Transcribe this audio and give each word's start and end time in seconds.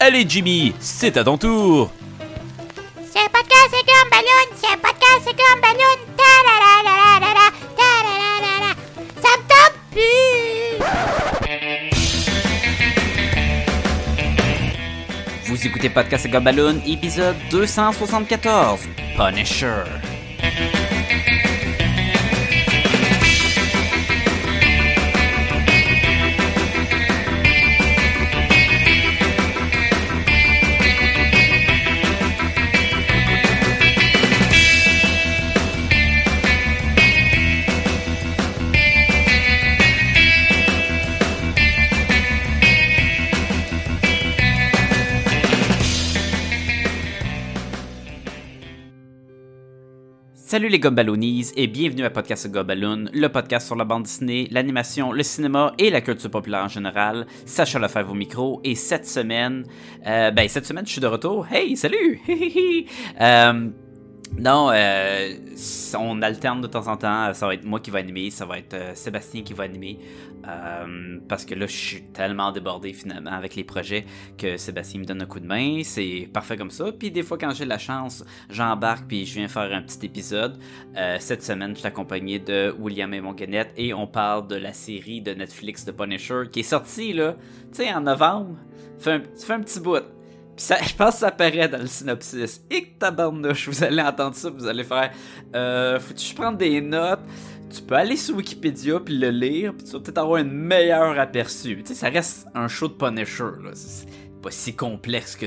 Allez 0.00 0.24
Jimmy, 0.28 0.74
c'est 0.80 1.16
à 1.16 1.24
ton 1.24 1.38
tour. 1.38 1.90
C'est 3.12 3.28
podcast, 3.30 3.70
c'est 3.70 3.86
comme 3.86 4.10
ballon. 4.10 4.46
C'est 4.56 4.76
podcast, 4.76 5.20
c'est 5.24 5.36
comme 5.36 5.60
ballon. 5.60 5.96
Ta 6.16 6.32
la 6.46 6.56
la 6.64 6.72
la 6.84 6.94
la 7.20 7.30
la 7.34 7.46
ta 7.78 7.90
la 8.04 8.14
la 8.20 8.28
la 8.44 8.54
la. 8.60 8.70
Ça 9.22 9.30
me 9.38 9.42
tente 9.48 9.76
plus. 9.92 10.34
Vous 15.46 15.58
écoutez 15.66 15.88
Podcast 15.88 16.26
et 16.26 16.28
Balloon, 16.28 16.80
épisode 16.86 17.36
274, 17.50 18.80
Punisher. 19.16 19.84
Salut 50.54 50.68
les 50.68 50.78
Gumballoonies 50.78 51.50
et 51.56 51.66
bienvenue 51.66 52.04
à 52.04 52.10
Podcast 52.10 52.48
Gumballoon, 52.48 53.06
le 53.12 53.26
podcast 53.26 53.66
sur 53.66 53.74
la 53.74 53.84
bande 53.84 54.04
dessinée, 54.04 54.46
l'animation, 54.52 55.10
le 55.10 55.24
cinéma 55.24 55.72
et 55.78 55.90
la 55.90 56.00
culture 56.00 56.30
populaire 56.30 56.62
en 56.62 56.68
général. 56.68 57.26
Sacha 57.44 57.80
Lefebvre 57.80 58.12
au 58.12 58.14
micro 58.14 58.60
et 58.62 58.76
cette 58.76 59.04
semaine, 59.04 59.64
euh, 60.06 60.30
ben 60.30 60.48
cette 60.48 60.64
semaine 60.64 60.86
je 60.86 60.92
suis 60.92 61.00
de 61.00 61.08
retour. 61.08 61.44
Hey, 61.50 61.76
salut! 61.76 62.20
euh, 63.20 63.68
non, 64.38 64.70
euh, 64.72 65.34
on 65.98 66.20
alterne 66.20 66.60
de 66.60 66.66
temps 66.66 66.88
en 66.88 66.96
temps. 66.96 67.32
Ça 67.34 67.46
va 67.46 67.54
être 67.54 67.64
moi 67.64 67.80
qui 67.80 67.90
va 67.90 68.00
animer, 68.00 68.30
ça 68.30 68.44
va 68.44 68.58
être 68.58 68.74
euh, 68.74 68.94
Sébastien 68.94 69.42
qui 69.42 69.52
va 69.52 69.64
animer. 69.64 69.98
Euh, 70.46 71.18
parce 71.28 71.44
que 71.44 71.54
là, 71.54 71.66
je 71.66 71.76
suis 71.76 72.02
tellement 72.12 72.52
débordé 72.52 72.92
finalement 72.92 73.30
avec 73.30 73.54
les 73.54 73.64
projets 73.64 74.04
que 74.36 74.56
Sébastien 74.56 75.00
me 75.00 75.04
donne 75.04 75.22
un 75.22 75.26
coup 75.26 75.40
de 75.40 75.46
main. 75.46 75.82
C'est 75.84 76.28
parfait 76.32 76.56
comme 76.56 76.70
ça. 76.70 76.90
Puis 76.92 77.10
des 77.10 77.22
fois, 77.22 77.38
quand 77.38 77.52
j'ai 77.54 77.64
la 77.64 77.78
chance, 77.78 78.24
j'embarque 78.50 79.06
puis 79.06 79.24
je 79.24 79.34
viens 79.34 79.48
faire 79.48 79.72
un 79.72 79.82
petit 79.82 80.04
épisode. 80.04 80.58
Euh, 80.96 81.16
cette 81.20 81.42
semaine, 81.42 81.74
je 81.74 81.78
suis 81.78 81.86
accompagné 81.86 82.38
de 82.38 82.74
William 82.78 83.14
et 83.14 83.20
Monguenette 83.20 83.72
et 83.76 83.94
on 83.94 84.06
parle 84.06 84.48
de 84.48 84.56
la 84.56 84.72
série 84.72 85.20
de 85.20 85.32
Netflix 85.32 85.84
de 85.84 85.92
Punisher 85.92 86.42
qui 86.50 86.60
est 86.60 86.64
sortie 86.64 87.12
là, 87.12 87.36
tu 87.72 87.84
sais, 87.84 87.94
en 87.94 88.00
novembre. 88.00 88.56
Ça 88.98 89.20
fait 89.20 89.52
un 89.52 89.60
petit 89.60 89.80
bout. 89.80 90.13
Ça, 90.56 90.76
je 90.86 90.94
pense 90.94 91.14
que 91.14 91.20
ça 91.20 91.28
apparaît 91.28 91.68
dans 91.68 91.78
le 91.78 91.86
synopsis. 91.86 92.62
Et 92.70 92.84
que 92.84 92.98
tabarnouche, 92.98 93.68
vous 93.68 93.82
allez 93.82 94.02
entendre 94.02 94.34
ça, 94.36 94.50
vous 94.50 94.66
allez 94.66 94.84
faire 94.84 95.10
euh, 95.54 95.98
Faut-tu 96.00 96.34
prenne 96.34 96.56
des 96.56 96.80
notes? 96.80 97.20
Tu 97.74 97.82
peux 97.82 97.96
aller 97.96 98.16
sur 98.16 98.36
Wikipédia 98.36 99.00
puis 99.00 99.18
le 99.18 99.30
lire, 99.30 99.74
puis 99.74 99.84
tu 99.84 99.92
vas 99.92 99.98
peut-être 99.98 100.18
avoir 100.18 100.40
un 100.40 100.44
meilleur 100.44 101.18
aperçu. 101.18 101.78
Tu 101.78 101.86
sais, 101.86 101.94
ça 101.94 102.08
reste 102.08 102.46
un 102.54 102.68
show 102.68 102.86
de 102.86 102.92
Punisher, 102.92 103.50
là. 103.64 103.72
Pas 104.44 104.50
si 104.50 104.76
complexe 104.76 105.36
que 105.36 105.46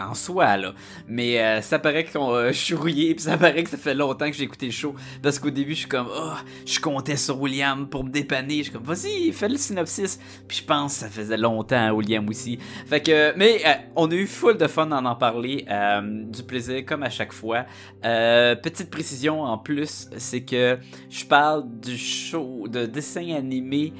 en 0.00 0.14
soi 0.14 0.56
là. 0.56 0.72
Mais 1.08 1.42
euh, 1.42 1.60
ça 1.62 1.80
paraît 1.80 2.04
qu'on 2.04 2.32
euh, 2.32 2.48
je 2.52 2.58
suis 2.58 2.74
rouillé 2.76 3.12
puis 3.12 3.24
ça 3.24 3.36
paraît 3.36 3.64
que 3.64 3.70
ça 3.70 3.76
fait 3.76 3.92
longtemps 3.92 4.30
que 4.30 4.36
j'ai 4.36 4.44
écouté 4.44 4.66
le 4.66 4.72
show. 4.72 4.94
Parce 5.20 5.40
qu'au 5.40 5.50
début 5.50 5.72
je 5.72 5.80
suis 5.80 5.88
comme 5.88 6.06
oh 6.08 6.34
je 6.64 6.78
comptais 6.78 7.16
sur 7.16 7.40
William 7.40 7.88
pour 7.88 8.04
me 8.04 8.10
dépanner. 8.10 8.58
Je 8.58 8.62
suis 8.62 8.72
comme 8.72 8.84
vas-y 8.84 9.32
fais 9.32 9.48
le 9.48 9.56
synopsis. 9.56 10.20
Puis 10.46 10.58
je 10.58 10.64
pense 10.64 10.94
que 10.94 11.00
ça 11.00 11.08
faisait 11.08 11.36
longtemps 11.36 11.88
à 11.88 11.92
William 11.92 12.28
aussi. 12.28 12.60
Fait 12.86 13.00
que 13.00 13.36
mais 13.36 13.62
euh, 13.66 13.72
on 13.96 14.08
a 14.12 14.14
eu 14.14 14.28
full 14.28 14.56
de 14.56 14.68
fun 14.68 14.86
d'en 14.86 15.04
en 15.04 15.16
parler 15.16 15.66
euh, 15.68 16.00
du 16.04 16.44
plaisir 16.44 16.86
comme 16.86 17.02
à 17.02 17.10
chaque 17.10 17.32
fois. 17.32 17.66
Petite 18.00 18.90
précision 18.90 19.42
en 19.42 19.58
plus 19.58 20.08
c'est 20.18 20.42
que 20.42 20.78
je 21.10 21.24
parle 21.24 21.64
du 21.80 21.98
show 21.98 22.68
de 22.68 22.86
dessin 22.86 23.34
animé 23.34 23.92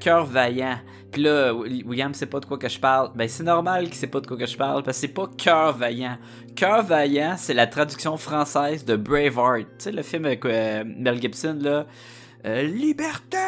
Cœur 0.00 0.26
Vaillant 0.26 0.76
là, 1.20 1.52
William 1.54 2.14
sait 2.14 2.26
pas 2.26 2.40
de 2.40 2.46
quoi 2.46 2.58
que 2.58 2.68
je 2.68 2.78
parle. 2.78 3.10
Ben, 3.14 3.28
c'est 3.28 3.42
normal 3.42 3.86
qu'il 3.86 3.94
sait 3.94 4.06
pas 4.06 4.20
de 4.20 4.26
quoi 4.26 4.36
que 4.36 4.46
je 4.46 4.56
parle, 4.56 4.82
parce 4.82 4.96
que 4.98 5.00
c'est 5.02 5.12
pas 5.12 5.28
Cœur 5.36 5.76
Vaillant. 5.76 6.18
Cœur 6.54 6.82
Vaillant, 6.82 7.34
c'est 7.36 7.54
la 7.54 7.66
traduction 7.66 8.16
française 8.16 8.84
de 8.84 8.96
Braveheart. 8.96 9.66
Tu 9.78 9.84
sais, 9.84 9.92
le 9.92 10.02
film 10.02 10.24
avec 10.26 10.44
euh, 10.44 10.84
Mel 10.84 11.20
Gibson, 11.20 11.58
là. 11.60 11.86
Euh, 12.44 12.62
Liberté! 12.62 13.38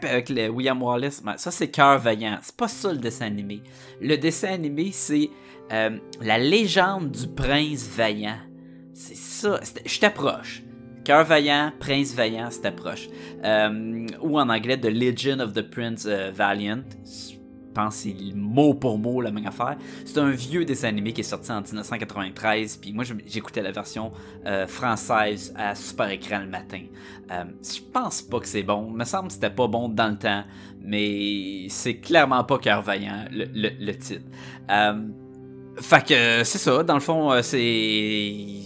Puis 0.00 0.10
avec 0.10 0.28
le 0.28 0.48
William 0.48 0.82
Wallace. 0.82 1.22
Ben, 1.22 1.36
ça, 1.36 1.50
c'est 1.50 1.68
Cœur 1.68 1.98
Vaillant. 1.98 2.38
C'est 2.42 2.56
pas 2.56 2.68
ça 2.68 2.92
le 2.92 2.98
dessin 2.98 3.26
animé. 3.26 3.62
Le 4.00 4.16
dessin 4.16 4.52
animé, 4.52 4.90
c'est 4.92 5.30
euh, 5.72 5.90
la 6.20 6.38
légende 6.38 7.10
du 7.10 7.28
prince 7.28 7.88
vaillant. 7.88 8.38
C'est 8.92 9.16
ça. 9.16 9.60
Je 9.86 10.00
t'approche. 10.00 10.62
Cœur 11.04 11.24
vaillant, 11.24 11.72
prince 11.80 12.14
vaillant, 12.14 12.48
c'est 12.50 12.66
approche. 12.66 13.08
Euh, 13.44 14.06
ou 14.20 14.38
en 14.38 14.48
anglais, 14.48 14.78
The 14.78 14.86
Legend 14.86 15.40
of 15.40 15.52
the 15.52 15.62
Prince 15.62 16.04
euh, 16.06 16.30
Valiant. 16.32 16.82
Je 17.04 17.34
pense 17.74 17.96
c'est 17.96 18.14
mot 18.34 18.74
pour 18.74 18.98
mot 18.98 19.20
la 19.20 19.32
même 19.32 19.46
affaire. 19.46 19.76
C'est 20.04 20.18
un 20.18 20.30
vieux 20.30 20.64
dessin 20.64 20.88
animé 20.88 21.12
qui 21.12 21.22
est 21.22 21.24
sorti 21.24 21.50
en 21.50 21.60
1993. 21.60 22.76
Puis 22.76 22.92
moi, 22.92 23.02
j'écoutais 23.26 23.62
la 23.62 23.72
version 23.72 24.12
euh, 24.46 24.66
française 24.66 25.52
à 25.56 25.74
super 25.74 26.10
écran 26.10 26.40
le 26.40 26.48
matin. 26.48 26.82
Euh, 27.32 27.44
je 27.62 27.80
pense 27.92 28.22
pas 28.22 28.38
que 28.38 28.46
c'est 28.46 28.62
bon. 28.62 28.88
Il 28.90 28.96
me 28.96 29.04
semble 29.04 29.28
que 29.28 29.34
c'était 29.34 29.50
pas 29.50 29.66
bon 29.66 29.88
dans 29.88 30.08
le 30.08 30.18
temps. 30.18 30.44
Mais 30.80 31.66
c'est 31.68 31.96
clairement 31.96 32.44
pas 32.44 32.58
Cœur 32.58 32.82
vaillant, 32.82 33.24
le, 33.30 33.92
titre. 33.92 34.26
Fait 35.78 36.06
que 36.06 36.44
c'est 36.44 36.58
ça. 36.58 36.82
Dans 36.84 36.94
le 36.94 37.00
fond, 37.00 37.40
c'est 37.42 38.62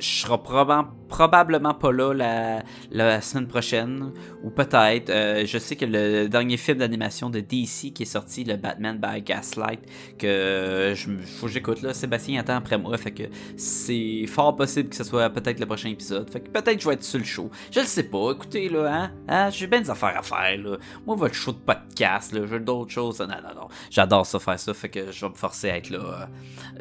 je 0.00 0.22
serai 0.22 0.38
probablement, 0.38 0.88
probablement 1.10 1.74
pas 1.74 1.92
là 1.92 2.14
la, 2.14 2.62
la 2.90 3.20
semaine 3.20 3.48
prochaine, 3.48 4.12
ou 4.42 4.50
peut-être. 4.50 5.10
Euh, 5.10 5.44
je 5.44 5.58
sais 5.58 5.76
que 5.76 5.84
le 5.84 6.28
dernier 6.28 6.56
film 6.56 6.78
d'animation 6.78 7.28
de 7.28 7.40
DC 7.40 7.92
qui 7.92 8.04
est 8.04 8.06
sorti, 8.06 8.44
le 8.44 8.56
Batman 8.56 8.98
by 8.98 9.20
Gaslight, 9.20 9.80
que 10.18 10.94
je 10.94 11.10
faut 11.38 11.46
que 11.46 11.52
j'écoute 11.52 11.82
là. 11.82 11.92
Sébastien 11.92 12.40
attend 12.40 12.56
après 12.56 12.78
moi, 12.78 12.96
fait 12.96 13.10
que 13.10 13.24
c'est 13.56 14.24
fort 14.26 14.56
possible 14.56 14.88
que 14.88 14.96
ce 14.96 15.04
soit 15.04 15.28
peut-être 15.30 15.60
le 15.60 15.66
prochain 15.66 15.90
épisode. 15.90 16.30
Fait 16.30 16.40
que 16.40 16.48
peut-être 16.48 16.80
je 16.80 16.88
vais 16.88 16.94
être 16.94 17.02
sur 17.02 17.18
le 17.18 17.24
show. 17.24 17.50
Je 17.70 17.80
le 17.80 17.86
sais 17.86 18.04
pas. 18.04 18.30
Écoutez 18.32 18.68
là, 18.68 18.94
hein, 18.94 19.10
hein 19.28 19.50
j'ai 19.50 19.66
bien 19.66 19.80
des 19.80 19.90
affaires 19.90 20.16
à 20.16 20.22
faire 20.22 20.56
là. 20.58 20.76
Moi, 21.06 21.16
votre 21.16 21.34
show 21.34 21.52
de 21.52 21.58
podcast, 21.58 22.32
là, 22.32 22.46
j'ai 22.48 22.60
d'autres 22.60 22.92
choses. 22.92 23.20
Non, 23.20 23.26
non, 23.26 23.54
non. 23.54 23.68
J'adore 23.90 24.24
ça 24.24 24.38
faire 24.38 24.58
ça, 24.58 24.72
fait 24.72 24.88
que 24.88 25.10
je 25.10 25.20
vais 25.20 25.30
me 25.30 25.34
forcer 25.34 25.70
à 25.70 25.76
être 25.76 25.90
là 25.90 25.98
euh, 25.98 26.26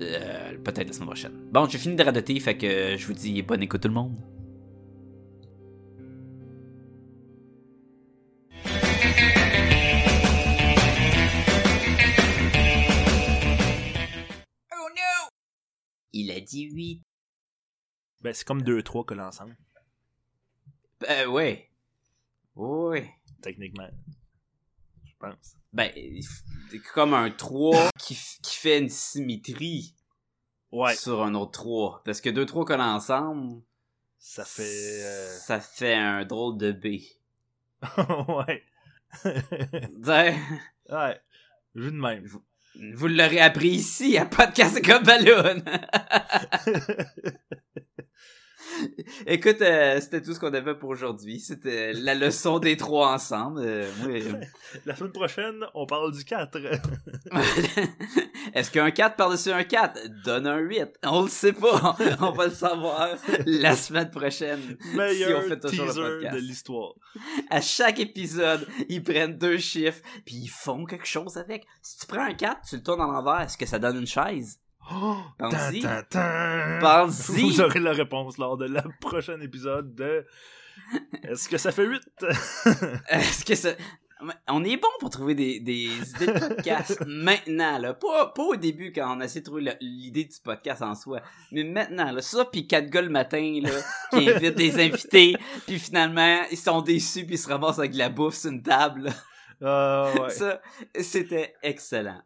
euh, 0.01 0.57
peut-être 0.63 0.87
la 0.87 0.93
semaine 0.93 1.07
prochaine. 1.07 1.33
Bon, 1.51 1.67
j'ai 1.67 1.79
fini 1.79 1.95
de 1.95 2.03
radoter, 2.03 2.39
fait 2.39 2.57
que 2.57 2.95
je 2.95 3.07
vous 3.07 3.13
dis 3.13 3.41
bonne 3.41 3.63
écoute 3.63 3.81
tout 3.81 3.87
le 3.87 3.93
monde. 3.93 4.18
Il 16.13 16.31
a 16.31 16.39
dit 16.39 16.63
8. 16.71 17.01
Ben, 18.21 18.33
c'est 18.33 18.45
comme 18.45 18.61
2-3 18.63 19.05
que 19.05 19.13
l'ensemble, 19.13 19.55
Ben 20.99 21.27
ouais. 21.27 21.69
Ouais. 22.55 23.13
techniquement. 23.41 23.87
Je 25.05 25.11
pense. 25.19 25.55
Ben, 25.71 25.91
c'est 26.71 26.79
comme 26.93 27.13
un 27.13 27.29
3 27.31 27.89
qui, 27.97 28.15
qui 28.41 28.55
fait 28.55 28.79
une 28.79 28.89
symétrie 28.89 29.95
Ouais, 30.71 30.95
sur 30.95 31.23
un 31.23 31.33
autre 31.35 31.51
3. 31.51 32.01
Parce 32.03 32.21
que 32.21 32.29
2-3 32.29 32.65
collés 32.65 32.83
ensemble, 32.83 33.61
ça 34.17 34.43
fait. 34.45 35.01
euh, 35.03 35.37
ça 35.37 35.59
fait 35.61 35.93
un 35.95 36.25
drôle 36.25 36.57
de 36.57 36.71
B. 36.71 36.85
ouais. 38.47 38.63
T'sais, 39.23 40.35
ouais. 40.89 41.21
Vu 41.75 41.91
de 41.91 41.97
même. 41.97 42.27
Vous 42.75 43.07
l'aurez 43.07 43.39
appris 43.39 43.69
ici 43.69 44.17
à 44.17 44.25
Podcast 44.25 44.85
comme 44.85 45.03
Ballon. 45.03 45.63
Écoute, 49.27 49.61
euh, 49.61 49.99
c'était 49.99 50.21
tout 50.21 50.33
ce 50.33 50.39
qu'on 50.39 50.53
avait 50.53 50.75
pour 50.75 50.89
aujourd'hui. 50.89 51.39
C'était 51.39 51.93
la 51.93 52.15
leçon 52.15 52.59
des 52.59 52.77
trois 52.77 53.13
ensemble. 53.13 53.61
Euh, 53.61 53.85
euh, 54.07 54.33
La 54.85 54.95
semaine 54.95 55.11
prochaine, 55.11 55.65
on 55.73 55.85
parle 55.85 56.11
du 56.11 56.23
4. 56.23 56.57
Est-ce 58.53 58.71
qu'un 58.71 58.91
4 58.91 59.15
par-dessus 59.15 59.51
un 59.51 59.63
4 59.63 59.99
donne 60.23 60.47
un 60.47 60.57
8? 60.57 60.99
On 61.05 61.23
le 61.23 61.29
sait 61.29 61.53
pas. 61.53 61.97
On 62.21 62.31
va 62.31 62.47
le 62.47 62.53
savoir 62.53 63.09
la 63.45 63.75
semaine 63.75 64.09
prochaine. 64.09 64.77
Meilleur 64.93 65.41
si 65.41 65.45
on 65.45 65.49
fait 65.49 65.59
toujours 65.59 65.85
le 65.85 65.91
teaser 65.91 66.01
podcast. 66.01 66.35
de 66.35 66.41
l'histoire. 66.41 66.93
À 67.49 67.61
chaque 67.61 67.99
épisode, 67.99 68.67
ils 68.87 69.03
prennent 69.03 69.37
deux 69.37 69.57
chiffres, 69.57 70.01
puis 70.25 70.35
ils 70.35 70.49
font 70.49 70.85
quelque 70.85 71.07
chose 71.07 71.37
avec. 71.37 71.65
Si 71.81 71.97
tu 71.99 72.05
prends 72.07 72.25
un 72.25 72.33
4, 72.33 72.61
tu 72.67 72.75
le 72.75 72.83
tournes 72.83 73.01
en 73.01 73.11
l'envers, 73.11 73.41
est-ce 73.41 73.57
que 73.57 73.65
ça 73.65 73.79
donne 73.79 73.97
une 73.97 74.07
chaise? 74.07 74.59
Oh, 74.91 75.17
Pense-y. 75.37 75.81
Pense-y. 76.81 77.41
Vous 77.41 77.61
aurez 77.61 77.79
la 77.79 77.91
réponse 77.91 78.37
lors 78.37 78.57
de 78.57 78.65
la 78.65 78.83
prochaine 79.01 79.41
épisode 79.41 79.93
de 79.93 80.25
Est-ce 81.23 81.47
que 81.47 81.57
ça 81.57 81.71
fait 81.71 81.85
8 81.85 82.01
Est-ce 83.09 83.45
que 83.45 83.55
ça... 83.55 83.69
On 84.49 84.65
est 84.65 84.75
bon 84.75 84.89
pour 84.99 85.09
trouver 85.09 85.33
des, 85.33 85.61
des 85.61 85.85
idées 85.85 86.27
de 86.27 86.39
podcast 86.39 87.01
maintenant, 87.07 87.77
là. 87.77 87.93
Pas, 87.93 88.33
pas 88.35 88.43
au 88.43 88.55
début 88.57 88.91
quand 88.91 89.15
on 89.15 89.21
a 89.21 89.25
essayé 89.25 89.39
de 89.39 89.45
trouver 89.45 89.77
l'idée 89.79 90.25
du 90.25 90.35
podcast 90.43 90.81
en 90.81 90.93
soi. 90.93 91.21
Mais 91.53 91.63
maintenant, 91.63 92.11
là. 92.11 92.21
Ça, 92.21 92.43
puis 92.43 92.67
quatre 92.67 92.89
gars 92.89 93.01
le 93.01 93.09
matin, 93.09 93.61
là, 93.63 93.69
qui 94.11 94.29
invitent 94.29 94.55
des 94.55 94.83
invités, 94.83 95.37
puis 95.65 95.79
finalement, 95.79 96.41
ils 96.51 96.57
sont 96.57 96.81
déçus, 96.81 97.25
puis 97.25 97.35
ils 97.35 97.39
se 97.39 97.47
ramassent 97.47 97.79
avec 97.79 97.91
de 97.93 97.97
la 97.97 98.09
bouffe 98.09 98.35
sur 98.35 98.51
une 98.51 98.61
table. 98.61 99.03
là. 99.03 99.11
Ah, 99.61 100.11
ouais. 100.21 100.29
Ça, 100.31 100.61
c'était 100.99 101.55
excellent. 101.63 102.21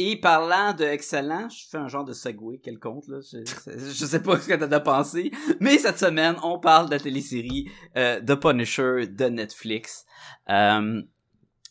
Et 0.00 0.14
parlant 0.16 0.74
de 0.74 0.84
excellent, 0.84 1.48
je 1.48 1.66
fais 1.68 1.76
un 1.76 1.88
genre 1.88 2.04
de 2.04 2.12
segway 2.12 2.58
quelconque, 2.58 3.08
là. 3.08 3.18
Je, 3.20 3.38
je 3.66 4.06
sais 4.06 4.22
pas 4.22 4.38
ce 4.38 4.46
que 4.46 4.54
t'en 4.54 4.70
as 4.70 4.78
pensé. 4.78 5.32
Mais 5.58 5.76
cette 5.76 5.98
semaine, 5.98 6.36
on 6.44 6.60
parle 6.60 6.86
de 6.86 6.92
la 6.92 7.00
télésérie 7.00 7.68
euh, 7.96 8.20
The 8.20 8.36
Punisher 8.36 9.08
de 9.08 9.24
Netflix. 9.24 10.06
Euh, 10.50 11.02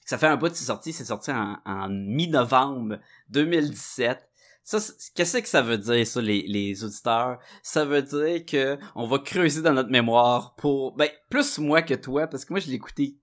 ça 0.04 0.18
fait 0.18 0.28
un 0.28 0.36
bout 0.36 0.50
de 0.50 0.56
c'est 0.56 0.66
sorti. 0.66 0.92
C'est 0.92 1.06
sorti 1.06 1.32
en, 1.32 1.88
mi-novembre 1.90 3.00
2017. 3.30 4.30
Ça, 4.66 4.80
qu'est-ce 5.16 5.38
que 5.38 5.48
ça 5.48 5.62
veut 5.62 5.78
dire, 5.78 6.06
ça, 6.06 6.22
les, 6.22 6.44
les 6.48 6.84
auditeurs? 6.84 7.40
Ça 7.64 7.86
veut 7.86 8.02
dire 8.02 8.46
que 8.46 8.78
on 8.96 9.08
va 9.08 9.20
creuser 9.20 9.62
dans 9.62 9.72
notre 9.72 9.90
mémoire 9.90 10.54
pour, 10.56 10.98
ben, 10.98 11.10
plus 11.30 11.60
moi 11.60 11.82
que 11.82 11.94
toi, 11.94 12.28
parce 12.28 12.44
que 12.44 12.52
moi, 12.52 12.60
je 12.60 12.68
l'ai 12.68 12.76
écouté 12.76 13.16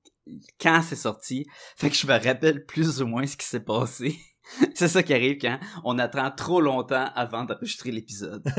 quand 0.59 0.81
c'est 0.83 0.97
sorti. 0.97 1.47
Fait 1.77 1.91
que 1.91 1.97
je 1.97 2.07
me 2.07 2.13
rappelle 2.13 2.65
plus 2.65 3.03
ou 3.03 3.07
moins 3.07 3.27
ce 3.27 3.37
qui 3.37 3.47
s'est 3.47 3.61
passé. 3.61 4.19
c'est 4.75 4.89
ça 4.89 5.03
qui 5.03 5.15
arrive 5.15 5.39
quand 5.39 5.59
on 5.85 5.99
attend 5.99 6.31
trop 6.31 6.61
longtemps 6.61 7.11
avant 7.15 7.45
d'enregistrer 7.45 7.91
l'épisode. 7.91 8.45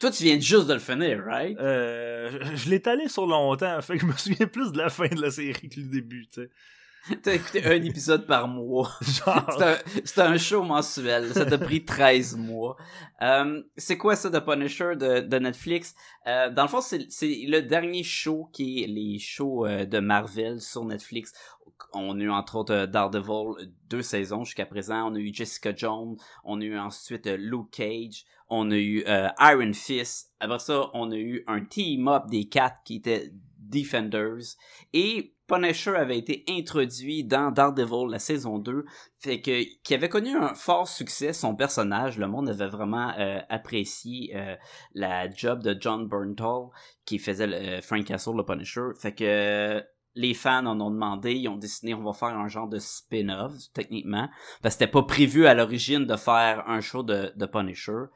Toi, 0.00 0.12
tu 0.12 0.22
viens 0.22 0.38
juste 0.38 0.68
de 0.68 0.74
le 0.74 0.78
finir, 0.78 1.24
right? 1.24 1.58
Euh, 1.58 2.30
je, 2.30 2.56
je 2.56 2.70
l'ai 2.70 2.76
étalé 2.76 3.08
sur 3.08 3.26
longtemps, 3.26 3.80
fait 3.82 3.94
que 3.94 4.00
je 4.00 4.06
me 4.06 4.12
souviens 4.12 4.46
plus 4.46 4.72
de 4.72 4.78
la 4.78 4.90
fin 4.90 5.08
de 5.08 5.20
la 5.20 5.30
série 5.30 5.68
que 5.68 5.80
le 5.80 5.88
début, 5.88 6.26
tu 6.28 6.42
sais. 6.42 6.50
T'as 7.22 7.34
écouté 7.34 7.64
un 7.64 7.82
épisode 7.82 8.26
par 8.26 8.48
mois. 8.48 8.90
Genre, 9.00 9.62
C'est 10.04 10.20
un, 10.20 10.36
show 10.36 10.62
mensuel. 10.62 11.32
Ça 11.32 11.46
t'a 11.46 11.56
pris 11.56 11.82
13 11.82 12.36
mois. 12.36 12.76
Euh, 13.22 13.62
c'est 13.78 13.96
quoi 13.96 14.14
ça, 14.14 14.28
The 14.30 14.44
Punisher 14.44 14.94
de, 14.94 15.20
de 15.20 15.38
Netflix? 15.38 15.94
Euh, 16.26 16.50
dans 16.50 16.64
le 16.64 16.68
fond, 16.68 16.82
c'est 16.82 16.98
le 17.22 17.60
dernier 17.60 18.02
show 18.02 18.50
qui 18.52 18.82
est 18.82 18.88
les 18.88 19.18
shows 19.18 19.66
de 19.66 19.98
Marvel 20.00 20.60
sur 20.60 20.84
Netflix. 20.84 21.32
On 21.92 22.18
a 22.18 22.22
eu 22.22 22.30
entre 22.30 22.56
autres 22.56 22.74
euh, 22.74 22.86
Daredevil 22.86 23.70
deux 23.88 24.02
saisons 24.02 24.44
jusqu'à 24.44 24.66
présent. 24.66 25.10
On 25.10 25.14
a 25.14 25.18
eu 25.18 25.32
Jessica 25.32 25.74
Jones. 25.74 26.16
On 26.44 26.60
a 26.60 26.64
eu 26.64 26.78
ensuite 26.78 27.26
euh, 27.26 27.36
Luke 27.36 27.70
Cage. 27.70 28.24
On 28.48 28.70
a 28.70 28.76
eu 28.76 29.04
euh, 29.06 29.28
Iron 29.40 29.72
Fist. 29.72 30.32
Après 30.40 30.58
ça, 30.58 30.90
on 30.94 31.10
a 31.10 31.16
eu 31.16 31.44
un 31.46 31.64
team-up 31.64 32.26
des 32.28 32.48
quatre 32.48 32.82
qui 32.84 32.96
étaient 32.96 33.30
Defenders. 33.58 34.56
Et 34.92 35.34
Punisher 35.48 35.96
avait 35.96 36.18
été 36.18 36.44
introduit 36.48 37.24
dans 37.24 37.50
Daredevil 37.50 38.10
la 38.10 38.18
saison 38.18 38.58
2, 38.58 38.84
fait 39.18 39.40
que 39.40 39.62
qui 39.82 39.94
avait 39.94 40.10
connu 40.10 40.36
un 40.36 40.54
fort 40.54 40.86
succès 40.86 41.32
son 41.32 41.56
personnage, 41.56 42.18
le 42.18 42.28
monde 42.28 42.50
avait 42.50 42.68
vraiment 42.68 43.12
euh, 43.18 43.40
apprécié 43.48 44.36
euh, 44.36 44.54
la 44.94 45.30
job 45.30 45.62
de 45.62 45.74
John 45.80 46.06
Bernthal 46.06 46.68
qui 47.06 47.18
faisait 47.18 47.46
le, 47.46 47.56
euh, 47.56 47.80
Frank 47.80 48.04
Castle 48.04 48.36
le 48.36 48.44
Punisher, 48.44 48.90
fait 49.00 49.14
que 49.14 49.24
euh, 49.24 49.80
les 50.18 50.34
fans 50.34 50.66
en 50.66 50.80
ont 50.80 50.90
demandé, 50.90 51.32
ils 51.32 51.48
ont 51.48 51.56
décidé 51.56 51.94
on 51.94 52.02
va 52.02 52.12
faire 52.12 52.36
un 52.36 52.48
genre 52.48 52.68
de 52.68 52.78
spin-off 52.80 53.52
techniquement, 53.72 54.28
parce 54.62 54.74
que 54.74 54.80
c'était 54.80 54.90
pas 54.90 55.04
prévu 55.04 55.46
à 55.46 55.54
l'origine 55.54 56.06
de 56.06 56.16
faire 56.16 56.68
un 56.68 56.80
show 56.80 57.04
de, 57.04 57.46
Punisher. 57.46 58.06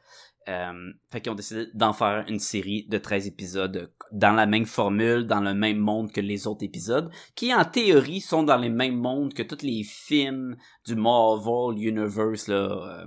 Euh, 0.49 0.91
fait 1.09 1.21
qu'ils 1.21 1.31
ont 1.31 1.35
décidé 1.35 1.67
d'en 1.73 1.93
faire 1.93 2.25
une 2.27 2.39
série 2.39 2.85
de 2.89 2.97
13 2.97 3.27
épisodes 3.27 3.89
dans 4.11 4.33
la 4.33 4.45
même 4.45 4.65
formule, 4.65 5.25
dans 5.25 5.39
le 5.39 5.53
même 5.53 5.77
monde 5.77 6.11
que 6.11 6.19
les 6.19 6.45
autres 6.45 6.65
épisodes, 6.65 7.09
qui 7.35 7.53
en 7.55 7.63
théorie 7.63 8.19
sont 8.19 8.43
dans 8.43 8.57
les 8.57 8.69
mêmes 8.69 8.97
mondes 8.97 9.33
que 9.33 9.43
tous 9.43 9.63
les 9.65 9.83
films 9.83 10.57
du 10.85 10.95
Marvel 10.95 11.81
Universe, 11.81 12.49
euh, 12.49 13.05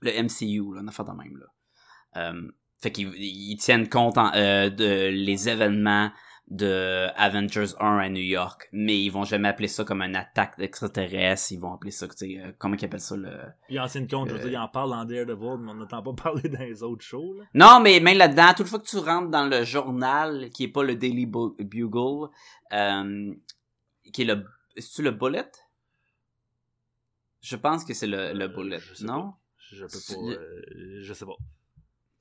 le 0.00 0.10
MCU, 0.22 0.74
là, 0.74 0.80
une 0.80 0.88
affaire 0.88 1.04
de 1.04 1.12
même. 1.12 1.36
Là. 1.36 2.30
Euh, 2.30 2.50
fait 2.80 2.90
qu'ils 2.90 3.12
ils 3.18 3.58
tiennent 3.58 3.90
compte 3.90 4.16
en- 4.16 4.30
de 4.30 5.10
les 5.10 5.50
événements 5.50 6.10
de 6.48 7.08
Avengers 7.16 7.74
1 7.80 7.98
à 7.98 8.08
New 8.08 8.22
York, 8.22 8.68
mais 8.70 9.02
ils 9.02 9.10
vont 9.10 9.24
jamais 9.24 9.48
appeler 9.48 9.66
ça 9.66 9.84
comme 9.84 10.00
une 10.02 10.14
attaque 10.14 10.56
d'extraterrestres, 10.58 11.50
ils 11.50 11.58
vont 11.58 11.74
appeler 11.74 11.90
ça, 11.90 12.06
tu 12.06 12.14
sais, 12.16 12.38
euh, 12.40 12.52
comment 12.56 12.76
ils 12.76 12.84
appellent 12.84 13.00
ça, 13.00 13.16
le... 13.16 13.32
il 13.68 13.80
en 13.80 13.86
tient 13.88 14.06
compte, 14.06 14.28
je 14.28 14.34
veux 14.34 14.38
Euh. 14.40 14.42
dire, 14.44 14.52
il 14.52 14.58
en 14.58 14.68
parle 14.68 14.90
dans 14.90 15.04
Daredevil, 15.04 15.56
mais 15.58 15.72
on 15.72 15.74
n'entend 15.74 16.02
pas 16.02 16.12
parler 16.22 16.48
dans 16.48 16.60
les 16.60 16.84
autres 16.84 17.04
shows, 17.04 17.34
là. 17.34 17.44
Non, 17.54 17.80
mais 17.82 17.98
même 17.98 18.16
là-dedans, 18.18 18.52
toute 18.56 18.68
fois 18.68 18.78
que 18.78 18.86
tu 18.86 18.98
rentres 18.98 19.28
dans 19.30 19.46
le 19.48 19.64
journal, 19.64 20.48
qui 20.50 20.64
est 20.64 20.68
pas 20.68 20.84
le 20.84 20.94
Daily 20.94 21.26
Bu- 21.26 21.56
Bugle, 21.58 22.28
euh, 22.72 23.34
qui 24.12 24.22
est 24.22 24.26
le... 24.26 24.44
Est-ce 24.76 25.02
le 25.02 25.10
Bullet? 25.10 25.50
Je 27.40 27.56
pense 27.56 27.84
que 27.84 27.92
c'est 27.94 28.06
le, 28.06 28.32
le 28.32 28.44
Euh, 28.44 28.48
Bullet, 28.48 28.78
je 28.78 29.04
non? 29.04 29.34
Je 29.72 29.84
peux 29.84 30.14
pas, 30.14 30.20
euh, 30.40 30.62
je 31.02 31.12
sais 31.12 31.26
pas. 31.26 31.34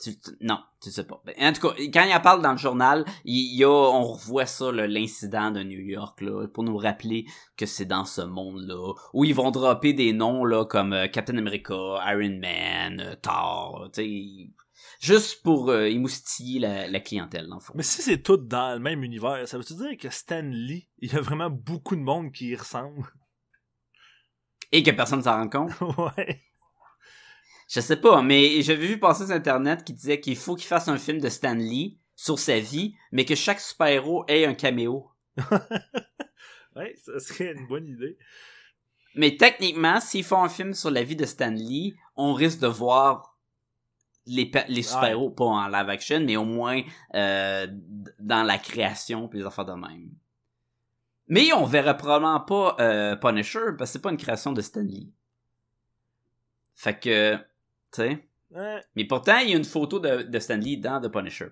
Tu- 0.02 0.20
tu- 0.20 0.32
non, 0.42 0.60
tu 0.82 0.92
sais 0.92 1.06
pas. 1.06 1.22
Ben, 1.26 1.34
en 1.40 1.54
tout 1.54 1.62
cas, 1.62 1.74
quand 1.94 2.04
il 2.04 2.14
en 2.14 2.20
parle 2.20 2.42
dans 2.42 2.52
le 2.52 2.58
journal, 2.58 3.06
il 3.24 3.56
y 3.58 3.64
a, 3.64 3.70
on 3.70 4.04
revoit 4.04 4.46
ça, 4.46 4.70
l'incident 4.72 5.52
de 5.52 5.64
New 5.64 5.80
York, 5.80 6.20
là, 6.20 6.48
pour 6.50 6.64
nous 6.64 6.78
rappeler 6.78 7.26
que 7.56 7.66
c'est 7.66 7.86
dans 7.86 8.04
ce 8.04 8.22
monde-là, 8.22 8.94
où 9.14 9.24
ils 9.24 9.34
vont 9.34 9.52
dropper 9.52 9.94
des 9.94 10.12
noms, 10.12 10.44
là, 10.44 10.66
comme 10.66 10.92
euh, 10.92 11.08
Captain 11.08 11.38
America, 11.38 11.74
Iron 12.08 12.40
Man, 12.42 13.00
euh, 13.00 13.16
Thor, 13.22 13.90
tu 13.94 14.02
sais, 14.02 14.54
juste 15.00 15.42
pour 15.44 15.70
euh, 15.70 15.86
émoustiller 15.86 16.60
la, 16.60 16.88
la 16.90 17.00
clientèle, 17.00 17.48
dans 17.48 17.56
le 17.56 17.62
fond. 17.62 17.74
Mais 17.76 17.84
si 17.84 18.02
c'est 18.02 18.22
tout 18.22 18.36
dans 18.38 18.74
le 18.74 18.80
même 18.80 19.02
univers, 19.02 19.48
ça 19.48 19.58
veut-tu 19.58 19.76
dire 19.76 19.98
que 19.98 20.10
Stan 20.10 20.42
Lee, 20.44 20.90
il 21.00 21.14
y 21.14 21.16
a 21.16 21.22
vraiment 21.22 21.50
beaucoup 21.50 21.96
de 21.96 22.02
monde 22.02 22.34
qui 22.34 22.48
y 22.48 22.56
ressemble? 22.56 23.06
Et 24.74 24.84
que 24.84 24.92
personne 24.92 25.24
s'en 25.24 25.38
rend 25.38 25.50
compte? 25.50 25.72
ouais. 26.18 26.42
Je 27.68 27.80
sais 27.80 27.98
pas, 27.98 28.22
mais 28.22 28.62
j'avais 28.62 28.86
vu 28.86 29.00
passer 29.00 29.26
sur 29.26 29.36
Internet 29.36 29.84
qui 29.84 29.94
disait 29.94 30.20
qu'il 30.20 30.36
faut 30.36 30.56
qu'il 30.56 30.68
fasse 30.68 30.88
un 30.88 30.98
film 30.98 31.20
de 31.20 31.30
Stan 31.30 31.56
Lee 31.56 31.98
sur 32.16 32.40
sa 32.40 32.60
vie, 32.60 32.96
mais 33.12 33.26
que 33.26 33.36
chaque 33.36 33.60
super-héros 33.60 34.26
ait 34.28 34.46
un 34.46 34.54
caméo. 34.54 35.10
Ouais, 36.76 36.94
ça 36.98 37.20
serait 37.20 37.54
une 37.54 37.68
bonne 37.68 37.88
idée. 37.88 38.18
Mais 39.16 39.38
techniquement, 39.38 40.02
s'ils 40.02 40.26
font 40.26 40.44
un 40.44 40.50
film 40.50 40.74
sur 40.74 40.92
la 40.92 41.04
vie 41.04 41.16
de 41.16 41.26
Stan 41.26 41.52
Lee, 41.52 41.96
on 42.18 42.34
risque 42.34 42.60
de 42.60 42.68
voir 42.68 43.38
les, 44.26 44.52
les 44.68 44.84
super-héros, 44.84 45.30
pas 45.30 45.46
en 45.46 45.68
live 45.68 45.90
action, 45.90 46.20
mais 46.20 46.36
au 46.36 46.44
moins 46.44 46.82
euh, 47.14 47.68
dans 48.20 48.44
la 48.44 48.58
création 48.58 49.28
puis 49.28 49.40
les 49.40 49.46
affaires 49.46 49.66
de 49.66 49.74
même. 49.74 50.12
Mais 51.28 51.54
on 51.54 51.66
verra 51.66 51.94
probablement 51.94 52.42
pas 52.42 52.76
euh, 52.80 53.16
Punisher, 53.16 53.72
parce 53.78 53.92
que 53.92 53.94
c'est 53.94 54.02
pas 54.02 54.12
une 54.12 54.18
création 54.18 54.52
de 54.52 54.62
Stan 54.62 54.82
Lee. 54.82 55.14
Fait 56.76 57.00
que. 57.00 57.40
Ouais. 58.00 58.82
Mais 58.96 59.06
pourtant, 59.06 59.38
il 59.40 59.50
y 59.50 59.54
a 59.54 59.58
une 59.58 59.66
photo 59.66 60.00
de, 60.00 60.24
de 60.24 60.40
Stan 60.40 60.56
Lee 60.56 60.78
dans 60.78 61.02
The 61.02 61.10
Punisher. 61.10 61.48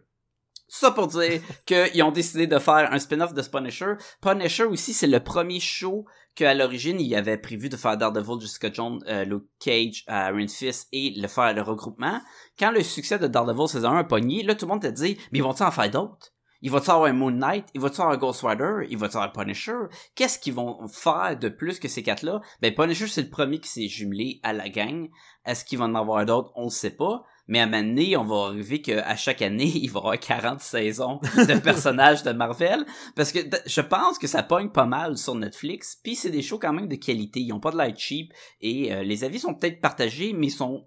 Ça 0.67 0.91
pour 0.91 1.07
dire 1.07 1.41
qu'ils 1.65 2.03
ont 2.03 2.11
décidé 2.11 2.47
de 2.47 2.57
faire 2.59 2.91
un 2.91 2.99
spin-off 2.99 3.33
de 3.33 3.41
ce 3.41 3.49
Punisher. 3.49 3.93
Punisher 4.21 4.63
aussi, 4.63 4.93
c'est 4.93 5.07
le 5.07 5.19
premier 5.19 5.59
show 5.59 6.05
qu'à 6.35 6.53
l'origine, 6.53 6.99
il 6.99 7.13
avait 7.15 7.37
prévu 7.37 7.69
de 7.69 7.77
faire 7.77 7.97
Daredevil, 7.97 8.39
Jessica 8.39 8.71
Jones, 8.71 9.03
euh, 9.07 9.23
Luke 9.23 9.45
Cage, 9.59 10.03
euh, 10.09 10.29
Iron 10.29 10.47
Fist 10.47 10.87
et 10.91 11.13
le 11.15 11.27
faire 11.27 11.53
le 11.53 11.61
regroupement. 11.61 12.19
Quand 12.57 12.71
le 12.71 12.81
succès 12.81 13.19
de 13.19 13.27
Daredevil 13.27 13.67
saison 13.67 13.91
1 13.91 13.99
a 13.99 14.03
pogné, 14.03 14.43
là, 14.43 14.55
tout 14.55 14.65
le 14.65 14.71
monde 14.71 14.81
t'a 14.81 14.91
dit, 14.91 15.17
mais 15.31 15.39
ils 15.39 15.43
vont-ils 15.43 15.63
en 15.63 15.71
faire 15.71 15.91
d'autres? 15.91 16.32
Ils 16.63 16.71
vont-ils 16.71 16.89
avoir 16.89 17.05
un 17.09 17.13
Moon 17.13 17.29
Knight? 17.29 17.67
Ils 17.75 17.81
vont-ils 17.81 18.01
avoir 18.01 18.15
un 18.15 18.17
Ghost 18.17 18.41
Rider? 18.43 18.87
Ils 18.89 18.97
vont-ils 18.97 19.17
avoir 19.17 19.25
un 19.25 19.43
Punisher? 19.43 19.75
Qu'est-ce 20.15 20.39
qu'ils 20.39 20.53
vont 20.53 20.87
faire 20.87 21.37
de 21.37 21.49
plus 21.49 21.77
que 21.79 21.87
ces 21.87 22.01
quatre-là? 22.01 22.41
Ben, 22.61 22.73
Punisher, 22.73 23.05
c'est 23.07 23.21
le 23.21 23.29
premier 23.29 23.59
qui 23.59 23.69
s'est 23.69 23.87
jumelé 23.87 24.39
à 24.41 24.53
la 24.53 24.69
gang. 24.69 25.09
Est-ce 25.45 25.65
qu'ils 25.65 25.77
vont 25.77 25.85
en 25.85 25.95
avoir 25.95 26.25
d'autres? 26.25 26.51
On 26.55 26.63
le 26.63 26.69
sait 26.69 26.95
pas. 26.95 27.23
Mais 27.49 27.59
à 27.59 27.63
un 27.63 27.65
moment 27.83 28.21
on 28.21 28.23
va 28.23 28.47
arriver 28.51 28.81
qu'à 28.81 29.15
chaque 29.17 29.41
année, 29.41 29.65
il 29.75 29.91
va 29.91 29.97
y 29.99 30.01
avoir 30.01 30.19
40 30.19 30.61
saisons 30.61 31.19
de 31.35 31.59
personnages 31.59 32.23
de 32.23 32.31
Marvel. 32.31 32.85
Parce 33.17 33.33
que 33.33 33.39
je 33.65 33.81
pense 33.81 34.17
que 34.17 34.27
ça 34.27 34.41
pogne 34.41 34.69
pas 34.69 34.85
mal 34.85 35.17
sur 35.17 35.35
Netflix. 35.35 35.99
Puis 36.01 36.15
c'est 36.15 36.31
des 36.31 36.41
shows 36.41 36.59
quand 36.59 36.71
même 36.71 36.87
de 36.87 36.95
qualité. 36.95 37.41
Ils 37.41 37.51
ont 37.51 37.59
pas 37.59 37.71
de 37.71 37.77
light 37.77 37.97
cheap. 37.99 38.31
Et 38.61 38.93
euh, 38.93 39.03
les 39.03 39.25
avis 39.25 39.39
sont 39.39 39.53
peut-être 39.53 39.81
partagés, 39.81 40.31
mais 40.31 40.47
sont 40.49 40.85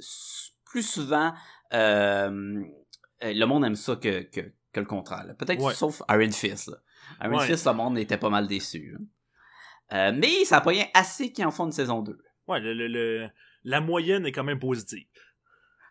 s- 0.00 0.50
plus 0.64 0.82
souvent... 0.82 1.32
euh, 1.72 2.60
euh, 3.22 3.32
le 3.32 3.44
monde 3.46 3.64
aime 3.64 3.76
ça 3.76 3.94
que, 3.94 4.22
que, 4.22 4.40
que 4.72 4.80
le 4.80 4.86
contraire. 4.86 5.26
Peut-être 5.38 5.60
Ouais. 5.62 5.74
sauf 5.74 6.02
Iron 6.10 6.30
Fist. 6.30 6.68
Là. 6.68 6.76
Iron 7.26 7.38
Ouais. 7.38 7.46
Fist, 7.46 7.66
le 7.66 7.72
monde 7.72 7.98
était 7.98 8.16
pas 8.18 8.30
mal 8.30 8.46
déçu. 8.46 8.96
là. 8.98 8.98
Euh, 9.92 10.12
mais 10.16 10.44
ça 10.46 10.58
a 10.58 10.60
pogné 10.62 10.90
assez 10.94 11.32
qu'ils 11.32 11.44
en 11.44 11.50
font 11.50 11.66
une 11.66 11.72
saison 11.72 12.00
2. 12.00 12.18
Ouais, 12.48 12.60
le, 12.60 12.72
le- 12.72 12.88
le- 12.88 13.28
la 13.64 13.80
moyenne 13.80 14.24
est 14.26 14.32
quand 14.32 14.44
même 14.44 14.58
positive. 14.58 15.06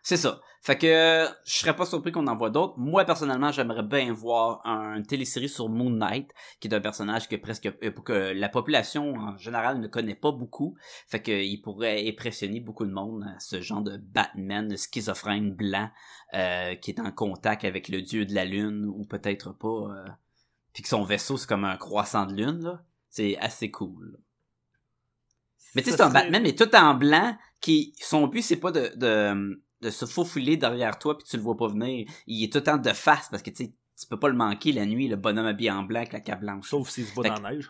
C'est 0.02 0.16
ça. 0.16 0.40
Fait 0.60 0.78
que 0.78 1.26
je 1.44 1.56
serais 1.58 1.74
pas 1.74 1.86
surpris 1.86 2.12
qu'on 2.12 2.26
en 2.28 2.36
voit 2.36 2.50
d'autres. 2.50 2.74
Moi 2.76 3.04
personnellement, 3.04 3.50
j'aimerais 3.50 3.82
bien 3.82 4.12
voir 4.12 4.60
un 4.64 5.02
télésérie 5.02 5.48
sur 5.48 5.68
Moon 5.68 5.90
Knight, 5.90 6.30
qui 6.60 6.68
est 6.68 6.74
un 6.74 6.80
personnage 6.80 7.28
que 7.28 7.36
presque 7.36 7.66
euh, 7.66 7.90
que 7.90 8.32
la 8.32 8.48
population 8.48 9.14
en 9.14 9.36
général 9.38 9.80
ne 9.80 9.86
connaît 9.88 10.14
pas 10.14 10.30
beaucoup. 10.32 10.76
Fait 11.08 11.20
que 11.20 11.32
il 11.32 11.60
pourrait 11.62 12.08
impressionner 12.08 12.60
beaucoup 12.60 12.84
de 12.86 12.92
monde, 12.92 13.24
euh, 13.24 13.38
ce 13.40 13.60
genre 13.60 13.82
de 13.82 13.96
Batman 13.96 14.76
schizophrène 14.76 15.52
blanc 15.52 15.88
euh, 16.34 16.74
qui 16.76 16.92
est 16.92 17.00
en 17.00 17.10
contact 17.10 17.64
avec 17.64 17.88
le 17.88 18.02
dieu 18.02 18.24
de 18.24 18.34
la 18.34 18.44
lune 18.44 18.86
ou 18.86 19.04
peut-être 19.04 19.52
pas. 19.52 19.68
euh, 19.68 20.08
puis 20.72 20.82
que 20.82 20.88
son 20.88 21.02
vaisseau 21.04 21.36
c'est 21.36 21.48
comme 21.48 21.64
un 21.64 21.76
croissant 21.76 22.26
de 22.26 22.34
lune 22.34 22.62
là, 22.62 22.82
c'est 23.10 23.36
assez 23.38 23.70
cool. 23.70 24.12
là. 24.12 24.18
Mais 25.74 25.82
tu 25.82 25.90
sais, 25.90 25.96
c'est 25.96 26.02
un 26.02 26.10
Batman, 26.10 26.42
mais 26.42 26.54
tout 26.54 26.74
en 26.76 26.94
blanc, 26.94 27.36
qui 27.60 27.94
son 27.98 28.26
but 28.26 28.42
c'est 28.42 28.56
pas 28.56 28.70
de, 28.72 28.92
de, 28.96 29.62
de 29.82 29.90
se 29.90 30.06
faufiler 30.06 30.56
derrière 30.56 30.98
toi 30.98 31.18
puis 31.18 31.26
tu 31.28 31.36
le 31.36 31.42
vois 31.42 31.56
pas 31.56 31.68
venir. 31.68 32.08
Il 32.26 32.42
est 32.44 32.52
tout 32.52 32.58
le 32.58 32.64
temps 32.64 32.78
de 32.78 32.92
face 32.92 33.28
parce 33.28 33.42
que 33.42 33.50
tu 33.50 33.64
sais, 33.66 33.72
tu 34.00 34.06
peux 34.06 34.18
pas 34.18 34.28
le 34.28 34.34
manquer 34.36 34.72
la 34.72 34.86
nuit, 34.86 35.08
le 35.08 35.16
bonhomme 35.16 35.46
habillé 35.46 35.70
en 35.70 35.82
blanc 35.82 36.00
avec 36.00 36.12
la 36.12 36.20
cape 36.20 36.40
blanche. 36.40 36.68
Sauf 36.68 36.88
s'il 36.88 37.04
se 37.06 37.14
bat 37.14 37.22
Fait 37.22 37.28
dans 37.28 37.40
la 37.40 37.50
neige. 37.52 37.68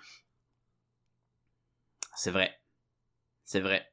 C'est 2.14 2.30
vrai. 2.30 2.54
C'est 3.44 3.60
vrai. 3.60 3.86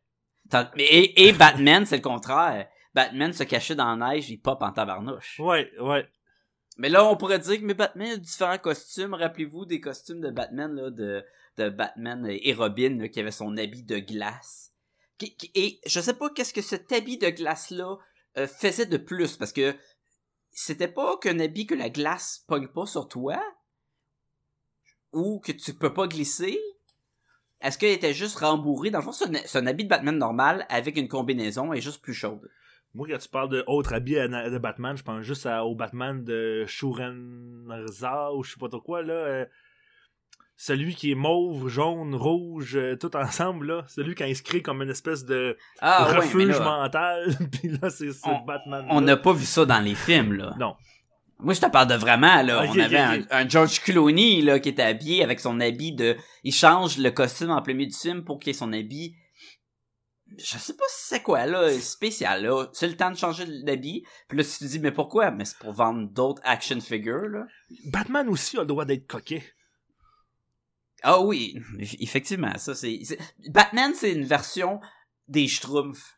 Et, 0.78 1.28
et 1.28 1.32
Batman, 1.34 1.86
c'est 1.86 1.98
le 1.98 2.02
contraire. 2.02 2.68
Batman 2.94 3.34
se 3.34 3.44
cachait 3.44 3.76
dans 3.76 3.96
la 3.96 4.14
neige, 4.14 4.30
il 4.30 4.38
pop 4.42 4.62
en 4.62 4.72
tabarnouche. 4.72 5.40
Ouais, 5.40 5.72
ouais. 5.80 6.08
Mais 6.78 6.90
là, 6.90 7.06
on 7.06 7.16
pourrait 7.18 7.40
dire 7.40 7.60
que 7.60 7.66
mais 7.66 7.74
Batman 7.74 8.12
a 8.14 8.18
différents 8.18 8.58
costumes. 8.58 9.14
Rappelez-vous 9.14 9.66
des 9.66 9.80
costumes 9.80 10.22
de 10.22 10.32
Batman, 10.32 10.74
là, 10.74 10.90
de, 10.90 11.24
de 11.58 11.70
Batman 11.70 12.26
et 12.30 12.54
Robin, 12.54 12.98
là, 13.00 13.08
qui 13.10 13.20
avait 13.20 13.32
son 13.32 13.58
habit 13.58 13.84
de 13.84 14.00
glace. 14.00 14.72
Qui- 15.18 15.36
qui- 15.36 15.52
Et 15.56 15.82
je 15.86 16.00
sais 16.00 16.14
pas 16.14 16.30
qu'est-ce 16.30 16.54
que 16.54 16.62
cet 16.62 16.92
habit 16.94 17.18
de 17.18 17.30
glace-là 17.30 17.98
euh, 18.38 18.48
faisait 18.48 18.86
de 18.86 18.98
plus, 18.98 19.38
parce 19.38 19.54
que 19.54 19.76
c'était 20.52 20.88
pas 20.88 21.18
qu'un 21.18 21.40
habit 21.40 21.68
que 21.68 21.76
la 21.76 21.90
glace 21.90 22.44
pogne 22.48 22.68
pas 22.68 22.86
sur 22.86 23.08
toi, 23.08 23.42
ou 25.14 25.40
que 25.40 25.52
tu 25.52 25.74
peux 25.74 25.94
pas 25.94 26.08
glisser. 26.08 26.60
Est-ce 27.62 27.78
qu'il 27.78 27.90
était 27.90 28.14
juste 28.14 28.38
rembourré? 28.38 28.90
Dans 28.90 29.00
le 29.00 29.04
fond, 29.04 29.12
c'est 29.12 29.58
un, 29.58 29.68
habit 29.68 29.84
de 29.84 29.90
Batman 29.90 30.18
normal 30.18 30.66
avec 30.70 30.98
une 30.98 31.08
combinaison 31.08 31.74
et 31.74 31.82
juste 31.82 32.02
plus 32.02 32.14
chaude. 32.14 32.50
Moi, 32.94 33.08
quand 33.10 33.18
tu 33.18 33.30
parles 33.30 33.50
de 33.50 33.64
autre 33.68 33.94
habit 33.94 34.18
à- 34.18 34.50
de 34.50 34.58
Batman, 34.58 34.96
je 34.98 35.04
pense 35.04 35.22
juste 35.22 35.46
au 35.46 35.76
Batman 35.76 36.24
de 36.24 36.66
Shurenza 36.68 38.34
ou 38.34 38.44
je 38.44 38.54
sais 38.54 38.60
pas 38.60 38.70
trop 38.70 38.82
quoi, 38.82 39.04
là. 39.04 39.14
euh, 39.14 39.46
celui 40.62 40.94
qui 40.94 41.12
est 41.12 41.16
mauve, 41.16 41.70
jaune, 41.70 42.14
rouge, 42.16 42.76
euh, 42.76 42.98
tout 42.98 43.16
ensemble, 43.16 43.68
là. 43.68 43.86
Celui 43.88 44.14
qui 44.14 44.24
a 44.24 44.26
inscrit 44.26 44.62
comme 44.62 44.82
une 44.82 44.90
espèce 44.90 45.24
de 45.24 45.56
Ah 45.80 46.04
refuge 46.04 46.60
là, 46.60 46.82
mental. 46.82 47.34
Puis 47.54 47.70
là, 47.70 47.90
c'est 47.90 48.12
ce 48.12 48.28
On- 48.28 48.44
Batman. 48.46 48.86
on 48.90 49.00
n'a 49.00 49.16
pas 49.16 49.32
vu 49.32 49.46
ça 49.46 49.66
dans 49.66 49.80
les 49.80 49.96
films, 49.96 50.34
là. 50.34 50.54
Non. 50.60 50.76
Moi, 51.40 51.54
je 51.54 51.62
te 51.62 51.68
parle 51.68 51.88
de 51.88 51.96
vraiment, 51.96 52.42
là. 52.42 52.66
On 52.68 52.78
avait 52.78 53.26
un 53.32 53.48
George 53.48 53.80
Clooney, 53.80 54.42
là, 54.42 54.60
qui 54.60 54.68
était 54.68 54.84
habillé 54.84 55.24
avec 55.24 55.40
son 55.40 55.62
habit 55.62 55.94
de... 55.94 56.18
Il 56.44 56.54
change 56.54 56.98
le 56.98 57.10
costume 57.12 57.52
en 57.52 57.62
plein 57.62 57.74
milieu 57.74 57.90
du 57.90 57.98
film 57.98 58.26
pour 58.26 58.38
qu'il 58.38 58.50
ait 58.50 58.54
son 58.54 58.74
habit... 58.74 59.16
Je 60.38 60.58
sais 60.58 60.76
pas 60.76 60.84
si 60.90 61.08
c'est 61.08 61.24
quoi, 61.24 61.46
là, 61.46 61.72
spécial, 61.80 62.44
là. 62.44 62.68
C'est 62.74 62.88
le 62.90 62.98
temps 62.98 63.12
de 63.12 63.18
changer 63.18 63.46
d'habit. 63.64 64.04
Puis 64.28 64.38
là, 64.38 64.44
tu 64.44 64.58
te 64.60 64.66
dis, 64.66 64.80
mais 64.80 64.92
pourquoi? 64.92 65.32
Mais 65.32 65.46
c'est 65.46 65.58
pour 65.58 65.72
vendre 65.72 66.10
d'autres 66.10 66.42
action 66.44 66.82
figures, 66.82 67.30
là. 67.30 67.46
Batman 67.86 68.28
aussi 68.28 68.58
a 68.58 68.62
le 68.62 68.66
droit 68.68 68.84
d'être 68.84 69.08
coquet. 69.08 69.42
Ah 71.04 71.22
oui, 71.22 71.60
eff- 71.78 71.96
effectivement, 72.00 72.58
ça, 72.58 72.76
c'est... 72.76 73.00
Batman, 73.50 73.94
c'est 73.96 74.12
une 74.12 74.26
version 74.26 74.80
des 75.28 75.48
Schtroumpfs. 75.48 76.18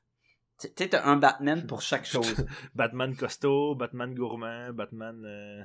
Tu 0.60 0.68
sais, 0.78 0.90
t'as 0.90 1.06
un 1.06 1.18
Batman 1.18 1.66
pour 1.68 1.82
chaque 1.82 2.06
chose. 2.06 2.46
Batman 2.76 3.16
costaud, 3.16 3.76
Batman 3.76 4.14
gourmand, 4.14 4.72
Batman. 4.74 5.24
euh, 5.26 5.64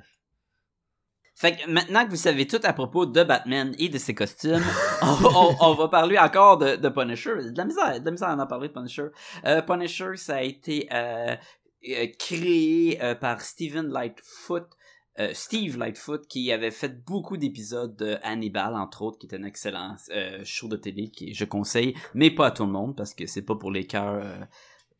Fait 1.35 1.55
que 1.55 1.69
maintenant 1.69 2.03
que 2.05 2.09
vous 2.09 2.15
savez 2.15 2.47
tout 2.47 2.59
à 2.63 2.73
propos 2.73 3.05
de 3.05 3.23
Batman 3.23 3.75
et 3.77 3.89
de 3.89 3.97
ses 3.99 4.15
costumes, 4.15 4.63
on, 5.03 5.17
on- 5.23 5.55
on 5.59 5.73
va 5.75 5.87
parler 5.87 6.17
encore 6.17 6.57
de, 6.57 6.75
de 6.77 6.89
Punisher. 6.89 7.35
De 7.51 7.57
la 7.57 7.65
misère, 7.65 7.99
de 7.99 8.05
la 8.05 8.11
misère 8.11 8.29
à 8.29 8.35
en 8.35 8.47
parler 8.47 8.69
de 8.69 8.73
Punisher. 8.73 9.07
Euh, 9.45 9.61
Punisher, 9.61 10.15
ça 10.15 10.37
a 10.37 10.41
été 10.41 10.87
euh, 10.91 11.35
euh, 11.89 12.07
créé 12.17 12.99
euh, 13.03 13.13
par 13.13 13.41
Steven 13.41 13.87
Lightfoot, 13.89 14.67
euh, 15.19 15.33
Steve 15.33 15.77
Lightfoot, 15.77 16.27
qui 16.27 16.51
avait 16.51 16.71
fait 16.71 17.03
beaucoup 17.03 17.37
d'épisodes 17.37 17.95
de 17.95 18.17
Hannibal, 18.21 18.75
entre 18.75 19.01
autres, 19.01 19.17
qui 19.17 19.27
est 19.27 19.35
un 19.35 19.43
excellent 19.43 19.95
euh, 20.11 20.41
show 20.43 20.67
de 20.67 20.77
télé 20.77 21.09
que 21.09 21.33
je 21.33 21.45
conseille, 21.45 21.95
mais 22.13 22.29
pas 22.29 22.47
à 22.47 22.51
tout 22.51 22.65
le 22.65 22.71
monde 22.71 22.95
parce 22.95 23.13
que 23.13 23.25
c'est 23.25 23.41
pas 23.41 23.55
pour 23.55 23.71
les 23.71 23.87
cœurs, 23.87 24.23
euh, 24.23 24.45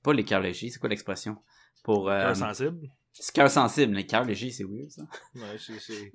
pas 0.01 0.13
les 0.13 0.23
cœurs 0.23 0.41
légers. 0.41 0.69
C'est 0.69 0.79
quoi 0.79 0.89
l'expression? 0.89 1.37
Pour 1.83 2.07
cœur 2.07 2.35
sensible. 2.35 2.89
c'est 3.13 3.33
cœurs 3.33 3.51
sensibles. 3.51 3.93
Les 3.95 4.05
cœurs 4.05 4.25
légers, 4.25 4.51
c'est 4.51 4.63
weird 4.63 4.89
ça. 4.89 5.03
Ouais, 5.35 5.57
c'est. 5.57 6.13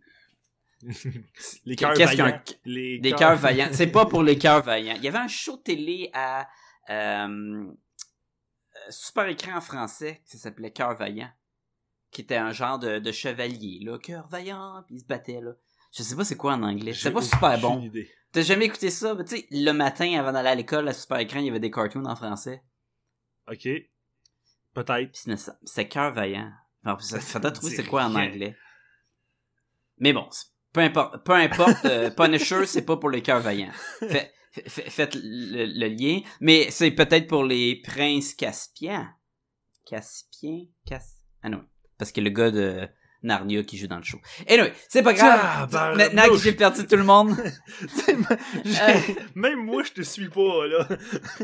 les 1.65 1.77
cœurs 1.77 1.95
vaillants. 1.95 2.43
Les 2.65 2.99
Des 2.99 3.13
cœurs 3.13 3.37
vaillants. 3.39 3.69
C'est 3.73 3.87
pas 3.87 4.07
pour 4.07 4.23
les 4.23 4.37
cœurs 4.37 4.63
vaillants. 4.63 4.97
Il 4.97 5.05
y 5.05 5.09
avait 5.09 5.19
un 5.19 5.29
show 5.29 5.57
de 5.57 5.63
télé 5.63 6.11
à 6.13 6.49
super 8.91 9.29
écran 9.29 9.57
en 9.57 9.61
français 9.61 10.23
qui 10.29 10.39
s'appelait 10.39 10.73
Cœur 10.73 10.95
vaillant, 10.95 11.31
qui 12.13 12.21
était 12.21 12.37
un 12.37 12.53
genre 12.53 12.79
de, 12.79 12.99
de 13.01 13.11
chevalier 13.13 13.81
là, 13.83 13.99
cœur 13.99 14.29
vaillant, 14.29 14.85
puis 14.87 14.97
il 14.97 15.01
se 15.01 15.07
battait 15.07 15.41
là. 15.41 15.53
Je 15.93 16.03
sais 16.03 16.15
pas 16.15 16.25
c'est 16.25 16.37
quoi 16.37 16.55
en 16.55 16.63
anglais. 16.63 16.93
C'est 16.95 17.11
pas 17.11 17.21
super 17.23 17.59
bon. 17.59 17.91
T'as 18.31 18.43
jamais 18.43 18.67
écouté 18.67 18.89
ça? 18.91 19.15
Mais 19.15 19.25
Tu 19.25 19.37
sais, 19.39 19.47
le 19.51 19.73
matin 19.73 20.19
avant 20.19 20.33
d'aller 20.33 20.49
à 20.49 20.55
l'école, 20.55 20.89
à 20.89 20.93
super 20.95 21.19
écran, 21.19 21.41
il 21.41 21.47
y 21.47 21.51
avait 21.51 21.61
des 21.61 21.71
cartoons 21.71 22.05
en 22.07 22.17
français. 22.17 22.63
Ok. 23.51 23.69
Peut-être. 24.75 25.17
C'était 25.65 25.89
cœur 25.89 26.13
vaillant. 26.13 26.51
Enfin, 26.85 26.99
ça 27.01 27.21
faudrait 27.21 27.53
trouver 27.53 27.71
dit 27.71 27.77
c'est 27.77 27.85
quoi 27.87 28.05
en 28.05 28.15
anglais? 28.15 28.57
Mais 29.99 30.13
bon, 30.13 30.27
c'est- 30.31 30.47
peu 30.73 30.81
importe, 30.81 31.23
peu 31.25 31.33
importe, 31.35 31.85
euh, 31.85 32.11
Punisher, 32.11 32.65
c'est 32.67 32.85
pas 32.87 32.97
pour 32.97 33.11
les 33.11 33.21
cœurs 33.23 33.41
vaillants. 33.41 33.73
Fait- 34.01 34.33
fait- 34.53 34.69
fait- 34.69 34.91
faites 34.91 35.15
le, 35.15 35.67
le 35.67 35.89
lien, 35.89 36.21
mais 36.41 36.71
c'est 36.71 36.91
peut-être 36.91 37.27
pour 37.29 37.45
les 37.45 37.83
princes 37.83 38.33
caspiens. 38.35 39.15
Caspiens, 39.85 40.65
Cas... 40.87 41.01
Ah 41.43 41.51
non, 41.51 41.65
parce 42.03 42.11
que 42.11 42.21
le 42.21 42.31
gars 42.31 42.51
de 42.51 42.89
Narnia 43.23 43.63
qui 43.63 43.79
joue 43.79 43.87
dans 43.87 43.99
le 43.99 44.03
show. 44.03 44.19
Anyway, 44.49 44.73
c'est 44.89 45.05
pas 45.05 45.13
grave. 45.15 45.97
Maintenant 45.97 46.25
que 46.27 46.37
j'ai 46.39 46.53
perdu 46.53 46.85
tout 46.85 46.97
le 46.97 47.05
monde, 47.05 47.31
Euh. 48.09 48.99
Même 49.37 49.65
moi, 49.65 49.85
je 49.85 49.93
te 49.93 50.03
suis 50.03 50.29
pas, 50.29 50.67
là. 50.67 50.89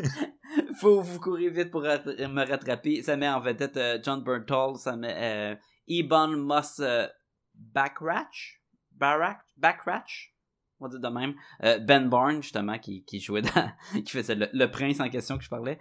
faut 0.81 1.01
vous 1.01 1.21
courir 1.21 1.53
vite 1.53 1.71
pour 1.71 1.85
rat- 1.85 2.03
me 2.05 2.45
rattraper. 2.45 3.03
Ça 3.05 3.17
met 3.17 3.29
en 3.29 3.39
vedette 3.39 3.77
euh, 3.77 3.99
John 4.03 4.25
Bernthal, 4.25 4.77
ça 4.77 4.97
met 4.97 5.15
euh, 5.17 5.55
Ebon 5.87 6.37
Moss 6.37 6.81
euh, 6.81 7.07
Backratch, 7.55 8.61
Barrack, 8.93 9.39
Backratch, 9.57 10.35
on 10.81 10.87
va 10.87 10.91
dire 10.91 11.01
de 11.01 11.15
même. 11.17 11.35
Euh, 11.63 11.79
ben 11.79 12.09
Barnes, 12.09 12.43
justement, 12.43 12.79
qui, 12.81 13.05
qui 13.05 13.21
jouait 13.21 13.43
dans, 13.43 13.71
qui 14.05 14.11
faisait 14.11 14.35
le, 14.35 14.49
le 14.53 14.69
prince 14.71 14.99
en 14.99 15.09
question 15.09 15.39
que 15.39 15.45
je 15.45 15.49
parlais. 15.51 15.79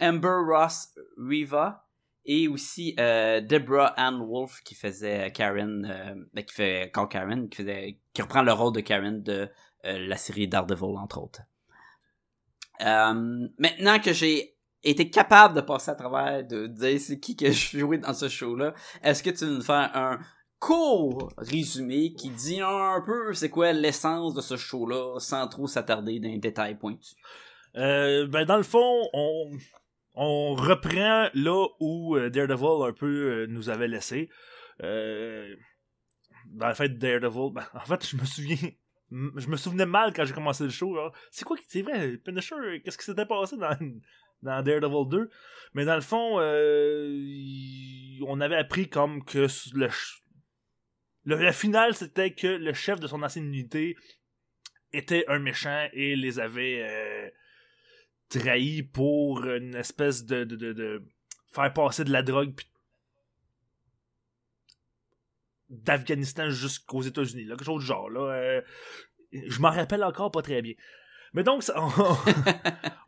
Amber 0.00 0.36
Ross 0.46 0.94
Riva. 1.18 1.84
Et 2.30 2.46
aussi 2.46 2.94
euh, 3.00 3.40
Deborah 3.40 3.94
Ann 3.96 4.22
Wolf 4.22 4.60
qui 4.62 4.74
faisait 4.74 5.32
Karen, 5.32 5.88
euh, 5.90 6.14
ben, 6.34 6.44
qui 6.44 6.54
fait 6.54 6.92
Call 6.92 7.08
Karen, 7.08 7.48
qui 7.48 8.22
reprend 8.22 8.42
le 8.42 8.52
rôle 8.52 8.74
de 8.74 8.80
Karen 8.80 9.22
de 9.22 9.48
euh, 9.86 10.06
la 10.06 10.16
série 10.16 10.46
Daredevil 10.46 10.98
entre 10.98 11.22
autres. 11.22 11.40
Euh, 12.80 13.48
maintenant 13.58 13.98
que 13.98 14.12
j'ai 14.12 14.56
été 14.84 15.08
capable 15.08 15.54
de 15.54 15.62
passer 15.62 15.90
à 15.90 15.94
travers, 15.94 16.46
de 16.46 16.66
dire 16.66 17.00
c'est 17.00 17.18
qui 17.18 17.34
que 17.34 17.50
je 17.50 17.78
jouais 17.78 17.98
dans 17.98 18.12
ce 18.12 18.28
show-là, 18.28 18.74
est-ce 19.02 19.22
que 19.22 19.30
tu 19.30 19.46
veux 19.46 19.54
nous 19.56 19.62
faire 19.62 19.90
un 19.94 20.18
court 20.58 21.32
résumé 21.38 22.12
qui 22.12 22.30
dit 22.30 22.60
un 22.60 23.00
peu 23.06 23.32
c'est 23.32 23.48
quoi 23.48 23.72
l'essence 23.72 24.34
de 24.34 24.40
ce 24.40 24.56
show-là 24.56 25.18
sans 25.18 25.48
trop 25.48 25.66
s'attarder 25.66 26.20
dans 26.20 26.28
les 26.28 26.38
détails 26.38 26.76
pointus? 26.76 27.16
Euh, 27.76 28.26
ben, 28.26 28.44
dans 28.44 28.56
le 28.56 28.62
fond, 28.62 29.08
on, 29.12 29.50
on 30.20 30.56
reprend 30.56 31.30
là 31.32 31.66
où 31.78 32.16
euh, 32.16 32.28
Daredevil 32.28 32.88
un 32.88 32.92
peu 32.92 33.06
euh, 33.06 33.46
nous 33.46 33.70
avait 33.70 33.86
laissé. 33.86 34.28
Euh, 34.82 35.54
dans 36.46 36.66
le 36.66 36.74
fait, 36.74 36.98
Daredevil, 36.98 37.52
ben, 37.52 37.64
en 37.72 37.84
fait, 37.84 38.04
je 38.04 38.16
me 38.16 38.24
souviens. 38.24 38.70
Je 39.10 39.48
me 39.48 39.56
souvenais 39.56 39.86
mal 39.86 40.12
quand 40.12 40.26
j'ai 40.26 40.34
commencé 40.34 40.64
le 40.64 40.70
show. 40.70 40.98
C'est 41.30 41.44
quoi 41.44 41.56
qui. 41.56 41.64
C'est 41.68 41.82
vrai, 41.82 42.18
Punisher, 42.18 42.82
qu'est-ce 42.84 42.98
qui 42.98 43.04
s'était 43.04 43.24
passé 43.24 43.56
dans, 43.56 44.62
Daredevil 44.62 45.08
2 45.08 45.30
Mais 45.72 45.86
dans 45.86 45.94
le 45.94 46.02
fond, 46.02 46.34
on 48.26 48.40
avait 48.40 48.56
appris 48.56 48.90
comme 48.90 49.24
que 49.24 49.46
le, 49.74 49.88
le, 51.24 51.36
la 51.36 51.52
finale, 51.52 51.94
c'était 51.94 52.34
que 52.34 52.48
le 52.48 52.74
chef 52.74 53.00
de 53.00 53.06
son 53.06 53.22
ancienne 53.22 53.46
unité 53.46 53.96
était 54.92 55.24
un 55.28 55.38
méchant 55.38 55.88
et 55.94 56.14
les 56.14 56.38
avait 56.38 57.32
trahis 58.28 58.82
pour 58.82 59.44
une 59.44 59.74
espèce 59.74 60.24
de, 60.24 60.44
de, 60.44 60.56
de, 60.56 60.72
de 60.72 61.02
faire 61.52 61.72
passer 61.72 62.04
de 62.04 62.12
la 62.12 62.22
drogue 62.22 62.54
puis 62.54 62.66
d'Afghanistan 65.68 66.48
jusqu'aux 66.50 67.02
États-Unis, 67.02 67.44
là, 67.44 67.56
quelque 67.56 67.66
chose 67.66 67.80
du 67.82 67.86
genre. 67.86 68.08
Là, 68.08 68.20
euh, 68.32 68.60
je 69.32 69.60
m'en 69.60 69.70
rappelle 69.70 70.02
encore 70.02 70.30
pas 70.30 70.42
très 70.42 70.62
bien. 70.62 70.72
Mais 71.34 71.42
donc, 71.42 71.62
ça- 71.62 71.74
on, 71.76 71.90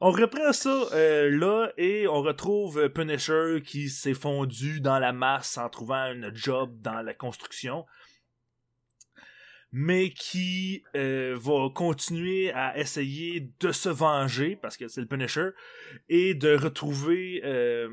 on 0.08 0.10
reprend 0.10 0.52
ça 0.52 0.68
euh, 0.92 1.30
là 1.30 1.70
et 1.78 2.06
on 2.06 2.20
retrouve 2.20 2.90
Punisher 2.90 3.62
qui 3.64 3.88
s'est 3.88 4.12
fondu 4.14 4.80
dans 4.82 4.98
la 4.98 5.12
masse 5.12 5.56
en 5.56 5.70
trouvant 5.70 5.94
un 5.94 6.34
job 6.34 6.78
dans 6.82 7.00
la 7.00 7.14
construction, 7.14 7.86
mais 9.72 10.10
qui 10.10 10.82
euh, 10.96 11.36
va 11.38 11.68
continuer 11.72 12.52
à 12.52 12.76
essayer 12.76 13.52
de 13.60 13.72
se 13.72 13.88
venger 13.88 14.56
parce 14.56 14.76
que 14.76 14.88
c'est 14.88 15.00
le 15.00 15.06
Punisher 15.06 15.50
et 16.08 16.34
de 16.34 16.56
retrouver 16.56 17.40
euh, 17.44 17.88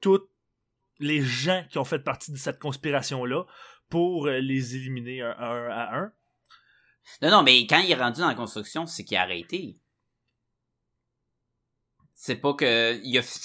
tous 0.00 0.22
les 0.98 1.20
gens 1.20 1.64
qui 1.70 1.78
ont 1.78 1.84
fait 1.84 1.98
partie 1.98 2.32
de 2.32 2.38
cette 2.38 2.58
conspiration 2.58 3.24
là 3.24 3.44
pour 3.90 4.26
euh, 4.26 4.38
les 4.38 4.76
éliminer 4.76 5.20
un, 5.20 5.34
à 5.38 5.98
un. 5.98 6.12
Non, 7.20 7.30
non, 7.30 7.42
mais 7.42 7.66
quand 7.66 7.80
il 7.80 7.90
est 7.90 7.96
rendu 7.96 8.20
dans 8.20 8.28
la 8.28 8.34
construction, 8.34 8.86
c'est 8.86 9.04
qu'il 9.04 9.16
a 9.16 9.22
arrêté. 9.22 9.76
C'est 12.14 12.36
pas 12.36 12.54
que 12.54 13.00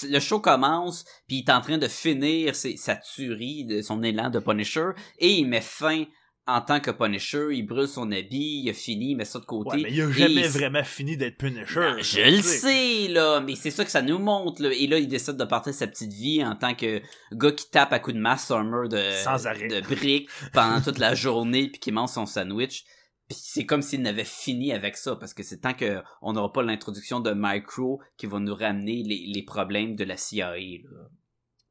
le 0.08 0.20
show 0.20 0.38
commence, 0.40 1.04
puis 1.26 1.38
il 1.38 1.44
est 1.44 1.50
en 1.50 1.60
train 1.60 1.78
de 1.78 1.88
finir 1.88 2.54
sa 2.54 2.94
tuerie, 2.94 3.64
de 3.64 3.82
son 3.82 4.04
élan 4.04 4.30
de 4.30 4.38
Punisher, 4.38 4.90
et 5.18 5.32
il 5.32 5.48
met 5.48 5.60
fin 5.60 6.04
en 6.48 6.60
tant 6.62 6.80
que 6.80 6.90
Punisher, 6.90 7.48
il 7.52 7.62
brûle 7.62 7.86
son 7.86 8.10
habit, 8.10 8.62
il 8.64 8.70
a 8.70 8.72
fini, 8.72 9.10
il 9.10 9.16
met 9.16 9.24
ça 9.24 9.38
de 9.38 9.44
côté. 9.44 9.76
Ouais, 9.76 9.82
mais 9.84 9.92
il 9.92 10.00
a 10.02 10.10
jamais 10.10 10.34
il- 10.34 10.48
vraiment 10.48 10.82
fini 10.82 11.16
d'être 11.16 11.36
Punisher. 11.36 11.78
Non, 11.78 11.96
je 12.00 12.20
le 12.36 12.42
sais, 12.42 13.08
là, 13.08 13.40
mais 13.40 13.54
c'est 13.54 13.70
ça 13.70 13.84
que 13.84 13.90
ça 13.90 14.02
nous 14.02 14.18
montre, 14.18 14.62
là. 14.62 14.70
Et 14.72 14.86
là, 14.86 14.98
il 14.98 15.06
décide 15.08 15.36
de 15.36 15.44
partir 15.44 15.72
sa 15.74 15.86
petite 15.86 16.12
vie 16.12 16.42
en 16.44 16.56
tant 16.56 16.74
que 16.74 17.00
gars 17.32 17.52
qui 17.52 17.70
tape 17.70 17.92
à 17.92 17.98
coups 18.00 18.16
de 18.16 18.20
masse 18.20 18.50
mur 18.50 18.88
de, 18.88 19.00
Sans 19.22 19.46
arrêt. 19.46 19.68
de 19.68 19.80
briques 19.82 20.28
pendant 20.52 20.80
toute 20.80 20.98
la 20.98 21.14
journée 21.14 21.68
puis 21.68 21.78
qui 21.80 21.92
mange 21.92 22.10
son 22.10 22.26
sandwich. 22.26 22.84
Puis 23.28 23.38
c'est 23.42 23.66
comme 23.66 23.82
s'il 23.82 24.00
n'avait 24.00 24.24
fini 24.24 24.72
avec 24.72 24.96
ça, 24.96 25.14
parce 25.14 25.34
que 25.34 25.42
c'est 25.42 25.58
tant 25.58 25.74
que 25.74 26.00
on 26.22 26.32
n'aura 26.32 26.50
pas 26.50 26.62
l'introduction 26.62 27.20
de 27.20 27.32
Micro 27.36 28.00
qui 28.16 28.24
va 28.26 28.40
nous 28.40 28.54
ramener 28.54 29.02
les, 29.02 29.24
les 29.34 29.42
problèmes 29.42 29.96
de 29.96 30.04
la 30.04 30.16
CIA, 30.16 30.56
là, 30.56 31.08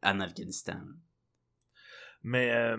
en 0.04 0.20
Afghanistan. 0.20 0.80
Mais, 2.22 2.52
euh, 2.52 2.78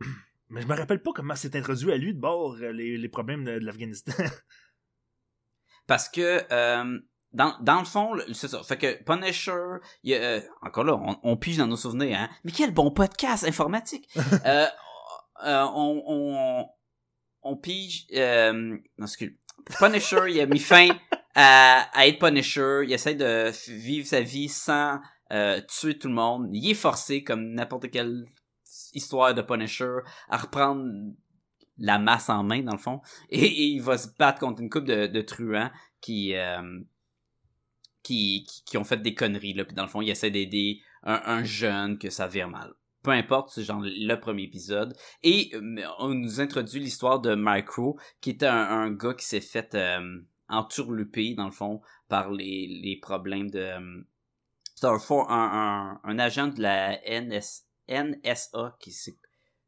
mais 0.50 0.62
je 0.62 0.66
me 0.66 0.74
rappelle 0.74 1.02
pas 1.02 1.12
comment 1.14 1.36
c'est 1.36 1.56
introduit 1.56 1.92
à 1.92 1.96
lui 1.96 2.14
de 2.14 2.20
bord 2.20 2.56
euh, 2.60 2.72
les, 2.72 2.96
les 2.98 3.08
problèmes 3.08 3.44
de, 3.44 3.58
de 3.58 3.64
l'Afghanistan. 3.64 4.12
Parce 5.86 6.08
que 6.08 6.42
euh, 6.52 7.00
dans, 7.32 7.56
dans 7.60 7.78
le 7.78 7.84
fond, 7.84 8.16
c'est 8.32 8.48
ça. 8.48 8.62
Fait 8.62 8.76
que 8.76 9.02
Punisher, 9.04 9.78
il 10.02 10.10
y 10.10 10.14
a, 10.14 10.18
euh, 10.18 10.40
encore 10.62 10.84
là, 10.84 10.94
on, 10.96 11.18
on 11.22 11.36
pige 11.36 11.56
dans 11.58 11.66
nos 11.66 11.76
souvenirs, 11.76 12.18
hein. 12.18 12.28
Mais 12.44 12.52
quel 12.52 12.72
bon 12.72 12.90
podcast 12.90 13.44
informatique! 13.44 14.08
euh, 14.46 14.66
euh, 15.44 15.66
on, 15.74 16.02
on, 16.06 16.66
on 17.42 17.56
pige. 17.56 18.06
Euh, 18.14 18.52
non, 18.52 19.06
excuse. 19.06 19.32
Punisher, 19.78 20.22
il 20.28 20.40
a 20.40 20.46
mis 20.46 20.58
fin 20.58 20.88
à, 21.34 21.88
à 21.92 22.06
être 22.06 22.18
Punisher. 22.18 22.82
Il 22.84 22.92
essaie 22.92 23.14
de 23.14 23.50
vivre 23.70 24.06
sa 24.06 24.20
vie 24.20 24.48
sans 24.48 25.00
euh, 25.32 25.60
tuer 25.68 25.98
tout 25.98 26.08
le 26.08 26.14
monde. 26.14 26.48
Il 26.52 26.68
est 26.70 26.74
forcé, 26.74 27.22
comme 27.22 27.54
n'importe 27.54 27.90
quelle 27.90 28.24
histoire 28.94 29.34
de 29.34 29.42
Punisher, 29.42 29.98
à 30.28 30.38
reprendre 30.38 30.84
la 31.78 31.98
masse 31.98 32.28
en 32.28 32.42
main, 32.42 32.62
dans 32.62 32.72
le 32.72 32.78
fond. 32.78 33.00
Et, 33.30 33.46
il 33.72 33.80
va 33.80 33.96
se 33.98 34.08
battre 34.18 34.40
contre 34.40 34.60
une 34.60 34.70
couple 34.70 35.08
de, 35.08 35.20
truands 35.22 35.70
qui, 36.00 36.34
euh, 36.34 36.80
qui, 38.02 38.44
qui, 38.48 38.64
qui 38.64 38.76
ont 38.78 38.84
fait 38.84 38.98
des 39.00 39.14
conneries, 39.14 39.54
là. 39.54 39.64
Puis 39.64 39.74
dans 39.74 39.84
le 39.84 39.88
fond, 39.88 40.00
il 40.02 40.10
essaie 40.10 40.30
d'aider 40.30 40.80
un, 41.02 41.20
un 41.24 41.44
jeune 41.44 41.98
que 41.98 42.10
ça 42.10 42.26
vire 42.26 42.48
mal. 42.48 42.74
Peu 43.02 43.12
importe, 43.12 43.48
c'est 43.50 43.62
genre 43.62 43.80
le 43.82 44.14
premier 44.16 44.42
épisode. 44.42 44.94
Et 45.22 45.50
euh, 45.54 45.82
on 45.98 46.08
nous 46.14 46.40
introduit 46.40 46.80
l'histoire 46.80 47.20
de 47.20 47.34
Micro, 47.34 47.98
qui 48.20 48.30
était 48.30 48.46
un, 48.46 48.90
gars 48.90 49.14
qui 49.14 49.24
s'est 49.24 49.40
fait 49.40 49.74
euh, 49.74 50.20
enturluper, 50.48 51.34
dans 51.34 51.46
le 51.46 51.50
fond, 51.52 51.80
par 52.08 52.30
les, 52.30 52.66
les 52.82 52.98
problèmes 53.00 53.50
de... 53.50 53.58
euh, 54.82 54.98
for- 54.98 55.30
un, 55.30 55.98
un, 56.04 56.10
un 56.10 56.18
agent 56.18 56.48
de 56.48 56.60
la 56.60 56.98
NS, 57.06 57.64
NSA, 57.90 58.76
qui 58.80 58.92
c'est... 58.92 59.16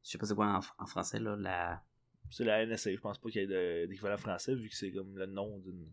Je 0.04 0.10
sais 0.10 0.18
pas 0.18 0.26
c'est 0.26 0.34
quoi 0.34 0.46
en, 0.46 0.82
en 0.82 0.86
français, 0.86 1.20
là, 1.20 1.36
la... 1.36 1.82
c'est 2.30 2.44
la 2.44 2.64
NSA, 2.66 2.92
je 2.92 3.00
pense 3.00 3.18
pas 3.18 3.30
qu'il 3.30 3.42
y 3.42 3.44
ait 3.44 3.86
d'équivalent 3.86 4.16
français 4.16 4.54
vu 4.54 4.68
que 4.68 4.76
c'est 4.76 4.90
comme 4.92 5.16
le 5.16 5.26
nom 5.26 5.58
d'une. 5.58 5.88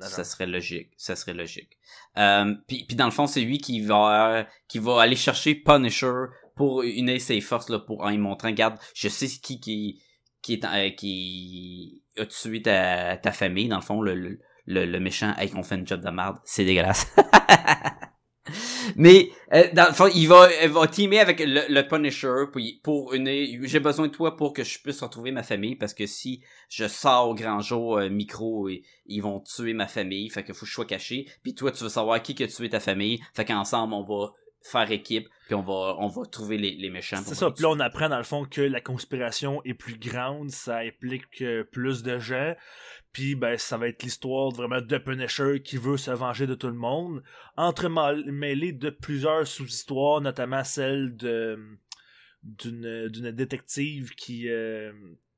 Ça 0.00 0.22
serait 0.22 0.46
logique. 0.46 0.92
Ça 0.96 1.16
serait 1.16 1.34
logique. 1.34 1.76
Euh, 2.18 2.54
puis, 2.68 2.84
puis 2.86 2.96
dans 2.96 3.06
le 3.06 3.10
fond, 3.10 3.26
c'est 3.26 3.40
lui 3.40 3.58
qui 3.58 3.80
va 3.80 4.46
qui 4.68 4.78
va 4.78 5.02
aller 5.02 5.16
chercher 5.16 5.56
Punisher 5.56 6.26
pour 6.54 6.82
unir 6.82 7.20
ses 7.20 7.40
forces 7.40 7.68
là, 7.68 7.80
pour 7.80 8.02
en 8.02 8.10
lui 8.10 8.18
montrant, 8.18 8.48
regarde, 8.48 8.78
je 8.94 9.08
sais 9.08 9.26
qui 9.26 9.58
qui 9.58 10.00
qui 10.42 10.54
est 10.54 10.64
euh, 10.64 10.90
qui 10.90 12.02
a 12.16 12.26
tué 12.26 12.62
ta, 12.62 13.16
ta 13.16 13.32
famille 13.32 13.68
dans 13.68 13.76
le 13.76 13.82
fond 13.82 14.00
le 14.00 14.14
le, 14.14 14.38
le, 14.66 14.86
le 14.86 15.00
méchant 15.00 15.34
hey 15.36 15.50
qu'on 15.50 15.62
fait 15.62 15.76
une 15.76 15.86
job 15.86 16.00
de 16.00 16.10
merde 16.10 16.38
c'est 16.44 16.64
dégueulasse 16.64 17.06
mais 18.96 19.30
euh, 19.52 19.64
dans 19.72 19.88
le 19.88 19.92
fond 19.92 20.08
il 20.14 20.26
va 20.26 20.48
il 20.62 20.68
va 20.68 20.86
teamer 20.86 21.20
avec 21.20 21.40
le, 21.44 21.82
Punisher 21.82 22.44
pour, 22.52 22.62
pour 22.82 23.14
unir 23.14 23.60
j'ai 23.64 23.80
besoin 23.80 24.08
de 24.08 24.12
toi 24.12 24.36
pour 24.36 24.52
que 24.52 24.64
je 24.64 24.78
puisse 24.80 25.00
retrouver 25.02 25.32
ma 25.32 25.42
famille 25.42 25.76
parce 25.76 25.94
que 25.94 26.06
si 26.06 26.42
je 26.68 26.86
sors 26.86 27.28
au 27.28 27.34
grand 27.34 27.60
jour 27.60 27.98
euh, 27.98 28.08
micro 28.08 28.68
ils 29.06 29.20
vont 29.20 29.40
tuer 29.40 29.74
ma 29.74 29.86
famille 29.86 30.30
fait 30.30 30.42
que 30.42 30.52
faut 30.52 30.60
que 30.60 30.66
je 30.66 30.74
sois 30.74 30.86
caché 30.86 31.26
puis 31.42 31.54
toi 31.54 31.72
tu 31.72 31.82
veux 31.82 31.90
savoir 31.90 32.22
qui 32.22 32.34
qui 32.34 32.44
a 32.44 32.48
tué 32.48 32.68
ta 32.68 32.80
famille 32.80 33.20
fait 33.34 33.44
qu'ensemble 33.44 33.94
on 33.94 34.04
va 34.04 34.32
faire 34.62 34.90
équipe 34.90 35.28
puis 35.46 35.54
on 35.54 35.62
va 35.62 35.96
on 35.98 36.08
va 36.08 36.26
trouver 36.26 36.58
les, 36.58 36.72
les 36.72 36.90
méchants 36.90 37.16
C'est 37.24 37.34
ça, 37.34 37.50
puis 37.50 37.62
là 37.62 37.70
on 37.70 37.80
apprend 37.80 38.08
dans 38.08 38.18
le 38.18 38.24
fond 38.24 38.44
que 38.44 38.60
la 38.60 38.80
conspiration 38.80 39.62
est 39.64 39.72
plus 39.74 39.98
grande, 39.98 40.50
ça 40.50 40.78
implique 40.78 41.40
euh, 41.42 41.64
plus 41.64 42.02
de 42.02 42.18
gens, 42.18 42.54
puis 43.12 43.34
ben 43.34 43.56
ça 43.56 43.78
va 43.78 43.88
être 43.88 44.02
l'histoire 44.02 44.50
vraiment 44.50 44.80
de 44.80 44.98
Punisher 44.98 45.62
qui 45.62 45.76
veut 45.78 45.96
se 45.96 46.10
venger 46.10 46.46
de 46.46 46.54
tout 46.54 46.66
le 46.66 46.74
monde, 46.74 47.22
entremêlée 47.56 48.72
de 48.72 48.90
plusieurs 48.90 49.46
sous-histoires, 49.46 50.20
notamment 50.20 50.64
celle 50.64 51.16
de 51.16 51.58
d'une 52.42 53.08
d'une 53.08 53.30
détective 53.32 54.10
qui 54.14 54.48
euh, 54.48 54.92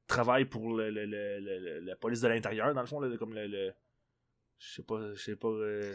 travaille 0.07 0.45
pour 0.45 0.75
le, 0.77 0.91
la 0.91 1.97
police 1.97 2.21
de 2.21 2.29
l'intérieur 2.29 2.75
dans 2.75 2.81
le 2.81 2.87
fond 2.87 3.01
là, 3.01 3.17
comme 3.17 3.33
le, 3.35 3.47
le- 3.47 3.73
je 4.59 4.75
sais 4.75 4.83
pas 4.83 5.15
je 5.15 5.21
sais 5.21 5.37
pas 5.37 5.49
euh, 5.49 5.95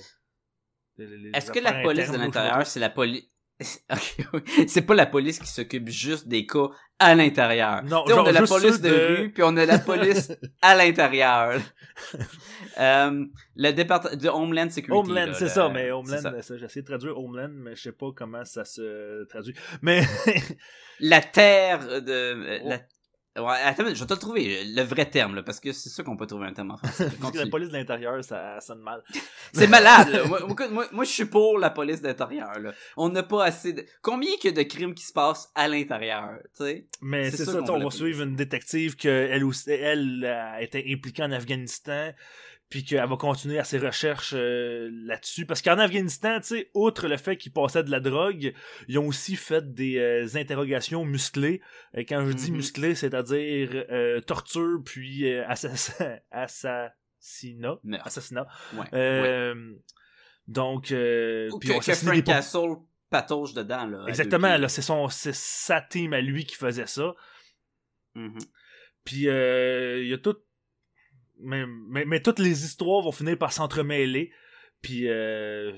Est-ce 1.33 1.51
que 1.51 1.59
la 1.59 1.81
police 1.81 2.11
de 2.11 2.17
l'intérieur, 2.17 2.65
c'est 2.65 2.79
la 2.79 2.89
police... 2.89 3.23
C'est 4.67 4.81
pas 4.81 4.95
la 4.95 5.05
police 5.05 5.39
qui 5.39 5.47
s'occupe 5.47 5.87
juste 5.87 6.27
des 6.27 6.45
cas 6.45 6.67
à 6.99 7.15
l'intérieur. 7.15 7.83
Non, 7.83 8.05
sais, 8.05 8.11
on 8.11 8.17
genre 8.17 8.27
a 8.27 8.31
la 8.33 8.41
police 8.41 8.81
de... 8.81 8.89
de- 8.89 9.15
rue, 9.21 9.31
puis 9.31 9.43
on 9.45 9.55
a 9.55 9.65
la 9.65 9.79
police 9.79 10.33
à 10.61 10.75
l'intérieur. 10.75 11.61
euh, 12.79 13.25
le 13.55 13.71
département 13.71 14.15
de 14.15 14.27
Homeland 14.27 14.69
Security. 14.69 15.09
Homeland, 15.09 15.31
c'est 15.33 15.45
le- 15.45 15.49
ça, 15.49 15.69
mais 15.69 15.83
c'est 15.85 15.91
Homeland, 15.91 16.21
ça. 16.21 16.55
essayé 16.65 16.81
de 16.81 16.85
traduire 16.85 17.17
Homeland, 17.17 17.51
mais 17.53 17.75
je 17.77 17.81
sais 17.83 17.91
pas 17.93 18.07
comment 18.13 18.43
ça 18.43 18.65
se 18.65 19.23
traduit. 19.29 19.55
Mais 19.81 20.01
La 20.99 21.21
terre 21.21 22.01
de... 22.01 22.61
Oh. 22.61 22.69
La... 22.69 22.79
Ouais, 23.37 23.57
attends, 23.65 23.83
je 23.93 23.99
vais 23.99 24.05
te 24.05 24.13
le 24.13 24.19
trouver, 24.19 24.63
le 24.63 24.81
vrai 24.83 25.05
terme, 25.09 25.35
là, 25.35 25.43
parce 25.43 25.59
que 25.59 25.73
c'est 25.73 25.89
sûr 25.89 26.05
qu'on 26.05 26.15
peut 26.15 26.25
trouver 26.25 26.47
un 26.47 26.53
terme 26.53 26.71
en 26.71 26.77
français. 26.77 27.09
parce 27.19 27.33
que 27.33 27.37
la 27.39 27.47
police 27.47 27.67
de 27.67 27.73
l'intérieur, 27.73 28.23
ça 28.23 28.61
sonne 28.61 28.79
mal. 28.79 29.03
C'est 29.53 29.67
malade. 29.67 30.09
là. 30.09 30.23
Moi, 30.71 30.85
moi, 30.91 31.03
je 31.03 31.09
suis 31.09 31.25
pour 31.25 31.59
la 31.59 31.69
police 31.69 32.01
d'intérieur. 32.01 32.57
là. 32.59 32.71
On 32.95 33.09
n'a 33.09 33.23
pas 33.23 33.43
assez 33.45 33.73
de... 33.73 33.85
Combien 34.01 34.31
qu'il 34.37 34.55
y 34.55 34.59
a 34.59 34.63
de 34.63 34.67
crimes 34.67 34.93
qui 34.93 35.03
se 35.05 35.11
passent 35.13 35.51
à 35.53 35.67
l'intérieur, 35.67 36.29
tu 36.57 36.63
sais? 36.63 36.87
Mais 37.01 37.29
C'est 37.31 37.43
ça, 37.45 37.51
sais, 37.51 37.69
on 37.69 37.79
va 37.83 37.91
suivre 37.91 38.23
une 38.23 38.35
détective 38.35 38.95
que 38.95 39.07
elle 39.09 39.43
aussi, 39.43 39.69
elle 39.71 40.23
a 40.25 40.61
été 40.61 40.85
impliquée 40.91 41.23
en 41.23 41.31
Afghanistan, 41.31 42.11
puis 42.75 42.83
qu'elle 42.83 43.07
va 43.07 43.15
continuer 43.15 43.57
à 43.57 43.63
ses 43.63 43.77
recherches 43.77 44.33
euh, 44.35 44.89
là-dessus. 45.05 45.45
Parce 45.45 45.61
qu'en 45.61 45.79
Afghanistan, 45.79 46.41
tu 46.41 46.47
sais, 46.47 46.71
outre 46.73 47.07
le 47.07 47.15
fait 47.15 47.37
qu'ils 47.37 47.53
passaient 47.53 47.85
de 47.85 47.89
la 47.89 48.01
drogue, 48.01 48.53
ils 48.89 48.99
ont 48.99 49.07
aussi 49.07 49.37
fait 49.37 49.73
des 49.73 49.97
euh, 49.97 50.27
interrogations 50.35 51.05
musclées. 51.05 51.61
Et 51.93 52.03
quand 52.03 52.25
je 52.25 52.33
dis 52.33 52.51
Mhm. 52.51 52.57
musclées, 52.57 52.93
c'est-à-dire 52.93 53.69
euh, 53.91 54.19
torture 54.19 54.79
puis 54.83 55.25
euh, 55.31 55.47
assassin- 55.47 56.19
assassinat. 56.31 57.79
Assassinat. 58.03 58.45
Ouais. 58.73 58.79
ouais. 58.81 58.89
Euh, 58.93 59.73
Donc, 60.47 60.91
euh, 60.91 61.49
Ou 61.53 61.59
puis 61.59 61.69
que, 61.69 61.73
on 61.75 61.79
que 61.79 61.93
Frank 61.93 62.23
Castle 62.25 62.75
patauge 63.09 63.53
dedans, 63.53 63.85
là. 63.87 64.03
Exactement, 64.09 64.57
là, 64.57 64.67
c'est 64.67 64.81
sa 65.33 65.79
team 65.79 66.11
à 66.11 66.19
lui 66.19 66.43
qui 66.45 66.55
faisait 66.57 66.87
ça. 66.87 67.15
Mhm. 68.15 68.37
Puis 69.05 69.29
euh, 69.29 70.01
il 70.03 70.09
y 70.09 70.13
a 70.13 70.17
tout. 70.17 70.35
Mais, 71.39 71.65
mais, 71.67 72.21
toutes 72.21 72.39
les 72.39 72.65
histoires 72.65 73.01
vont 73.01 73.11
finir 73.11 73.37
par 73.37 73.51
s'entremêler. 73.51 74.31
Puis 74.81 75.07
euh, 75.09 75.73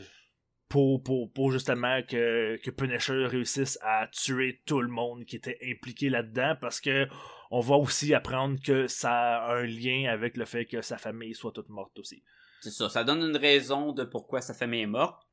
pour, 0.70 1.02
pour, 1.02 1.32
pour 1.32 1.52
justement 1.52 2.02
que, 2.04 2.58
que 2.58 2.72
Punisher 2.72 3.26
réussisse 3.26 3.80
à 3.82 4.08
tuer 4.08 4.62
tout 4.66 4.82
le 4.82 4.90
monde 4.90 5.26
qui 5.26 5.36
était 5.36 5.58
impliqué 5.64 6.10
là-dedans. 6.10 6.56
Parce 6.60 6.80
que 6.80 7.08
on 7.52 7.60
va 7.60 7.76
aussi 7.76 8.14
apprendre 8.14 8.60
que 8.62 8.88
ça 8.88 9.44
a 9.46 9.56
un 9.56 9.66
lien 9.66 10.10
avec 10.10 10.38
le 10.38 10.46
fait 10.46 10.66
que 10.66 10.82
sa 10.82 10.98
famille 10.98 11.34
soit 11.34 11.52
toute 11.52 11.70
morte 11.70 11.98
aussi. 12.00 12.24
C'est 12.62 12.72
ça, 12.72 12.90
ça 12.90 13.04
donne 13.04 13.22
une 13.22 13.38
raison 13.38 13.94
de 13.94 14.04
pourquoi 14.04 14.42
sa 14.42 14.54
famille 14.54 14.82
est 14.82 14.88
morte. 14.88 15.24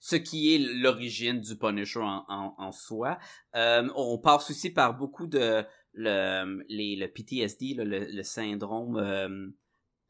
Ce 0.00 0.16
qui 0.16 0.54
est 0.54 0.58
l'origine 0.58 1.40
du 1.40 1.56
Punisher 1.56 2.00
en, 2.00 2.24
en, 2.28 2.54
en 2.58 2.72
soi. 2.72 3.18
Euh, 3.54 3.88
on 3.94 4.18
passe 4.18 4.50
aussi 4.50 4.70
par 4.70 4.94
beaucoup 4.94 5.26
de 5.26 5.64
le, 5.94 6.64
les, 6.68 6.96
le 6.96 7.08
PTSD, 7.08 7.74
le, 7.74 7.84
le 7.84 8.22
syndrome 8.22 8.96
euh, 8.96 9.48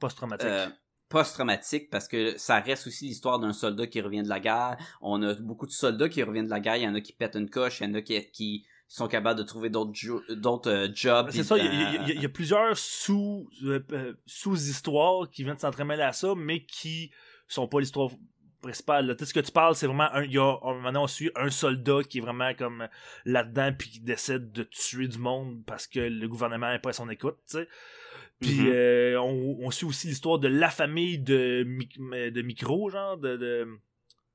Post-traumatique. 0.00 0.46
euh, 0.48 0.66
post-traumatique, 1.08 1.90
parce 1.90 2.08
que 2.08 2.36
ça 2.38 2.58
reste 2.60 2.86
aussi 2.88 3.06
l'histoire 3.06 3.38
d'un 3.38 3.52
soldat 3.52 3.86
qui 3.86 4.00
revient 4.00 4.22
de 4.22 4.28
la 4.28 4.40
guerre. 4.40 4.76
On 5.00 5.22
a 5.22 5.34
beaucoup 5.34 5.66
de 5.66 5.70
soldats 5.72 6.08
qui 6.08 6.22
reviennent 6.22 6.46
de 6.46 6.50
la 6.50 6.60
guerre. 6.60 6.76
Il 6.76 6.82
y 6.82 6.88
en 6.88 6.94
a 6.94 7.00
qui 7.00 7.12
pètent 7.12 7.36
une 7.36 7.48
coche, 7.50 7.80
il 7.80 7.88
y 7.88 7.90
en 7.90 7.94
a 7.94 8.02
qui, 8.02 8.20
qui 8.32 8.66
sont 8.88 9.06
capables 9.08 9.38
de 9.38 9.44
trouver 9.44 9.70
d'autres 9.70 9.92
jo- 9.94 10.22
euh, 10.30 10.88
jobs. 10.94 11.30
C'est 11.30 11.44
ça, 11.44 11.56
il 11.58 11.64
y, 11.64 11.68
a- 11.68 12.12
y 12.12 12.24
y 12.24 12.28
plusieurs 12.28 12.76
sous, 12.76 13.48
sous-histoires 14.26 15.30
qui 15.30 15.44
viennent 15.44 15.58
s'entremêler 15.58 16.02
à 16.02 16.12
ça, 16.12 16.34
mais 16.36 16.64
qui 16.64 17.10
sont 17.48 17.68
pas 17.68 17.80
l'histoire 17.80 18.10
principal. 18.64 19.06
Là. 19.06 19.14
Sais, 19.18 19.26
ce 19.26 19.34
que 19.34 19.40
tu 19.40 19.52
parles, 19.52 19.74
c'est 19.76 19.86
vraiment 19.86 20.12
un. 20.12 20.24
Il 20.24 20.32
y 20.32 20.38
a, 20.38 20.56
maintenant, 20.80 21.04
on 21.04 21.06
suit 21.06 21.30
un 21.36 21.50
soldat 21.50 21.98
qui 22.08 22.18
est 22.18 22.20
vraiment 22.20 22.52
comme 22.54 22.88
là-dedans, 23.24 23.72
puis 23.78 23.88
qui 23.90 24.00
décide 24.00 24.50
de 24.52 24.62
tuer 24.64 25.08
du 25.08 25.18
monde 25.18 25.62
parce 25.66 25.86
que 25.86 26.00
le 26.00 26.28
gouvernement 26.28 26.72
est 26.72 26.78
pas 26.78 26.90
à 26.90 26.92
son 26.94 27.08
écoute, 27.10 27.36
tu 27.48 27.58
sais. 27.58 27.68
Puis 28.40 28.60
Mhm. 28.60 28.72
euh, 28.74 29.16
on, 29.20 29.58
on 29.60 29.70
suit 29.70 29.86
aussi 29.86 30.08
l'histoire 30.08 30.38
de 30.38 30.48
la 30.48 30.68
famille 30.70 31.18
de, 31.18 31.62
de 32.30 32.42
Micro, 32.42 32.90
genre, 32.90 33.16
de. 33.16 33.36
de 33.36 33.68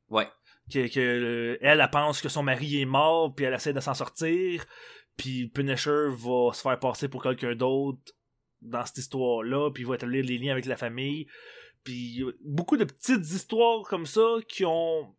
Ouais. 0.10 0.28
que, 0.74 0.88
que, 0.92 1.00
euh, 1.00 1.58
elle, 1.62 1.80
elle 1.82 1.90
pense 1.92 2.22
que 2.22 2.30
son 2.30 2.42
mari 2.44 2.82
est 2.82 2.86
mort, 2.86 3.36
puis 3.36 3.46
elle 3.46 3.54
essaie 3.54 3.74
de 3.74 3.80
s'en 3.80 3.94
sortir. 3.94 4.66
Puis 5.18 5.48
Punisher 5.48 6.08
va 6.10 6.54
se 6.54 6.62
faire 6.62 6.80
passer 6.80 7.10
pour 7.10 7.22
quelqu'un 7.22 7.54
d'autre 7.56 8.00
dans 8.62 8.86
cette 8.86 8.98
histoire-là, 9.00 9.70
puis 9.72 9.84
il 9.84 9.86
va 9.88 9.96
établir 9.96 10.24
les 10.24 10.38
liens 10.38 10.54
avec 10.54 10.66
la 10.66 10.78
famille. 10.78 11.28
Puis 11.90 12.24
beaucoup 12.46 12.78
de 12.78 12.84
petites 12.84 13.26
histoires 13.32 13.82
comme 13.90 14.06
ça 14.06 14.22
qui 14.48 14.64
ont 14.66 15.16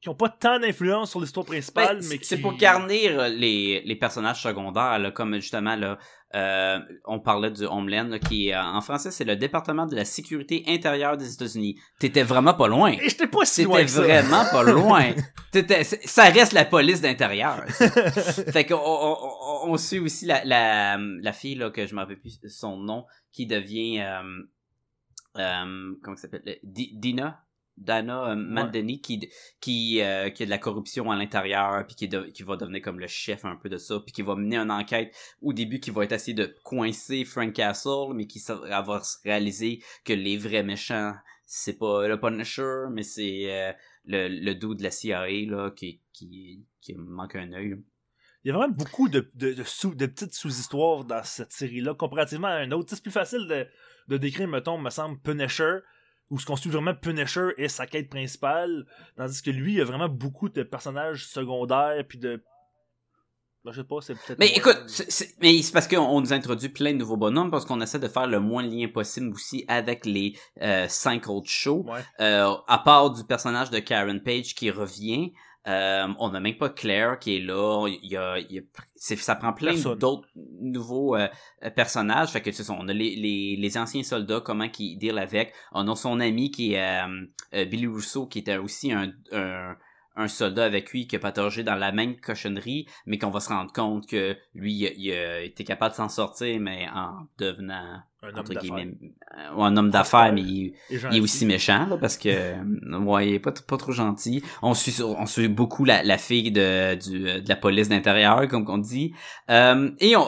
qui 0.00 0.08
ont 0.08 0.14
pas 0.14 0.28
tant 0.28 0.60
d'influence 0.60 1.10
sur 1.10 1.20
l'histoire 1.20 1.44
principale, 1.44 1.96
Ben, 1.98 2.06
mais 2.08 2.18
c'est- 2.18 2.18
c'est 2.22 2.36
qui- 2.36 2.42
pour 2.42 2.56
garnir 2.56 3.18
euh, 3.18 3.28
les, 3.28 3.82
les 3.84 3.96
personnages 3.96 4.40
secondaires, 4.40 4.96
là, 5.00 5.10
comme 5.10 5.34
justement 5.34 5.74
là, 5.74 5.98
euh, 6.36 6.78
on 7.04 7.18
parlait 7.18 7.50
du 7.50 7.64
Homeland, 7.64 8.04
là, 8.04 8.20
qui 8.20 8.52
euh, 8.52 8.62
en 8.62 8.80
français 8.80 9.10
c'est 9.10 9.24
le 9.24 9.34
département 9.34 9.86
de 9.86 9.96
la 9.96 10.04
sécurité 10.04 10.62
intérieure 10.68 11.16
des 11.16 11.34
États-Unis. 11.34 11.80
T'étais 11.98 12.22
vraiment 12.22 12.54
pas 12.54 12.68
loin. 12.68 12.92
Et 12.92 13.08
j'étais 13.08 13.26
pas 13.26 13.44
si 13.44 13.64
loin 13.64 13.84
ça. 13.88 14.02
vraiment 14.02 14.44
pas 14.52 14.62
loin. 14.72 15.14
T'étais- 15.50 15.82
ça 15.82 16.26
reste 16.30 16.52
la 16.52 16.64
police 16.64 17.00
d'intérieur. 17.00 17.64
fait 18.52 18.66
qu'on 18.66 18.76
on, 18.76 19.16
on, 19.66 19.72
on 19.72 19.76
suit 19.76 19.98
aussi 19.98 20.26
la, 20.26 20.44
la, 20.44 20.96
la 20.96 21.32
fille 21.32 21.56
là 21.56 21.70
que 21.70 21.86
je 21.88 21.94
me 21.96 22.00
rappelle 22.00 22.20
plus 22.20 22.38
son 22.48 22.76
nom 22.76 23.04
qui 23.32 23.46
devient 23.46 23.98
euh, 24.02 24.22
euh, 25.38 25.94
comment 26.02 26.16
ça 26.16 26.22
s'appelle? 26.22 26.58
Di- 26.62 26.92
Dina? 26.94 27.44
Dana 27.76 28.30
euh, 28.32 28.34
Mandani 28.34 29.00
qui 29.00 29.30
qui 29.60 30.00
euh, 30.02 30.30
qui 30.30 30.42
a 30.42 30.46
de 30.46 30.50
la 30.50 30.58
corruption 30.58 31.12
à 31.12 31.16
l'intérieur 31.16 31.86
puis 31.86 31.94
qui 31.94 32.08
de- 32.08 32.24
qui 32.24 32.42
va 32.42 32.56
devenir 32.56 32.82
comme 32.82 32.98
le 32.98 33.06
chef 33.06 33.44
un 33.44 33.54
peu 33.54 33.68
de 33.68 33.76
ça 33.76 34.00
puis 34.04 34.12
qui 34.12 34.22
va 34.22 34.34
mener 34.34 34.56
une 34.56 34.72
enquête 34.72 35.14
au 35.42 35.52
début 35.52 35.78
qui 35.78 35.92
va 35.92 36.02
être 36.02 36.10
essayer 36.10 36.34
de 36.34 36.52
coincer 36.64 37.24
Frank 37.24 37.52
Castle 37.52 38.14
mais 38.16 38.26
qui 38.26 38.42
va 38.48 39.00
se 39.04 39.18
réaliser 39.22 39.80
que 40.04 40.12
les 40.12 40.36
vrais 40.36 40.64
méchants 40.64 41.14
c'est 41.46 41.78
pas 41.78 42.08
le 42.08 42.18
Punisher 42.18 42.86
mais 42.90 43.04
c'est 43.04 43.44
euh, 43.52 43.72
le, 44.06 44.26
le 44.26 44.54
dude 44.56 44.78
de 44.78 44.82
la 44.82 44.90
CIA 44.90 45.28
là 45.46 45.70
qui 45.70 46.00
qui 46.12 46.66
qui 46.80 46.94
manque 46.96 47.36
un 47.36 47.52
œil 47.52 47.70
là. 47.70 47.76
Il 48.44 48.48
y 48.48 48.50
a 48.50 48.54
vraiment 48.56 48.72
beaucoup 48.74 49.08
de, 49.08 49.30
de, 49.34 49.52
de, 49.52 49.62
sous, 49.64 49.94
de 49.94 50.06
petites 50.06 50.32
sous-histoires 50.32 51.04
dans 51.04 51.22
cette 51.24 51.50
série-là, 51.52 51.94
comparativement 51.94 52.46
à 52.46 52.52
un 52.52 52.70
autre. 52.70 52.90
C'est 52.94 53.02
plus 53.02 53.10
facile 53.10 53.46
de, 53.48 53.66
de 54.08 54.16
décrire, 54.16 54.48
mettons, 54.48 54.78
me 54.78 54.90
semble, 54.90 55.18
Punisher, 55.20 55.78
où 56.30 56.38
ce 56.38 56.46
qu'on 56.46 56.56
suit 56.56 56.70
vraiment 56.70 56.94
Punisher 56.94 57.50
et 57.56 57.68
sa 57.68 57.86
quête 57.86 58.10
principale, 58.10 58.84
tandis 59.16 59.40
que 59.42 59.50
lui, 59.50 59.72
il 59.74 59.78
y 59.78 59.80
a 59.80 59.84
vraiment 59.84 60.08
beaucoup 60.08 60.48
de 60.48 60.62
personnages 60.62 61.26
secondaires, 61.26 62.02
puis 62.08 62.18
de... 62.18 62.42
Ben, 63.64 63.72
je 63.72 63.80
sais 63.80 63.86
pas, 63.86 64.00
c'est 64.00 64.14
peut-être... 64.14 64.38
Mais 64.38 64.46
moins- 64.46 64.56
écoute, 64.56 64.82
c'est- 64.86 65.34
mais 65.40 65.60
c'est 65.62 65.72
parce 65.72 65.88
qu'on 65.88 65.98
on 65.98 66.20
nous 66.20 66.32
introduit 66.32 66.68
plein 66.68 66.92
de 66.92 66.98
nouveaux 66.98 67.16
bonhommes 67.16 67.50
parce 67.50 67.64
qu'on 67.64 67.80
essaie 67.80 67.98
de 67.98 68.08
faire 68.08 68.26
le 68.26 68.40
moins 68.40 68.62
de 68.62 68.70
lien 68.70 68.88
possible 68.88 69.32
aussi 69.32 69.64
avec 69.68 70.06
les 70.06 70.38
euh, 70.62 70.86
cinq 70.88 71.28
autres 71.28 71.50
shows. 71.50 71.84
Ouais. 71.88 72.00
Euh, 72.20 72.54
à 72.66 72.78
part 72.78 73.10
du 73.10 73.24
personnage 73.24 73.70
de 73.70 73.80
Karen 73.80 74.22
Page 74.22 74.54
qui 74.54 74.70
revient, 74.70 75.32
euh, 75.68 76.06
on 76.18 76.30
n'a 76.30 76.40
même 76.40 76.56
pas 76.56 76.70
Claire 76.70 77.18
qui 77.18 77.36
est 77.36 77.40
là. 77.40 77.86
Il 77.88 78.10
y 78.10 78.16
a, 78.16 78.38
il 78.38 78.52
y 78.52 78.58
a- 78.58 78.62
c'est- 78.96 79.16
ça 79.16 79.34
prend 79.34 79.52
plein 79.52 79.74
d'autres 79.96 80.26
nouveaux 80.60 81.14
euh, 81.16 81.28
euh, 81.64 81.70
personnages. 81.70 82.30
Fait 82.30 82.40
que 82.40 82.50
c'est 82.52 82.64
ça, 82.64 82.72
on 82.78 82.88
a 82.88 82.92
les, 82.92 83.14
les, 83.16 83.56
les 83.56 83.78
anciens 83.78 84.02
soldats, 84.02 84.40
comment 84.40 84.68
qu'ils 84.68 84.98
deal 84.98 85.18
avec. 85.18 85.52
On 85.72 85.86
a 85.88 85.94
son 85.96 86.20
ami 86.20 86.50
qui 86.50 86.72
est 86.74 87.02
euh, 87.02 87.26
euh, 87.54 87.64
Billy 87.66 87.86
Rousseau, 87.86 88.26
qui 88.26 88.38
était 88.40 88.56
aussi 88.56 88.92
un, 88.92 89.12
un, 89.32 89.76
un 90.18 90.28
soldat 90.28 90.64
avec 90.64 90.90
lui 90.92 91.06
qui 91.06 91.16
a 91.16 91.18
patogé 91.18 91.62
dans 91.62 91.76
la 91.76 91.92
même 91.92 92.16
cochonnerie, 92.16 92.86
mais 93.06 93.18
qu'on 93.18 93.30
va 93.30 93.40
se 93.40 93.48
rendre 93.48 93.72
compte 93.72 94.06
que 94.06 94.36
lui, 94.54 94.72
il, 94.72 95.10
été 95.44 95.64
capable 95.64 95.92
de 95.92 95.96
s'en 95.96 96.08
sortir, 96.08 96.60
mais 96.60 96.86
en 96.92 97.26
devenant 97.38 98.02
Un 98.22 98.36
homme 98.36 98.48
d'affaires. 98.48 98.76
euh, 98.76 99.62
un 99.62 99.76
homme 99.76 99.90
d'affaires, 99.90 100.32
mais 100.32 100.42
il, 100.42 100.74
est 100.90 101.20
aussi 101.20 101.46
méchant 101.46 101.86
là, 101.86 101.96
parce 101.96 102.18
que 102.18 102.54
ouais, 103.04 103.28
il 103.28 103.34
est 103.34 103.38
pas, 103.38 103.52
pas 103.52 103.76
trop 103.76 103.92
gentil. 103.92 104.42
On 104.60 104.74
suit 104.74 105.00
on 105.02 105.26
suit 105.26 105.48
beaucoup 105.48 105.84
la, 105.84 106.02
la 106.02 106.18
fille 106.18 106.50
de 106.50 106.96
du, 106.96 107.40
de 107.40 107.48
la 107.48 107.56
police 107.56 107.88
d'intérieur 107.88 108.48
comme 108.48 108.68
on 108.68 108.78
dit. 108.78 109.14
Euh, 109.50 109.90
et 110.00 110.16
on 110.16 110.26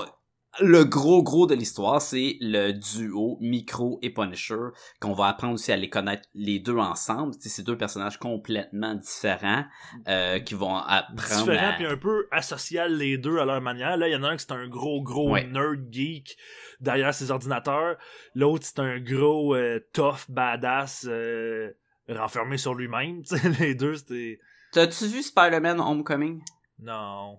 le 0.59 0.85
gros 0.85 1.23
gros 1.23 1.47
de 1.47 1.55
l'histoire, 1.55 2.03
c'est 2.03 2.37
le 2.41 2.73
duo 2.73 3.39
Micro 3.41 4.01
et 4.03 4.11
Punisher 4.11 4.57
qu'on 5.01 5.13
va 5.13 5.27
apprendre 5.29 5.55
aussi 5.55 5.71
à 5.71 5.77
les 5.77 5.89
connaître 5.89 6.29
les 6.35 6.59
deux 6.59 6.77
ensemble. 6.77 7.35
C'est 7.39 7.63
deux 7.63 7.79
personnages 7.79 8.19
complètement 8.19 8.95
différents 8.95 9.65
euh, 10.09 10.41
qui 10.41 10.55
vont 10.55 10.75
apprendre 10.77 11.45
Différent, 11.45 11.71
à... 11.71 11.73
puis 11.75 11.87
un 11.87 11.97
peu 11.97 12.27
asocial 12.33 12.97
les 12.97 13.17
deux 13.17 13.39
à 13.39 13.45
leur 13.45 13.61
manière. 13.61 13.97
Là, 13.97 14.09
il 14.09 14.13
y 14.13 14.17
en 14.17 14.25
a 14.25 14.29
un 14.29 14.37
qui 14.37 14.43
c'est 14.43 14.53
un 14.53 14.67
gros, 14.69 15.03
gros 15.03 15.31
Ouais. 15.31 15.45
nerd 15.45 15.87
geek 15.93 16.37
derrière 16.81 17.15
ses 17.15 17.31
ordinateurs. 17.31 17.97
L'autre, 18.35 18.67
c'est 18.67 18.81
un 18.81 18.99
gros 18.99 19.55
euh, 19.55 19.79
tough 19.93 20.29
badass 20.29 21.07
euh, 21.09 21.71
renfermé 22.09 22.57
sur 22.57 22.75
lui-même. 22.75 23.23
Les 23.61 23.77
deux, 23.77 23.95
c'était... 23.95 24.41
T'as-tu 24.73 25.07
vu 25.07 25.23
Spider-Man 25.23 25.81
Homecoming? 25.81 26.43
Non. 26.81 27.39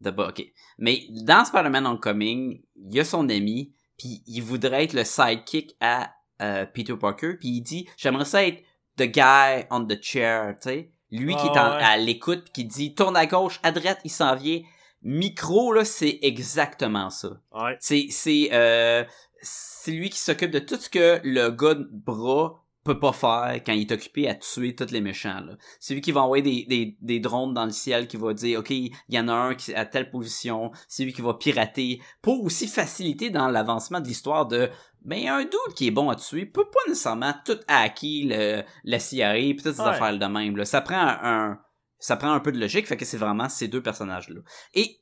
D'abord, 0.00 0.28
ok. 0.28 0.44
Mais 0.78 1.04
dans 1.24 1.44
Spider-Man 1.44 1.86
Homecoming, 1.86 2.60
il 2.76 2.94
y 2.94 3.00
a 3.00 3.04
son 3.04 3.28
ami, 3.28 3.72
puis 3.98 4.22
il 4.26 4.40
voudrait 4.42 4.84
être 4.84 4.92
le 4.92 5.04
sidekick 5.04 5.74
à 5.80 6.12
euh, 6.42 6.66
Peter 6.66 6.94
Parker, 6.96 7.34
puis 7.40 7.48
il 7.48 7.60
dit 7.62 7.88
j'aimerais 7.96 8.26
ça 8.26 8.44
être 8.46 8.62
the 8.98 9.04
guy 9.04 9.64
on 9.70 9.84
the 9.86 10.00
chair, 10.02 10.54
tu 10.60 10.68
sais, 10.68 10.90
lui 11.10 11.34
qui 11.36 11.46
est 11.46 11.50
en- 11.50 11.76
ouais. 11.76 11.82
à 11.82 11.96
l'écoute, 11.96 12.44
puis 12.44 12.52
qui 12.52 12.64
dit 12.66 12.94
tourne 12.94 13.16
à 13.16 13.24
gauche, 13.26 13.58
à 13.62 13.72
droite, 13.72 14.00
il 14.04 14.10
s'en 14.10 14.34
vient. 14.34 14.60
Micro 15.02 15.72
là, 15.72 15.84
c'est 15.84 16.18
exactement 16.22 17.10
ça. 17.10 17.40
Ouais. 17.52 17.76
C'est 17.80 18.06
c'est 18.10 18.50
euh, 18.52 19.04
c'est 19.40 19.92
lui 19.92 20.10
qui 20.10 20.18
s'occupe 20.18 20.50
de 20.50 20.58
tout 20.58 20.76
ce 20.76 20.90
que 20.90 21.20
le 21.24 21.50
gars 21.50 21.74
de 21.74 21.88
bras 21.90 22.62
peut 22.86 22.98
pas 22.98 23.12
faire 23.12 23.60
quand 23.64 23.72
il 23.72 23.82
est 23.82 23.92
occupé 23.92 24.28
à 24.28 24.34
tuer 24.34 24.74
tous 24.74 24.90
les 24.90 25.00
méchants 25.00 25.40
là. 25.40 25.56
C'est 25.80 25.94
lui 25.94 26.00
qui 26.00 26.12
va 26.12 26.22
envoyer 26.22 26.42
des, 26.42 26.64
des, 26.66 26.96
des 27.00 27.20
drones 27.20 27.52
dans 27.54 27.64
le 27.66 27.70
ciel 27.72 28.08
qui 28.08 28.16
va 28.16 28.32
dire 28.32 28.60
OK, 28.60 28.70
il 28.70 28.92
y 29.08 29.18
en 29.18 29.28
a 29.28 29.32
un 29.34 29.54
qui 29.54 29.72
est 29.72 29.74
à 29.74 29.84
telle 29.84 30.10
position, 30.10 30.70
c'est 30.88 31.04
lui 31.04 31.12
qui 31.12 31.22
va 31.22 31.34
pirater 31.34 32.00
pour 32.22 32.42
aussi 32.44 32.66
faciliter 32.68 33.30
dans 33.30 33.48
l'avancement 33.48 34.00
de 34.00 34.06
l'histoire 34.08 34.46
de 34.46 34.70
ben 35.02 35.28
un 35.28 35.42
dude 35.42 35.74
qui 35.76 35.86
est 35.88 35.90
bon 35.92 36.08
à 36.10 36.16
tuer 36.16 36.46
peut 36.46 36.64
pas 36.64 36.80
nécessairement 36.88 37.34
tout 37.44 37.58
hacker 37.68 38.24
le 38.24 38.62
la 38.84 38.98
CIA 38.98 39.36
et 39.38 39.54
toutes 39.56 39.74
ces 39.74 39.80
Ouais. 39.82 39.88
affaires 39.88 40.18
de 40.18 40.26
même 40.26 40.56
là. 40.56 40.64
Ça 40.64 40.80
prend 40.80 40.96
un, 40.98 41.18
un- 41.22 41.60
ça 41.98 42.16
prend 42.16 42.32
un 42.32 42.40
peu 42.40 42.52
de 42.52 42.58
logique 42.58 42.86
fait 42.86 42.96
que 42.96 43.04
c'est 43.04 43.16
vraiment 43.16 43.48
ces 43.48 43.68
deux 43.68 43.82
personnages 43.82 44.28
là. 44.30 44.40
Et 44.74 45.00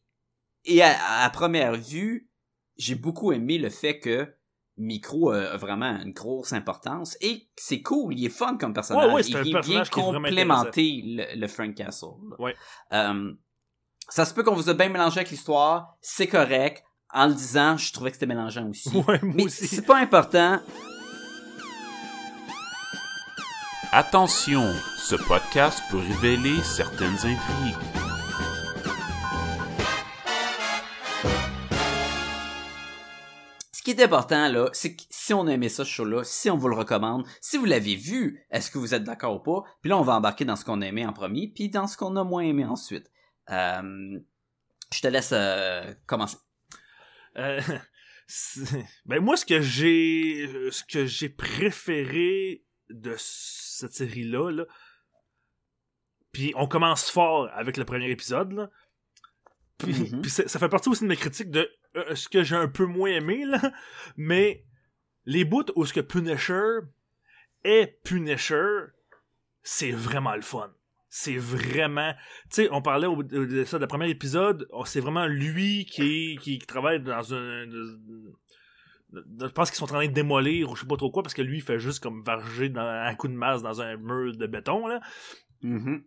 et 0.67 0.83
à, 0.83 1.23
à 1.25 1.31
première 1.31 1.75
vue, 1.75 2.31
j'ai 2.77 2.95
beaucoup 2.95 3.33
aimé 3.33 3.59
le 3.59 3.69
fait 3.71 3.99
que 4.01 4.35
Micro 4.77 5.31
a 5.31 5.53
a 5.53 5.57
vraiment 5.57 6.01
une 6.03 6.13
grosse 6.13 6.53
importance 6.53 7.17
et 7.21 7.49
c'est 7.57 7.81
cool, 7.83 8.15
il 8.19 8.27
est 8.27 8.29
fun 8.31 8.57
comme 8.57 8.73
personnage. 8.75 9.13
Ouais, 9.13 9.23
il 9.23 9.37
un 9.37 9.43
vient 9.43 9.53
personnage 9.55 9.91
bien 9.91 10.03
complémenter 10.03 11.03
le, 11.05 11.41
le 11.41 11.47
Frank 11.49 11.75
Castle. 11.75 12.09
Ouais. 12.39 12.55
Euh, 12.93 13.33
ça 14.09 14.25
se 14.25 14.35
peut 14.35 14.43
qu'on 14.43 14.55
vous 14.55 14.69
a 14.69 14.75
bien 14.75 14.89
mélangé 14.89 15.19
avec 15.21 15.31
l'histoire, 15.31 15.97
c'est 16.01 16.27
correct. 16.27 16.85
En 17.13 17.29
le 17.29 17.35
disant, 17.35 17.77
je 17.77 17.93
trouvais 17.93 18.11
que 18.11 18.17
c'était 18.17 18.27
mélangeant 18.27 18.69
aussi. 18.69 18.89
Ouais, 19.07 19.21
moi 19.23 19.35
Mais 19.37 19.45
aussi. 19.45 19.69
c'est 19.69 19.87
pas 19.87 19.99
important. 19.99 20.59
Attention, 23.93 24.73
ce 24.99 25.15
podcast 25.15 25.81
peut 25.91 25.99
révéler 25.99 26.61
certaines 26.65 27.15
intrigues. 27.15 27.77
Qui 33.85 33.91
est 33.91 34.03
important, 34.03 34.49
là, 34.49 34.71
c'est 34.73 34.97
que 34.97 35.03
si 35.11 35.35
on 35.35 35.47
a 35.47 35.53
aimé 35.53 35.69
ça, 35.69 35.85
ce 35.85 35.91
show-là, 35.91 36.25
si 36.25 36.51
on 36.51 36.57
vous 36.57 36.69
le 36.69 36.75
recommande, 36.75 37.27
si 37.41 37.59
vous 37.59 37.67
l'avez 37.67 37.97
vu, 37.97 38.45
est-ce 38.51 38.71
que 38.71 38.79
vous 38.79 38.95
êtes 38.95 39.05
d'accord 39.05 39.37
ou 39.37 39.41
pas? 39.41 39.63
Puis 39.83 39.91
là, 39.91 39.99
on 39.99 40.03
va 40.03 40.15
embarquer 40.17 40.45
dans 40.45 40.57
ce 40.57 40.65
qu'on 40.65 40.81
a 40.81 40.87
aimé 40.87 41.07
en 41.07 41.13
premier, 41.13 41.53
puis 41.55 41.69
dans 41.69 41.87
ce 41.87 41.97
qu'on 41.97 42.17
a 42.17 42.25
moins 42.25 42.43
aimé 42.43 42.65
ensuite. 42.65 43.11
Euh, 43.51 44.19
je 44.93 45.01
te 45.01 45.07
laisse 45.09 45.31
euh, 45.33 45.93
commencer. 46.07 46.39
Euh, 47.37 47.61
ben 49.05 49.21
moi, 49.21 49.37
ce 49.37 49.45
que 49.45 49.61
j'ai, 49.61 50.49
ce 50.71 50.83
que 50.85 51.05
j'ai 51.05 51.29
préféré 51.29 52.65
de 52.89 53.15
cette 53.19 53.93
série-là, 53.93 54.51
là, 54.51 54.65
puis 56.33 56.53
on 56.57 56.67
commence 56.67 57.11
fort 57.11 57.51
avec 57.55 57.77
le 57.77 57.85
premier 57.85 58.11
épisode, 58.11 58.53
là, 58.53 58.71
puis, 59.77 59.93
Mhm. 59.93 60.23
puis 60.23 60.31
ça, 60.31 60.49
ça 60.49 60.59
fait 60.59 60.69
partie 60.69 60.89
aussi 60.89 61.03
de 61.03 61.09
mes 61.09 61.17
critiques 61.17 61.51
de 61.51 61.71
euh, 61.97 62.15
ce 62.15 62.29
que 62.29 62.43
j'ai 62.43 62.57
un 62.57 62.69
peu 62.69 62.87
moins 62.87 63.11
aimé, 63.11 63.45
là, 63.45 63.61
mais 64.17 64.65
les 65.25 65.45
bouts 65.45 65.65
où 65.77 65.85
ce 65.87 65.93
que 65.93 66.01
Punisher 66.01 66.81
est 67.65 68.01
Punisher, 68.05 68.67
c'est 69.63 69.91
vraiment 69.93 70.35
le 70.35 70.43
fun. 70.43 70.73
C'est 71.09 71.37
vraiment... 71.37 72.13
Tu 72.51 72.63
sais, 72.65 72.69
on 72.73 72.83
parlait 72.83 73.07
au- 73.07 73.23
de 73.23 73.65
ça, 73.65 73.79
le 73.79 73.87
premier 73.87 74.11
épisode, 74.11 74.67
oh, 74.71 74.85
c'est 74.85 75.01
vraiment 75.01 75.27
lui 75.27 75.87
qui, 75.87 76.37
qui, 76.43 76.59
qui 76.59 76.67
travaille 76.67 77.01
dans 77.01 77.33
un... 77.35 77.67
je 77.71 79.47
pense 79.55 79.71
qu'ils 79.71 79.79
sont 79.79 79.85
en 79.85 79.89
train 79.99 80.07
de 80.09 80.13
démolir 80.13 80.71
ou 80.71 80.75
je 80.75 80.81
sais 80.81 80.87
pas 80.89 80.97
trop 80.97 81.11
quoi 81.13 81.23
parce 81.23 81.35
que 81.35 81.43
lui 81.43 81.59
il 81.59 81.63
fait 81.63 81.79
juste 81.79 82.03
comme 82.03 82.23
varger 82.25 82.69
dans, 82.69 82.83
un 82.83 83.15
coup 83.15 83.29
de 83.29 83.33
masse 83.35 83.63
dans 83.63 83.81
un 83.81 83.97
mur 83.97 84.37
de 84.37 84.47
béton 84.47 84.87
là. 84.89 85.01
Mhm. 85.63 86.03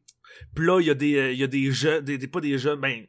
Puis 0.54 0.66
là, 0.66 0.80
il 0.82 0.88
y 0.88 0.90
a 0.90 0.94
des, 0.94 1.16
euh, 1.16 1.32
il 1.32 1.40
y 1.40 1.44
a 1.44 1.48
des 1.48 1.72
jeunes, 1.72 2.04
des, 2.04 2.18
des- 2.18 2.28
pas 2.28 2.42
des 2.42 2.58
jeunes, 2.58 2.80
ben, 2.82 3.08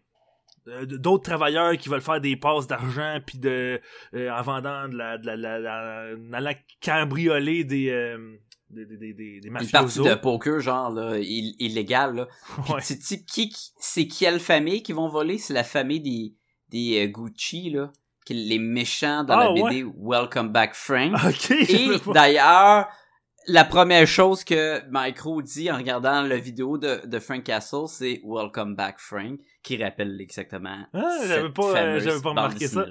d'autres 0.87 1.23
travailleurs 1.25 1.77
qui 1.77 1.89
veulent 1.89 2.01
faire 2.01 2.21
des 2.21 2.37
passes 2.37 2.67
d'argent 2.67 3.19
puis 3.27 3.39
de, 3.39 3.81
euh, 4.15 4.31
en 4.31 4.43
vendant 4.43 4.89
de 4.89 4.97
la, 4.97 5.19
de 5.19 5.27
la, 5.27 5.37
la, 5.37 5.59
la- 5.59 6.05
en 6.29 6.33
allant 6.33 6.53
cambrioler 6.83 7.65
des, 7.65 7.91
euh, 7.91 8.37
des, 8.71 8.85
des, 8.87 8.97
des, 8.97 9.13
des, 9.15 9.41
Une 9.49 9.69
partie 9.71 9.99
de 10.01 10.15
poker, 10.15 10.61
genre, 10.61 10.91
là, 10.91 11.19
ill- 11.19 11.55
illégale, 11.59 12.15
là. 12.17 12.29
Ouais. 12.75 12.81
tu 12.83 12.95
sais 13.01 13.23
qui, 13.25 13.49
qui- 13.49 13.71
c'est 13.79 14.07
quelle 14.07 14.41
famille 14.41 14.83
qui 14.83 14.93
vont 14.93 15.09
voler? 15.09 15.39
C'est 15.39 15.55
la 15.55 15.65
famille 15.65 16.01
des, 16.01 16.35
des 16.69 17.05
euh, 17.05 17.09
Gucci, 17.09 17.71
là. 17.71 17.91
qui- 18.27 18.35
Les 18.35 18.59
méchants 18.59 19.25
dans 19.25 19.39
Ah, 19.39 19.53
la 19.55 19.69
BD 19.71 19.87
Welcome 19.97 20.51
Back 20.51 20.75
Frank. 20.75 21.15
Ok, 21.27 21.51
Et 21.51 21.89
d'ailleurs, 22.13 22.89
la 23.49 23.65
première 23.65 24.07
chose 24.07 24.45
que 24.45 24.81
Micro 24.91 25.43
dit 25.43 25.71
en 25.71 25.77
regardant 25.77 26.23
la 26.23 26.37
vidéo 26.39 26.79
de, 26.79 27.05
de 27.07 27.19
Frank 27.19 27.43
Castle, 27.45 27.89
c'est 27.89 28.21
Welcome 28.25 28.77
Back 28.77 28.99
Frank, 29.01 29.41
qui 29.63 29.83
rappelle 29.83 30.21
exactement. 30.21 30.87
Ah, 30.93 31.19
j'avais 31.27 31.51
pas, 31.53 31.77
euh, 31.77 32.01
j'avais 32.01 32.21
pas 32.21 32.31
remarqué 32.31 32.69
ça. 32.69 32.87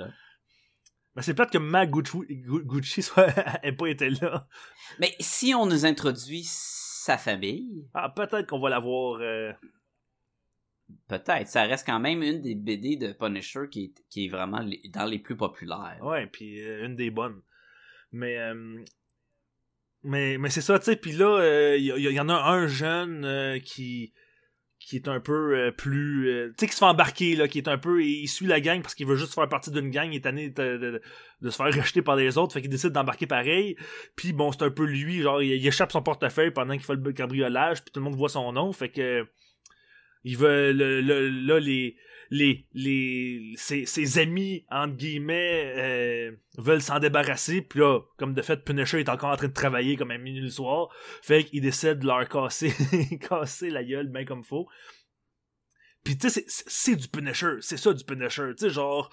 Ben, 1.16 1.22
c'est 1.24 1.34
plate 1.34 1.52
que 1.52 1.58
ma 1.58 1.86
Gucci, 1.88 2.18
Gu- 2.30 2.64
Gucci 2.66 3.02
soit, 3.02 3.28
ait 3.64 3.72
pas 3.72 3.88
été 3.88 4.10
là. 4.10 4.48
Mais 5.00 5.16
si 5.20 5.54
on 5.56 5.66
nous 5.66 5.86
introduit 5.86 6.44
sa 6.46 7.18
famille, 7.18 7.88
Ah, 7.94 8.10
peut-être 8.10 8.46
qu'on 8.48 8.60
va 8.60 8.70
la 8.70 8.80
voir, 8.80 9.20
euh, 9.22 9.52
peut-être. 11.08 11.48
Ça 11.48 11.64
reste 11.64 11.86
quand 11.86 12.00
même 12.00 12.22
une 12.22 12.42
des 12.42 12.56
BD 12.56 12.98
de 12.98 13.14
Punisher 13.14 13.68
qui 13.72 13.86
est, 13.86 13.94
qui 14.10 14.26
est 14.26 14.30
vraiment 14.30 14.64
dans 14.94 15.06
les 15.06 15.20
plus 15.20 15.36
populaires. 15.38 15.98
Ouais, 16.04 16.28
puis 16.28 16.62
euh, 16.62 16.86
une 16.86 16.96
des 16.96 17.10
bonnes. 17.12 17.42
Mais 18.12 18.38
euh, 18.38 18.84
mais 20.04 20.38
mais 20.38 20.50
c'est 20.50 20.62
ça, 20.62 20.80
tu 20.80 20.86
sais. 20.86 20.96
Puis 20.96 21.12
là, 21.14 21.76
il 21.76 21.84
y, 21.84 22.14
y 22.14 22.20
en 22.20 22.30
a 22.30 22.36
un 22.36 22.68
jeune 22.68 23.26
euh, 23.26 23.60
qui 23.60 24.14
qui 24.80 24.96
est 24.96 25.08
un 25.10 25.20
peu 25.20 25.58
euh, 25.58 25.72
plus, 25.72 26.30
euh, 26.30 26.48
tu 26.50 26.54
sais, 26.60 26.68
qui 26.68 26.74
se 26.74 26.78
fait 26.80 26.86
embarquer 26.86 27.36
là, 27.36 27.48
qui 27.50 27.58
est 27.58 27.68
un 27.68 27.78
peu, 27.78 28.02
il 28.04 28.28
suit 28.28 28.46
la 28.46 28.62
gang 28.62 28.82
parce 28.82 28.96
qu'il 28.96 29.06
veut 29.06 29.18
juste 29.18 29.34
faire 29.34 29.50
partie 29.50 29.70
d'une 29.72 29.90
gang, 29.90 30.10
il 30.10 30.18
est 30.18 30.22
tanné 30.22 30.50
de, 30.50 31.02
de- 31.42 31.50
se 31.50 31.56
faire 31.58 31.66
rejeter 31.76 32.02
par 32.02 32.16
les 32.16 32.38
autres, 32.38 32.54
fait 32.54 32.62
qu'il 32.62 32.70
décide 32.70 32.92
d'embarquer 32.92 33.28
pareil. 33.28 33.76
Puis 34.16 34.32
bon, 34.32 34.52
c'est 34.54 34.64
un 34.64 34.70
peu 34.70 34.86
lui, 34.86 35.22
genre, 35.22 35.42
il, 35.42 35.50
il 35.52 35.68
échappe 35.68 35.92
son 35.92 36.02
portefeuille 36.02 36.52
pendant 36.52 36.74
qu'il 36.76 36.84
fait 36.86 36.96
le 36.96 37.12
cambriolage, 37.12 37.82
puis 37.84 37.92
tout 37.92 38.00
le 38.00 38.06
monde 38.06 38.16
voit 38.16 38.30
son 38.30 38.50
nom, 38.54 38.72
fait 38.72 38.90
que 38.90 39.26
il 40.30 40.38
veut 40.38 40.72
le, 40.74 41.02
le- 41.02 41.30
là 41.30 41.60
les 41.60 41.96
les 42.30 42.66
les 42.74 43.54
ses, 43.56 43.86
ses 43.86 44.18
amis 44.20 44.66
entre 44.70 44.96
guillemets 44.96 45.74
euh, 45.78 46.32
veulent 46.58 46.82
s'en 46.82 47.00
débarrasser 47.00 47.62
puis 47.62 47.80
là 47.80 48.02
comme 48.18 48.34
de 48.34 48.42
fait 48.42 48.64
Punisher 48.66 49.00
est 49.00 49.10
encore 49.10 49.32
en 49.32 49.38
train 49.38 49.48
de 49.48 49.54
travailler 49.54 49.96
comme 49.96 50.12
à 50.12 50.18
minuit 50.18 50.42
le 50.42 50.50
soir. 50.50 50.90
Fait 51.22 51.44
qu'il 51.46 51.62
décide 51.62 52.00
de 52.00 52.08
leur 52.08 52.28
casser 52.28 52.74
casser 53.30 53.70
la 53.70 53.84
gueule 53.84 54.10
bien 54.10 54.26
comme 54.26 54.44
faut. 54.44 54.68
Puis 56.04 56.18
tu 56.18 56.30
sais 56.30 56.44
c'est- 56.48 56.96
du 56.96 57.08
Punisher. 57.08 57.56
C'est 57.62 57.78
ça 57.78 57.94
du 57.94 58.04
Punisher. 58.04 58.50
Tu 58.58 58.66
sais 58.68 58.70
genre 58.70 59.10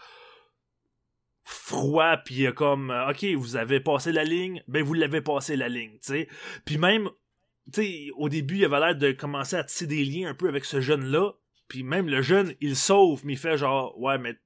froid 1.45 2.17
puis 2.25 2.47
comme 2.55 2.91
euh, 2.91 3.11
ok 3.11 3.25
vous 3.37 3.57
avez 3.57 3.79
passé 3.79 4.13
la 4.13 4.25
ligne 4.25 4.63
ben 4.67 4.83
vous 4.83 4.95
l'avez 4.95 5.21
passé 5.21 5.57
la 5.57 5.69
ligne 5.69 5.93
tu 5.93 5.99
sais. 6.13 6.29
Puis 6.65 6.79
même 6.79 7.11
sais 7.73 8.09
au 8.17 8.29
début 8.29 8.57
il 8.59 8.65
avait 8.65 8.81
l'air 8.81 8.97
de 8.97 9.13
commencer 9.13 9.57
à 9.57 9.65
tisser 9.65 9.87
des 9.87 10.05
liens 10.05 10.31
un 10.31 10.35
peu 10.35 10.49
avec 10.49 10.65
ce 10.65 10.81
jeune 10.81 11.05
là 11.07 11.33
puis 11.67 11.83
même 11.83 12.09
le 12.09 12.21
jeune, 12.21 12.55
il 12.61 12.77
sauve, 12.77 13.25
mais 13.25 13.33
il 13.33 13.39
fait 13.39 13.57
genre, 13.57 13.99
ouais, 13.99 14.19
mais 14.19 14.37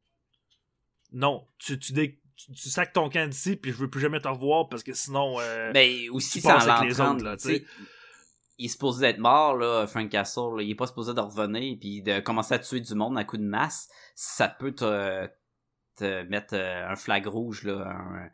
non, 1.13 1.47
tu, 1.59 1.79
tu, 1.79 1.93
dé- 1.93 2.21
tu, 2.37 2.53
tu 2.53 2.69
sacs 2.71 2.93
ton 2.93 3.09
camp 3.09 3.29
d'ici, 3.29 3.57
puis 3.57 3.73
je 3.73 3.77
veux 3.77 3.91
plus 3.91 4.01
jamais 4.01 4.21
te 4.21 4.29
revoir 4.29 4.69
parce 4.69 4.83
que 4.85 4.93
sinon. 4.93 5.41
euh, 5.41 5.71
Mais 5.75 6.09
aussi, 6.11 6.41
tu 6.41 6.47
ça 6.47 6.55
avec 6.79 6.89
les 6.91 6.97
autres, 7.15 7.25
là, 7.25 7.37
tu 7.37 7.49
sais, 7.49 7.61
tu 7.61 7.67
sais. 7.67 7.73
Il 8.59 8.65
est 8.67 8.69
supposé 8.69 9.01
d'être 9.01 9.19
mort, 9.19 9.57
là, 9.57 9.87
Frank 9.87 10.09
Castle. 10.11 10.57
là. 10.57 10.63
Il 10.63 10.71
est 10.71 10.75
pas 10.77 10.87
supposé 10.87 11.13
de 11.15 11.21
revenir 11.21 11.77
puis 11.81 12.03
de 12.03 12.21
commencer 12.21 12.55
à 12.55 12.59
tuer 12.61 12.81
du 12.81 12.95
monde 12.95 13.17
à 13.19 13.25
coup 13.25 13.37
de 13.37 13.43
masse. 13.43 13.89
Ça 14.15 14.49
peut 14.49 14.73
te, 14.75 15.27
te 15.97 16.23
mettre 16.25 16.55
euh, 16.55 16.89
un 16.89 16.97
flag 16.97 17.27
rouge, 17.27 17.65
là, 17.65 17.89
un- 17.89 18.31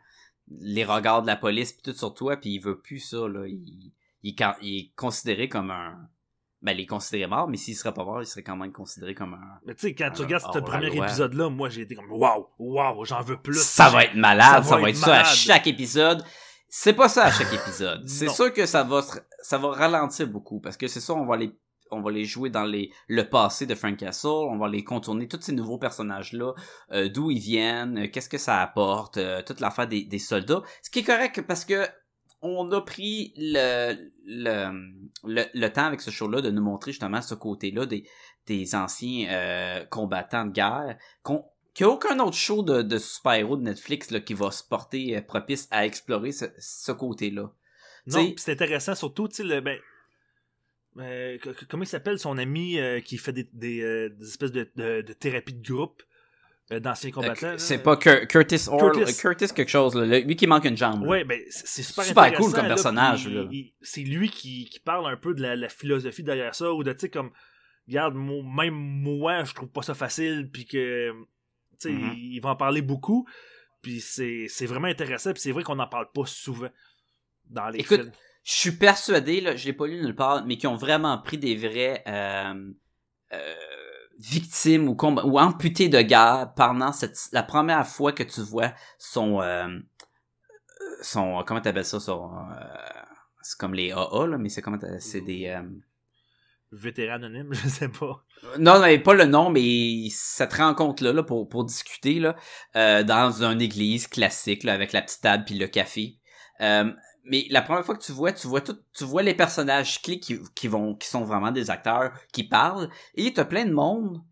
les 0.61 0.85
regards 0.85 1.23
de 1.23 1.27
la 1.27 1.37
police 1.37 1.73
puis 1.73 1.83
tout 1.83 1.97
sur 1.97 2.13
toi, 2.15 2.37
puis 2.37 2.51
il 2.51 2.59
veut 2.59 2.79
plus 2.79 2.99
ça, 3.01 3.27
là. 3.29 3.47
Il, 3.47 3.93
il, 4.25 4.35
il 4.63 4.79
est 4.79 4.93
considéré 4.97 5.49
comme 5.49 5.71
un... 5.71 6.09
Ben, 6.63 6.73
il 6.73 6.81
est 6.81 6.87
considéré 6.87 7.29
mort, 7.29 7.47
mais 7.47 7.59
s'il 7.59 7.77
serait 7.77 7.93
pas 7.93 8.05
mort, 8.05 8.23
il 8.23 8.27
serait 8.27 8.43
quand 8.43 8.57
même 8.57 8.73
considéré 8.73 9.15
comme 9.15 9.35
un... 9.35 9.61
Mais 9.67 9.75
tu 9.75 9.83
sais, 9.83 9.95
quand 9.95 10.11
tu 10.11 10.23
regardes 10.23 10.51
ce 10.53 10.59
premier 10.61 10.97
épisode-là, 10.97 11.51
moi 11.51 11.69
j'ai 11.69 11.83
été 11.83 11.95
comme, 11.95 12.11
waouh, 12.11 12.47
waouh, 12.59 13.05
j'en 13.05 13.21
veux 13.21 13.37
plus. 13.37 13.61
Ça 13.61 13.91
va 13.91 14.05
être 14.05 14.15
malade, 14.15 14.65
ça 14.65 14.79
va, 14.79 14.89
être, 14.89 14.97
ça 14.97 15.21
à 15.21 15.25
chaque 15.25 15.67
épisode. 15.67 16.25
C'est 16.69 16.95
pas 16.95 17.11
ça 17.11 17.27
à 17.27 17.31
chaque 17.31 17.53
épisode. 17.53 18.09
C'est 18.09 18.31
sûr 18.31 18.53
que 18.53 18.65
ça 18.65 18.83
va 18.83 19.03
ça 19.43 19.59
va 19.59 19.73
ralentir 19.73 20.27
beaucoup 20.27 20.59
parce 20.59 20.79
que 20.79 20.89
c'est 20.89 21.01
ça 21.01 21.13
on 21.13 21.27
va 21.27 21.37
les 21.37 21.53
on 21.91 22.01
va 22.01 22.11
les 22.11 22.25
jouer 22.25 22.51
dans 22.51 22.65
les 22.65 22.91
le 23.09 23.29
passé 23.29 23.67
de 23.67 23.75
Frank 23.75 23.97
Castle, 23.99 24.29
on 24.29 24.57
va 24.57 24.69
les 24.69 24.83
contourner 24.83 25.29
tous 25.29 25.41
ces 25.43 25.53
nouveaux 25.53 25.79
personnages 25.79 26.33
là, 26.33 26.55
d'où 27.09 27.31
ils 27.31 27.39
viennent, 27.39 27.99
euh, 27.99 28.09
qu'est-ce 28.09 28.29
que 28.29 28.39
ça 28.39 28.61
apporte, 28.63 29.19
euh, 29.19 29.43
toute 29.43 29.61
l'affaire 29.61 29.87
des, 29.87 30.03
des 30.05 30.19
soldats. 30.19 30.63
Ce 30.83 30.91
qui 30.91 31.01
est 31.01 31.05
correct 31.05 31.43
parce 31.47 31.65
que 31.65 31.87
on 32.49 32.71
a 32.73 32.81
pris 32.81 33.33
le, 33.37 33.95
le, 34.27 34.71
le, 35.25 35.45
le 35.53 35.69
temps 35.69 35.85
avec 35.85 36.01
ce 36.01 36.11
show-là 36.11 36.41
de 36.41 36.51
nous 36.51 36.63
montrer 36.63 36.93
justement 36.93 37.23
ce 37.23 37.35
côté-là 37.35 37.87
des, 37.87 38.09
des 38.47 38.75
anciens 38.75 39.29
euh, 39.31 39.85
combattants 39.87 40.45
de 40.45 40.53
guerre 40.53 40.97
qu'on 41.23 41.45
qu'il 41.73 41.87
n'y 41.87 41.91
a 41.91 41.95
aucun 41.95 42.21
autre 42.21 42.37
show 42.37 42.63
de, 42.63 42.83
de 42.83 42.99
super-héros 42.99 43.57
de 43.57 43.63
Netflix 43.63 44.11
là, 44.13 44.21
qui 44.21 44.35
va 44.35 44.53
se 44.53 44.63
porter 44.63 45.17
euh, 45.17 45.23
propice 45.23 45.67
à 45.73 45.85
explorer 45.85 46.31
ce, 46.31 46.45
ce 46.59 46.93
côté-là. 46.93 47.51
Non, 48.07 48.33
c'est 48.37 48.53
intéressant, 48.53 48.95
surtout, 48.95 49.27
tu 49.27 49.49
sais, 49.49 49.61
ben, 49.61 49.79
euh, 50.99 51.39
comment 51.69 51.83
il 51.83 51.89
s'appelle 51.89 52.19
son 52.19 52.39
ami 52.39 52.79
euh, 52.79 53.01
qui 53.01 53.19
fait 53.19 53.33
des, 53.33 53.49
des, 53.53 54.11
des 54.11 54.29
espèces 54.29 54.53
de, 54.53 54.71
de, 54.77 55.03
de 55.03 55.13
thérapie 55.15 55.55
de 55.55 55.67
groupe? 55.67 56.03
D'anciens 56.71 57.11
combattants? 57.11 57.47
Euh, 57.47 57.53
là? 57.53 57.59
c'est 57.59 57.79
pas 57.83 57.97
Cur- 57.97 58.27
Curtis 58.27 58.65
Orr, 58.69 58.93
Curtis. 58.93 59.17
Curtis. 59.21 59.49
quelque 59.55 59.69
chose, 59.71 59.95
là, 59.95 60.19
lui 60.21 60.35
qui 60.37 60.47
manque 60.47 60.65
une 60.65 60.77
jambe. 60.77 61.03
là. 61.05 61.09
Ouais, 61.11 61.25
ben 61.25 61.41
c'est 61.51 61.83
super, 61.83 62.05
Super 62.05 62.23
intéressant, 62.25 62.43
cool 62.45 62.53
comme 62.55 62.63
là, 62.63 62.69
personnage, 62.75 63.29
C'est 63.83 64.01
lui 64.03 64.29
qui, 64.31 64.65
qui 64.71 64.81
parle 64.81 65.07
un 65.13 65.17
peu 65.17 65.35
de 65.35 65.43
la, 65.43 65.57
la 65.57 65.69
philosophie 65.69 66.23
derrière 66.23 66.55
ça, 66.55 66.73
ou 66.73 66.83
de, 66.83 66.93
tu 66.93 67.01
sais, 67.01 67.11
comme, 67.11 67.31
regarde, 67.87 68.15
même 68.15 68.75
moi, 68.75 69.45
je 69.45 69.53
trouve 69.55 69.69
pas 69.69 69.83
ça 69.83 69.95
facile, 69.95 70.49
puis 70.53 70.65
que, 70.65 71.11
tu 71.13 71.89
sais, 71.89 71.91
Mhm. 71.93 72.13
il 72.17 72.41
va 72.41 72.51
en 72.51 72.57
parler 72.57 72.81
beaucoup, 72.83 73.27
puis 73.83 74.01
c'est 74.01 74.47
c'est 74.49 74.67
vraiment 74.67 74.89
intéressant, 74.89 75.33
puis 75.33 75.43
c'est 75.43 75.53
vrai 75.53 75.63
qu'on 75.65 75.79
en 75.79 75.87
parle 75.89 76.07
pas 76.15 76.25
souvent 76.25 76.71
dans 77.51 77.69
les 77.69 77.81
Écoute, 77.81 78.01
films. 78.01 78.13
Je 78.47 78.53
suis 78.53 78.73
persuadé, 78.73 79.41
là, 79.41 79.57
je 79.57 79.65
l'ai 79.67 79.73
pas 79.73 79.87
lu 79.87 80.01
nulle 80.03 80.15
part, 80.15 80.45
mais 80.47 80.57
qui 80.59 80.67
ont 80.67 80.77
vraiment 80.77 81.17
pris 81.19 81.39
des 81.39 81.57
vrais 81.57 82.03
euh, 82.07 82.73
euh, 83.33 83.55
victimes 84.19 84.89
ou, 84.89 84.97
ou 85.01 85.39
amputés 85.39 85.89
de 85.89 86.01
guerre 86.01 86.53
pendant 86.57 86.93
cette, 86.93 87.19
la 87.33 87.43
première 87.43 87.87
fois 87.87 88.13
que 88.13 88.23
tu 88.23 88.41
vois 88.41 88.73
son... 88.99 89.41
Euh, 89.41 89.69
son 91.03 91.43
comment 91.47 91.61
t'appelles 91.61 91.85
ça? 91.85 92.01
Son, 92.01 92.31
euh, 92.51 92.65
c'est 93.43 93.59
comme 93.59 93.75
les 93.75 93.93
AA, 93.93 94.27
là, 94.27 94.39
mais 94.39 94.49
c'est 94.49 94.63
comment 94.63 94.79
c'est 94.99 95.21
des... 95.21 95.47
euh, 95.47 95.63
Vétéran 96.73 97.15
anonyme, 97.15 97.51
je 97.53 97.69
sais 97.69 97.89
pas. 97.89 98.25
Non, 98.59 98.81
mais 98.81 98.99
pas 98.99 99.15
le 99.15 99.27
nom, 99.27 99.51
mais 99.51 100.09
cette 100.11 100.55
rencontre-là 100.55 101.13
là, 101.13 101.23
pour, 101.23 101.49
pour 101.49 101.65
discuter 101.65 102.19
là, 102.19 102.37
euh, 102.77 103.03
dans 103.05 103.43
une 103.43 103.61
église 103.61 104.09
classique 104.09 104.65
là, 104.65 104.73
avec 104.75 104.93
la 104.93 105.03
petite 105.03 105.21
table 105.21 105.45
puis 105.45 105.57
le 105.57 105.69
café. 105.69 106.19
Mais 107.25 107.47
la 107.51 107.63
première 107.63 107.85
fois 107.85 107.97
que 107.97 108.03
tu 108.03 108.13
vois, 108.13 108.33
tu 108.33 108.47
vois 108.47 108.61
tout, 108.61 108.77
tu 108.93 109.05
vois 109.05 109.23
les 109.23 109.35
personnages 109.35 110.03
clés 110.03 110.21
qui, 110.21 110.39
qui 110.55 110.69
vont, 110.69 110.95
qui 110.95 111.09
sont 111.09 111.25
vraiment 111.25 111.51
des 111.51 111.71
acteurs 111.71 112.13
qui 112.33 112.45
parlent, 112.45 112.91
et 113.15 113.33
t'as 113.33 113.45
plein 113.45 113.65
de 113.65 113.73
monde 113.73 114.23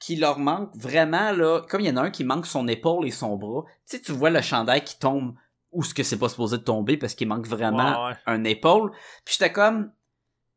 qui 0.00 0.16
leur 0.16 0.38
manque 0.38 0.70
vraiment 0.76 1.32
là, 1.32 1.62
comme 1.68 1.80
il 1.80 1.86
y 1.86 1.90
en 1.90 1.96
a 1.96 2.02
un 2.02 2.10
qui 2.10 2.24
manque 2.24 2.46
son 2.46 2.68
épaule 2.68 3.06
et 3.06 3.10
son 3.10 3.36
bras. 3.36 3.62
Tu 3.88 3.96
sais, 3.96 4.02
tu 4.02 4.12
vois 4.12 4.28
le 4.30 4.42
chandail 4.42 4.84
qui 4.84 4.98
tombe 4.98 5.34
où 5.72 5.82
ce 5.82 5.94
que 5.94 6.02
c'est 6.02 6.18
pas 6.18 6.28
supposé 6.28 6.58
de 6.58 6.62
tomber 6.62 6.96
parce 6.98 7.14
qu'il 7.14 7.26
manque 7.26 7.46
vraiment 7.46 8.04
Ouais, 8.06 8.10
ouais. 8.10 8.16
un 8.26 8.44
épaule. 8.44 8.90
Puis 9.24 9.36
j'étais 9.38 9.52
comme 9.52 9.90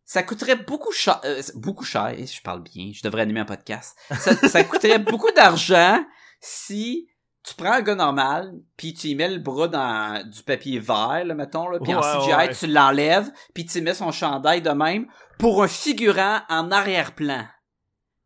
ça 0.03 0.23
coûterait 0.23 0.55
beaucoup 0.57 0.91
cher 0.91 1.19
euh, 1.25 1.41
beaucoup 1.55 1.83
cher, 1.83 2.13
je 2.17 2.41
parle 2.41 2.61
bien, 2.63 2.91
je 2.93 3.01
devrais 3.03 3.21
animer 3.23 3.39
un 3.41 3.45
podcast. 3.45 3.97
Ça, 4.19 4.35
ça 4.35 4.63
coûterait 4.63 4.99
beaucoup 5.11 5.31
d'argent 5.31 6.03
si 6.39 7.07
tu 7.47 7.55
prends 7.55 7.71
un 7.73 7.81
gars 7.81 7.95
normal, 7.95 8.53
puis 8.75 8.93
tu 8.93 9.07
y 9.07 9.15
mets 9.15 9.29
le 9.29 9.39
bras 9.39 9.69
dans 9.69 10.29
du 10.29 10.43
papier 10.43 10.79
vert, 10.79 11.23
là, 11.23 11.33
mettons, 11.33 11.69
là, 11.69 11.79
puis 11.81 11.93
en 11.93 12.01
CGI, 12.01 12.35
ouais. 12.35 12.53
tu 12.53 12.67
l'enlèves, 12.67 13.31
puis 13.53 13.65
tu 13.65 13.77
y 13.77 13.81
mets 13.81 13.93
son 13.93 14.11
chandail 14.11 14.61
de 14.61 14.71
même 14.71 15.07
pour 15.39 15.63
un 15.63 15.67
figurant 15.69 16.41
en 16.49 16.71
arrière-plan. 16.71 17.45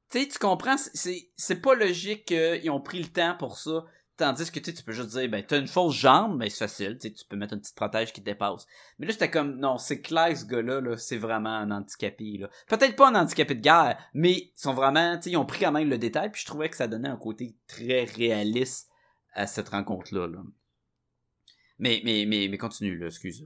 Tu 0.10 0.22
sais, 0.22 0.28
tu 0.28 0.40
comprends, 0.40 0.76
c'est- 0.78 1.62
pas 1.62 1.76
logique 1.76 2.26
qu'ils 2.26 2.72
ont 2.72 2.82
pris 2.82 3.00
le 3.00 3.10
temps 3.10 3.36
pour 3.38 3.58
ça. 3.60 3.86
Tandis 4.18 4.52
que 4.52 4.60
tu 4.60 4.72
sais, 4.72 4.74
tu 4.78 4.84
peux 4.84 4.92
juste 4.92 5.10
dire, 5.10 5.30
ben, 5.30 5.44
t'as 5.48 5.60
une 5.60 5.68
fausse 5.68 5.96
jambe, 5.96 6.38
ben, 6.40 6.50
c'est 6.50 6.58
facile, 6.58 6.98
tu 7.00 7.12
peux 7.30 7.38
mettre 7.38 7.54
une 7.54 7.62
petite 7.62 7.76
protège 7.76 8.14
qui 8.14 8.22
te 8.22 8.26
dépasse. 8.26 8.66
Mais 8.98 9.06
là, 9.06 9.14
j'étais 9.14 9.30
comme, 9.32 9.58
non, 9.58 9.78
c'est 9.78 10.02
clair, 10.02 10.36
ce 10.36 10.46
gars-là, 10.46 10.82
là, 10.82 10.98
c'est 10.98 11.18
vraiment 11.18 11.50
un 11.50 11.72
handicapé, 11.72 12.38
là. 12.40 12.50
Peut-être 12.68 12.96
pas 12.96 13.10
un 13.10 13.16
handicapé 13.16 13.56
de 13.56 13.62
guerre, 13.62 13.98
mais 14.14 14.32
ils 14.32 14.54
sont 14.56 14.74
vraiment, 14.74 15.16
tu 15.18 15.24
sais, 15.24 15.30
ils 15.32 15.38
ont 15.38 15.46
pris 15.46 15.60
quand 15.64 15.72
même 15.72 15.90
le 15.90 15.98
détail, 15.98 16.32
puis 16.32 16.42
je 16.42 16.48
trouvais 16.48 16.70
que 16.70 16.76
ça 16.76 16.88
donnait 16.88 17.10
un 17.10 17.18
côté 17.18 17.56
très 17.68 18.04
réaliste 18.04 18.91
à 19.34 19.48
cette 19.48 19.70
rencontre-là, 19.70 20.28
là. 20.28 20.40
Mais, 21.80 22.02
mais, 22.04 22.26
mais, 22.28 22.48
mais 22.48 22.58
continue, 22.58 22.98
là, 22.98 23.08
excuse. 23.08 23.46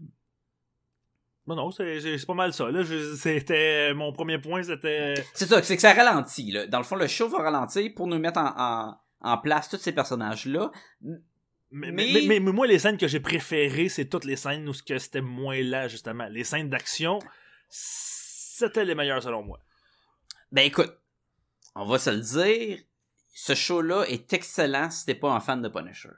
Non, 1.47 1.55
non, 1.55 1.71
c'est 1.71 2.25
pas 2.25 2.33
mal 2.33 2.53
ça. 2.53 2.69
Là, 2.71 2.83
c'était 3.15 3.93
mon 3.93 4.11
premier 4.11 4.39
point, 4.39 4.63
c'était. 4.63 5.13
C'est 5.33 5.45
ça, 5.45 5.61
c'est 5.61 5.75
que 5.75 5.81
ça 5.81 5.93
ralentit, 5.93 6.51
là. 6.51 6.65
Dans 6.67 6.79
le 6.79 6.83
fond, 6.83 6.95
le 6.95 7.07
show 7.07 7.29
va 7.29 7.37
ralentir 7.43 7.91
pour 7.95 8.07
nous 8.07 8.17
mettre 8.17 8.39
en, 8.39 8.53
en, 8.57 8.97
en 9.21 9.37
place 9.37 9.69
tous 9.69 9.77
ces 9.77 9.91
personnages-là. 9.91 10.71
Mais, 11.01 11.91
Mais- 11.91 12.11
mais, 12.27 12.39
mais, 12.39 12.51
moi, 12.51 12.65
les 12.67 12.79
scènes 12.79 12.97
que 12.97 13.07
j'ai 13.07 13.19
préférées, 13.19 13.89
c'est 13.89 14.05
toutes 14.09 14.25
les 14.25 14.35
scènes 14.37 14.67
où 14.67 14.73
ce 14.73 14.81
que 14.81 14.97
c'était 14.97 15.21
moins 15.21 15.61
là, 15.61 15.87
justement. 15.87 16.27
Les 16.29 16.43
scènes 16.43 16.69
d'action, 16.69 17.19
c'était 17.69 18.83
les 18.85 18.95
meilleures 18.95 19.21
selon 19.21 19.43
moi. 19.43 19.59
Ben 20.51 20.61
écoute, 20.65 20.93
on 21.75 21.85
va 21.85 21.99
se 21.99 22.09
le 22.09 22.21
dire, 22.21 22.79
ce 23.37 23.53
show-là 23.53 24.05
est 24.07 24.31
excellent 24.31 24.89
si 24.89 25.05
t'es 25.05 25.13
pas 25.13 25.29
un 25.31 25.41
fan 25.41 25.61
de 25.61 25.67
Punisher. 25.67 26.09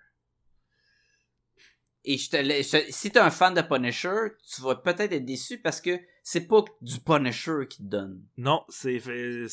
Et 2.06 2.18
je 2.18 2.30
te 2.30 2.38
laisse, 2.38 2.72
je- 2.72 2.92
si 2.92 3.12
t'es 3.12 3.20
un 3.20 3.32
fan 3.32 3.54
de 3.56 3.62
Punisher, 3.62 4.30
tu 4.54 4.62
vas 4.62 4.76
peut-être 4.76 5.12
être 5.12 5.26
déçu 5.26 5.58
parce 5.58 5.82
que 5.82 6.00
c'est 6.24 6.48
pas 6.48 6.64
du 6.82 7.00
Punisher 7.00 7.68
qui 7.70 7.80
te 7.80 7.84
donne. 7.90 8.24
Non, 8.38 8.64
c'est 8.70 9.00
vrai. 9.00 9.48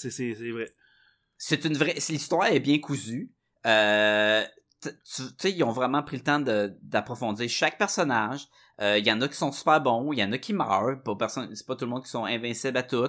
C'est 1.37 1.65
une 1.65 1.77
vraie, 1.77 1.95
l'histoire 1.95 2.47
est 2.47 2.61
bien 2.61 2.79
cousue. 2.79 3.33
Euh, 3.67 4.45
tu 4.83 4.91
sais, 5.39 5.51
ils 5.51 5.65
ont 5.65 5.73
vraiment 5.73 6.03
pris 6.03 6.19
le 6.19 6.23
temps 6.23 6.39
d'approfondir 6.39 7.49
chaque 7.49 7.79
personnage. 7.79 8.47
Euh, 8.81 8.99
Il 8.99 9.07
y 9.07 9.11
en 9.11 9.21
a 9.23 9.29
qui 9.29 9.37
sont 9.37 9.53
super 9.53 9.81
bons, 9.81 10.13
il 10.13 10.19
y 10.19 10.23
en 10.25 10.31
a 10.33 10.39
qui 10.39 10.53
meurent. 10.53 11.03
Pas 11.03 11.17
personne, 11.17 11.53
c'est 11.57 11.67
pas 11.67 11.77
tout 11.77 11.87
le 11.87 11.91
monde 11.93 12.05
qui 12.05 12.11
sont 12.11 12.25
invincibles 12.27 12.77
à 12.77 12.83
tout. 12.83 13.09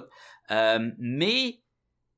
Euh, 0.50 0.90
mais 0.98 1.60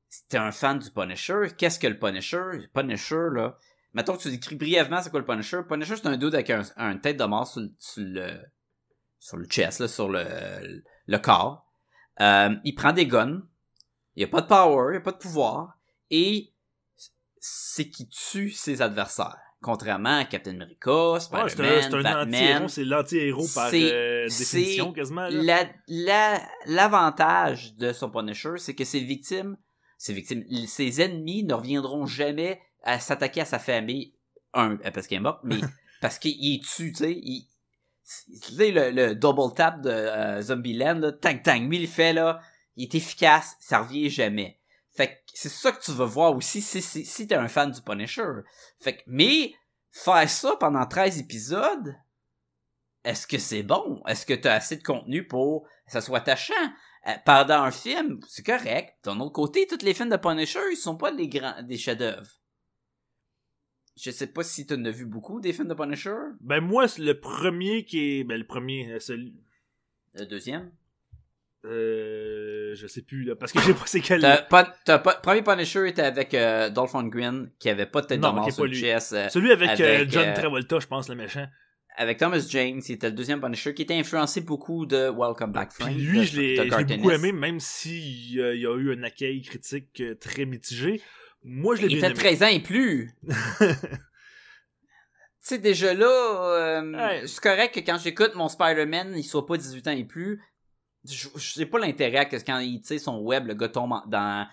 si 0.09 0.27
t'es 0.27 0.37
un 0.37 0.51
fan 0.51 0.79
du 0.79 0.89
Punisher, 0.91 1.47
qu'est-ce 1.57 1.79
que 1.79 1.87
le 1.87 1.97
Punisher? 1.99 2.41
Le 2.53 2.67
Punisher, 2.73 3.27
là. 3.33 3.57
Mettons 3.93 4.15
que 4.17 4.21
tu 4.21 4.29
décris 4.29 4.55
brièvement 4.55 5.01
c'est 5.01 5.09
quoi 5.09 5.19
le 5.19 5.25
Punisher. 5.25 5.59
Punisher, 5.67 5.95
c'est 5.95 6.07
un 6.07 6.17
dude 6.17 6.33
avec 6.35 6.49
un, 6.49 6.61
un 6.77 6.97
tête 6.97 7.17
de 7.17 7.23
mort 7.25 7.47
sur, 7.47 7.61
le- 7.61 7.71
sur 7.79 8.03
le 8.03 8.39
sur 9.21 9.35
le 9.37 9.45
chest, 9.45 9.79
là, 9.79 9.87
sur 9.87 10.07
le, 10.09 10.83
le 11.07 11.17
corps. 11.17 11.65
Euh, 12.21 12.55
il 12.63 12.73
prend 12.73 12.93
des 12.93 13.05
guns. 13.05 13.41
Il 14.15 14.23
a 14.23 14.27
pas 14.27 14.41
de 14.41 14.47
power, 14.47 14.93
il 14.93 14.97
a 14.97 15.01
pas 15.01 15.11
de 15.11 15.17
pouvoir. 15.17 15.77
Et 16.09 16.53
c'est 17.39 17.89
qui 17.89 18.07
tue 18.09 18.51
ses 18.51 18.81
adversaires. 18.81 19.37
Contrairement 19.61 20.19
à 20.19 20.23
Captain 20.25 20.51
America, 20.51 21.11
Ouais, 21.13 21.19
Spider-Man, 21.19 21.93
un 21.95 22.01
Batman. 22.01 22.25
anti-héros, 22.27 22.67
c'est 22.69 22.85
l'anti-héros 22.85 23.47
par 23.53 23.71
euh, 23.73 24.23
définition 24.25 24.93
quasiment. 24.93 25.27
Là. 25.27 25.29
La- 25.43 25.69
la- 25.87 26.41
L'avantage 26.65 27.75
de 27.75 27.91
son 27.91 28.09
Punisher, 28.09 28.53
c'est 28.57 28.73
que 28.75 28.85
ses 28.85 29.01
victimes, 29.01 29.57
ses 29.99 30.13
victimes, 30.13 30.45
ses 30.65 31.01
ennemis 31.01 31.43
ne 31.43 31.53
reviendront 31.53 32.05
jamais 32.07 32.61
à 32.83 32.99
s'attaquer 32.99 33.41
à 33.41 33.45
sa 33.45 33.59
famille. 33.59 34.13
Un, 34.53 34.77
parce 34.93 35.05
qu'il 35.05 35.17
est 35.17 35.21
mort, 35.21 35.41
mais 35.43 35.59
parce 36.01 36.17
qu'il 36.17 36.55
est 36.55 36.63
tue, 36.63 36.93
tu 36.93 37.03
sais. 37.03 37.11
Il, 37.11 37.45
tu 38.31 38.55
sais, 38.55 38.71
le, 38.71 38.89
le 38.89 39.13
double 39.13 39.53
tap 39.53 39.81
de 39.81 39.89
euh, 39.89 40.41
Zombieland, 40.41 40.95
là, 40.95 41.11
tang 41.11 41.39
tang, 41.43 41.69
lui, 41.69 41.81
il 41.81 41.87
fait, 41.87 42.13
là, 42.13 42.39
il 42.75 42.85
est 42.85 42.95
efficace, 42.95 43.55
ça 43.59 43.79
revient 43.79 44.09
jamais. 44.09 44.59
Fait 44.95 45.09
que 45.09 45.15
c'est 45.33 45.49
ça 45.49 45.71
que 45.71 45.83
tu 45.83 45.91
vas 45.91 46.05
voir 46.05 46.35
aussi 46.35 46.61
si, 46.61 46.81
si, 46.81 47.05
si 47.05 47.27
t'es 47.27 47.35
un 47.35 47.47
fan 47.47 47.69
du 47.69 47.81
Punisher. 47.81 48.23
Fait 48.79 48.97
que, 48.97 49.03
mais, 49.05 49.53
faire 49.91 50.27
ça 50.29 50.55
pendant 50.59 50.85
13 50.85 51.19
épisodes, 51.19 51.95
est-ce 53.03 53.27
que 53.27 53.37
c'est 53.37 53.63
bon? 53.63 54.01
Est-ce 54.07 54.25
que 54.25 54.33
t'as 54.33 54.55
assez 54.55 54.77
de 54.77 54.83
contenu 54.83 55.27
pour 55.27 55.63
que 55.85 55.91
ça 55.91 56.01
soit 56.01 56.19
attachant? 56.19 56.53
Euh, 57.07 57.11
pendant 57.25 57.63
un 57.63 57.71
film, 57.71 58.19
c'est 58.27 58.45
correct. 58.45 58.95
D'un 59.03 59.19
autre 59.19 59.31
côté, 59.31 59.65
tous 59.67 59.83
les 59.85 59.93
films 59.93 60.09
de 60.09 60.17
Punisher, 60.17 60.59
ils 60.71 60.75
sont 60.77 60.97
pas 60.97 61.11
des 61.11 61.27
grands, 61.29 61.61
des 61.63 61.77
chefs-d'œuvre. 61.77 62.27
Je 64.01 64.11
sais 64.11 64.27
pas 64.27 64.43
si 64.43 64.65
tu 64.65 64.73
en 64.73 64.85
as 64.85 64.91
vu 64.91 65.05
beaucoup 65.05 65.41
des 65.41 65.53
films 65.53 65.67
de 65.67 65.73
Punisher. 65.73 66.15
Ben 66.41 66.61
moi, 66.61 66.87
c'est 66.87 67.01
le 67.01 67.19
premier 67.19 67.83
qui 67.85 68.19
est... 68.19 68.23
Ben 68.23 68.37
le 68.37 68.45
premier, 68.47 68.91
euh, 68.93 68.99
celui... 68.99 69.35
Le 70.15 70.25
deuxième? 70.25 70.71
Euh, 71.65 72.73
je 72.75 72.87
sais 72.87 73.01
plus, 73.01 73.23
là, 73.23 73.35
parce 73.35 73.51
que 73.51 73.59
j'ai 73.61 73.73
pas 73.73 73.85
c'est 73.85 73.99
quel... 73.99 74.21
Pas, 74.49 74.63
premier 75.21 75.41
Punisher 75.41 75.89
était 75.89 76.01
avec 76.03 76.33
euh, 76.33 76.69
Dolph 76.69 76.93
Lundgren, 76.93 77.51
qui 77.59 77.69
avait 77.69 77.85
pas 77.85 78.01
de 78.01 78.07
tête 78.07 78.21
de 78.21 78.25
Non, 78.25 78.31
mort 78.33 78.49
sur 78.51 78.63
pas 78.63 78.67
le 78.67 78.73
chest. 78.73 79.11
euh, 79.11 79.27
Celui 79.27 79.51
avec, 79.51 79.77
euh, 79.79 80.05
John 80.07 80.33
Travolta, 80.33 80.79
je 80.79 80.87
pense, 80.87 81.09
le 81.09 81.15
méchant. 81.15 81.47
Avec 81.99 82.17
Thomas 82.17 82.43
James, 82.49 82.81
qui 82.81 82.93
était 82.93 83.09
le 83.09 83.15
deuxième 83.15 83.41
Punisher, 83.41 83.73
qui 83.73 83.81
était 83.83 83.93
influencé 83.95 84.41
beaucoup 84.41 84.85
de 84.85 85.09
Welcome 85.09 85.51
Back 85.51 85.69
Puis 85.73 85.83
Frank. 85.83 85.95
lui, 85.97 86.19
de- 86.19 86.23
je 86.23 86.39
l'ai 86.41 86.95
beaucoup 86.97 87.11
aimé, 87.11 87.31
même 87.31 87.59
s'il 87.59 88.33
y 88.35 88.41
a 88.41 88.53
eu 88.53 88.93
un 88.97 89.03
accueil 89.03 89.41
critique 89.41 89.99
euh, 90.01 90.15
très 90.15 90.45
mitigé. 90.45 91.01
Moi, 91.43 91.75
je 91.75 91.81
l'ai 91.83 91.87
Il 91.93 91.99
bien 91.99 92.09
était 92.09 92.21
aimé. 92.29 92.37
13 92.37 92.43
ans 92.43 92.47
et 92.47 92.61
plus. 92.61 93.11
Tu 95.41 95.55
sais, 95.55 95.57
déjà 95.57 95.93
là, 95.93 96.05
euh, 96.07 96.91
Ouais. 96.93 97.23
c'est 97.27 97.39
correct 97.41 97.73
que 97.73 97.79
quand 97.79 97.97
j'écoute 97.97 98.35
mon 98.35 98.49
Spider-Man, 98.49 99.13
il 99.15 99.23
soit 99.23 99.45
pas 99.45 99.57
18 99.57 99.87
ans 99.87 99.91
et 99.91 100.03
plus. 100.03 100.41
Je 101.05 101.27
sais 101.39 101.65
pas 101.65 101.79
l'intérêt 101.79 102.27
que 102.27 102.35
quand 102.45 102.59
il 102.59 102.81
tire 102.81 102.99
son 102.99 103.19
web, 103.21 103.47
le 103.47 103.53
gars 103.53 103.69
tombe 103.69 103.93
dans, 104.07 104.45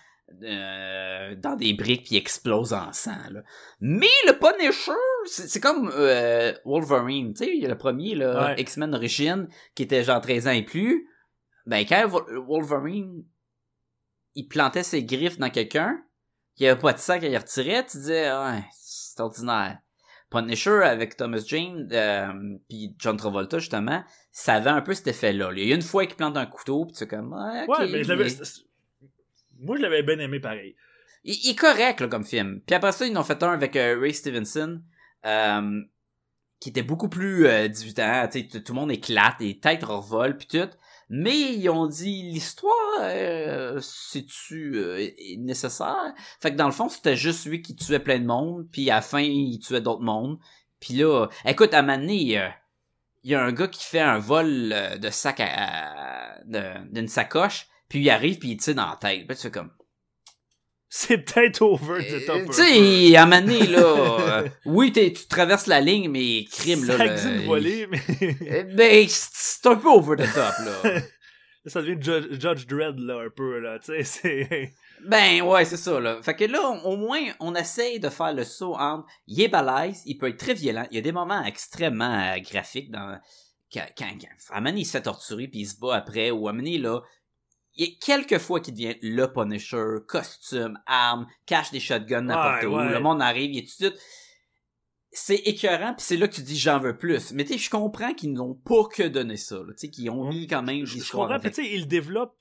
euh, 0.43 1.35
dans 1.37 1.55
des 1.57 1.73
briques 1.75 2.05
puis 2.07 2.17
explose 2.17 2.73
en 2.73 2.93
sang. 2.93 3.17
Là. 3.31 3.43
Mais 3.81 4.07
le 4.27 4.33
Punisher, 4.39 4.93
c'est 5.27 5.61
comme 5.61 5.91
euh, 5.95 6.53
Wolverine. 6.65 7.33
Tu 7.35 7.45
sais, 7.45 7.51
il 7.57 7.63
y 7.63 7.67
a 7.67 7.69
le 7.69 7.79
premier, 7.79 8.15
là, 8.15 8.47
Ouais. 8.49 8.61
X-Men 8.61 8.95
Origin, 8.95 9.49
qui 9.75 9.83
était 9.85 10.05
genre 10.05 10.21
13 10.21 10.47
ans 10.49 10.53
et 10.53 10.65
plus. 10.65 11.09
Ben, 11.67 11.85
quand 11.89 12.07
Wol- 12.09 12.45
Wolverine, 12.47 13.25
il 14.35 14.47
plantait 14.49 14.83
ses 14.83 15.05
griffes 15.05 15.39
dans 15.39 15.51
quelqu'un, 15.51 16.03
il 16.59 16.65
y 16.65 16.69
avait 16.69 16.81
pas 16.81 16.93
de 16.93 16.99
sang 16.99 17.19
qu'il 17.19 17.37
retirait, 17.37 17.85
tu 17.87 17.97
disais, 17.99 18.31
ouais, 18.31 18.65
c'est 18.73 19.21
ordinaire. 19.21 19.79
Punisher 20.31 20.81
avec 20.83 21.17
Thomas 21.17 21.43
Jane 21.47 21.89
euh, 21.93 22.33
puis 22.69 22.95
John 22.99 23.17
Travolta 23.17 23.59
justement, 23.61 24.03
ça 24.33 24.55
avait 24.55 24.71
un 24.71 24.83
peu 24.83 24.93
cet 24.93 25.07
effet-là. 25.07 25.51
Il 25.57 25.69
y 25.69 25.73
a 25.73 25.77
une 25.77 25.83
fois 25.83 26.05
qu'il 26.05 26.17
plante 26.17 26.37
un 26.37 26.47
couteau, 26.47 26.85
puis 26.87 26.97
tu 26.97 27.05
es 27.05 27.07
comme 27.07 27.33
ouais, 27.33 27.63
ok, 27.69 27.79
Ouais, 27.79 27.89
mais 28.05 28.17
mais- 28.17 28.29
Moi, 29.61 29.77
je 29.77 29.83
l'avais 29.83 30.03
bien 30.03 30.19
aimé 30.19 30.41
pareil. 30.41 30.77
il, 31.25 31.51
est 31.51 31.59
correct 31.59 32.01
là, 32.01 32.09
comme 32.09 32.25
film. 32.25 32.61
Puis 32.67 32.75
après 32.75 32.93
ça, 32.93 33.07
ils 33.07 33.17
en 33.17 33.21
ont 33.21 33.25
fait 33.25 33.43
un 33.43 33.53
avec 33.53 33.77
euh, 33.77 33.99
Ray 34.01 34.15
Stevenson, 34.15 34.83
euh, 35.25 35.81
qui 36.61 36.71
était 36.71 36.83
beaucoup 36.83 37.09
plus 37.09 37.47
euh, 37.47 37.69
18 37.69 37.99
ans. 38.01 38.29
Tout 38.33 38.73
le 38.73 38.75
monde 38.75 38.91
éclate, 38.91 39.37
les 39.41 39.59
têtes 39.59 39.85
revolent, 39.85 40.37
puis 40.37 40.47
tout. 40.47 40.71
Mais 41.09 41.55
ils 41.55 41.69
ont 41.69 41.87
dit 41.87 42.23
l'histoire, 42.23 42.73
euh, 43.01 43.79
c'est-tu 43.81 44.73
euh, 44.75 45.09
nécessaire? 45.39 46.13
Fait 46.41 46.51
que 46.51 46.57
dans 46.57 46.67
le 46.67 46.73
fond, 46.73 46.89
c'était 46.89 47.17
juste 47.17 47.47
lui 47.47 47.63
qui 47.63 47.77
tuait 47.77 48.01
plein 48.01 48.19
de 48.19 48.27
monde, 48.27 48.67
puis 48.73 48.91
à 48.91 48.97
la 48.97 49.03
fin, 49.03 49.21
il 49.21 49.61
tuait 49.61 49.81
d'autres 49.81 50.03
mondes. 50.03 50.39
Puis 50.81 50.95
là, 50.95 51.29
écoute, 51.45 51.75
à 51.75 51.83
donné, 51.83 52.41
euh, 52.41 52.49
il 53.23 53.31
y 53.31 53.35
a 53.37 53.43
un 53.43 53.53
gars 53.53 53.69
qui 53.69 53.85
fait 53.85 54.01
un 54.01 54.19
vol 54.19 54.75
de 55.01 55.11
sac 55.11 55.41
à, 55.41 56.41
d'une 56.45 57.09
sacoche, 57.09 57.69
puis 57.89 58.01
il 58.01 58.11
arrive, 58.11 58.39
puis 58.39 58.51
il 58.51 58.57
tire 58.57 58.75
dans 58.75 58.91
la 58.91 58.97
tête. 58.97 59.27
Puis 59.27 59.37
tu 59.37 59.43
fais 59.43 59.51
comme... 59.51 59.71
C'est 60.89 61.19
peut-être 61.19 61.63
over 61.63 61.99
the 62.05 62.25
top. 62.27 62.37
Euh, 62.37 62.43
un 62.43 62.47
Tu 62.47 62.53
sais, 62.53 63.17
à 63.17 63.23
un 63.23 63.27
moment 63.27 63.41
donné, 63.43 63.67
là, 63.67 63.81
euh, 64.43 64.49
oui, 64.65 64.93
t'es- 64.93 65.13
tu 65.13 65.27
traverses 65.27 65.67
la 65.67 65.81
ligne, 65.81 66.09
mais 66.09 66.45
crime, 66.51 66.85
là. 66.85 66.97
Ça 66.97 67.07
existe 67.07 67.47
mais... 67.91 68.01
Euh, 68.51 68.75
Ben, 68.75 69.07
c'est 69.09 69.67
un 69.67 69.77
peu 69.77 69.89
over 69.89 70.17
the 70.17 70.33
top, 70.33 70.55
là. 70.65 71.01
ça 71.67 71.83
devient 71.83 72.01
Judge, 72.01 72.41
Judge 72.41 72.67
Dredd, 72.67 72.99
là, 73.01 73.25
un 73.27 73.31
peu, 73.35 73.59
là, 73.59 73.81
tu 73.81 73.87
sais, 73.87 74.05
c'est... 74.05 74.75
ben, 75.05 75.43
ouais, 75.43 75.65
c'est 75.65 75.77
ça, 75.77 75.99
là. 75.99 76.23
Fait 76.23 76.37
que 76.37 76.45
là, 76.45 76.61
on- 76.63 76.93
au 76.93 76.97
moins, 76.97 77.21
on 77.41 77.57
essaye 77.57 77.99
de 77.99 78.09
faire 78.09 78.33
le 78.33 78.45
saut 78.45 78.77
entre, 78.77 79.07
il 79.27 79.43
est 79.43 79.49
balèze, 79.49 80.03
il 80.07 80.17
peut 80.17 80.29
être 80.29 80.39
très 80.39 80.55
violent, 80.55 80.87
il 80.93 80.95
y 80.95 80.99
a 80.99 81.03
des 81.03 81.13
moments 81.13 81.45
extrêmement 81.45 82.33
euh, 82.35 82.39
graphiques 82.49 82.93
dans, 82.93 83.19
quand, 83.73 83.85
quand, 83.99 84.07
quand- 84.21 84.55
à 84.55 84.59
un 84.59 84.61
moment 84.61 84.71
donné, 84.71 84.83
il 84.83 84.87
se 84.87 84.93
fait 84.93 85.03
torturer 85.03 85.49
puis 85.49 85.61
il 85.63 85.67
se 85.67 85.77
bat 85.81 85.97
après, 85.97 86.31
ou 86.31 86.47
à 86.47 86.53
un 86.53 86.55
moment 86.55 86.69
là, 86.79 87.01
il 87.77 87.87
y 87.87 87.93
a 87.93 87.95
quelques 88.01 88.39
fois 88.39 88.61
qu'il 88.61 88.75
devient 88.75 88.97
le 89.03 89.27
Punisher, 89.27 89.97
costume, 90.07 90.79
arme, 90.87 91.27
cache 91.45 91.71
des 91.71 91.81
shotguns 91.81 92.23
n'importe 92.23 92.63
Ouais, 92.63 92.69
où, 92.69 92.77
ouais. 92.77 92.93
le 92.93 93.01
monde 93.01 93.21
arrive, 93.23 93.53
il 93.53 93.59
est 93.59 93.63
tout 93.63 93.85
de 93.85 93.91
suite... 93.91 94.03
C'est 95.19 95.37
écœurant, 95.37 95.95
puis 95.95 96.05
c'est 96.05 96.17
là 96.19 96.29
que 96.29 96.35
tu 96.35 96.43
dis 96.43 96.59
j'en 96.59 96.79
veux 96.79 96.97
plus. 96.97 97.33
Mais 97.33 97.45
tu 97.45 97.55
sais, 97.55 97.59
je 97.59 97.71
comprends 97.71 98.13
qu'ils 98.13 98.35
n'ont 98.35 98.55
pas 98.55 98.85
que 98.85 99.03
donné 99.05 99.39
ça, 99.39 99.57
tu 99.69 99.73
sais, 99.77 99.89
qu'ils 99.91 100.11
ont 100.11 100.29
mis 100.29 100.47
quand 100.47 100.63
même 100.63 100.85
Je, 100.85 100.99
comprends, 101.11 101.39
tu 101.41 101.53
sais, 101.53 101.67
il 101.73 101.89
développe... 101.89 102.37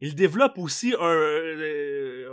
Il 0.00 0.14
développe 0.14 0.58
aussi 0.58 0.94
un... 0.94 1.04
euh, 1.04 2.28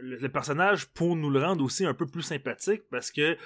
le, 0.00 0.16
le 0.16 0.28
personnage 0.28 0.86
pour 0.86 1.16
nous 1.16 1.30
le 1.30 1.42
rendre 1.42 1.64
aussi 1.64 1.84
un 1.86 1.94
peu 1.94 2.06
plus 2.06 2.22
sympathique, 2.22 2.82
parce 2.90 3.10
que 3.10 3.36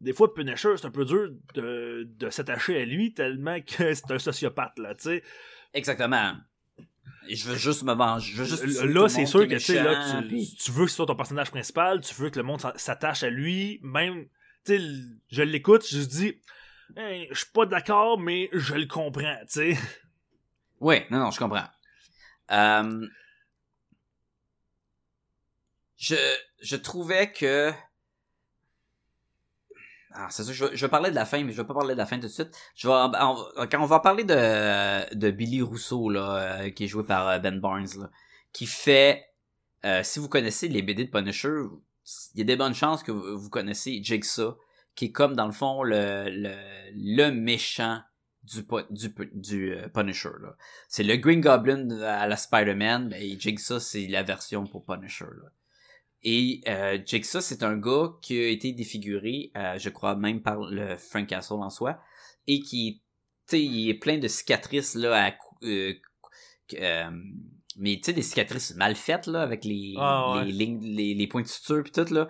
des 0.00 0.12
fois, 0.12 0.32
Punisher, 0.32 0.76
c'est 0.76 0.86
un 0.86 0.90
peu 0.90 1.04
dur 1.04 1.30
de, 1.54 2.04
de 2.08 2.30
s'attacher 2.30 2.80
à 2.80 2.84
lui, 2.84 3.14
tellement 3.14 3.60
que 3.60 3.94
c'est 3.94 4.10
un 4.10 4.18
sociopathe, 4.18 4.78
là, 4.78 4.94
tu 4.94 5.04
sais. 5.04 5.22
Exactement. 5.74 6.34
Je 7.30 7.44
veux 7.44 7.56
juste 7.56 7.82
me 7.82 7.92
venger. 7.92 8.32
Je 8.32 8.38
veux 8.38 8.44
juste 8.48 8.62
tuer 8.64 8.74
tout 8.74 8.86
Là, 8.86 9.08
c'est 9.08 9.26
sûr 9.26 9.46
que 9.46 9.54
tu 9.54 9.60
sais, 9.60 9.82
là, 9.82 9.98
méchant, 9.98 10.22
tu, 10.22 10.28
puis- 10.28 10.56
tu 10.58 10.70
veux 10.72 10.84
que 10.84 10.90
ce 10.90 10.96
soit 10.96 11.06
ton 11.06 11.14
personnage 11.14 11.50
principal, 11.50 12.00
tu 12.00 12.14
veux 12.14 12.30
que 12.30 12.38
le 12.38 12.42
monde 12.44 12.60
s'attache 12.76 13.22
à 13.22 13.28
lui, 13.30 13.80
même, 13.82 14.26
tu 14.64 14.78
sais, 14.78 14.84
je 15.30 15.42
l'écoute, 15.42 15.86
je 15.86 15.98
dis, 15.98 16.40
Hey, 16.96 17.28
je 17.30 17.36
suis 17.36 17.50
pas 17.52 17.66
d'accord, 17.66 18.18
mais 18.18 18.48
je 18.52 18.74
le 18.74 18.86
comprends, 18.86 19.36
tu 19.42 19.74
sais. 19.74 19.78
Oui, 20.80 21.02
non, 21.10 21.18
non, 21.18 21.30
je 21.30 21.38
comprends. 21.38 21.66
Euh, 22.50 23.06
je, 25.98 26.14
je 26.62 26.76
trouvais 26.76 27.30
que... 27.30 27.72
ah, 30.20 30.26
c'est 30.30 30.42
ça, 30.42 30.52
je 30.52 30.64
je 30.74 30.84
vais 30.84 30.90
parler 30.90 31.10
de 31.10 31.14
la 31.14 31.24
fin, 31.24 31.44
mais 31.44 31.52
je 31.52 31.62
vais 31.62 31.66
pas 31.66 31.74
parler 31.74 31.94
de 31.94 31.98
la 31.98 32.06
fin 32.06 32.16
tout 32.16 32.22
de 32.22 32.28
suite. 32.28 32.50
Je 32.74 32.88
vais, 32.88 32.94
on 32.94 33.66
quand 33.68 33.80
on 33.80 33.86
va 33.86 34.00
parler 34.00 34.24
de, 34.24 35.14
de 35.14 35.30
Billy 35.30 35.62
Rousseau, 35.62 36.10
là, 36.10 36.62
euh, 36.62 36.70
qui 36.70 36.84
est 36.84 36.86
joué 36.88 37.04
par 37.04 37.28
euh, 37.28 37.38
Ben 37.38 37.60
Barnes, 37.60 37.86
là, 37.96 38.10
qui 38.52 38.66
fait, 38.66 39.24
euh, 39.84 40.02
si 40.02 40.18
vous 40.18 40.28
connaissez 40.28 40.66
les 40.66 40.82
BD 40.82 41.04
de 41.04 41.10
Punisher, 41.10 41.60
il 42.34 42.38
y 42.38 42.42
a 42.42 42.44
des 42.44 42.56
bonnes 42.56 42.74
chances 42.74 43.04
que 43.04 43.12
vous, 43.12 43.48
connaissez 43.48 44.02
Jigsaw, 44.02 44.58
qui 44.96 45.06
est 45.06 45.12
comme, 45.12 45.36
dans 45.36 45.46
le 45.46 45.52
fond, 45.52 45.84
le, 45.84 46.24
le, 46.28 46.52
le 46.94 47.30
méchant 47.30 48.00
du, 48.42 48.66
du, 48.90 49.14
du 49.34 49.74
euh, 49.74 49.88
Punisher. 49.88 50.30
C'est 50.88 51.04
le 51.04 51.14
Green 51.16 51.40
Goblin 51.40 52.00
à 52.00 52.26
la 52.26 52.36
Spider-Man, 52.36 53.08
mais 53.10 53.38
Jigsaw, 53.38 53.78
c'est 53.78 54.08
la 54.08 54.24
version 54.24 54.66
pour 54.66 54.84
Punisher, 54.84 55.26
là. 55.26 55.50
Et 56.22 56.60
euh, 56.66 56.98
Jigsaw, 57.04 57.40
c'est 57.40 57.62
un 57.62 57.76
gars 57.76 58.10
qui 58.22 58.38
a 58.38 58.48
été 58.48 58.72
défiguré, 58.72 59.52
euh, 59.56 59.78
je 59.78 59.88
crois 59.88 60.16
même 60.16 60.42
par 60.42 60.58
le 60.60 60.96
Frank 60.96 61.26
Castle 61.28 61.54
en 61.54 61.70
soi, 61.70 61.98
et 62.46 62.60
qui, 62.60 63.02
il 63.52 63.88
est 63.88 63.94
plein 63.94 64.18
de 64.18 64.26
cicatrices 64.28 64.94
là, 64.94 65.28
à, 65.28 65.32
euh, 65.62 65.94
euh, 66.74 67.10
mais 67.76 67.96
tu 67.96 68.02
sais 68.06 68.12
des 68.12 68.22
cicatrices 68.22 68.74
mal 68.74 68.96
faites 68.96 69.26
là, 69.26 69.42
avec 69.42 69.64
les 69.64 69.94
Ah, 69.96 70.32
ouais. 70.34 70.46
les 70.46 70.52
lignes, 70.52 70.80
les, 70.80 71.14
les 71.14 71.26
points 71.28 71.42
de 71.42 71.46
suture 71.46 71.82
puis 71.82 71.92
tout 71.92 72.12
là. 72.12 72.28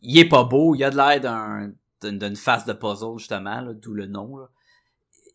Il 0.00 0.18
est 0.18 0.28
pas 0.28 0.44
beau, 0.44 0.74
il 0.74 0.82
a 0.84 0.90
de 0.90 0.96
l'air 0.96 1.20
d'un 1.20 1.72
d'une 2.02 2.18
d'une 2.18 2.36
face 2.36 2.64
de 2.64 2.72
puzzle 2.72 3.18
justement, 3.18 3.60
là, 3.60 3.72
d'où 3.72 3.92
le 3.92 4.06
nom. 4.06 4.36
Là. 4.36 4.48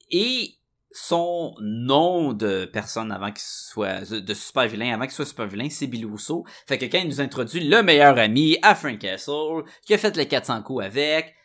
Et 0.10 0.56
son 0.94 1.56
nom 1.60 2.34
de 2.34 2.66
personne 2.66 3.12
avant 3.12 3.32
qu'il 3.32 3.42
soit 3.42 4.12
de 4.12 4.34
super 4.34 4.68
vilain, 4.68 4.94
avant 4.94 5.06
qu'il 5.06 5.14
soit 5.14 5.26
super 5.26 5.48
vilain, 5.48 5.68
c'est 5.70 5.88
Billy 5.88 6.06
Rousseau. 6.06 6.46
Fait 6.68 6.78
que 6.78 6.86
quand 6.86 7.00
il 7.00 7.08
nous 7.08 7.20
introduit 7.20 7.68
le 7.68 7.82
meilleur 7.82 8.18
ami 8.18 8.58
à 8.62 8.76
Frank 8.76 9.00
Castle, 9.00 9.64
qui 9.86 9.94
a 9.96 9.98
fait 9.98 10.16
les 10.16 10.28
400 10.28 10.62
coups 10.62 10.86
avec, 10.86 11.36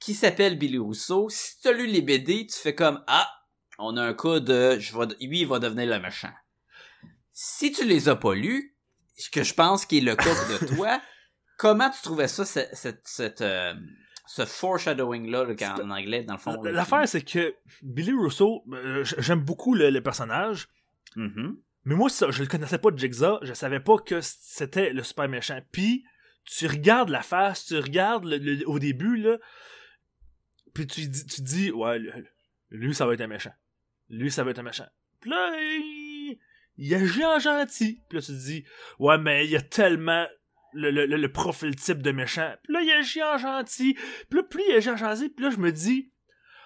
qui 0.00 0.14
s'appelle 0.14 0.58
Billy 0.58 0.78
Rousseau, 0.78 1.28
si 1.30 1.60
tu 1.60 1.68
as 1.68 1.72
lu 1.72 1.86
les 1.86 2.02
BD, 2.02 2.46
tu 2.46 2.58
fais 2.58 2.74
comme 2.74 3.02
ah, 3.06 3.30
on 3.78 3.96
a 3.96 4.02
un 4.02 4.14
cas 4.14 4.40
de 4.40 4.78
je 4.80 4.98
vais, 4.98 5.06
lui 5.20 5.40
il 5.40 5.46
va 5.46 5.60
devenir 5.60 5.86
le 5.86 6.00
méchant. 6.00 6.32
Si 7.32 7.70
tu 7.70 7.84
les 7.84 8.08
as 8.08 8.16
pas 8.16 8.34
lus, 8.34 8.76
ce 9.16 9.30
que 9.30 9.44
je 9.44 9.54
pense 9.54 9.86
qui 9.86 9.98
est 9.98 10.02
le 10.02 10.16
cas 10.16 10.34
de 10.50 10.66
toi, 10.74 11.00
comment 11.56 11.90
tu 11.90 12.02
trouvais 12.02 12.28
ça 12.28 12.44
cette, 12.44 12.74
cette, 12.74 13.02
cette, 13.04 13.42
euh, 13.42 13.74
ce 14.26 14.44
foreshadowing 14.44 15.30
là, 15.30 15.44
en 15.44 15.90
anglais 15.90 16.24
dans 16.24 16.34
le 16.34 16.38
fond 16.38 16.62
L'affaire, 16.62 17.06
c'est 17.08 17.22
que 17.22 17.54
Billy 17.82 18.12
Russo, 18.12 18.64
euh, 18.72 19.04
j'aime 19.18 19.40
beaucoup 19.40 19.74
le, 19.74 19.90
le 19.90 20.00
personnage, 20.02 20.68
Mhm. 21.16 21.56
mais 21.84 21.94
moi, 21.94 22.08
ça, 22.10 22.30
je 22.30 22.42
le 22.42 22.48
connaissais 22.48 22.78
pas 22.78 22.90
de 22.90 22.98
Jigsaw, 22.98 23.38
je 23.42 23.52
savais 23.54 23.80
pas 23.80 23.98
que 23.98 24.20
c'était 24.20 24.92
le 24.92 25.02
super 25.02 25.28
méchant. 25.28 25.60
Puis, 25.72 26.04
tu 26.44 26.66
regardes 26.66 27.08
la 27.08 27.22
face, 27.22 27.66
tu 27.66 27.78
regardes 27.78 28.24
le- 28.24 28.38
le- 28.38 28.68
au 28.68 28.78
début, 28.78 29.16
là, 29.16 29.38
puis 30.74 30.86
tu, 30.86 31.06
dis- 31.08 31.26
tu 31.26 31.42
dis, 31.42 31.70
ouais, 31.70 31.98
le- 31.98 32.12
lui, 32.70 32.94
ça 32.94 33.06
va 33.06 33.14
être 33.14 33.20
un 33.20 33.26
méchant. 33.26 33.54
Lui, 34.10 34.30
ça 34.30 34.44
va 34.44 34.50
être 34.50 34.58
un 34.58 34.62
méchant. 34.64 34.86
Puis 35.20 35.30
là, 35.30 35.52
il, 35.58 36.38
il 36.78 37.24
en 37.24 37.38
gentil. 37.38 38.02
Puis 38.08 38.18
là, 38.18 38.22
tu 38.22 38.32
te 38.32 38.38
dis, 38.38 38.64
ouais, 38.98 39.18
mais 39.18 39.44
il 39.44 39.50
y 39.50 39.56
a 39.56 39.62
tellement 39.62 40.26
le, 40.72 40.90
le, 40.90 41.06
le- 41.06 41.16
le 41.16 41.32
profil 41.32 41.74
type 41.76 42.02
de 42.02 42.10
méchant. 42.12 42.52
Puis 42.64 42.72
là, 42.74 42.80
il 42.82 42.90
agit 42.92 43.22
en 43.22 43.38
gentil. 43.38 43.94
Puis 44.28 44.38
là, 44.38 44.42
plus 44.42 44.62
il 44.68 44.76
agit 44.76 44.90
en 44.90 44.96
gentil, 44.96 45.28
puis 45.30 45.44
là, 45.44 45.50
je 45.50 45.56
me 45.58 45.70
dis, 45.72 46.10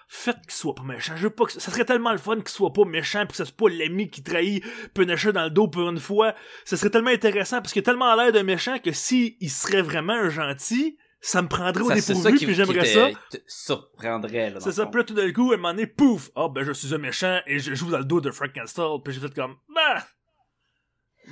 faites 0.07 0.41
qu'il 0.41 0.51
soit 0.51 0.75
pas 0.75 0.83
méchant. 0.83 1.13
Je 1.15 1.23
veux 1.23 1.29
pas 1.29 1.45
que 1.45 1.53
ça 1.53 1.59
serait 1.71 1.85
tellement 1.85 2.11
le 2.11 2.17
fun 2.17 2.35
qu'il 2.37 2.49
soit 2.49 2.73
pas 2.73 2.83
méchant, 2.85 3.19
puis 3.21 3.29
que 3.29 3.35
ce 3.37 3.45
soit 3.45 3.55
pas 3.55 3.69
l'ami 3.69 4.09
qui 4.09 4.21
trahit 4.23 4.63
Punisher 4.93 5.31
dans 5.31 5.45
le 5.45 5.49
dos 5.49 5.67
pour 5.69 5.89
une 5.89 5.99
fois. 5.99 6.35
Ce 6.65 6.75
serait 6.75 6.89
tellement 6.89 7.11
intéressant 7.11 7.57
parce 7.61 7.71
qu'il 7.71 7.81
a 7.81 7.83
tellement 7.83 8.13
l'air 8.15 8.31
d'un 8.33 8.43
méchant 8.43 8.77
que 8.79 8.91
si 8.91 9.37
il 9.39 9.49
serait 9.49 9.81
vraiment 9.81 10.13
un 10.13 10.29
gentil, 10.29 10.97
ça 11.23 11.41
me 11.43 11.47
prendrait 11.47 11.83
au 11.83 11.91
dépourvu, 11.91 12.35
qui, 12.35 12.45
puis 12.47 12.55
j'aimerais 12.55 12.79
qui 12.79 12.93
ça. 12.93 13.09
te, 13.29 13.37
surprendrait 13.47 14.55
C'est 14.59 14.71
ça, 14.71 14.87
puis 14.87 14.97
là, 14.99 15.03
tout 15.05 15.13
d'un 15.13 15.31
coup, 15.31 15.51
à 15.51 15.53
un 15.53 15.57
moment 15.57 15.69
donné, 15.73 15.85
pouf! 15.85 16.29
Ah, 16.35 16.47
ben, 16.53 16.63
je 16.63 16.71
suis 16.73 16.93
un 16.95 16.97
méchant 16.97 17.39
et 17.45 17.59
je 17.59 17.73
joue 17.75 17.91
dans 17.91 17.99
le 17.99 18.05
dos 18.05 18.19
de 18.21 18.31
Frank 18.31 18.51
Castle, 18.51 18.81
puis 19.05 19.13
j'ai 19.13 19.19
fait 19.21 19.33
comme, 19.33 19.55
bah! 19.73 20.03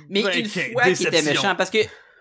Mais 0.08 0.22
Ben, 0.22 0.38
une 0.38 0.46
fois 0.48 0.82
qu'il 0.84 1.06
était 1.08 1.22
méchant, 1.22 1.56
parce 1.56 1.70
que 1.70 1.78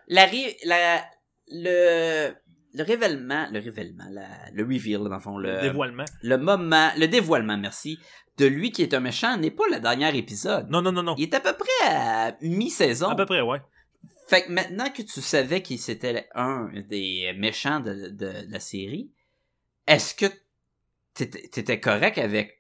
la, 0.10 0.28
la 0.66 1.06
le 1.48 2.34
le 2.74 2.84
révèlement, 2.84 3.48
le 3.52 3.60
révèlement, 3.60 4.06
la- 4.12 4.52
le 4.54 4.64
reveal 4.64 5.00
dans 5.00 5.10
le 5.16 5.20
fond, 5.20 5.38
le 5.38 5.60
Dévoilement. 5.62 6.06
le 6.22 6.38
moment, 6.38 6.92
le 6.98 7.08
dévoilement, 7.08 7.58
merci, 7.58 7.98
de 8.38 8.46
lui 8.46 8.72
qui 8.72 8.84
est 8.84 8.94
un 8.94 9.00
méchant 9.00 9.38
n'est 9.38 9.50
pas 9.50 9.64
le 9.72 9.80
dernier 9.80 10.16
épisode. 10.16 10.70
Non, 10.70 10.82
non, 10.84 10.92
non, 10.92 11.02
non. 11.02 11.16
Il 11.18 11.24
est 11.24 11.34
à 11.34 11.40
peu 11.40 11.54
près 11.54 11.88
à 11.88 12.38
mi-saison. 12.42 13.10
À 13.10 13.16
peu 13.16 13.26
près, 13.26 13.42
ouais. 13.42 13.60
Fait 14.28 14.44
que 14.46 14.52
maintenant 14.52 14.90
que 14.92 15.02
tu 15.02 15.20
savais 15.22 15.64
qu'il 15.64 15.80
c'était 15.80 16.28
un 16.36 16.70
des 16.88 17.34
méchants 17.36 17.80
de, 17.80 18.10
de 18.10 18.32
la 18.48 18.60
série, 18.60 19.10
est-ce 19.88 20.14
que 20.14 20.28
t'étais 21.16 21.48
t'étais 21.48 21.80
correct 21.80 22.20
avec 22.20 22.59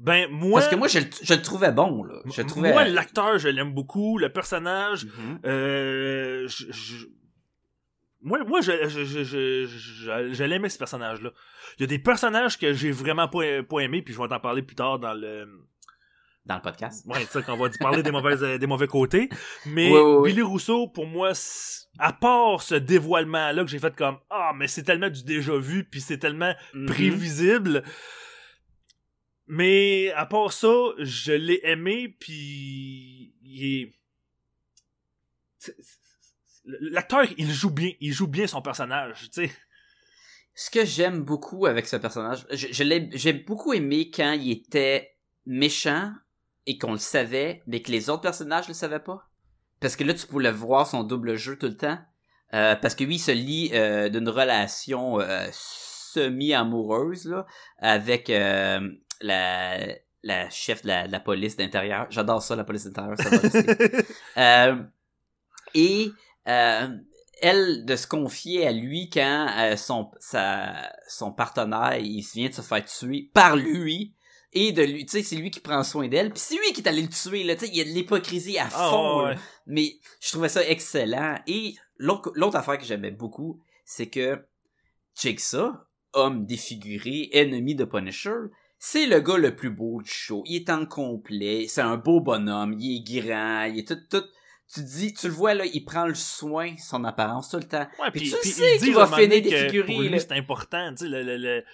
Ben, 0.00 0.28
moi. 0.30 0.60
Parce 0.60 0.70
que 0.70 0.76
moi 0.76 0.88
je, 0.88 1.00
le- 1.00 1.06
je 1.22 1.34
le 1.34 1.42
trouvais 1.42 1.72
bon 1.72 2.04
là. 2.04 2.20
Je 2.26 2.42
trouvais 2.42 2.72
Moi, 2.72 2.84
l'acteur, 2.84 3.38
je 3.38 3.48
l'aime 3.48 3.72
beaucoup. 3.74 4.16
Le 4.18 4.28
personnage, 4.30 5.04
Mhm. 5.06 5.40
euh, 5.44 6.46
je, 6.48 6.64
je- 6.72 7.06
Moi, 8.20 8.42
moi 8.44 8.60
je, 8.60 8.72
je, 8.88 9.04
je, 9.04 9.22
je, 9.24 9.66
je- 9.66 10.32
je 10.34 10.44
l'aimais, 10.44 10.68
ce 10.68 10.78
personnage-là. 10.78 11.30
Il 11.78 11.82
y 11.82 11.84
a 11.84 11.86
des 11.86 11.98
personnages 12.00 12.58
que 12.58 12.72
j'ai 12.72 12.90
vraiment 12.90 13.28
pas, 13.28 13.62
pas 13.62 13.80
aimé, 13.80 14.02
puis 14.02 14.12
je 14.14 14.20
vais 14.20 14.26
t'en 14.28 14.40
parler 14.40 14.62
plus 14.62 14.74
tard 14.76 14.98
dans 14.98 15.14
le... 15.14 15.46
dans 16.44 16.56
le 16.56 16.62
podcast. 16.62 17.04
Ouais, 17.06 17.20
tu 17.20 17.26
sais, 17.26 17.42
qu'on 17.42 17.56
va 17.56 17.68
parler 17.80 18.02
des, 18.02 18.10
mauvaises, 18.10 18.40
des 18.42 18.66
mauvais 18.66 18.88
côtés. 18.88 19.28
Mais. 19.66 19.92
Billy 20.24 20.42
Rousseau, 20.42 20.88
pour 20.88 21.06
moi, 21.06 21.32
c'est- 21.34 21.86
à 22.00 22.12
part 22.12 22.62
ce 22.62 22.74
dévoilement-là 22.76 23.64
que 23.64 23.70
j'ai 23.70 23.78
fait 23.80 23.94
comme 23.96 24.18
«Ah, 24.30 24.52
mais 24.56 24.66
c'est 24.68 24.82
tellement 24.84 25.10
du 25.10 25.22
déjà-vu, 25.24 25.84
puis 25.84 26.00
c'est 26.00 26.18
tellement 26.18 26.54
Mhm. 26.74 26.86
prévisible.» 26.86 27.82
Mais 29.48 30.12
à 30.12 30.26
part 30.26 30.52
ça, 30.52 30.72
je 30.98 31.32
l'ai 31.32 31.60
aimé, 31.64 32.14
puis 32.20 33.34
il 33.42 33.64
est... 33.64 33.94
L'acteur, 36.64 37.24
il 37.38 37.50
joue 37.50 37.70
bien, 37.70 37.92
il 38.00 38.12
joue 38.12 38.26
bien 38.26 38.46
son 38.46 38.60
personnage, 38.60 39.30
tu 39.32 39.46
sais. 39.46 39.52
Ce 40.54 40.70
que 40.70 40.84
j'aime 40.84 41.22
beaucoup 41.22 41.66
avec 41.66 41.86
ce 41.86 41.96
personnage, 41.96 42.46
je, 42.50 43.08
j'ai 43.12 43.32
beaucoup 43.32 43.72
aimé 43.72 44.10
quand 44.10 44.32
il 44.32 44.50
était 44.50 45.16
méchant 45.46 46.12
et 46.66 46.76
qu'on 46.76 46.92
le 46.92 46.98
savait, 46.98 47.62
mais 47.66 47.80
que 47.80 47.90
les 47.90 48.10
autres 48.10 48.22
personnages 48.22 48.68
le 48.68 48.74
savaient 48.74 49.00
pas. 49.00 49.30
Parce 49.80 49.96
que 49.96 50.04
là, 50.04 50.12
tu 50.12 50.26
pouvais 50.26 50.52
voir 50.52 50.86
son 50.86 51.04
double 51.04 51.36
jeu 51.36 51.56
tout 51.56 51.66
le 51.66 51.76
temps. 51.76 51.98
Euh, 52.54 52.76
parce 52.76 52.94
que 52.94 53.04
lui, 53.04 53.16
il 53.16 53.20
se 53.20 53.30
lie 53.30 53.70
euh, 53.72 54.08
d'une 54.08 54.28
relation 54.28 55.20
euh, 55.20 55.48
semi-amoureuse 55.52 57.26
là, 57.26 57.46
avec 57.78 58.32
la, 59.20 59.78
la 60.22 60.50
chef 60.50 60.82
de 60.82 60.88
la, 60.88 61.06
de 61.06 61.12
la 61.12 61.20
police 61.20 61.56
d'intérieur. 61.56 62.06
J'adore 62.10 62.42
ça, 62.42 62.56
la 62.56 62.64
police 62.64 62.84
d'intérieur. 62.84 63.16
Ça 63.18 63.30
va 63.30 63.38
rester. 63.38 64.04
Euh, 64.36 64.82
et 65.74 66.10
euh, 66.48 66.88
elle 67.40 67.84
de 67.84 67.96
se 67.96 68.06
confier 68.06 68.66
à 68.66 68.72
lui 68.72 69.10
quand 69.10 69.46
euh, 69.58 69.76
son 69.76 70.10
sa, 70.18 70.90
son 71.08 71.32
partenaire 71.32 71.98
il 71.98 72.22
vient 72.22 72.48
de 72.48 72.54
se 72.54 72.62
faire 72.62 72.84
tuer 72.84 73.30
par 73.34 73.56
lui 73.56 74.14
et 74.52 74.72
de 74.72 74.82
lui 74.82 75.04
tu 75.04 75.18
sais 75.18 75.22
c'est 75.22 75.36
lui 75.36 75.50
qui 75.50 75.60
prend 75.60 75.82
soin 75.82 76.08
d'elle 76.08 76.30
puis 76.30 76.40
c'est 76.40 76.54
lui 76.56 76.72
qui 76.72 76.80
est 76.80 76.88
allé 76.88 77.02
le 77.02 77.08
tuer 77.08 77.44
là 77.44 77.54
tu 77.54 77.66
sais 77.66 77.70
il 77.70 77.76
y 77.76 77.80
a 77.80 77.84
de 77.84 77.90
l'hypocrisie 77.90 78.58
à 78.58 78.68
Ah, 78.72 78.88
fond 78.90 79.26
ouais, 79.26 79.34
mais 79.66 79.92
je 80.20 80.30
trouvais 80.30 80.48
ça 80.48 80.66
excellent 80.66 81.36
et 81.46 81.74
l'autre 81.98 82.56
affaire 82.56 82.78
que 82.78 82.84
j'aimais 82.84 83.10
beaucoup 83.10 83.60
c'est 83.84 84.08
que 84.08 84.42
Jigsaw 85.14 85.72
homme 86.14 86.46
défiguré 86.46 87.28
ennemi 87.32 87.74
de 87.74 87.84
Punisher 87.84 88.38
c'est 88.78 89.06
le 89.06 89.20
gars 89.20 89.36
le 89.38 89.54
plus 89.56 89.70
beau 89.70 90.00
du 90.02 90.10
show. 90.10 90.42
Il 90.46 90.56
est 90.56 90.70
en 90.70 90.86
complet. 90.86 91.66
C'est 91.68 91.80
un 91.80 91.96
beau 91.96 92.20
bonhomme. 92.20 92.74
Il 92.78 92.96
est 92.98 93.20
grand. 93.22 93.64
Il 93.64 93.78
est 93.80 93.88
tout, 93.88 93.98
tout. 94.10 94.24
Tu 94.72 94.82
dis, 94.82 95.14
tu 95.14 95.28
le 95.28 95.32
vois 95.32 95.54
là, 95.54 95.64
il 95.64 95.82
prend 95.84 96.06
le 96.06 96.14
soin, 96.14 96.74
son 96.76 97.02
apparence 97.04 97.48
tout 97.48 97.56
le 97.56 97.62
temps. 97.64 97.86
Ouais, 97.98 98.10
Puis 98.12 98.30
tu 98.30 98.36
puis 98.42 98.50
sais 98.50 98.76
il 98.76 98.80
qu'il 98.82 98.94
va 98.94 99.06
finir 99.06 99.84
lui, 99.86 100.08
là. 100.10 100.18
c'est 100.18 100.32
important, 100.32 100.90
tu 100.90 101.04
sais, 101.04 101.08
le, 101.08 101.22
le, 101.22 101.38
le- 101.38 101.64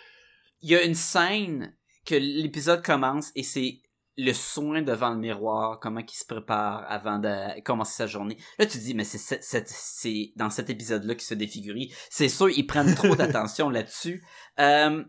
Il 0.62 0.70
y 0.70 0.76
a 0.76 0.82
une 0.84 0.94
scène 0.94 1.74
que 2.06 2.14
l'épisode 2.14 2.84
commence 2.84 3.32
et 3.34 3.42
c'est 3.42 3.80
le 4.16 4.32
soin 4.32 4.80
devant 4.82 5.10
le 5.10 5.16
miroir, 5.18 5.80
comment 5.80 5.98
il 5.98 6.08
se 6.14 6.24
prépare 6.24 6.84
avant 6.88 7.18
de 7.18 7.60
commencer 7.62 7.94
sa 7.96 8.06
journée. 8.06 8.36
Là, 8.60 8.66
tu 8.66 8.78
te 8.78 8.84
dis, 8.84 8.94
mais 8.94 9.02
c'est 9.02 10.32
dans 10.36 10.50
cet 10.50 10.70
épisode-là 10.70 11.14
qu'il 11.16 11.24
se 11.24 11.34
défigurit. 11.34 11.92
C'est 12.10 12.28
sûr, 12.28 12.48
ils 12.48 12.64
prennent 12.64 12.94
trop 12.94 13.16
d'attention 13.16 13.70
là-dessus. 13.70 14.22
Euh, 14.60 15.02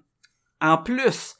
en 0.59 0.77
plus, 0.79 1.35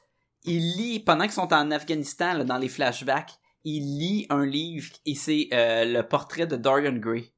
il 0.45 0.75
lit, 0.77 0.99
pendant 0.99 1.23
qu'ils 1.23 1.33
sont 1.33 1.53
en 1.53 1.71
Afghanistan, 1.71 2.33
là, 2.33 2.43
dans 2.43 2.57
les 2.57 2.69
flashbacks, 2.69 3.33
il 3.63 3.97
lit 3.97 4.27
un 4.29 4.45
livre 4.45 4.91
et 5.05 5.15
c'est 5.15 5.49
euh, 5.53 5.85
le 5.85 6.03
portrait 6.03 6.45
de 6.45 6.55
Dorian 6.55 6.93
Gray. 6.93 7.31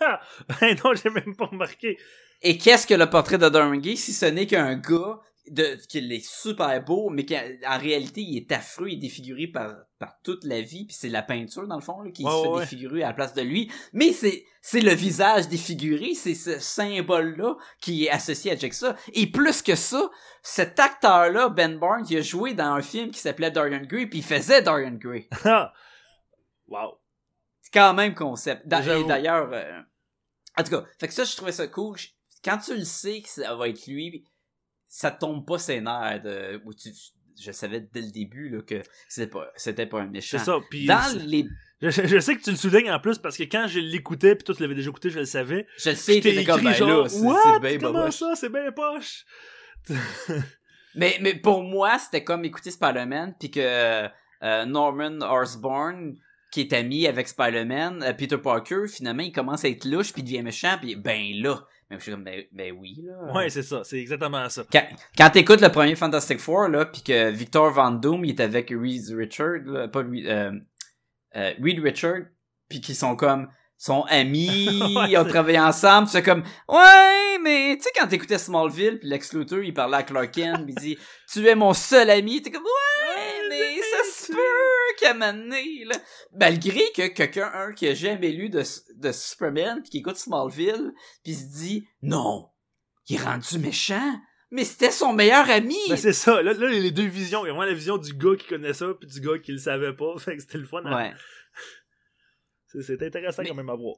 non, 0.00 0.94
j'ai 0.94 1.10
même 1.10 1.34
pas 1.36 1.46
remarqué. 1.46 1.98
Et 2.42 2.58
qu'est-ce 2.58 2.86
que 2.86 2.94
le 2.94 3.08
portrait 3.08 3.38
de 3.38 3.48
Dorian 3.48 3.76
Gray 3.76 3.96
si 3.96 4.12
ce 4.12 4.26
n'est 4.26 4.46
qu'un 4.46 4.76
gars 4.76 5.20
de 5.48 5.76
qu'il 5.88 6.12
est 6.12 6.24
super 6.24 6.84
beau, 6.84 7.10
mais 7.10 7.24
qu'en 7.24 7.42
en 7.66 7.78
réalité, 7.78 8.20
il 8.20 8.36
est 8.36 8.52
affreux, 8.52 8.88
il 8.88 8.94
est 8.94 9.00
défiguré 9.00 9.46
par, 9.46 9.74
par 9.98 10.20
toute 10.22 10.44
la 10.44 10.60
vie, 10.60 10.84
puis 10.84 10.96
c'est 10.98 11.08
la 11.08 11.22
peinture, 11.22 11.66
dans 11.66 11.76
le 11.76 11.82
fond, 11.82 12.00
là, 12.02 12.10
qui 12.10 12.22
se 12.22 12.28
fait 12.28 12.48
ouais. 12.48 12.60
défigurer 12.60 13.02
à 13.02 13.08
la 13.08 13.14
place 13.14 13.34
de 13.34 13.42
lui. 13.42 13.70
Mais 13.92 14.12
c'est, 14.12 14.44
c'est 14.60 14.80
le 14.80 14.92
visage 14.92 15.48
défiguré, 15.48 16.14
c'est 16.14 16.34
ce 16.34 16.58
symbole-là 16.58 17.56
qui 17.80 18.04
est 18.04 18.10
associé 18.10 18.52
avec 18.52 18.74
ça. 18.74 18.96
Et 19.14 19.26
plus 19.26 19.62
que 19.62 19.74
ça, 19.74 20.10
cet 20.42 20.78
acteur-là, 20.78 21.48
Ben 21.48 21.78
Barnes, 21.78 22.06
il 22.10 22.18
a 22.18 22.22
joué 22.22 22.54
dans 22.54 22.74
un 22.74 22.82
film 22.82 23.10
qui 23.10 23.18
s'appelait 23.18 23.50
Dorian 23.50 23.82
Gray, 23.82 24.06
puis 24.06 24.20
il 24.20 24.24
faisait 24.24 24.62
Dorian 24.62 24.92
Gray. 24.92 25.28
wow. 26.68 26.98
C'est 27.62 27.72
quand 27.72 27.94
même 27.94 28.14
concept. 28.14 28.66
D'ailleurs, 28.66 29.50
euh, 29.52 29.80
en 30.58 30.62
tout 30.62 30.70
cas, 30.70 30.84
fait 30.98 31.08
que 31.08 31.14
ça, 31.14 31.24
je 31.24 31.34
trouvais 31.34 31.52
ça 31.52 31.66
cool. 31.66 31.96
Quand 32.44 32.58
tu 32.58 32.74
le 32.74 32.84
sais 32.84 33.20
que 33.20 33.28
ça 33.28 33.54
va 33.54 33.68
être 33.68 33.86
lui, 33.86 34.24
ça 34.90 35.10
tombe 35.10 35.46
pas 35.46 35.58
ses 35.58 35.80
nerfs. 35.80 36.20
De, 36.22 36.60
où 36.66 36.74
tu- 36.74 36.90
je 37.40 37.52
savais 37.52 37.80
dès 37.80 38.02
le 38.02 38.10
début 38.10 38.50
là, 38.50 38.60
que 38.60 38.82
c'était 39.08 39.30
pas, 39.30 39.50
c'était 39.56 39.86
pas 39.86 40.02
un 40.02 40.08
méchant. 40.08 40.36
C'est 40.36 40.44
ça. 40.44 40.58
Puis 40.68 40.84
Dans 40.84 41.18
les, 41.24 41.46
je, 41.80 42.20
sais 42.20 42.36
que 42.36 42.42
tu 42.42 42.50
le 42.50 42.56
soulignes 42.56 42.90
en 42.90 43.00
plus 43.00 43.16
parce 43.16 43.38
que 43.38 43.44
quand 43.44 43.66
je 43.66 43.80
l'écoutais, 43.80 44.34
puis 44.34 44.44
toi 44.44 44.54
tu 44.54 44.60
l'avais 44.60 44.74
déjà 44.74 44.90
écouté, 44.90 45.08
je 45.08 45.20
le 45.20 45.24
savais. 45.24 45.66
je 45.78 45.90
le 45.90 45.96
sais, 45.96 46.20
t'étais 46.20 46.44
comme 46.44 46.62
ben 46.62 46.74
genre, 46.74 47.04
là, 47.04 47.08
c'est, 47.08 47.60
bien 47.60 47.78
Comment 47.78 48.00
boboche. 48.00 48.16
ça? 48.16 48.34
C'est 48.36 48.50
bien 48.50 48.70
poche. 48.72 49.24
Mais, 50.96 51.18
mais 51.20 51.34
pour 51.34 51.62
moi, 51.62 51.98
c'était 52.00 52.24
comme 52.24 52.44
écouter 52.44 52.72
Spider-Man, 52.72 53.36
puis 53.38 53.50
que 53.50 53.60
euh, 54.42 54.64
Norman 54.66 55.18
Osborn, 55.20 56.16
qui 56.50 56.62
est 56.62 56.72
ami 56.72 57.06
avec 57.06 57.28
Spider-Man, 57.28 58.02
euh, 58.02 58.12
Peter 58.12 58.38
Parker, 58.38 58.88
finalement, 58.88 59.22
il 59.22 59.30
commence 59.30 59.64
à 59.64 59.68
être 59.68 59.84
louche, 59.84 60.12
puis 60.12 60.24
devient 60.24 60.42
méchant, 60.42 60.76
puis 60.80 60.96
ben 60.96 61.40
là. 61.40 61.64
Mais 61.90 61.98
je 61.98 62.02
suis 62.04 62.12
comme, 62.12 62.22
ben, 62.22 62.44
ben 62.52 62.72
oui, 62.78 63.02
là. 63.02 63.32
Ouais, 63.32 63.50
c'est 63.50 63.64
ça. 63.64 63.82
C'est 63.82 63.98
exactement 63.98 64.48
ça. 64.48 64.62
Quand, 64.72 64.84
quand 65.18 65.30
t'écoutes 65.30 65.60
le 65.60 65.70
premier 65.70 65.96
Fantastic 65.96 66.38
Four, 66.38 66.68
là, 66.68 66.86
pis 66.86 67.02
que 67.02 67.30
Victor 67.30 67.72
Van 67.72 67.90
Doom, 67.90 68.24
il 68.24 68.30
est 68.30 68.40
avec 68.40 68.70
Reed 68.70 69.08
Richard, 69.10 69.64
là, 69.66 69.88
pas 69.88 70.00
Reed, 70.00 70.26
euh, 70.26 70.52
euh, 71.34 71.52
Reed 71.60 71.80
Richard, 71.80 72.22
puis 72.68 72.80
qu'ils 72.80 72.94
sont 72.94 73.16
comme, 73.16 73.48
sont 73.76 74.02
amis, 74.08 74.68
Ouais, 74.96 75.10
ils 75.10 75.18
ont 75.18 75.24
travaillé 75.24 75.58
ensemble, 75.58 76.06
c'est 76.06 76.22
comme, 76.22 76.44
ouais, 76.68 77.38
mais 77.42 77.76
tu 77.76 77.82
sais, 77.82 77.90
quand 77.98 78.06
t'écoutais 78.06 78.38
Smallville, 78.38 79.00
puis 79.00 79.08
Lex 79.08 79.32
Luthor, 79.32 79.60
il 79.60 79.74
parlait 79.74 79.96
à 79.96 80.02
Clark 80.04 80.30
Kent, 80.30 80.66
pis 80.66 80.74
il 80.76 80.80
dit, 80.80 80.98
tu 81.32 81.44
es 81.44 81.54
mon 81.56 81.74
seul 81.74 82.08
ami, 82.10 82.40
t'es 82.40 82.52
comme, 82.52 82.62
ouais, 82.62 83.48
mais 83.48 83.80
ça 83.80 84.26
se 84.26 84.32
peut 84.32 84.79
qu'à 85.00 85.14
là, 85.14 85.96
malgré 86.32 86.80
que 86.94 87.08
quelqu'un, 87.08 87.50
un, 87.54 87.72
qui 87.72 87.88
a 87.88 87.94
jamais 87.94 88.30
lu 88.30 88.48
de, 88.50 88.62
de 88.96 89.12
Superman, 89.12 89.82
pis 89.82 89.90
qui 89.90 89.98
écoute 89.98 90.16
Smallville, 90.16 90.92
pis 91.24 91.34
se 91.34 91.44
dit, 91.46 91.88
non, 92.02 92.48
il 93.08 93.16
est 93.16 93.22
rendu 93.24 93.58
méchant, 93.58 94.20
mais 94.50 94.64
c'était 94.64 94.90
son 94.90 95.12
meilleur 95.12 95.48
ami. 95.50 95.76
Ben, 95.88 95.96
c'est 95.96 96.12
ça. 96.12 96.42
Là, 96.42 96.52
là, 96.52 96.68
les 96.68 96.90
deux 96.90 97.06
visions. 97.06 97.44
Il 97.44 97.48
y 97.48 97.50
a 97.50 97.52
vraiment 97.54 97.66
la 97.68 97.74
vision 97.74 97.98
du 97.98 98.12
gars 98.14 98.36
qui 98.38 98.46
connaît 98.46 98.72
ça, 98.74 98.86
puis 98.98 99.08
du 99.08 99.20
gars 99.20 99.38
qui 99.38 99.52
le 99.52 99.58
savait 99.58 99.94
pas. 99.94 100.14
Fait 100.18 100.36
que 100.36 100.42
c'était 100.42 100.58
le 100.58 100.66
fun. 100.66 100.82
ouais. 100.84 101.12
C'est- 102.66 102.82
C'est 102.82 103.02
intéressant 103.02 103.42
Mais- 103.42 103.48
quand 103.48 103.54
même 103.56 103.70
à 103.70 103.74
voir. 103.74 103.96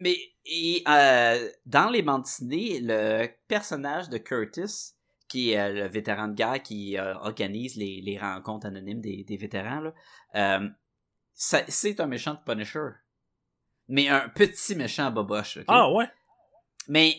Mais 0.00 0.16
et, 0.44 0.82
euh, 0.88 1.48
dans 1.66 1.88
les 1.88 2.02
bandes 2.02 2.22
dessinées, 2.22 2.80
le 2.82 3.28
personnage 3.46 4.08
de 4.08 4.18
Curtis, 4.18 4.94
qui 5.34 5.50
est 5.50 5.58
euh, 5.58 5.72
le 5.72 5.88
vétéran 5.88 6.28
de 6.28 6.34
guerre 6.34 6.62
qui 6.62 6.96
euh, 6.96 7.12
organise 7.16 7.74
les, 7.74 8.00
les 8.00 8.16
rencontres 8.16 8.68
anonymes 8.68 9.00
des, 9.00 9.24
des 9.24 9.36
vétérans, 9.36 9.90
euh, 10.36 10.68
c'est 11.32 11.98
un 11.98 12.06
méchant 12.06 12.34
de 12.34 12.52
Punisher. 12.52 12.90
Mais 13.88 14.08
un 14.08 14.28
petit 14.28 14.76
méchant 14.76 15.10
boboche. 15.10 15.58
Ah 15.66 15.90
ouais? 15.90 16.08
Mais 16.86 17.16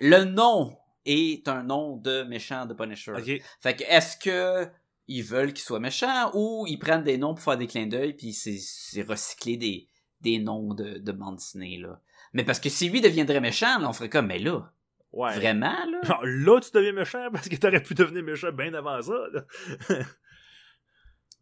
le 0.00 0.24
nom 0.24 0.74
est 1.04 1.46
un 1.46 1.62
nom 1.62 1.98
de 1.98 2.22
méchant 2.22 2.64
de 2.64 2.72
Punisher. 2.72 3.12
Fait 3.60 3.76
que 3.76 3.84
est-ce 3.84 4.16
que 4.16 4.70
ils 5.06 5.22
veulent 5.22 5.52
qu'il 5.52 5.64
soit 5.64 5.78
méchant 5.78 6.30
ou 6.32 6.64
ils 6.68 6.78
prennent 6.78 7.04
des 7.04 7.18
noms 7.18 7.34
pour 7.34 7.44
faire 7.44 7.58
des 7.58 7.66
clins 7.66 7.86
d'œil 7.86 8.14
puis 8.14 8.32
c'est 8.32 8.58
c'est 8.58 9.02
recycler 9.02 9.58
des 9.58 9.88
des 10.22 10.38
noms 10.38 10.72
de 10.72 10.98
de 10.98 11.12
bande 11.12 11.36
dessinée 11.36 11.76
là? 11.76 12.00
Mais 12.32 12.44
parce 12.44 12.60
que 12.60 12.70
si 12.70 12.88
lui 12.88 13.00
deviendrait 13.00 13.40
méchant, 13.40 13.78
là, 13.78 13.88
on 13.88 13.92
ferait 13.92 14.08
comme 14.08 14.28
mais 14.28 14.38
là, 14.38 14.72
Ouais. 15.12 15.34
vraiment 15.34 15.76
là? 15.86 16.00
Genre 16.04 16.24
là, 16.24 16.60
tu 16.60 16.70
deviens 16.72 16.92
méchant 16.92 17.28
parce 17.32 17.48
que 17.48 17.56
t'aurais 17.56 17.82
pu 17.82 17.94
devenir 17.94 18.22
méchant 18.22 18.52
bien 18.52 18.72
avant 18.74 19.00
ça. 19.02 19.12
là. 19.32 19.44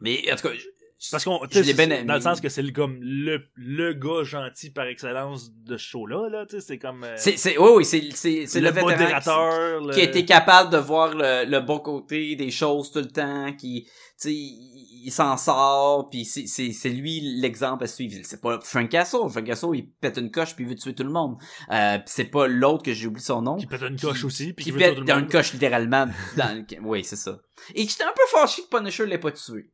Mais 0.00 0.30
en 0.32 0.36
tout 0.36 0.48
cas, 0.48 0.54
je- 0.54 0.66
Parce 1.12 1.24
qu'on, 1.24 1.38
dans 1.38 2.14
le 2.14 2.20
sens 2.20 2.40
que 2.40 2.49
c'est 2.49 2.61
le, 2.62 2.72
comme 2.72 2.99
le, 3.01 3.44
le 3.55 3.92
gars 3.94 4.24
gentil 4.24 4.70
par 4.70 4.86
excellence 4.86 5.53
de 5.55 5.76
ce 5.76 5.88
show-là, 5.90 6.28
là, 6.28 6.44
tu 6.44 6.57
sais, 6.57 6.61
c'est 6.66 6.78
comme, 6.78 7.05
euh, 7.05 7.14
c'est 7.16 7.36
c'est 7.36 7.57
oui 7.57 7.70
oui, 7.76 7.84
c'est 7.84 8.09
c'est 8.12 8.46
c'est 8.46 8.61
le, 8.61 8.66
le, 8.66 8.72
vétéran 8.72 8.88
qui- 8.96 9.03
modérateur, 9.05 9.80
le- 9.80 9.94
qui 9.94 10.01
a 10.01 10.05
été 10.05 10.24
capable 10.24 10.72
de 10.72 10.78
voir 10.78 11.14
le, 11.14 11.44
le 11.49 11.61
bon 11.61 11.78
côté 11.78 12.34
des 12.34 12.51
choses 12.51 12.90
tout 12.90 12.99
le 12.99 13.07
temps, 13.09 13.53
qui, 13.55 13.84
tu 13.84 13.90
sais, 14.16 14.32
il, 14.34 15.03
il 15.07 15.12
s'en 15.12 15.36
sort, 15.36 16.09
puis 16.11 16.24
c'est, 16.24 16.49
c'est, 16.49 16.72
c'est 16.72 16.88
lui 16.90 17.20
l'exemple 17.40 17.84
à 17.84 17.86
suivre. 17.86 18.16
C'est 18.24 18.40
pas 18.40 18.59
Frank 18.64 18.88
Castle. 18.88 19.28
Frank 19.30 19.44
Castle, 19.44 19.68
il 19.74 19.88
pète 20.01 20.16
une 20.18 20.32
coche 20.32 20.57
puis 20.57 20.64
il 20.64 20.68
veut 20.70 20.74
tuer 20.74 20.94
tout 20.96 21.05
le 21.05 21.12
monde. 21.12 21.36
Euh, 21.70 21.99
c'est 22.07 22.24
pas 22.24 22.49
l'autre 22.49 22.82
que 22.82 22.92
j'ai 22.92 23.07
oublié 23.07 23.24
son 23.24 23.40
nom. 23.42 23.57
qui 23.57 23.66
pète 23.66 23.82
une 23.82 23.94
qui- 23.94 24.05
coche 24.05 24.24
aussi, 24.24 24.53
puis 24.53 24.64
qui 24.64 24.70
qui 24.70 24.72
veut 24.72 24.78
pète 24.80 24.99
dans 25.05 25.20
une 25.20 25.28
coche 25.28 25.53
littéralement. 25.53 26.09
Dans, 26.36 26.64
oui, 26.82 27.05
c'est 27.05 27.14
ça. 27.16 27.38
Et 27.76 27.82
j'étais 27.86 28.03
un 28.03 28.12
peu 28.14 28.22
fâché 28.36 28.62
que 28.62 28.76
Punisher 28.76 29.07
l'ait 29.07 29.18
pas 29.18 29.30
tué. 29.30 29.70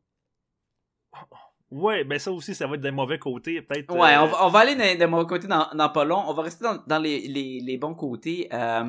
Ouais, 1.70 2.04
ben 2.04 2.18
ça 2.18 2.30
aussi, 2.30 2.54
ça 2.54 2.66
va 2.66 2.76
être 2.76 2.82
des 2.82 2.90
mauvais 2.92 3.18
côtés, 3.18 3.60
peut-être. 3.62 3.92
Ouais, 3.94 4.14
euh, 4.14 4.22
on, 4.22 4.26
va, 4.26 4.46
on 4.46 4.48
va 4.50 4.58
aller 4.60 4.76
dans, 4.76 4.98
dans 4.98 5.10
mon 5.10 5.24
côté 5.24 5.46
dans, 5.48 5.68
dans 5.74 5.88
pas 5.88 6.04
long. 6.04 6.22
On 6.28 6.32
va 6.34 6.42
rester 6.42 6.62
dans, 6.64 6.76
dans 6.86 6.98
les, 6.98 7.26
les, 7.26 7.60
les 7.60 7.78
bons 7.78 7.94
côtés. 7.94 8.48
Euh, 8.52 8.84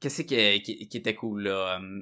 Qu'est-ce 0.00 0.22
qui, 0.22 0.62
qui, 0.62 0.88
qui 0.88 0.96
était 0.96 1.14
cool 1.14 1.42
là? 1.42 1.78
euh, 1.78 2.00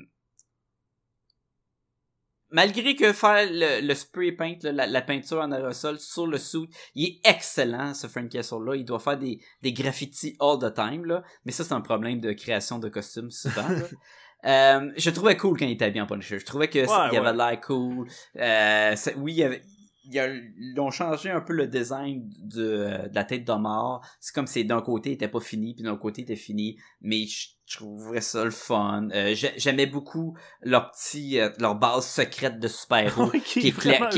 Malgré 2.51 2.95
que 2.97 3.13
faire 3.13 3.47
le, 3.51 3.87
le 3.87 3.95
spray 3.95 4.33
paint, 4.33 4.55
là, 4.63 4.73
la, 4.73 4.87
la 4.87 5.03
peinture 5.03 5.39
en 5.41 5.53
aérosol 5.53 5.99
sur 5.99 6.27
le 6.27 6.39
suit, 6.39 6.67
il 6.95 7.05
est 7.07 7.21
excellent 7.29 7.93
ce 7.93 8.07
Frank 8.07 8.31
Castle-là. 8.31 8.77
Il 8.77 8.85
doit 8.87 9.01
faire 9.01 9.19
des, 9.19 9.39
des 9.61 9.73
graffitis 9.75 10.35
all 10.41 10.59
the 10.59 10.73
time, 10.73 11.05
là. 11.05 11.23
Mais 11.45 11.53
ça, 11.53 11.63
c'est 11.65 11.75
un 11.75 11.83
problème 11.83 12.21
de 12.21 12.33
création 12.33 12.79
de 12.79 12.89
costumes 12.89 13.31
souvent. 13.31 13.69
là. 13.69 13.83
Euh, 14.45 14.91
je 14.97 15.11
trouvais 15.11 15.37
cool 15.37 15.59
quand 15.59 15.67
il 15.67 15.73
était 15.73 15.87
habillé 15.87 16.01
en 16.01 16.07
Punisher. 16.07 16.39
Je 16.39 16.45
trouvais 16.45 16.69
que 16.69 16.79
Ouais, 16.79 17.09
il 17.13 17.19
avait 17.19 17.31
ouais. 17.31 17.37
l'air 17.37 17.61
cool. 17.61 18.09
Euh, 18.37 18.95
oui, 19.17 19.33
il 19.33 19.39
y 19.39 19.43
avait, 19.43 19.63
il 20.05 20.15
y 20.15 20.21
a- 20.21 20.29
ils 20.33 20.75
ont 20.79 20.91
changé 20.91 21.29
un 21.31 21.41
peu 21.41 21.53
le 21.53 21.67
design 21.67 22.31
de, 22.45 23.09
de 23.09 23.15
la 23.15 23.25
tête 23.25 23.45
d'Omar. 23.45 24.01
C'est 24.21 24.33
comme 24.35 24.47
si 24.47 24.65
d'un 24.65 24.81
côté 24.81 25.11
il 25.11 25.13
était 25.15 25.29
pas 25.29 25.41
fini, 25.41 25.75
puis 25.75 25.83
d'un 25.83 25.97
côté 25.97 26.23
il 26.23 26.25
était 26.25 26.37
fini. 26.37 26.79
Mais 27.01 27.27
je, 27.27 27.49
trouverais 27.77 28.23
ça 28.23 28.45
le 28.45 28.51
fun. 28.51 29.09
Euh, 29.13 29.35
j'ai- 29.35 29.53
J'aimais 29.59 29.85
beaucoup 29.85 30.35
leur 30.63 30.91
petit, 30.93 31.39
leur 31.59 31.75
base 31.75 32.07
secrète 32.07 32.59
de 32.61 32.69
super-héros. 32.69 33.31
qui, 33.45 33.73
qui 33.73 33.89
est 33.91 34.09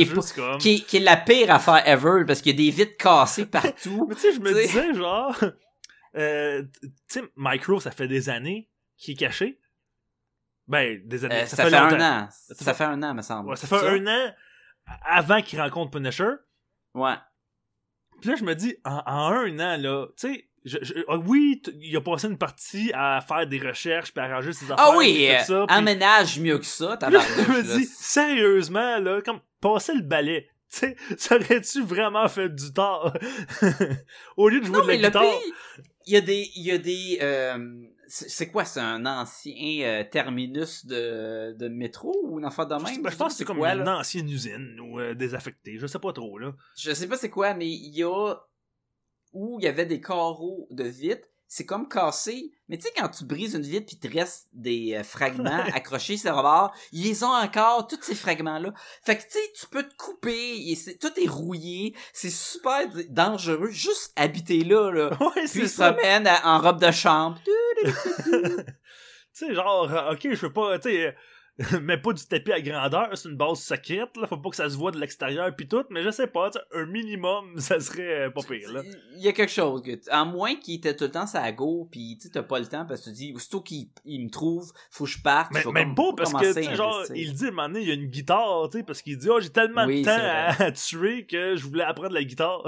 qui 0.59 0.85
qui, 0.85 0.99
la 1.01 1.17
pire 1.17 1.51
affaire 1.51 1.83
ever 1.89 2.25
parce 2.27 2.43
qu'il 2.43 2.53
y 2.53 2.55
a 2.55 2.71
des 2.71 2.77
vitres 2.77 2.97
cassées 2.97 3.47
partout. 3.51 4.07
Mais 4.09 4.15
tu 4.15 4.21
sais, 4.21 4.33
je 4.35 4.41
me 4.41 4.53
disais, 4.55 4.95
genre, 4.95 5.35
euh, 6.17 6.63
tu 6.83 6.91
sais, 7.09 7.23
Micro, 7.37 7.81
ça 7.81 7.91
fait 7.91 8.07
des 8.07 8.29
années 8.29 8.69
qu'il 8.97 9.15
est 9.15 9.17
caché. 9.17 9.59
Ben, 10.71 11.01
des 11.05 11.25
années. 11.25 11.35
Euh, 11.43 11.47
ça, 11.47 11.57
ça, 11.57 11.65
fait, 11.65 11.71
fait, 11.71 11.77
un 11.77 12.01
an. 12.01 12.29
Ça 12.31 12.75
fait 12.75 12.85
un 12.85 13.03
an, 13.03 13.13
me 13.15 13.23
semble. 13.23 13.51
Ouais, 13.51 13.57
ça 13.57 13.67
fait 13.67 13.87
un 13.87 14.07
an 14.07 14.33
avant 15.05 15.43
qu'il 15.43 15.61
rencontre 15.61 15.91
Punisher. 15.91 16.31
Ouais. 16.95 17.15
Puis 18.21 18.31
là, 18.31 18.37
je 18.37 18.45
me 18.45 18.55
dis, 18.55 18.77
en, 18.85 19.03
en 19.07 19.29
un 19.33 19.59
an, 19.59 19.77
là, 19.79 20.07
tu 20.17 20.33
sais, 20.35 20.47
je, 20.65 20.79
je- 20.83 20.95
ah 21.09 21.17
oui, 21.17 21.61
il 21.81 21.97
a 21.97 22.01
passé 22.01 22.27
une 22.29 22.37
partie 22.39 22.91
à 22.95 23.21
faire 23.27 23.47
des 23.47 23.59
recherches 23.59 24.13
puis 24.13 24.21
à 24.23 24.27
arranger 24.27 24.53
ses 24.53 24.67
affaires. 24.71 24.85
Ah 24.89 24.95
oui, 24.97 25.15
puis 25.15 25.29
euh, 25.31 25.39
tout 25.41 25.45
ça, 25.47 25.65
puis- 25.67 25.77
emménage 25.77 26.39
mieux 26.39 26.59
que 26.59 26.67
ça, 26.67 26.97
tabarnouche. 26.99 27.31
je 27.47 27.51
me 27.53 27.63
dis, 27.79 27.87
sérieusement, 27.87 28.99
là, 28.99 29.21
comme 29.23 29.41
passer 29.61 29.95
le 29.95 30.03
balai, 30.03 30.49
tu 30.71 30.79
sais, 30.81 30.97
ça 31.19 31.37
aurait-tu 31.37 31.83
vraiment 31.83 32.29
fait 32.29 32.49
du 32.49 32.73
tort? 32.73 33.13
Au 34.37 34.49
lieu 34.49 34.61
de 34.61 34.67
jouer 34.67 34.77
Non, 34.79 34.85
de 34.85 34.89
la 34.91 34.97
mais 34.97 35.03
le 35.03 35.09
guitare. 35.09 35.25
il 36.07 36.13
y 36.15 36.17
a 36.17 36.21
des, 36.21 36.51
il 36.55 36.63
y 36.63 36.71
a 36.73 36.79
des, 36.79 37.19
euh, 37.23 37.59
c'est 38.13 38.49
quoi, 38.49 38.65
c'est 38.65 38.81
un 38.81 39.07
ancien 39.07 39.85
euh, 39.85 40.05
terminus 40.05 40.85
de, 40.85 41.55
de 41.57 41.69
métro 41.69 42.13
ou 42.25 42.39
une 42.39 42.45
affaire 42.45 42.67
de 42.67 42.75
même? 42.75 43.09
Je 43.09 43.17
pense 43.17 43.33
que 43.33 43.39
c'est 43.39 43.45
comme 43.45 43.59
quoi, 43.59 43.73
une 43.75 43.85
là? 43.85 43.99
ancienne 43.99 44.29
usine 44.29 44.81
ou 44.81 44.99
euh, 44.99 45.15
désaffectée, 45.15 45.79
je 45.79 45.87
sais 45.87 46.01
pas 46.01 46.13
trop, 46.13 46.37
là. 46.39 46.53
Je 46.77 46.93
sais 46.93 47.07
pas 47.07 47.17
c'est 47.17 47.31
quoi, 47.31 47.55
mais 47.55 47.69
il 47.69 47.95
y 47.97 48.03
a 48.03 48.35
où 49.33 49.59
il 49.61 49.65
y 49.65 49.69
avait 49.69 49.87
des 49.87 50.01
carreaux 50.01 50.67
de 50.71 50.85
vitre. 50.85 51.29
C'est 51.53 51.67
comme 51.67 51.89
cassé. 51.89 52.53
Mais 52.69 52.79
tu 52.79 52.85
sais, 52.85 52.93
quand 52.97 53.09
tu 53.09 53.25
brises 53.25 53.55
une 53.55 53.63
vitre 53.63 53.87
puis 53.87 53.99
te 53.99 54.17
reste 54.17 54.47
des 54.53 54.95
euh, 54.95 55.03
fragments 55.03 55.65
accrochés 55.75 56.17
sur 56.17 56.31
le 56.31 56.37
rebord, 56.39 56.73
ils 56.93 57.03
les 57.03 57.25
ont 57.25 57.33
encore, 57.35 57.89
tous 57.89 57.99
ces 58.03 58.15
fragments-là. 58.15 58.73
Fait 59.05 59.17
que 59.19 59.23
tu 59.25 59.31
sais, 59.33 59.53
tu 59.59 59.67
peux 59.67 59.83
te 59.83 59.93
couper, 59.97 60.63
tout 61.01 61.11
est 61.21 61.27
rouillé, 61.29 61.97
c'est 62.13 62.31
super 62.31 62.87
dangereux, 63.09 63.69
juste 63.71 64.13
habiter 64.15 64.63
là, 64.63 64.93
là. 64.93 65.11
Ouais, 65.21 65.31
Puis 65.35 65.49
c'est 65.49 65.59
il 65.59 65.69
se 65.69 65.75
ça. 65.79 65.93
promène 65.93 66.29
à- 66.29 66.47
en 66.57 66.61
robe 66.61 66.81
de 66.81 66.93
chambre. 66.93 67.37
Tu 69.33 69.47
sais, 69.47 69.55
genre, 69.55 69.91
euh, 69.93 70.13
ok, 70.13 70.21
je 70.35 70.47
veux 70.47 70.53
pas, 70.53 70.79
tu 70.79 70.91
sais, 70.91 71.17
mais 71.83 71.99
pas 71.99 72.13
du 72.13 72.25
tapis 72.25 72.53
à 72.53 72.61
grandeur, 72.61 73.11
c'est 73.17 73.29
une 73.29 73.37
base 73.37 73.61
secrète, 73.61 74.17
là, 74.17 74.27
faut 74.27 74.39
pas 74.39 74.51
que 74.51 74.57
ça 74.57 74.71
se 74.71 74.77
voit 74.77 74.91
de 74.93 74.99
l'extérieur 74.99 75.55
puis 75.55 75.69
tout, 75.69 75.85
mais 75.91 76.03
je 76.03 76.11
sais 76.11 76.27
pas, 76.27 76.51
un 76.75 76.87
minimum, 76.87 77.53
ça 77.59 77.79
serait 77.81 78.27
euh, 78.27 78.31
pas 78.31 78.41
pire, 78.43 78.73
là. 78.73 78.83
Il 79.17 79.23
y 79.23 79.29
a 79.29 79.33
quelque 79.33 79.53
chose. 79.53 79.83
Que, 79.83 79.99
à 80.11 80.25
moins 80.25 80.55
qu'il 80.57 80.77
était 80.77 80.97
tout 80.97 81.05
le 81.05 81.11
temps 81.11 81.27
sa 81.27 81.53
go, 81.53 81.87
pis 81.91 82.19
tu 82.21 82.31
t'as 82.31 82.43
pas 82.43 82.59
le 82.59 82.67
temps 82.67 82.87
parce 82.87 83.01
que 83.03 83.11
tu 83.11 83.17
dis, 83.17 83.33
aussitôt 83.35 83.61
qu'il 83.61 83.89
il 84.05 84.25
me 84.25 84.31
trouve, 84.31 84.73
faut 84.91 85.05
que 85.05 85.11
je 85.11 85.21
parte. 85.23 85.53
Mais 85.53 85.65
même 85.73 85.95
pas 85.95 86.13
parce 86.17 86.33
que, 86.33 86.59
à 86.71 86.75
genre, 86.75 87.05
il 87.15 87.35
dit 87.35 87.45
à 87.45 87.49
un 87.49 87.51
moment 87.51 87.69
donné, 87.69 87.81
il 87.83 87.89
y 87.89 87.91
a 87.91 87.95
une 87.95 88.07
guitare, 88.07 88.69
tu 88.71 88.79
sais, 88.79 88.85
parce 88.85 89.03
qu'il 89.03 89.19
dit, 89.19 89.29
oh, 89.29 89.41
j'ai 89.41 89.51
tellement 89.51 89.85
Oui, 89.85 90.01
de 90.01 90.07
temps 90.07 90.13
à, 90.19 90.63
à 90.65 90.73
tuer 90.73 91.27
que 91.27 91.57
je 91.57 91.65
voulais 91.65 91.85
apprendre 91.85 92.15
la 92.15 92.25
guitare. 92.25 92.63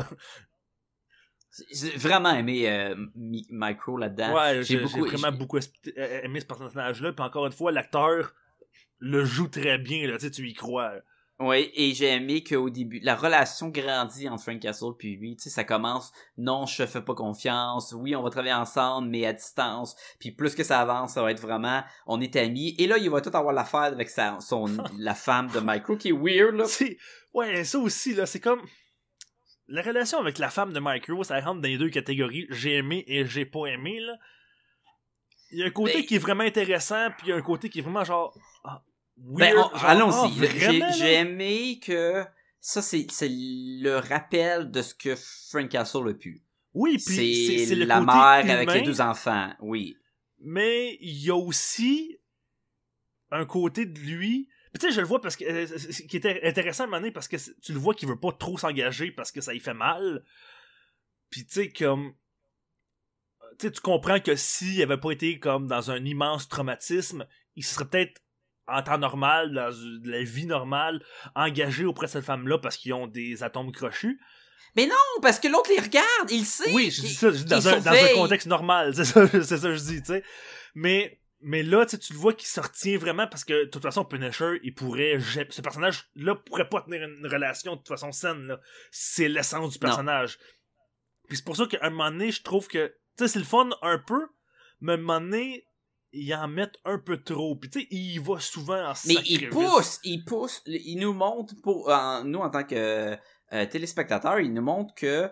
J'ai 1.71 1.91
vraiment 1.97 2.31
aimé 2.35 2.69
euh, 2.71 2.95
Mi- 3.15 3.47
Micro 3.51 3.99
là-dedans. 3.99 4.35
ouais, 4.35 4.63
j'ai 4.63 4.79
beaucoup- 4.79 5.05
vraiment 5.05 5.33
beaucoup 5.33 5.59
aimé 5.97 6.41
ce 6.41 6.47
personnage-là, 6.47 7.13
puis 7.13 7.25
encore 7.25 7.45
une 7.47 7.53
fois, 7.53 7.73
l'acteur 7.73 8.35
le 9.05 9.25
joue 9.25 9.49
très 9.49 9.79
bien, 9.79 10.07
là, 10.07 10.15
tu 10.17 10.27
sais, 10.27 10.31
tu 10.31 10.49
y 10.49 10.55
crois. 10.55 10.93
Oui, 11.41 11.73
et 11.75 11.93
j'ai 11.93 12.07
aimé 12.07 12.45
qu'au 12.45 12.71
début, 12.71 13.01
la 13.01 13.17
relation 13.17 13.69
grandit 13.69 14.29
entre 14.29 14.45
Frank 14.45 14.61
Castle 14.61 14.93
puis 14.97 15.17
lui. 15.17 15.35
Tu 15.35 15.43
sais, 15.45 15.51
ça 15.51 15.65
commence, 15.65 16.13
non, 16.39 16.67
je 16.67 16.85
te 16.85 16.87
fais 16.87 17.03
pas 17.03 17.17
confiance. 17.17 17.93
Oui, 17.99 18.15
on 18.15 18.23
va 18.23 18.31
travailler 18.31 18.55
ensemble, 18.55 19.09
mais 19.09 19.27
à 19.27 19.33
distance. 19.33 19.97
Puis 20.21 20.31
plus 20.31 20.55
que 20.55 20.63
ça 20.63 20.79
avance, 20.81 21.15
ça 21.15 21.23
va 21.23 21.33
être 21.33 21.41
vraiment, 21.41 21.83
on 22.07 22.21
est 22.21 22.37
amis. 22.37 22.77
Et 22.79 22.87
là, 22.87 22.97
il 22.97 23.11
va 23.11 23.21
tout 23.21 23.37
avoir 23.37 23.53
l'affaire 23.53 23.81
avec 23.81 24.09
sa, 24.09 24.39
son, 24.41 24.67
la 24.99 25.15
femme 25.17 25.49
de 25.51 25.59
Micro 25.61 25.97
qui 25.97 26.11
est 26.11 26.13
weird, 26.13 26.55
là. 26.55 26.67
C'est- 26.67 26.97
ouais, 27.35 27.65
ça 27.65 27.79
aussi, 27.81 28.15
là, 28.15 28.25
c'est 28.25 28.39
comme. 28.41 28.63
La 29.67 29.83
relation 29.83 30.19
avec 30.21 30.39
la 30.39 30.51
femme 30.51 30.73
de 30.73 30.81
Micro, 30.81 31.25
ça 31.25 31.41
rentre 31.41 31.61
dans 31.61 31.69
les 31.69 31.79
deux 31.79 31.91
catégories. 31.91 32.47
J'ai 32.51 32.75
aimé 32.77 33.03
et 33.09 33.27
j'ai 33.27 33.47
pas 33.47 33.67
aimé, 33.67 33.99
là. 33.99 34.15
Il 35.51 35.59
y 35.59 35.63
a 35.65 35.67
un 35.67 35.71
côté 35.71 35.95
Mais- 35.97 36.05
qui 36.07 36.15
est 36.15 36.19
vraiment 36.19 36.45
intéressant, 36.45 37.09
puis 37.19 37.27
il 37.27 37.31
y 37.31 37.33
a 37.33 37.37
un 37.37 37.43
côté 37.43 37.69
qui 37.69 37.81
est 37.81 37.83
vraiment 37.83 38.05
genre. 38.05 38.37
ah, 38.65 38.83
Ben, 39.17 39.53
genre, 39.55 39.85
allons-y. 39.85 40.47
ah, 40.83 40.91
J'ai 40.99 41.13
aimé 41.15 41.79
que 41.81 42.25
ça, 42.61 42.83
c'est 42.83 43.07
c'est 43.11 43.29
le 43.31 43.97
rappel 43.99 44.71
de 44.71 44.83
ce 44.83 44.95
que 44.95 45.15
Frank 45.17 45.69
Castle 45.69 46.09
a 46.09 46.15
pu. 46.15 46.43
Oui, 46.75 46.93
puis 47.05 47.15
c'est 47.47 47.57
c'est 47.59 47.67
C'est 47.67 47.75
le 47.75 47.85
la 47.85 47.99
côté 48.01 48.07
mère 48.13 48.57
avec 48.57 48.69
humain, 48.69 48.75
les 48.75 48.83
deux 48.83 49.01
enfants, 49.01 49.53
oui. 49.61 49.97
Mais 50.41 50.97
il 51.01 51.23
y 51.23 51.31
a 51.31 51.37
aussi 51.37 52.19
un 53.31 53.45
côté 53.47 53.85
de 53.87 53.99
lui. 54.01 54.49
Tu 54.75 54.87
sais, 54.87 54.93
je 54.93 55.01
le 55.03 55.07
vois 55.07 55.21
parce 55.21 55.37
que. 55.37 55.45
euh, 55.45 55.67
c'est- 55.67 55.93
c'est- 55.93 56.07
qui 56.07 56.17
était 56.17 56.41
intéressant 56.45 56.85
à 56.85 56.87
un 56.87 56.91
moment 56.91 57.01
donné 57.01 57.13
parce 57.13 57.29
que 57.29 57.37
tu 57.61 57.73
le 57.73 57.79
vois 57.79 57.95
qu'il 57.95 58.09
veut 58.09 58.19
pas 58.19 58.33
trop 58.33 58.57
s'engager 58.57 59.11
parce 59.13 59.31
que 59.31 59.41
ça 59.43 59.53
lui 59.53 59.61
fait 59.61 59.75
mal. 59.75 60.25
Puis 61.31 61.45
tu 61.45 61.53
sais, 61.53 61.71
comme. 61.73 62.15
Tu 63.59 63.71
comprends 63.83 64.19
que 64.19 64.35
s'il 64.35 64.81
avait 64.83 64.97
pas 64.99 65.11
été 65.13 65.39
comme 65.39 65.67
dans 65.67 65.91
un 65.91 66.03
immense 66.05 66.49
traumatisme, 66.49 67.27
il 67.55 67.65
serait 67.65 67.85
peut-être 67.85 68.23
en 68.73 68.83
temps 68.83 68.99
normal, 68.99 69.53
dans 69.53 69.71
la 70.05 70.23
vie 70.23 70.47
normale, 70.47 71.03
engagé 71.35 71.85
auprès 71.85 72.07
de 72.07 72.13
cette 72.13 72.25
femme-là 72.25 72.59
parce 72.59 72.77
qu'ils 72.77 72.95
ont 72.95 73.07
des 73.07 73.43
atomes 73.43 73.73
crochus. 73.73 74.21
Non, 74.77 74.87
parce 75.21 75.39
que 75.39 75.49
l'autre 75.49 75.71
les 75.71 75.81
regarde, 75.81 76.31
il 76.31 76.45
sait. 76.45 76.73
Oui, 76.73 76.91
je 76.91 77.03
dis 77.03 77.15
ça, 77.15 77.31
je 77.31 77.37
dis 77.37 77.45
dans, 77.45 77.69
un, 77.69 77.81
dans 77.81 77.91
un 77.93 78.15
contexte 78.15 78.47
normal, 78.47 78.93
c'est 78.97 79.05
ça, 79.05 79.27
c'est 79.29 79.45
ça 79.45 79.69
que 79.69 79.75
je 79.75 79.83
dis, 79.83 80.01
tu 80.01 80.07
sais. 80.07 80.25
Mais, 80.75 81.21
mais 81.41 81.63
là, 81.63 81.85
tu 81.85 81.99
le 82.13 82.19
vois 82.19 82.33
qu'il 82.33 82.49
se 82.49 82.61
retient 82.61 82.97
vraiment 82.97 83.27
parce 83.27 83.45
que, 83.45 83.65
de 83.65 83.69
toute 83.69 83.83
façon, 83.83 84.05
Punisher, 84.05 84.61
il 84.63 84.75
pourrait, 84.75 85.19
ce 85.51 85.61
personnage-là 85.61 86.37
pourrait 86.37 86.69
pas 86.69 86.81
tenir 86.81 87.03
une 87.03 87.27
relation 87.27 87.73
de 87.73 87.79
toute 87.79 87.89
façon 87.89 88.13
saine. 88.13 88.57
C'est 88.91 89.29
l'essence 89.29 89.73
du 89.73 89.79
Non. 89.85 89.89
personnage. 89.89 90.39
Puis 91.29 91.37
c'est 91.37 91.45
pour 91.45 91.57
ça 91.57 91.67
qu'à 91.67 91.79
un 91.83 91.91
moment 91.91 92.11
donné, 92.11 92.31
je 92.31 92.43
trouve 92.43 92.67
que, 92.69 92.87
tu 93.19 93.25
sais, 93.25 93.29
c'est 93.29 93.39
le 93.39 93.45
fun 93.45 93.69
un 93.83 93.99
peu, 93.99 94.27
mais 94.81 94.93
à 94.93 94.95
un 94.95 94.99
moment 94.99 95.21
donné, 95.21 95.67
ils 96.13 96.35
en 96.35 96.49
mettent 96.49 96.79
un 96.85 96.99
peu 96.99 97.23
trop. 97.23 97.57
Puis 97.57 97.71
tu 97.71 97.81
sais, 97.81 97.87
il 97.91 98.21
va 98.21 98.39
souvent 98.39 98.91
en 98.91 98.93
Mais 99.07 99.15
il 99.25 99.49
pousse, 99.51 99.99
il 100.05 100.25
pousse, 100.25 100.63
il 100.67 100.99
nous 101.01 101.13
montre 101.13 101.55
pour 101.63 101.89
en- 101.91 102.25
nous 102.25 102.39
en 102.41 102.51
tant 102.51 102.65
que 102.65 103.17
euh, 103.53 103.67
téléspectateurs, 103.67 104.41
il 104.41 104.53
nous 104.53 104.63
montre 104.63 104.95
que 104.95 105.31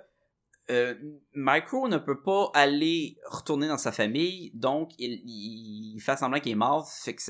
euh, 0.70 0.95
Micro 1.35 1.89
ne 1.89 1.99
peut 1.99 2.22
pas 2.22 2.51
aller 2.55 3.16
retourner 3.26 3.66
dans 3.66 3.78
sa 3.78 3.91
famille, 3.91 4.53
donc 4.55 4.93
il, 4.99 5.20
il 5.24 5.99
fait 6.01 6.16
semblant 6.16 6.39
qu'il 6.39 6.53
est 6.53 6.55
mort, 6.55 6.89
fait 6.89 7.14
que 7.16 7.22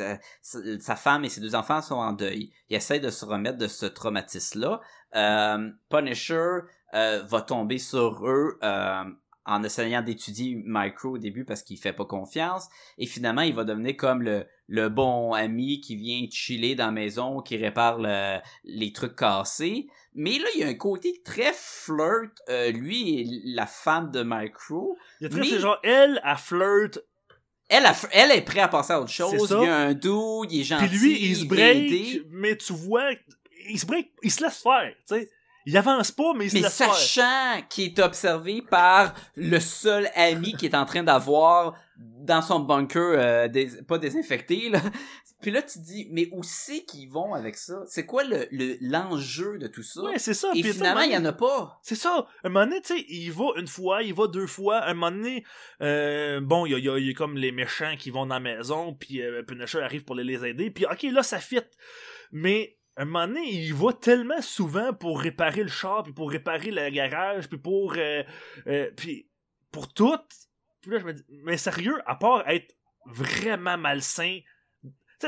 sa, 0.42 0.96
femme 0.96 1.24
et 1.24 1.30
ses 1.30 1.40
deux 1.40 1.54
enfants 1.54 1.80
sont 1.80 1.94
en 1.94 2.12
deuil. 2.12 2.52
Il 2.68 2.76
essaie 2.76 3.00
de 3.00 3.08
se 3.08 3.24
remettre 3.24 3.56
de 3.56 3.66
ce 3.66 3.86
traumatisme-là. 3.86 4.80
Euh, 5.14 5.70
Punisher 5.88 6.58
va 6.92 7.40
tomber 7.40 7.78
sur 7.78 8.26
eux 8.26 8.58
en 9.50 9.62
essayant 9.64 10.00
d'étudier 10.02 10.62
Micro 10.64 11.10
au 11.10 11.18
début 11.18 11.44
parce 11.44 11.62
qu'il 11.62 11.76
fait 11.76 11.92
pas 11.92 12.04
confiance. 12.04 12.68
Et 12.98 13.06
finalement, 13.06 13.42
il 13.42 13.54
va 13.54 13.64
devenir 13.64 13.96
comme 13.96 14.22
le, 14.22 14.46
le 14.68 14.88
bon 14.88 15.32
ami 15.32 15.80
qui 15.80 15.96
vient 15.96 16.26
chiller 16.30 16.74
dans 16.74 16.86
la 16.86 16.92
maison, 16.92 17.40
qui 17.42 17.56
répare 17.56 17.98
le- 17.98 18.38
les 18.64 18.92
trucs 18.92 19.16
cassés. 19.16 19.88
Mais 20.14 20.38
là, 20.38 20.46
il 20.54 20.60
y 20.60 20.64
a 20.64 20.68
un 20.68 20.74
côté 20.74 21.20
très 21.24 21.52
flirt, 21.54 22.32
euh, 22.48 22.70
lui 22.70 23.20
et 23.20 23.26
la 23.44 23.66
femme 23.66 24.10
de 24.10 24.22
Micro. 24.24 24.96
Il 25.20 25.24
y 25.24 25.26
a 25.26 25.28
très, 25.30 25.40
Mais- 25.40 25.46
c'est 25.48 25.60
genre, 25.60 25.78
elle, 25.82 26.20
elle 26.24 26.36
flirte, 26.36 27.00
Elle, 27.72 27.86
a- 27.86 27.94
elle 28.12 28.32
est 28.32 28.42
prête 28.42 28.64
à 28.64 28.68
passer 28.68 28.92
à 28.94 29.00
autre 29.00 29.12
chose. 29.12 29.32
Il 29.62 29.66
y 29.66 29.68
a 29.68 29.76
un 29.76 29.94
doux, 29.94 30.44
il 30.50 30.60
est 30.60 30.64
gentil. 30.64 30.88
Puis 30.88 30.98
lui, 30.98 31.24
il 31.30 31.36
se 31.36 31.40
vient 31.42 31.48
break, 31.48 32.22
mais 32.30 32.56
tu 32.56 32.72
vois, 32.72 33.10
il 33.68 33.78
se 33.78 33.86
break, 33.86 34.10
il 34.24 34.30
se 34.32 34.42
laisse 34.42 34.60
faire, 34.60 34.92
tu 35.08 35.14
sais. 35.14 35.30
Il 35.66 35.76
avance 35.76 36.10
pas, 36.10 36.32
mais 36.34 36.46
il 36.48 36.54
Mais 36.62 36.68
sachant 36.68 37.62
qu'il 37.68 37.84
est 37.86 37.98
observé 37.98 38.62
par 38.62 39.14
le 39.36 39.60
seul 39.60 40.08
ami 40.14 40.54
qui 40.54 40.66
est 40.66 40.74
en 40.74 40.84
train 40.86 41.02
d'avoir 41.02 41.74
dans 41.98 42.40
son 42.42 42.60
bunker, 42.60 43.02
euh, 43.18 43.48
dés- 43.48 43.82
pas 43.86 43.98
désinfecté, 43.98 44.70
là. 44.70 44.80
Puis 45.42 45.50
là, 45.50 45.62
tu 45.62 45.78
te 45.78 45.84
dis, 45.84 46.06
mais 46.12 46.28
où 46.32 46.42
c'est 46.42 46.80
qu'ils 46.84 47.08
vont 47.10 47.32
avec 47.32 47.56
ça? 47.56 47.82
C'est 47.86 48.04
quoi 48.04 48.24
le, 48.24 48.46
le- 48.50 48.76
l'enjeu 48.82 49.56
de 49.58 49.66
tout 49.68 49.82
ça? 49.82 50.02
Ouais, 50.02 50.18
c'est 50.18 50.34
ça. 50.34 50.50
Et 50.54 50.60
puis, 50.62 50.72
finalement, 50.74 51.00
il 51.00 51.12
y 51.12 51.16
en 51.16 51.24
a 51.24 51.32
pas. 51.32 51.78
C'est 51.82 51.94
ça. 51.94 52.26
Un 52.44 52.50
moment 52.50 52.66
donné, 52.66 52.82
tu 52.82 52.94
sais, 52.96 53.04
il 53.08 53.30
va 53.32 53.46
une 53.56 53.66
fois, 53.66 54.02
il 54.02 54.12
va 54.12 54.26
deux 54.26 54.46
fois. 54.46 54.82
Un 54.84 54.92
moment 54.94 55.10
donné, 55.10 55.44
euh, 55.80 56.40
bon, 56.42 56.66
il 56.66 56.72
y 56.72 56.74
a, 56.74 56.78
y 56.78 56.88
a- 56.90 56.98
y 56.98 57.10
a 57.10 57.14
comme 57.14 57.36
les 57.38 57.52
méchants 57.52 57.94
qui 57.98 58.10
vont 58.10 58.26
dans 58.26 58.34
la 58.34 58.40
maison, 58.40 58.92
puis 58.94 59.22
euh, 59.22 59.42
Punisher 59.42 59.80
arrive 59.80 60.04
pour 60.04 60.14
les, 60.14 60.24
les 60.24 60.44
aider, 60.46 60.70
puis 60.70 60.84
ok, 60.84 61.02
là, 61.04 61.22
ça 61.22 61.38
fit. 61.38 61.60
Mais 62.32 62.76
un 63.02 63.04
moment 63.06 63.26
donné, 63.28 63.48
il 63.50 63.74
va 63.74 63.92
tellement 63.92 64.40
souvent 64.42 64.92
pour 64.92 65.20
réparer 65.20 65.62
le 65.62 65.68
char, 65.70 66.02
puis 66.02 66.12
pour 66.12 66.30
réparer 66.30 66.70
le 66.70 66.90
garage, 66.90 67.48
puis 67.48 67.58
pour... 67.58 67.94
euh, 67.96 68.22
euh, 68.66 68.90
puis 68.96 69.28
pour 69.72 69.92
tout. 69.92 70.18
Puis 70.82 70.90
là, 70.90 70.98
je 70.98 71.04
me 71.04 71.12
dis, 71.12 71.24
mais 71.44 71.56
sérieux, 71.56 71.98
à 72.06 72.14
part 72.16 72.48
être 72.48 72.74
vraiment 73.06 73.78
malsain, 73.78 74.40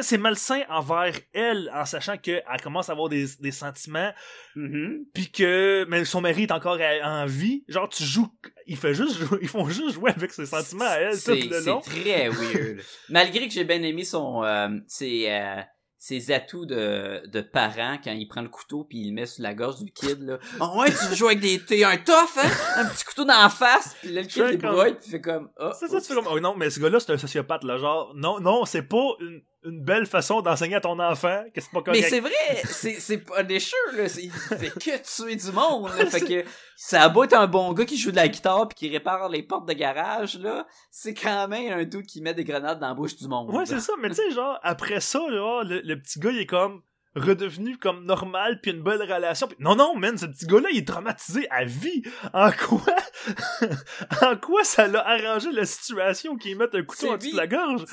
c'est 0.00 0.16
malsain 0.16 0.62
envers 0.70 1.14
elle, 1.34 1.70
en 1.74 1.84
sachant 1.84 2.16
qu'elle 2.16 2.42
commence 2.62 2.88
à 2.88 2.92
avoir 2.92 3.10
des, 3.10 3.26
des 3.40 3.52
sentiments, 3.52 4.10
Mhm. 4.56 5.04
puis 5.12 5.30
que 5.30 5.84
mais 5.88 6.04
son 6.06 6.22
mari 6.22 6.44
est 6.44 6.50
encore 6.52 6.78
en 7.02 7.26
vie 7.26 7.62
genre 7.68 7.88
tu 7.90 8.02
joues 8.02 8.28
il 8.66 8.76
fait 8.78 8.94
juste 8.94 9.16
jouer, 9.18 9.38
ils 9.42 9.48
font 9.48 9.68
juste 9.68 9.90
jouer 9.94 10.10
avec 10.10 10.30
ses 10.32 10.46
sentiments 10.46 10.86
à 10.86 10.94
elle 10.96 11.12
tout 11.14 11.20
C'est 11.20 11.40
le 11.42 11.60
c'est 11.60 11.70
long 11.70 11.80
très 11.80 12.28
weird. 12.30 12.80
Malgré 13.10 13.48
que 13.48 13.52
j'ai 13.52 13.64
bien 13.64 13.82
aimé 13.82 14.04
son 14.04 14.42
euh, 14.44 14.68
ses, 14.86 15.26
euh, 15.28 15.60
ses 16.02 16.32
atouts 16.32 16.66
de, 16.66 17.24
de 17.28 17.40
parent 17.40 17.96
quand 18.02 18.10
il 18.10 18.26
prend 18.26 18.42
le 18.42 18.48
couteau 18.48 18.82
puis 18.82 19.02
il 19.02 19.10
le 19.10 19.14
met 19.14 19.24
sur 19.24 19.44
la 19.44 19.54
gorge 19.54 19.84
du 19.84 19.92
kid 19.92 20.20
là. 20.20 20.40
Oh 20.60 20.72
ouais, 20.80 20.88
tu 20.90 21.14
jouer 21.14 21.28
avec 21.28 21.40
des 21.40 21.60
t'es 21.60 21.84
un 21.84 21.96
tough 21.96 22.38
hein, 22.38 22.50
un 22.78 22.86
petit 22.86 23.04
couteau 23.04 23.24
dans 23.24 23.40
la 23.40 23.48
face 23.48 23.94
puis 24.00 24.10
là 24.10 24.22
le 24.22 24.26
kid 24.26 24.44
débrouille 24.46 24.94
puis 24.94 25.04
il 25.06 25.10
fait 25.12 25.20
comme 25.20 25.50
oh, 25.60 25.70
c'est 25.78 25.86
ça 25.86 26.00
tu 26.00 26.08
fais 26.08 26.14
comme 26.16 26.26
oh 26.28 26.40
non 26.40 26.56
mais 26.56 26.70
ce 26.70 26.80
gars-là 26.80 26.98
c'est 26.98 27.12
un 27.12 27.18
sociopathe 27.18 27.62
là 27.62 27.78
genre 27.78 28.12
non 28.16 28.40
non 28.40 28.64
c'est 28.64 28.82
pas 28.82 29.14
une, 29.20 29.42
une 29.64 29.82
belle 29.84 30.06
façon 30.06 30.40
d'enseigner 30.42 30.74
à 30.74 30.80
ton 30.80 30.98
enfant 30.98 31.44
que 31.54 31.60
c'est 31.60 31.70
pas 31.70 31.82
correct. 31.82 32.00
Mais 32.00 32.08
c'est 32.08 32.20
vrai, 32.20 32.62
c'est 32.64 32.94
c'est 33.00 33.18
pas 33.18 33.42
des 33.44 33.58
là, 33.96 34.08
c'est- 34.08 34.24
il 34.24 34.30
fait 34.32 34.70
que 34.70 35.22
tuer 35.22 35.36
du 35.36 35.52
monde 35.52 35.88
là, 35.96 36.06
fait 36.10 36.20
que 36.20 36.44
ça 36.76 37.02
a 37.02 37.08
beau 37.08 37.24
être 37.24 37.34
un 37.34 37.46
bon 37.46 37.72
gars 37.72 37.84
qui 37.84 37.96
joue 37.96 38.10
de 38.10 38.16
la 38.16 38.28
guitare 38.28 38.66
puis 38.68 38.76
qui 38.76 38.88
répare 38.88 39.28
les 39.28 39.42
portes 39.42 39.68
de 39.68 39.72
garage 39.72 40.38
là, 40.38 40.66
c'est 40.90 41.14
quand 41.14 41.46
même 41.48 41.72
un 41.72 41.84
doute 41.84 42.06
qui 42.06 42.20
met 42.22 42.34
des 42.34 42.44
grenades 42.44 42.80
dans 42.80 42.88
la 42.88 42.94
bouche 42.94 43.16
du 43.16 43.28
monde. 43.28 43.50
ouais 43.54 43.64
c'est 43.66 43.80
ça. 43.80 43.92
Mais 44.00 44.08
tu 44.08 44.16
sais 44.16 44.30
genre 44.32 44.58
après 44.62 45.00
ça 45.00 45.20
là 45.28 45.62
le, 45.64 45.80
le 45.84 45.96
petit 46.00 46.18
gars 46.18 46.30
il 46.30 46.38
est 46.40 46.46
comme 46.46 46.82
redevenu 47.14 47.76
comme 47.76 48.06
normal 48.06 48.58
puis 48.62 48.70
une 48.70 48.82
belle 48.82 49.02
relation 49.02 49.46
Puis 49.46 49.56
non 49.60 49.76
non 49.76 49.94
man 49.94 50.16
ce 50.16 50.24
petit 50.26 50.46
gars 50.46 50.60
là 50.60 50.68
il 50.72 50.78
est 50.78 50.88
traumatisé 50.88 51.46
à 51.50 51.62
vie. 51.64 52.02
En 52.32 52.50
quoi 52.50 52.80
en 54.22 54.36
quoi 54.36 54.64
ça 54.64 54.86
l'a 54.88 55.06
arrangé 55.06 55.52
la 55.52 55.64
situation 55.66 56.36
qu'il 56.36 56.56
mette 56.56 56.74
un 56.74 56.82
couteau 56.82 57.12
en 57.12 57.16
dessous 57.16 57.32
de 57.32 57.36
la 57.36 57.46
gorge? 57.46 57.84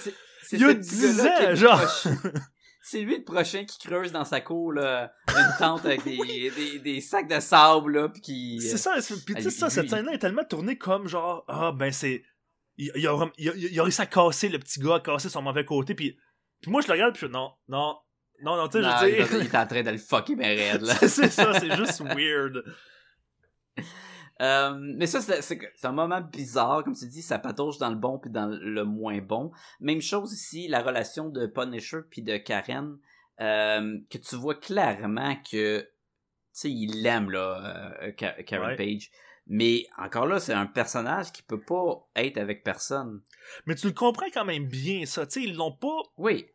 C'est- 0.50 0.58
Il 0.58 0.62
y 0.62 0.66
a 0.66 0.70
ce 0.70 0.74
petit 0.78 0.90
10 0.90 1.18
gars-là 1.18 1.38
qui 1.38 1.44
est 1.44 1.48
ans, 1.52 1.56
genre. 1.56 1.82
C'est 2.82 3.02
lui 3.02 3.18
le 3.18 3.24
prochain 3.24 3.66
qui 3.66 3.78
creuse 3.78 4.12
dans 4.12 4.26
sa 4.26 4.42
cour 4.42 4.74
là, 4.74 5.12
une 5.28 5.58
tente 5.60 5.86
avec 5.86 6.04
des, 6.04 6.50
des, 6.50 6.80
des 6.80 7.02
sacs 7.02 7.28
de 7.30 7.40
sable 7.40 7.92
là, 8.00 8.10
puis 8.10 8.22
qui. 8.22 8.62
C'est 8.62 8.78
ça, 8.78 9.00
c'est- 9.00 9.24
puis 9.24 9.36
tu 9.36 9.44
sais, 9.44 9.52
ça, 9.52 9.70
cette 9.70 9.90
scène-là 9.92 10.14
est 10.14 10.18
tellement 10.18 10.44
tournée 10.44 10.76
comme 10.78 11.08
genre, 11.08 11.44
ah 11.48 11.72
ben 11.72 11.92
c'est. 11.92 12.24
Il, 12.78 12.92
il, 12.96 13.06
a, 13.08 13.30
il, 13.38 13.50
a, 13.50 13.54
il 13.56 13.80
a 13.80 13.84
réussi 13.84 14.02
à 14.02 14.06
casser 14.08 14.50
le 14.50 14.58
petit 14.58 14.80
gars, 14.80 14.96
à 14.96 15.00
casser 15.02 15.30
son 15.30 15.42
mauvais 15.44 15.66
côté, 15.66 15.94
puis, 15.94 16.18
puis 16.62 16.72
moi 16.72 16.82
je 16.82 16.88
le 16.88 16.94
regarde, 16.94 17.14
puis 17.14 17.28
je 17.28 17.32
non, 17.32 17.52
non, 17.68 17.96
non, 18.42 18.56
non, 18.56 18.68
tu 18.70 18.82
sais, 18.82 18.84
je 18.84 19.06
dire. 19.06 19.28
il 19.42 19.46
est 19.46 19.56
en 19.56 19.68
train 19.68 19.84
de 19.84 19.92
le 19.92 19.98
fucker 20.00 20.36
ben 20.36 20.58
raide 20.58 20.82
là. 20.82 20.96
c'est 21.08 21.30
ça, 21.30 21.60
c'est 21.60 21.76
juste 21.76 22.02
weird. 22.02 22.64
Euh, 24.42 24.74
mais 24.80 25.06
ça, 25.08 25.20
c'est 25.22 25.86
un 25.86 25.92
moment 25.92 26.22
bizarre, 26.22 26.84
comme 26.84 26.96
tu 26.96 27.08
dis, 27.08 27.22
ça 27.22 27.40
patauge 27.40 27.78
dans 27.78 27.90
le 27.90 27.96
bon 27.96 28.20
puis 28.20 28.32
dans 28.32 28.48
le 28.48 28.86
moins 28.86 29.20
bon. 29.20 29.52
Même 29.82 30.02
chose 30.02 30.32
ici, 30.34 30.68
la 30.68 30.82
relation 30.82 31.30
de 31.30 31.46
Punisher 31.46 32.00
puis 32.10 32.22
de 32.22 32.38
Karen, 32.38 32.98
euh, 33.42 33.98
que 34.10 34.18
tu 34.18 34.36
vois 34.38 34.56
clairement 34.56 35.36
que, 35.50 35.82
tu 35.82 35.88
sais, 36.54 36.72
il 36.72 37.04
l'aime, 37.04 37.30
là, 37.32 37.96
euh, 38.02 38.12
Ka- 38.14 38.42
Karen 38.44 38.70
Ouais. 38.70 38.76
Page. 38.78 39.12
Mais 39.52 39.88
encore 39.98 40.28
là, 40.28 40.40
c'est 40.40 40.54
un 40.54 40.68
personnage 40.68 41.32
qui 41.32 41.42
peut 41.42 41.60
pas 41.60 42.08
être 42.16 42.38
avec 42.38 42.64
personne. 42.64 43.22
Mais 43.66 43.76
tu 43.76 43.88
le 43.88 43.94
comprends 43.94 44.30
quand 44.34 44.46
même 44.46 44.68
bien, 44.68 45.06
ça. 45.06 45.26
Tu 45.26 45.42
sais, 45.42 45.48
ils 45.50 45.56
l'ont 45.56 45.72
pas. 45.76 45.98
Oui. 46.18 46.46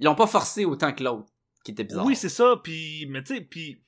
Ils 0.00 0.04
l'ont 0.06 0.14
pas 0.16 0.26
forcé 0.26 0.64
autant 0.64 0.92
que 0.92 1.04
l'autre, 1.04 1.32
qui 1.64 1.70
était 1.70 1.84
bizarre. 1.84 2.04
Oui, 2.04 2.16
c'est 2.16 2.28
ça, 2.28 2.56
puis. 2.62 3.06
Mais 3.08 3.22
tu 3.22 3.36
sais, 3.36 3.40
puis. 3.40 3.82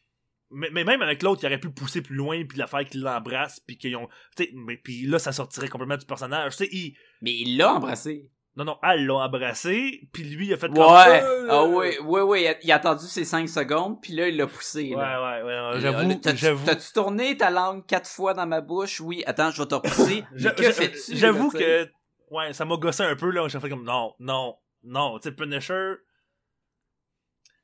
Mais, 0.53 0.69
mais 0.73 0.85
même 0.85 1.01
avec 1.03 1.23
l'autre, 1.23 1.41
il 1.43 1.47
aurait 1.47 1.59
pu 1.61 1.69
le 1.69 1.73
pousser 1.75 2.03
plus 2.03 2.17
loin, 2.17 2.45
puis 2.45 2.59
la 2.59 2.67
faire 2.67 2.85
qu'il 2.85 3.03
l'embrasse, 3.03 3.61
puis 3.61 3.79
qu'ils 3.79 3.97
ont. 3.97 4.09
Tu 4.37 4.45
sais, 4.45 4.51
mais 4.55 4.77
puis 4.77 5.07
là, 5.07 5.19
ça 5.19 5.31
sortirait 5.33 5.69
complètement 5.69 5.97
du 5.97 6.07
personnage. 6.07 6.57
Tu 6.57 6.65
sais, 6.65 6.71
il. 6.73 6.97
Mais 7.23 7.33
il 7.33 7.57
l'a 7.57 7.75
embrassé. 7.75 8.31
Non, 8.57 8.65
non, 8.65 8.79
elle 8.83 9.07
l'a 9.07 9.15
embrassé, 9.15 10.09
puis 10.13 10.25
lui, 10.25 10.49
il 10.49 10.53
a 10.53 10.57
fait 10.57 10.67
comme. 10.67 10.79
Ouais. 10.79 11.23
Euh, 11.23 11.47
Ah 11.49 11.65
oui, 11.67 11.91
oui, 12.05 12.21
oui. 12.23 12.41
Il 12.43 12.47
a, 12.49 12.55
il 12.65 12.73
a 12.73 12.77
attendu 12.77 13.05
ses 13.07 13.25
5 13.25 13.49
secondes, 13.49 14.03
puis 14.03 14.13
là, 14.13 14.27
il 14.29 14.37
l'a 14.37 14.49
poussé. 14.49 14.91
Ouais, 14.93 14.97
là. 14.97 15.43
ouais, 15.45 15.73
ouais. 15.75 15.81
J'avoue, 15.81 16.09
là, 16.09 16.15
t'as-tu- 16.17 16.37
j'avoue. 16.39 16.67
T'as-tu 16.67 16.93
tourné 16.93 17.37
ta 17.37 17.51
langue 17.51 17.87
quatre 17.87 18.11
fois 18.11 18.35
dans 18.35 18.47
ma 18.47 18.61
bouche? 18.61 19.01
Oui. 19.01 19.23
Attends, 19.27 19.53
je 19.53 19.63
vais 19.63 19.69
te 19.69 19.75
repousser. 19.77 20.25
Que 20.57 20.73
fais-tu? 20.73 21.17
J'avoue 21.17 21.51
que. 21.51 21.89
Ouais, 22.33 22.53
ça 22.53 22.65
m'a 22.65 22.77
gossé 22.77 23.05
un 23.05 23.15
peu, 23.15 23.31
là. 23.31 23.47
J'ai 23.47 23.61
fait 23.61 23.69
comme. 23.71 23.85
Non, 23.85 24.15
non, 24.19 24.57
non. 24.83 25.19
Tu 25.21 25.29
sais, 25.29 25.35
Punisher. 25.35 25.95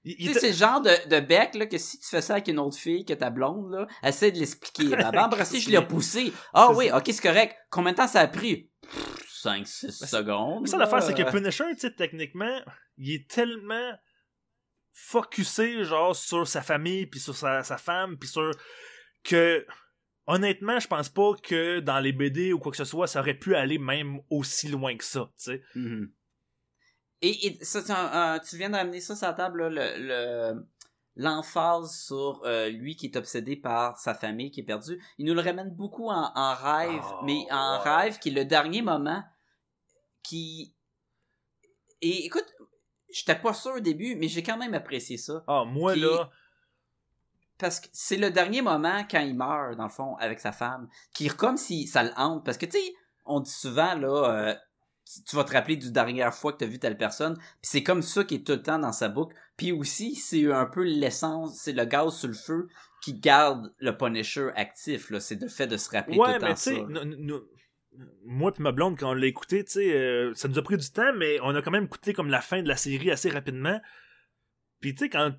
Tu 0.07 0.33
sais, 0.33 0.39
c'est 0.39 0.49
le 0.51 0.55
genre 0.55 0.81
de, 0.81 1.09
de 1.09 1.21
bec, 1.21 1.55
là, 1.55 1.67
que 1.67 1.79
si 1.79 1.99
tu 1.99 2.07
fais 2.07 2.21
ça 2.21 2.35
avec 2.35 2.47
une 2.47 2.61
autre 2.61 2.77
fille 2.77 3.05
que 3.05 3.13
ta 3.13 3.29
blonde, 3.29 3.73
là, 3.73 3.87
essaie 4.05 4.31
de 4.31 4.39
l'expliquer. 4.39 4.95
Elle 4.97 5.13
m'a 5.13 5.27
embrassé, 5.27 5.59
je 5.59 5.69
l'ai 5.69 5.85
poussé. 5.85 6.33
Ah 6.55 6.71
oui, 6.73 6.91
ok, 6.95 7.03
c'est 7.07 7.23
correct. 7.23 7.57
Combien 7.71 7.93
de 7.93 7.97
temps 7.97 8.07
ça 8.07 8.21
a 8.21 8.29
pris? 8.29 8.71
5-6 9.43 10.07
secondes. 10.07 10.63
Mais 10.63 10.69
ça, 10.69 10.79
l'affaire, 10.79 11.03
c'est 11.03 11.15
que. 11.15 11.29
Punisher, 11.29 11.65
tu 11.75 11.81
sais, 11.81 11.91
techniquement, 11.93 12.61
il 12.99 13.15
est 13.15 13.29
tellement 13.29 13.93
focusé, 14.93 15.85
genre, 15.85 16.15
sur 16.15 16.47
sa 16.47 16.63
famille, 16.63 17.07
puis 17.07 17.21
sur 17.21 17.35
sa, 17.35 17.63
sa 17.63 17.77
femme, 17.77 18.17
puis 18.17 18.29
sur. 18.29 18.51
que. 19.25 19.67
Honnêtement, 20.29 20.81
je 20.81 20.89
pense 20.89 21.09
pas 21.09 21.35
que 21.41 21.79
dans 21.79 22.01
les 22.01 22.13
BD 22.13 22.53
ou 22.53 22.59
quoi 22.59 22.73
que 22.73 22.77
ce 22.77 22.85
soit, 22.85 23.07
ça 23.07 23.21
aurait 23.21 23.39
pu 23.39 23.55
aller 23.55 23.79
même 23.79 24.19
aussi 24.29 24.67
loin 24.67 24.97
que 24.97 25.05
ça, 25.05 25.31
tu 25.39 25.53
sais. 25.53 25.63
Mhm. 25.77 26.11
Et, 27.23 27.47
et 27.47 27.65
ça, 27.65 27.83
c'est 27.83 27.93
un- 27.93 28.35
un- 28.35 28.39
tu 28.39 28.57
viens 28.57 28.71
de 28.71 28.77
ramener 28.77 29.01
ça 29.01 29.17
sur 29.17 29.27
la 29.27 29.33
table, 29.33 29.69
là, 29.69 29.89
le, 29.97 30.07
le- 30.07 30.67
l'emphase 31.17 31.99
sur 31.99 32.43
euh, 32.45 32.69
lui 32.69 32.95
qui 32.95 33.07
est 33.07 33.17
obsédé 33.17 33.57
par 33.57 33.99
sa 33.99 34.13
famille 34.15 34.51
qui 34.51 34.61
est 34.61 34.65
perdue. 34.65 35.03
Il 35.17 35.25
nous 35.25 35.33
le 35.35 35.41
ramène 35.41 35.71
beaucoup 35.71 36.09
en, 36.11 36.31
en 36.35 36.55
rêve, 36.55 37.03
Oh, 37.03 37.25
mais 37.25 37.47
en 37.51 37.79
rêve 37.79 38.19
qui 38.19 38.29
est 38.29 38.33
le 38.33 38.45
dernier 38.45 38.83
moment 38.83 39.23
qui... 40.23 40.75
Et 42.03 42.27
écoute, 42.27 42.45
j'étais 43.09 43.35
pas 43.37 43.55
sûr 43.55 43.73
au 43.77 43.81
début, 43.81 44.15
mais 44.17 44.29
j'ai 44.29 44.43
quand 44.43 44.59
même 44.59 44.75
apprécié 44.75 45.17
ça. 45.17 45.43
Ah, 45.47 45.65
moi, 45.65 45.97
là. 45.97 46.31
Parce 47.59 47.81
que 47.81 47.89
c'est 47.93 48.19
le 48.19 48.31
dernier 48.31 48.61
moment 48.61 49.03
quand 49.11 49.21
il 49.21 49.35
meurt, 49.35 49.77
dans 49.79 49.85
le 49.85 49.91
fond, 49.91 50.17
avec 50.17 50.39
sa 50.41 50.53
femme, 50.53 50.91
qui 51.15 51.27
est 51.27 51.35
comme 51.37 51.57
si 51.57 51.87
ça 51.87 52.03
le 52.03 52.13
hante. 52.19 52.45
Parce 52.45 52.59
que, 52.59 52.67
tu 52.67 52.73
sais, 52.73 52.95
on 53.25 53.41
dit 53.41 53.51
souvent, 53.51 53.95
là, 53.95 54.51
euh, 54.51 54.55
tu- 55.25 55.37
vas 55.37 55.45
te 55.45 55.53
rappeler 55.53 55.77
du 55.77 55.91
dernière 55.93 56.35
fois 56.35 56.53
que 56.53 56.59
tu 56.59 56.65
as 56.65 56.69
vu 56.69 56.79
telle 56.79 56.97
personne. 56.97 57.35
Puis 57.37 57.47
c'est 57.63 57.83
comme 57.83 58.03
ça 58.03 58.25
qui 58.25 58.37
est 58.37 58.47
tout 58.47 58.53
le 58.53 58.63
temps 58.63 58.79
dans 58.79 58.93
sa 58.93 59.09
boucle. 59.09 59.37
Puis 59.57 59.73
aussi, 59.73 60.15
c'est 60.17 60.51
un 60.53 60.67
peu 60.67 60.83
l'essence, 60.83 61.59
c'est 61.61 61.73
le 61.73 61.85
gaz 61.85 62.15
sur 62.17 62.29
le 62.29 62.35
feu 62.35 62.69
qui 63.03 63.15
garde 63.15 63.73
le 63.79 63.97
Punisher 63.97 64.51
actif. 64.57 65.11
là. 65.11 65.21
C'est 65.21 65.41
le 65.41 65.49
fait 65.49 65.67
de 65.67 65.77
se 65.77 65.91
rappeler 65.91 66.17
tout 66.17 66.35
le 66.35 66.41
temps 66.41 66.57
ça. 66.57 66.71
moi 68.25 68.53
puis 68.53 68.63
ma 68.63 68.73
blonde, 68.73 68.99
quand 68.99 69.11
on 69.11 69.15
l'a 69.15 69.27
écouté, 69.27 69.65
tu 69.65 69.73
sais, 69.73 69.93
euh, 69.95 70.35
ça 70.35 70.49
nous 70.49 70.59
a 70.59 70.63
pris 70.63 70.77
du 70.77 70.91
temps, 70.91 71.13
mais 71.17 71.39
on 71.43 71.55
a 71.55 71.63
quand 71.63 71.71
même 71.71 71.85
écouté 71.85 72.13
comme 72.13 72.29
la 72.29 72.41
fin 72.41 72.63
de 72.63 72.69
la 72.69 72.77
série 72.77 73.11
assez 73.11 73.31
rapidement. 73.31 73.81
Puis 74.81 74.95
tu 74.95 75.05
sais, 75.05 75.09
quand 75.11 75.33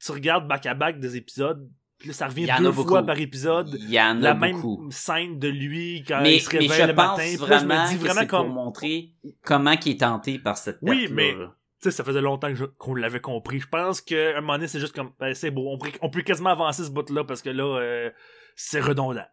tu 0.00 0.12
regardes 0.12 0.46
back-à-back 0.48 1.00
des 1.00 1.16
épisodes, 1.16 1.68
puis 1.98 2.08
là, 2.08 2.14
ça 2.14 2.28
revient 2.28 2.46
deux 2.58 2.70
fois 2.70 2.84
beaucoup. 2.84 3.06
par 3.06 3.18
épisode. 3.18 3.76
Il 3.80 3.90
y 3.90 4.00
en 4.00 4.22
a 4.22 4.32
La 4.32 4.34
beaucoup. 4.34 4.82
même 4.82 4.92
scène 4.92 5.38
de 5.38 5.48
lui 5.48 6.04
quand 6.06 6.20
mais, 6.22 6.36
il 6.36 6.40
se 6.40 6.50
mais 6.52 6.60
réveille 6.60 6.82
je 6.82 6.86
le 6.86 6.94
pense 6.94 7.18
matin. 7.18 7.22
Puis 7.22 7.36
là, 7.36 7.58
je 7.58 7.64
vraiment, 7.64 7.82
me 7.82 7.88
dis 7.88 7.98
que 7.98 8.04
vraiment 8.04 8.26
pour 8.26 8.48
montrer 8.54 9.12
comment 9.42 9.72
il 9.84 9.92
est 9.92 10.00
tenté 10.00 10.38
par 10.38 10.56
cette 10.56 10.78
Oui, 10.82 11.08
mais-. 11.10 11.34
Tu 11.80 11.90
sais, 11.90 11.90
ça 11.92 12.02
faisait 12.02 12.20
longtemps 12.20 12.52
qu'on 12.78 12.94
l'avait 12.94 13.20
compris. 13.20 13.60
Je 13.60 13.68
pense 13.68 14.00
qu'à 14.00 14.36
un 14.36 14.40
moment 14.40 14.54
donné, 14.54 14.66
c'est 14.66 14.80
juste 14.80 14.96
comme... 14.96 15.12
ben, 15.20 15.32
c'est 15.32 15.52
beau, 15.52 15.78
on, 16.00 16.10
peut 16.10 16.22
quasiment 16.22 16.50
avancer 16.50 16.82
ce 16.84 16.90
bout-là 16.90 17.22
parce 17.22 17.40
que 17.40 17.50
là, 17.50 17.78
euh, 17.78 18.10
c'est 18.56 18.80
redondant. 18.80 19.26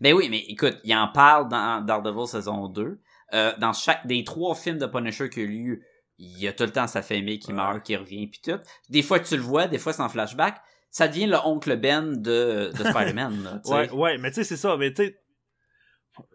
Ben 0.00 0.14
oui, 0.14 0.28
mais 0.30 0.38
écoute, 0.48 0.78
il 0.84 0.94
en 0.94 1.08
parle 1.08 1.48
dans 1.48 1.84
Daredevil 1.84 2.28
saison 2.28 2.68
2. 2.68 3.00
Euh, 3.34 3.52
dans 3.58 3.72
chaque 3.72 4.06
des 4.06 4.22
trois 4.24 4.54
films 4.54 4.78
de 4.78 4.86
Punisher 4.86 5.30
qu'il 5.30 5.42
y 5.42 5.46
a 5.46 5.48
eu, 5.48 5.86
il 6.18 6.38
y 6.38 6.46
a 6.46 6.52
tout 6.52 6.64
le 6.64 6.70
temps 6.70 6.86
sa 6.86 7.02
famille 7.02 7.38
qui 7.38 7.52
meurt, 7.52 7.82
qui 7.82 7.96
revient, 7.96 8.28
puis 8.28 8.40
tout. 8.44 8.60
Des 8.88 9.02
fois 9.02 9.18
tu 9.18 9.36
le 9.36 9.42
vois, 9.42 9.66
des 9.66 9.78
fois 9.78 9.92
c'est 9.92 10.02
en 10.02 10.08
flashback. 10.08 10.60
Ça 10.92 11.08
devient 11.08 11.26
le 11.26 11.38
oncle 11.44 11.74
Ben 11.76 12.12
de, 12.20 12.70
de 12.78 12.84
Spider-Man. 12.84 13.62
Ouais, 13.64 13.90
ouais, 13.90 14.18
mais 14.18 14.30
tu 14.30 14.36
sais, 14.36 14.44
c'est 14.44 14.56
ça. 14.56 14.76
Mais 14.76 14.92
tu 14.92 15.06
sais, 15.06 15.18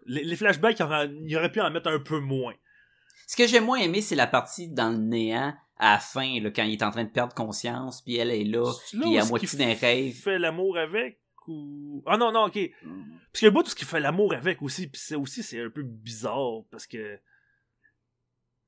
les, 0.06 0.24
les 0.24 0.36
flashbacks, 0.36 0.78
il 0.78 0.82
aurait- 0.82 1.10
il 1.24 1.36
aurait 1.36 1.50
pu 1.52 1.60
en 1.60 1.70
mettre 1.70 1.88
un 1.88 2.00
peu 2.00 2.18
moins. 2.18 2.54
Ce 3.26 3.36
que 3.36 3.46
j'ai 3.46 3.60
moins 3.60 3.78
aimé, 3.78 4.00
c'est 4.02 4.16
la 4.16 4.26
partie 4.26 4.68
dans 4.68 4.90
le 4.90 4.98
néant 4.98 5.54
à 5.78 5.92
la 5.92 5.98
fin, 5.98 6.40
là, 6.40 6.50
quand 6.50 6.64
il 6.64 6.72
est 6.72 6.82
en 6.82 6.90
train 6.90 7.04
de 7.04 7.10
perdre 7.10 7.34
conscience, 7.34 8.02
puis 8.02 8.16
elle 8.16 8.30
est 8.32 8.42
là, 8.44 8.64
C'est 8.86 8.98
puis 8.98 9.16
à 9.16 9.24
moitié 9.24 9.48
d'un 9.58 9.74
rêve. 9.74 10.06
Il 10.06 10.12
fait 10.12 10.38
l'amour 10.38 10.76
avec 10.76 11.20
ou? 11.46 12.02
Ah 12.04 12.16
non, 12.16 12.32
non, 12.32 12.46
ok. 12.46 12.54
Parce 12.54 13.32
qu'il 13.34 13.42
y 13.42 13.44
a 13.46 13.48
le 13.48 13.50
bout 13.52 13.62
tout 13.62 13.70
ce 13.70 13.74
qu'il 13.76 13.86
fait 13.86 14.00
l'amour 14.00 14.34
avec 14.34 14.60
aussi, 14.60 14.88
puis 14.88 15.00
ça 15.00 15.16
aussi, 15.18 15.42
c'est 15.44 15.62
un 15.62 15.70
peu 15.70 15.82
bizarre 15.84 16.62
parce 16.72 16.86
que. 16.86 17.18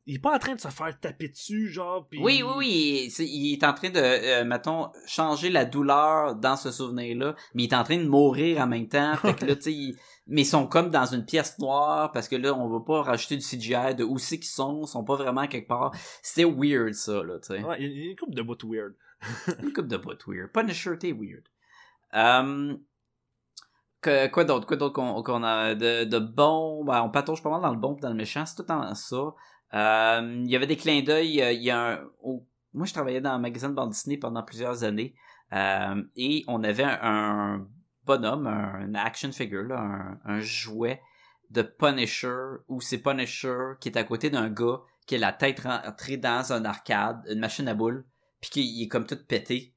Il 0.07 0.17
est 0.17 0.19
pas 0.19 0.35
en 0.35 0.39
train 0.39 0.55
de 0.55 0.61
se 0.61 0.69
faire 0.69 0.99
taper 0.99 1.29
dessus, 1.29 1.69
genre, 1.69 2.07
puis. 2.09 2.21
Oui, 2.23 2.43
oui, 2.43 2.53
oui. 2.57 3.13
il 3.19 3.53
est 3.53 3.65
en 3.65 3.75
train 3.75 3.91
de, 3.91 3.99
euh, 4.01 4.45
mettons, 4.45 4.91
changer 5.07 5.51
la 5.51 5.65
douleur 5.65 6.35
dans 6.37 6.57
ce 6.57 6.71
souvenir-là, 6.73 7.37
mais 7.55 7.65
il 7.65 7.73
est 7.73 7.77
en 7.77 7.85
train 7.85 7.99
de 7.99 8.09
mourir 8.09 8.61
en 8.61 8.67
même 8.67 8.89
temps. 8.89 9.15
Fait 9.17 9.35
que 9.35 9.45
là, 9.45 9.55
tu 9.57 9.63
sais, 9.63 9.73
il- 9.73 9.97
mais 10.27 10.43
ils 10.43 10.47
sont 10.47 10.67
comme 10.67 10.91
dans 10.91 11.05
une 11.07 11.25
pièce 11.25 11.59
noire 11.59 12.13
parce 12.13 12.29
que 12.29 12.37
là, 12.37 12.55
on 12.55 12.69
va 12.69 12.81
pas 12.81 13.03
rajouter 13.03 13.37
du 13.37 13.43
CGI 13.43 13.95
de 13.95 14.03
où 14.05 14.19
c'est 14.19 14.39
qu'ils 14.39 14.47
sont, 14.51 14.83
ils 14.85 14.89
sont 14.89 15.05
pas 15.05 15.17
vraiment 15.17 15.47
quelque 15.47 15.69
part. 15.69 15.93
C'est 16.23 16.45
weird, 16.45 16.95
ça, 16.95 17.23
là, 17.23 17.39
tu 17.39 17.49
sais. 17.55 17.63
Ouais, 17.63 17.77
il 17.81 17.93
y 17.93 18.09
a 18.09 18.11
une 18.11 18.17
couple 18.17 18.35
de 18.35 18.43
bouts 18.43 18.57
weird. 18.65 18.95
Une 19.63 19.73
coupe 19.75 19.87
de 19.87 19.99
bout 19.99 20.17
weird. 20.27 20.51
Punisher, 20.51 20.97
t'es 20.99 21.13
weird. 21.13 21.43
Euh, 22.15 22.75
que- 24.01 24.29
quoi 24.29 24.45
d'autre? 24.45 24.67
Quoi 24.67 24.77
d'autre 24.79 24.95
qu'on 25.23 25.43
a 25.45 25.75
de, 25.75 26.05
de 26.05 26.19
bon? 26.19 26.85
Ben, 26.85 27.03
on 27.03 27.11
patauge 27.11 27.43
pas 27.43 27.51
mal 27.51 27.61
dans 27.61 27.71
le 27.75 27.79
bon 27.79 27.95
pis 27.95 28.01
dans 28.01 28.09
le 28.09 28.15
méchant. 28.15 28.47
C'est 28.47 28.57
tout 28.57 28.63
temps 28.63 28.95
ça. 28.95 29.35
Euh, 29.75 30.43
Il 30.45 30.51
y 30.51 30.57
avait 30.57 30.67
des 30.67 30.77
clins 30.77 31.03
d'œil. 31.03 31.43
euh, 31.43 31.53
Il 31.53 31.63
y 31.63 31.71
a 31.71 31.95
un... 31.95 32.11
Moi, 32.73 32.87
je 32.87 32.93
travaillais 32.93 33.21
dans 33.21 33.31
un 33.31 33.39
magasin 33.39 33.69
de 33.69 33.75
bande 33.75 33.91
dessinée 33.91 34.17
pendant 34.19 34.43
plusieurs 34.43 34.85
années. 34.85 35.15
euh, 35.53 36.03
et 36.17 36.45
on 36.47 36.63
avait 36.63 36.85
un, 36.85 37.67
bonhomme, 38.05 38.47
un 38.47 38.95
action 38.95 39.33
figure, 39.33 39.73
un, 39.73 40.41
jouet 40.41 41.01
de 41.51 41.63
Punisher, 41.63 42.59
où 42.69 42.81
c'est 42.81 42.99
Punisher 42.99 43.73
qui 43.81 43.89
est 43.89 43.99
à 43.99 44.05
côté 44.05 44.31
d'un 44.31 44.49
gars 44.49 44.81
qui 45.07 45.17
a 45.17 45.19
la 45.19 45.33
tête 45.33 45.61
rentrée 45.61 46.17
dans 46.17 46.53
un 46.53 46.65
arcade, 46.65 47.27
une 47.29 47.41
machine 47.41 47.67
à 47.67 47.75
boules, 47.75 48.05
puis 48.41 48.51
qu'il 48.51 48.83
est 48.83 48.89
comme 48.89 49.07
tout 49.07 49.19
pété. 49.27 49.75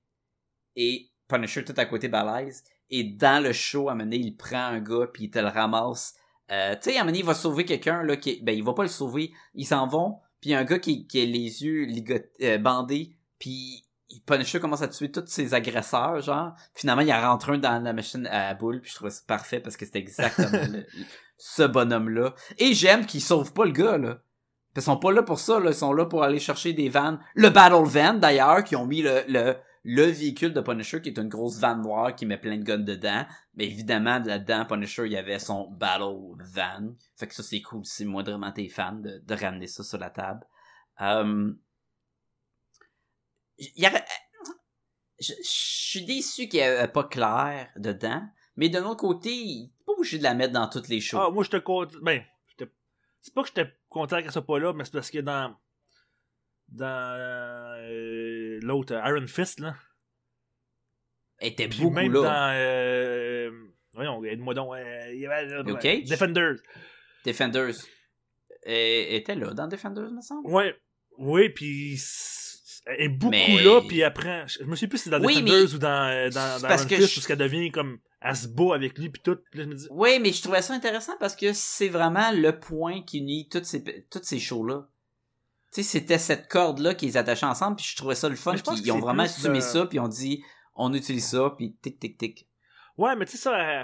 Et 0.75 1.09
Punisher 1.27 1.63
tout 1.63 1.73
à 1.77 1.85
côté 1.85 2.07
balèze. 2.07 2.63
Et 2.89 3.03
dans 3.03 3.43
le 3.43 3.53
show, 3.53 3.89
à 3.89 3.95
donné, 3.95 4.17
il 4.17 4.35
prend 4.37 4.65
un 4.65 4.79
gars, 4.79 5.07
puis 5.11 5.25
il 5.25 5.31
te 5.31 5.39
le 5.39 5.47
ramasse. 5.47 6.15
Euh, 6.51 6.75
tu 6.75 6.91
sais, 6.91 6.97
à 6.97 7.01
un 7.01 7.03
moment 7.03 7.07
donné, 7.11 7.19
il 7.19 7.25
va 7.25 7.33
sauver 7.33 7.65
quelqu'un, 7.65 8.03
là, 8.03 8.15
qui 8.17 8.31
est- 8.31 8.41
ben, 8.43 8.53
il 8.55 8.63
va 8.63 8.73
pas 8.73 8.83
le 8.83 8.89
sauver. 8.89 9.31
Ils 9.55 9.65
s'en 9.65 9.87
vont, 9.87 10.17
puis 10.41 10.49
il 10.49 10.53
y 10.53 10.55
a 10.55 10.59
un 10.59 10.63
gars 10.65 10.79
qui, 10.79 11.07
qui 11.07 11.21
a 11.21 11.25
les 11.25 11.63
yeux 11.63 11.85
ligot- 11.85 12.29
euh, 12.41 12.57
bandés, 12.57 13.15
puis 13.39 13.85
Punisher 14.27 14.59
commence 14.59 14.81
à 14.83 14.87
tuer 14.87 15.11
tous 15.11 15.23
ses 15.25 15.53
agresseurs, 15.55 16.21
genre. 16.21 16.53
Finalement, 16.75 17.01
il 17.01 17.11
en 17.11 17.21
rentre 17.21 17.49
un 17.49 17.57
dans 17.57 17.81
la 17.83 17.93
machine 17.93 18.27
à 18.27 18.53
boules, 18.53 18.79
puis 18.81 18.91
je 18.91 18.95
trouvais 18.95 19.09
ça 19.09 19.21
parfait 19.25 19.59
parce 19.59 19.75
que 19.77 19.85
c'était 19.85 19.99
exactement 19.99 20.49
le- 20.71 20.85
ce 21.37 21.63
bonhomme-là. 21.63 22.35
Et 22.59 22.73
j'aime 22.73 23.05
qu'il 23.07 23.21
sauve 23.21 23.53
pas 23.53 23.65
le 23.65 23.71
gars, 23.71 23.97
là. 23.97 24.19
Ils 24.75 24.81
sont 24.81 24.97
pas 24.97 25.11
là 25.11 25.23
pour 25.23 25.39
ça, 25.39 25.59
là. 25.59 25.71
Ils 25.71 25.75
sont 25.75 25.93
là 25.93 26.05
pour 26.05 26.23
aller 26.23 26.39
chercher 26.39 26.73
des 26.73 26.89
vannes. 26.89 27.19
Le 27.35 27.49
Battle 27.49 27.83
Van, 27.85 28.13
d'ailleurs, 28.15 28.63
qui 28.63 28.75
ont 28.75 28.85
mis 28.85 29.01
le, 29.01 29.23
le, 29.27 29.55
le 29.83 30.03
véhicule 30.05 30.53
de 30.53 30.61
Punisher, 30.61 31.01
qui 31.01 31.09
est 31.09 31.17
une 31.17 31.27
grosse 31.27 31.59
vanne 31.59 31.81
noire 31.81 32.15
qui 32.15 32.25
met 32.25 32.37
plein 32.37 32.57
de 32.57 32.63
guns 32.63 32.77
dedans. 32.79 33.25
Mais 33.55 33.65
évidemment, 33.65 34.19
là-dedans, 34.19 34.65
Punisher, 34.65 35.05
il 35.05 35.11
y 35.11 35.17
avait 35.17 35.39
son 35.39 35.69
Battle 35.71 36.35
Van. 36.53 36.93
Fait 37.17 37.27
que 37.27 37.35
ça, 37.35 37.43
c'est 37.43 37.61
cool 37.61 37.83
si 37.85 38.05
moi, 38.05 38.23
vraiment, 38.23 38.51
t'es 38.51 38.69
fan 38.69 39.01
de, 39.01 39.19
de 39.19 39.35
ramener 39.35 39.67
ça 39.67 39.83
sur 39.83 39.97
la 39.97 40.09
table. 40.09 40.45
Euh, 41.01 41.53
il 43.57 43.83
y 43.83 43.87
aurait- 43.87 44.05
je, 45.19 45.33
je 45.33 45.47
suis 45.49 46.05
déçu 46.05 46.47
qu'il 46.47 46.59
n'y 46.59 46.65
avait 46.65 46.87
pas 46.91 47.03
clair 47.03 47.69
dedans. 47.75 48.23
Mais 48.55 48.69
d'un 48.69 48.83
autre 48.85 49.01
côté, 49.01 49.31
il 49.33 49.71
pas 49.85 49.93
obligé 49.93 50.17
de 50.17 50.23
la 50.23 50.33
mettre 50.33 50.53
dans 50.53 50.69
toutes 50.69 50.87
les 50.87 51.01
shows. 51.01 51.17
Ah, 51.19 51.29
moi, 51.31 51.43
j'étais 51.43 51.61
content. 51.61 51.97
Ben, 52.01 52.23
j'étais- 52.47 52.71
c'est 53.21 53.33
pas 53.33 53.41
que 53.41 53.49
j'étais 53.49 53.71
content 53.89 54.21
qu'elle 54.21 54.31
soit 54.31 54.45
pas 54.45 54.59
là, 54.59 54.73
mais 54.73 54.85
c'est 54.85 54.91
parce 54.93 55.11
que 55.11 55.19
dans. 55.19 55.55
Dans. 56.69 57.15
euh, 57.19 58.42
L'autre, 58.61 58.93
Iron 59.05 59.27
Fist, 59.27 59.59
là. 59.59 59.75
Elle 61.39 61.49
était 61.49 61.67
Puis 61.67 61.79
beaucoup 61.81 61.93
même 61.93 62.11
là. 62.13 62.21
dans. 62.21 62.51
euh, 62.55 63.51
Voyons, 63.93 64.23
aide-moi 64.23 64.53
donc. 64.53 64.73
euh, 64.75 65.11
il 65.13 65.19
y 65.19 65.25
avait, 65.27 65.51
euh, 65.53 65.75
Cage? 65.75 66.05
Defenders. 66.05 66.55
Defenders. 67.25 67.75
Et, 68.65 69.17
était 69.17 69.35
là 69.35 69.53
dans 69.53 69.67
Defenders, 69.67 70.09
me 70.11 70.21
semble? 70.21 70.49
Ouais. 70.49 70.75
Oui, 71.17 71.49
puis 71.49 71.99
elle 72.85 73.01
est 73.01 73.09
beaucoup 73.09 73.31
Mais- 73.31 73.61
là, 73.63 73.81
puis 73.87 74.03
après, 74.03 74.45
je 74.47 74.63
me 74.63 74.75
souviens 74.75 74.87
plus 74.89 74.97
si 74.97 75.03
c'est 75.05 75.09
dans 75.09 75.21
Oui, 75.23 75.35
Defenders 75.35 75.67
mais- 75.67 75.73
ou 75.75 75.77
dans, 75.77 76.09
euh, 76.11 76.29
dans, 76.29 76.61
dans 76.61 76.67
parce 76.67 76.81
Iron 76.83 76.89
que 76.89 76.95
Fist, 76.97 77.21
je- 77.21 77.27
qu'elle 77.27 77.37
devient 77.37 77.71
comme, 77.71 77.99
elle 78.21 78.35
se 78.35 78.47
bat 78.47 78.73
avec 78.73 78.97
lui, 78.97 79.09
puis 79.09 79.21
tout. 79.21 79.37
Puis 79.51 79.59
là, 79.59 79.65
je 79.65 79.69
me 79.69 79.75
dis, 79.75 79.87
Oui, 79.91 80.17
mais 80.19 80.31
je 80.31 80.41
trouvais 80.41 80.61
ça 80.61 80.73
intéressant 80.73 81.13
parce 81.19 81.35
que 81.35 81.53
c'est 81.53 81.89
vraiment 81.89 82.31
le 82.31 82.57
point 82.57 83.03
qui 83.03 83.19
unit 83.19 83.47
toutes 83.49 83.65
ces, 83.65 83.83
toutes 84.09 84.23
ces 84.25 84.39
shows-là. 84.39 84.87
Tu 85.73 85.81
sais, 85.81 85.83
c'était 85.83 86.17
cette 86.19 86.47
corde-là 86.47 86.93
qui 86.93 87.05
les 87.07 87.17
attachait 87.17 87.45
ensemble, 87.45 87.77
puis 87.77 87.85
je 87.89 87.95
trouvais 87.95 88.15
ça 88.15 88.29
le 88.29 88.35
fun. 88.35 88.55
Qu'ils 88.55 88.83
que 88.83 88.91
ont 88.91 88.99
vraiment 88.99 89.23
assumé 89.23 89.59
de- 89.59 89.63
ça, 89.63 89.85
puis 89.85 89.99
on 89.99 90.07
dit, 90.07 90.43
on 90.75 90.93
utilise 90.93 91.27
ça, 91.27 91.53
puis 91.57 91.75
tic, 91.81 91.99
tic, 91.99 92.17
tic. 92.17 92.47
Ouais, 92.97 93.15
mais 93.15 93.25
tu 93.25 93.31
sais, 93.31 93.37
ça. 93.37 93.59
euh, 93.59 93.83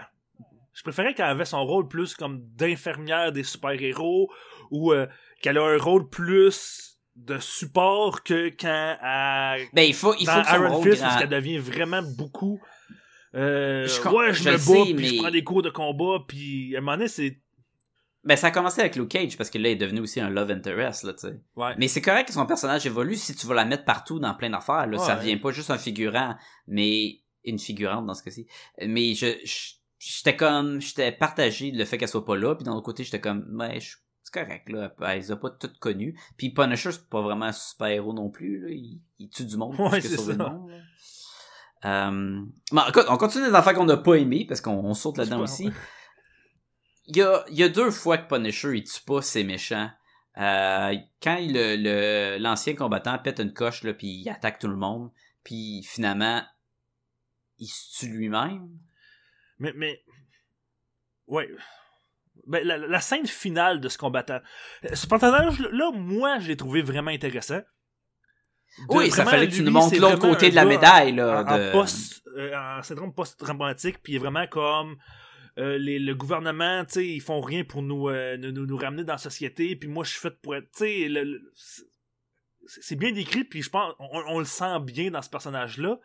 je 0.73 0.83
préférais 0.83 1.13
qu'elle 1.13 1.25
avait 1.25 1.45
son 1.45 1.65
rôle 1.65 1.87
plus 1.87 2.13
comme 2.15 2.41
d'infirmière 2.55 3.31
des 3.31 3.43
super-héros 3.43 4.29
ou 4.71 4.93
euh, 4.93 5.07
qu'elle 5.41 5.57
a 5.57 5.63
un 5.65 5.77
rôle 5.77 6.07
plus 6.09 6.99
de 7.15 7.37
support 7.39 8.23
que 8.23 8.49
quand 8.49 8.97
elle. 9.01 9.67
Ben, 9.73 9.81
il 9.81 9.93
faut, 9.95 10.13
il 10.19 10.25
faut 10.27 10.41
que 10.41 10.55
Iron 10.55 10.81
Fist, 10.83 10.97
grand- 11.01 11.07
parce 11.09 11.19
qu'elle 11.21 11.29
devient 11.29 11.57
vraiment 11.57 12.01
beaucoup. 12.17 12.61
Euh, 13.35 13.85
Je 13.87 14.07
ouais, 14.09 14.33
je, 14.33 14.43
je 14.43 14.49
me 14.49 14.53
le 14.53 14.57
bats, 14.57 14.95
puis 14.95 15.07
je 15.07 15.21
prends 15.21 15.31
des 15.31 15.43
cours 15.43 15.61
de 15.61 15.69
combat, 15.69 16.19
puis 16.27 16.75
à 16.75 16.79
un 16.79 16.81
moment 16.81 16.97
donné, 16.97 17.07
c'est. 17.07 17.39
Ben, 18.25 18.35
ça 18.35 18.47
a 18.47 18.51
commencé 18.51 18.81
avec 18.81 18.95
Luke 18.97 19.09
Cage, 19.09 19.37
parce 19.37 19.49
que 19.49 19.57
là, 19.57 19.69
il 19.69 19.71
est 19.73 19.75
devenu 19.77 20.01
aussi 20.01 20.19
un 20.19 20.29
love 20.29 20.51
interest, 20.51 21.03
là, 21.03 21.13
tu 21.13 21.19
sais. 21.21 21.39
Ouais. 21.55 21.73
Mais 21.77 21.87
c'est 21.87 22.01
correct 22.01 22.27
que 22.27 22.33
son 22.33 22.45
personnage 22.45 22.85
évolue 22.85 23.15
si 23.15 23.33
tu 23.33 23.47
vas 23.47 23.55
la 23.55 23.63
mettre 23.65 23.85
partout 23.85 24.19
dans 24.19 24.33
plein 24.33 24.49
d'affaires, 24.49 24.87
là. 24.87 24.97
Ça 24.97 25.15
Ouais. 25.17 25.23
vient 25.23 25.37
pas 25.37 25.51
juste 25.51 25.71
un 25.71 25.77
figurant, 25.77 26.35
mais 26.67 27.21
une 27.45 27.57
figurante 27.59 28.05
dans 28.05 28.13
ce 28.13 28.23
cas-ci. 28.23 28.45
Mais 28.85 29.13
je, 29.15 29.27
j'étais 29.99 30.35
comme, 30.35 30.81
j'étais 30.81 31.11
partagé 31.13 31.71
le 31.71 31.85
fait 31.85 31.97
qu'elle 31.97 32.09
soit 32.09 32.25
pas 32.25 32.35
là, 32.35 32.55
puis 32.55 32.65
d'un 32.65 32.73
autre 32.73 32.83
côté, 32.85 33.05
j'étais 33.05 33.21
comme, 33.21 33.45
ouais, 33.57 33.79
je- 33.79 33.95
c'est 34.21 34.33
correct, 34.33 34.67
là. 34.69 34.93
Elle 35.01 35.17
les 35.19 35.31
a 35.31 35.37
pas 35.37 35.49
toutes 35.51 35.79
connues. 35.79 36.19
Puis 36.37 36.49
Punisher, 36.53 36.91
c'est 36.91 37.09
pas 37.09 37.21
vraiment 37.21 37.45
un 37.45 37.51
super-héros 37.53 38.13
non 38.13 38.29
plus, 38.29 38.59
là. 38.59 38.67
Il, 38.69 38.99
il 39.17 39.29
tue 39.29 39.45
du 39.45 39.55
monde 39.55 39.79
Ouais, 39.79 40.01
c'est 40.01 40.17
ça. 40.17 40.33
monde. 40.35 40.71
Euh, 41.85 42.41
bon, 42.73 42.81
écoute, 42.89 43.05
on 43.07 43.15
continue 43.17 43.45
les 43.47 43.55
affaires 43.55 43.73
qu'on 43.73 43.85
n'a 43.85 43.95
pas 43.97 44.15
aimées, 44.15 44.45
parce 44.45 44.59
qu'on 44.59 44.73
on 44.83 44.93
saute 44.93 45.17
là-dedans 45.17 45.39
aussi. 45.39 45.71
Il 47.09 47.17
y 47.17 47.21
a, 47.21 47.43
y 47.49 47.63
a 47.63 47.69
deux 47.69 47.91
fois 47.91 48.17
que 48.17 48.27
Punisher, 48.33 48.77
il 48.77 48.83
tue 48.83 49.01
pas 49.05 49.21
ses 49.21 49.43
méchants. 49.43 49.89
Euh, 50.37 50.95
quand 51.21 51.35
il- 51.37 51.53
le, 51.53 51.75
le- 51.75 52.37
l'ancien 52.37 52.75
combattant 52.75 53.17
pète 53.19 53.39
une 53.39 53.51
coche, 53.53 53.83
là, 53.83 53.93
puis 53.93 54.07
il 54.07 54.29
attaque 54.29 54.59
tout 54.59 54.67
le 54.67 54.75
monde, 54.75 55.11
puis 55.43 55.83
finalement, 55.83 56.41
il 57.57 57.67
se 57.67 57.99
tue 57.99 58.09
lui-même. 58.11 58.69
Mais, 59.57 59.73
mais. 59.75 60.01
Ouais. 61.27 61.49
Ben, 62.47 62.65
la, 62.65 62.77
la 62.77 63.01
scène 63.01 63.27
finale 63.27 63.81
de 63.81 63.89
ce 63.89 63.97
combattant. 63.97 64.39
Ce 64.93 65.05
personnage-là, 65.07 65.91
moi, 65.93 66.39
je 66.39 66.47
l'ai 66.47 66.57
trouvé 66.57 66.81
vraiment 66.81 67.11
intéressant. 67.11 67.57
De- 67.57 67.65
oui, 68.95 69.11
ça 69.11 69.25
fallait 69.25 69.47
que 69.47 69.53
tu 69.55 69.63
nous 69.63 69.71
montres 69.71 69.99
l'autre 69.99 70.19
côté 70.19 70.49
de 70.51 70.55
la 70.55 70.65
médaille, 70.65 71.13
là. 71.13 71.41
en, 71.43 71.47
en 71.47 71.57
de- 71.57 71.71
post, 71.71 72.21
euh, 72.37 72.55
en 72.55 72.81
syndrome 72.83 73.13
post-traumatique, 73.13 74.01
puis 74.01 74.17
vraiment 74.19 74.47
comme 74.47 74.97
euh, 75.57 75.77
les, 75.77 75.99
le 75.99 76.15
gouvernement, 76.15 76.85
tu 76.85 76.93
sais, 76.93 77.07
ils 77.07 77.21
font 77.21 77.41
rien 77.41 77.63
pour 77.63 77.81
nous, 77.81 78.09
euh, 78.09 78.37
nous, 78.37 78.51
nous, 78.51 78.77
ramener 78.77 79.03
dans 79.03 79.13
la 79.13 79.17
société, 79.17 79.75
puis 79.75 79.89
moi 79.89 80.03
je 80.03 80.11
suis 80.11 80.19
fait 80.19 80.39
pour 80.41 80.55
être, 80.55 80.71
tu 80.71 80.79
sais, 80.85 81.07
le- 81.09 81.23
le- 81.23 81.51
c'est- 82.67 82.95
bien 82.95 83.11
décrit, 83.11 83.43
puis 83.43 83.61
je 83.61 83.69
pense, 83.69 83.93
on, 83.99 84.21
on 84.27 84.39
le 84.39 84.45
sent 84.45 84.79
bien 84.83 85.11
dans 85.11 85.21
ce 85.21 85.29
personnage-là, 85.29 85.99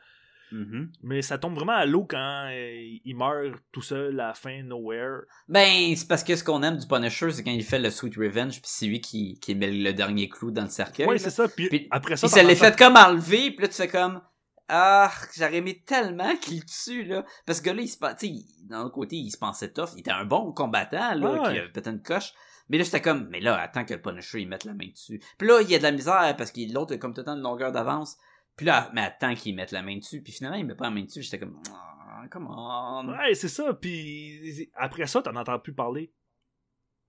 Mhm. 0.53 0.93
mais 1.03 1.21
ça 1.23 1.37
tombe 1.39 1.55
vraiment 1.55 1.73
à 1.73 1.85
l'eau 1.85 2.05
quand 2.05 2.49
euh, 2.51 2.99
il 3.05 3.17
meurt 3.17 3.59
tout 3.73 3.83
seul 3.83 4.21
à 4.21 4.29
la 4.29 4.35
fin, 4.35 4.63
nowhere. 4.63 5.23
Ben, 5.49 5.97
c'est 5.97 6.07
parce 6.07 6.23
que 6.23 6.37
ce 6.37 6.45
qu'on 6.45 6.63
aime 6.63 6.77
du 6.77 6.87
Punisher, 6.87 7.31
c'est 7.33 7.43
quand 7.43 7.51
il 7.51 7.65
fait 7.65 7.79
le 7.79 7.91
Sweet 7.91 8.15
Revenge, 8.17 8.53
puis 8.61 8.71
c'est 8.73 8.87
lui 8.87 9.01
qui, 9.01 9.39
qui 9.41 9.55
met 9.55 9.71
le 9.73 9.93
dernier 9.93 10.29
clou 10.29 10.51
dans 10.53 10.63
le 10.63 10.69
cercueil. 10.69 11.07
Là. 11.07 11.19
c'est 11.19 11.31
ça, 11.31 11.49
puis, 11.49 11.69
Puis- 11.69 11.89
après 11.91 12.17
ça, 12.17 12.27
Puis 12.29 12.35
ça 12.35 12.43
l'est 12.43 12.55
fait 12.57 12.77
comme 12.77 12.95
enlever, 12.97 13.51
puis 13.53 13.63
là 13.63 13.69
tu 13.69 13.75
fais 13.75 13.89
comme 13.89 14.21
ah, 14.69 15.11
j'aurais 15.37 15.57
aimé 15.57 15.83
tellement 15.87 16.37
qu'il 16.37 16.65
tue 16.65 17.05
là 17.05 17.25
parce 17.47 17.61
que 17.61 17.71
là 17.71 17.83
il 17.83 17.89
se 17.89 17.99
pa- 17.99 18.15
tu 18.15 18.27
sais, 18.27 18.33
il- 18.33 18.67
d'un 18.67 18.89
côté, 18.91 19.17
il 19.17 19.31
se 19.31 19.37
pensait 19.39 19.73
tough, 19.73 19.91
il 19.95 20.01
était 20.01 20.11
un 20.11 20.25
bon 20.25 20.53
combattant 20.53 21.15
là 21.15 21.33
Ouais. 21.33 21.41
qui 21.41 21.59
avait 21.59 21.69
peut-être 21.71 21.89
une 21.91 22.03
coche. 22.03 22.33
Mais 22.71 22.79
là 22.79 22.85
j'étais 22.85 23.03
comme 23.03 23.29
mais 23.29 23.41
là 23.41 23.61
attends 23.61 23.85
que 23.85 23.93
le 23.95 24.01
Punisher 24.01 24.41
il 24.41 24.49
mette 24.49 24.65
la 24.65 24.73
main 24.75 24.89
dessus. 24.89 25.21
Puis 25.39 25.47
là 25.49 25.61
il 25.61 25.69
y 25.71 25.75
a 25.75 25.79
de 25.79 25.83
la 25.83 25.93
misère 25.93 26.35
parce 26.39 26.51
que 26.51 26.61
l'autre 26.73 26.95
a 26.95 26.99
comme 26.99 27.13
tout 27.13 27.21
le 27.21 27.25
temps 27.27 27.35
une 27.37 27.43
longueur 27.43 27.73
d'avance. 27.73 28.17
Puis 28.57 28.65
là 28.67 28.91
mais 28.95 29.03
attends 29.03 29.35
qu'il 29.35 29.55
mette 29.55 29.71
la 29.73 29.83
main 29.83 29.99
dessus, 29.99 30.23
puis 30.23 30.33
finalement 30.33 30.57
il 30.57 30.65
met 30.65 30.75
pas 30.75 30.85
la 30.85 30.91
main 30.91 31.03
dessus, 31.03 31.23
j'étais 31.23 31.39
comme 31.39 31.61
ah, 31.71 32.25
come 32.31 32.47
on. 32.49 33.09
Ouais, 33.09 33.35
c'est 33.35 33.49
ça, 33.49 33.75
puis 33.75 34.71
après 34.77 35.07
ça, 35.07 35.21
t'en 35.21 35.37
entends 35.37 35.59
plus 35.59 35.75
parler 35.75 36.11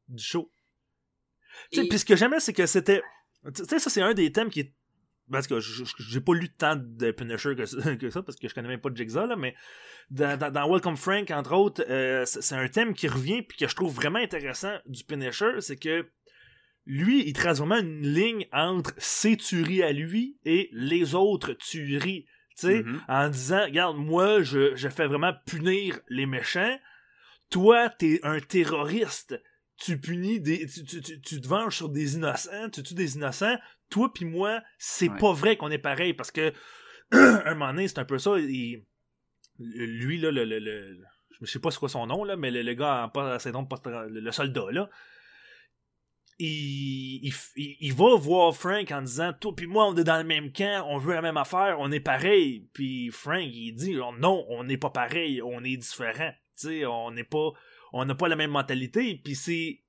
du 0.09 0.21
show. 0.21 0.51
Tu 1.71 1.79
sais, 1.79 1.85
Et- 1.85 1.89
puis 1.89 1.99
ce 1.99 2.03
que 2.05 2.17
j'aimais, 2.17 2.41
c'est 2.41 2.51
que 2.51 2.65
c'était. 2.65 3.01
Tu 3.55 3.63
sais, 3.63 3.79
ça, 3.79 3.89
c'est 3.89 4.01
un 4.01 4.13
des 4.13 4.31
thèmes 4.31 4.49
qui 4.49 4.59
est. 4.59 4.73
Parce 5.31 5.47
que 5.47 5.59
je- 5.59 5.83
je- 5.85 5.93
j'ai 5.97 6.21
pas 6.21 6.33
lu 6.35 6.49
tant 6.49 6.75
de 6.75 7.11
Punisher 7.11 7.55
que 7.55 7.65
ça, 7.65 7.95
que 7.95 8.09
ça, 8.09 8.21
parce 8.21 8.37
que 8.37 8.47
je 8.47 8.53
connais 8.53 8.67
même 8.67 8.79
pas 8.81 8.89
Jigsaw, 8.93 9.25
là, 9.25 9.35
mais 9.35 9.55
dans, 10.11 10.37
dans- 10.37 10.51
dans 10.51 10.69
Welcome 10.71 10.97
Frank, 10.97 11.31
entre 11.31 11.53
autres, 11.53 11.83
euh, 11.89 12.23
c'est 12.25 12.55
un 12.55 12.67
thème 12.67 12.93
qui 12.93 13.07
revient, 13.07 13.41
puis 13.41 13.57
que 13.57 13.67
je 13.67 13.75
trouve 13.75 13.93
vraiment 13.93 14.19
intéressant 14.19 14.77
du 14.85 15.03
Punisher, 15.03 15.61
c'est 15.61 15.77
que 15.77 16.07
lui, 16.85 17.27
il 17.27 17.33
trace 17.33 17.57
vraiment 17.57 17.79
une 17.79 18.05
ligne 18.07 18.45
entre 18.51 18.93
ses 18.99 19.35
tueries 19.37 19.81
à 19.81 19.91
lui 19.91 20.37
et 20.45 20.69
les 20.71 21.15
autres 21.15 21.53
tueries. 21.53 22.25
Tu 22.57 22.67
sais, 22.67 22.83
Mhm. 22.83 23.01
en 23.07 23.27
disant, 23.29 23.63
regarde, 23.65 23.97
moi, 23.97 24.43
je, 24.43 24.75
je 24.75 24.87
fais 24.89 25.07
vraiment 25.07 25.33
punir 25.47 25.99
les 26.07 26.25
méchants. 26.27 26.77
Toi, 27.49 27.89
t'es 27.89 28.19
un 28.23 28.39
terroriste. 28.39 29.41
Tu 29.77 29.99
punis 29.99 30.39
des, 30.39 30.65
tu, 30.67 30.85
tu, 30.85 31.01
tu, 31.01 31.19
tu 31.19 31.41
te 31.41 31.47
venges 31.47 31.75
sur 31.75 31.89
des 31.89 32.15
innocents, 32.15 32.69
tu 32.71 32.81
tues 32.81 32.93
des 32.93 33.15
innocents. 33.15 33.57
Toi 33.95 34.11
puis 34.13 34.25
moi, 34.25 34.61
c'est 34.77 35.09
Ouais. 35.09 35.17
pas 35.17 35.31
vrai 35.31 35.55
qu'on 35.55 35.71
est 35.71 35.77
pareil 35.77 36.13
parce 36.13 36.29
que, 36.31 36.51
un 37.11 37.53
moment 37.53 37.67
donné, 37.71 37.87
c'est 37.87 37.99
un 37.99 38.03
peu 38.05 38.19
ça. 38.19 38.37
il- 38.37 38.83
lui, 39.57 40.17
là, 40.17 40.31
le, 40.31 40.43
le, 40.43 40.59
le- 40.59 40.97
je 41.39 41.45
sais 41.45 41.59
pas 41.59 41.71
c'est 41.71 41.79
quoi 41.79 41.87
son 41.87 42.05
nom, 42.07 42.25
là, 42.25 42.35
mais 42.35 42.51
le, 42.51 42.61
le 42.61 42.73
gars 42.73 43.05
en 43.05 43.09
pas, 43.09 43.39
syndrome 43.39 43.69
post- 43.69 43.85
le, 43.87 44.19
le 44.19 44.31
soldat, 44.33 44.65
là, 44.71 44.89
il, 46.39 47.31
il, 47.55 47.93
va 47.93 48.15
voir 48.17 48.53
Frank 48.53 48.91
en 48.91 49.01
disant 49.01 49.31
Toi 49.31 49.55
puis 49.55 49.67
moi, 49.67 49.87
on 49.87 49.95
est 49.95 50.03
dans 50.03 50.17
le 50.17 50.25
même 50.25 50.51
camp, 50.51 50.85
on 50.89 50.97
veut 50.97 51.13
la 51.13 51.21
même 51.21 51.37
affaire, 51.37 51.77
on 51.79 51.89
est 51.93 52.01
pareil. 52.01 52.67
Puis 52.73 53.09
Frank, 53.11 53.43
il 53.45 53.71
dit 53.73 53.95
Non, 54.19 54.45
on 54.49 54.65
n'est 54.65 54.77
pas 54.77 54.89
pareil, 54.89 55.41
on 55.41 55.63
est 55.63 55.77
différent. 55.77 56.31
Tu 56.59 56.67
sais, 56.67 56.85
on 56.85 57.11
n'est 57.11 57.23
pas. 57.23 57.51
On 57.93 58.03
n'a 58.03 58.15
pas 58.15 58.27
la 58.27 58.35
même 58.35 58.51
mentalité. 58.51 59.15
Puis 59.23 59.35
c'est. 59.35 59.81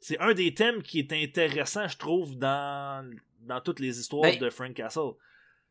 C'est 0.00 0.18
un 0.20 0.32
des 0.32 0.54
thèmes 0.54 0.80
qui 0.84 1.00
est 1.00 1.12
intéressant, 1.12 1.88
je 1.88 1.96
trouve, 1.96 2.36
dans, 2.38 3.04
dans 3.40 3.60
toutes 3.60 3.80
les 3.80 3.98
histoires 4.00 4.22
Ben, 4.22 4.38
de 4.38 4.50
Frank 4.50 4.74
Castle. 4.74 5.12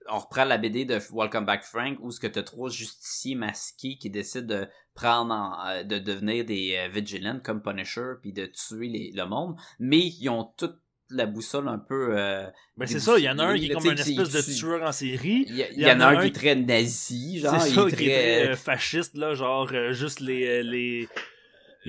on 0.09 0.19
reprend 0.19 0.45
la 0.45 0.57
BD 0.57 0.85
de 0.85 0.99
Welcome 1.11 1.45
Back 1.45 1.63
Frank 1.63 1.97
où 2.01 2.11
ce 2.11 2.19
que 2.19 2.27
t'as 2.27 2.43
trois 2.43 2.69
justiciers 2.69 3.35
masqués 3.35 3.97
qui 3.97 4.09
décident 4.09 4.47
de 4.61 4.67
prendre 4.93 5.33
en- 5.33 5.67
euh, 5.67 5.83
de 5.83 5.99
devenir 5.99 6.45
des 6.45 6.75
euh, 6.77 6.87
vigilants 6.87 7.39
comme 7.43 7.61
Punisher 7.61 8.13
puis 8.21 8.31
de 8.33 8.45
tuer 8.45 8.87
les- 8.87 9.11
le 9.13 9.25
monde 9.25 9.55
mais 9.79 9.99
ils 9.99 10.29
ont 10.29 10.45
toute 10.57 10.77
la 11.09 11.25
boussole 11.25 11.67
un 11.69 11.79
peu 11.79 12.17
euh, 12.17 12.47
Ben 12.75 12.85
c'est 12.85 12.99
ça, 12.99 13.17
il 13.17 13.23
y 13.23 13.29
en 13.29 13.39
a 13.39 13.45
un 13.45 13.57
qui 13.57 13.67
est 13.67 13.73
comme 13.73 13.85
une 13.85 13.97
espèce 13.97 14.29
de 14.29 14.41
tu- 14.41 14.55
tueur 14.59 14.83
en 14.83 14.91
série. 14.91 15.45
il 15.47 15.55
y, 15.57 15.65
il 15.77 15.85
en 15.89 15.99
a 16.01 16.07
un 16.07 16.21
qui 16.21 16.27
est 16.27 16.31
très 16.35 16.55
nazi 16.55 17.39
genre 17.39 17.61
C'est 17.61 17.69
il 17.69 17.75
ça, 17.75 17.81
est 17.81 17.95
qui 17.95 18.09
est 18.09 18.13
très 18.13 18.41
très 18.43 18.47
euh, 18.49 18.55
fasciste, 18.57 19.15
là, 19.15 19.33
genre 19.33 19.69
euh, 19.73 19.93
juste 19.93 20.19
les, 20.19 20.63
les, 20.63 21.07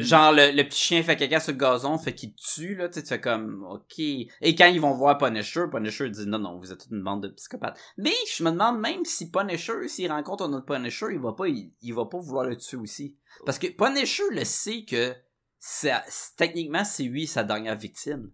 Genre, 0.03 0.33
le, 0.33 0.51
le 0.57 0.63
petit 0.65 0.79
chien 0.83 1.03
fait 1.03 1.17
caca 1.17 1.41
sur 1.41 1.53
le 1.53 1.59
gazon, 1.59 1.99
fait 1.99 2.15
qu'il 2.15 2.35
tue, 2.35 2.75
là, 2.75 2.89
tu 2.89 3.01
fais 3.01 3.21
comme, 3.21 3.65
ok. 3.65 3.99
Et 3.99 4.55
quand 4.57 4.67
ils 4.67 4.81
vont 4.81 4.95
voir 4.95 5.19
Punisher, 5.19 5.65
Punisher 5.71 6.09
dit, 6.11 6.27
non, 6.27 6.39
non, 6.39 6.59
vous 6.59 6.73
êtes 6.73 6.87
une 6.91 7.03
bande 7.03 7.23
de 7.23 7.29
psychopathes. 7.29 7.79
Mais, 7.97 8.13
je 8.37 8.43
me 8.45 8.51
demande 8.51 8.81
même 8.81 9.05
si 9.05 9.31
Punisher, 9.31 9.89
s'il 9.89 10.11
rencontre 10.11 10.45
un 10.45 10.53
autre 10.53 10.67
Punisher, 10.67 11.07
il 11.13 11.19
va 11.19 11.33
pas, 11.33 11.49
il, 11.49 11.73
il 11.83 11.95
va 11.95 12.05
pas 12.07 12.19
vouloir 12.19 12.45
le 12.47 12.57
tuer 12.57 12.77
aussi. 12.79 13.17
Parce 13.47 13.59
que 13.59 13.67
Punisher 13.69 14.25
le 14.33 14.45
sait 14.45 14.85
que, 14.85 15.15
ça, 15.59 16.05
techniquement, 16.37 16.85
c'est 16.85 17.03
lui 17.05 17.27
sa 17.27 17.43
dernière 17.45 17.77
victime. 17.77 18.31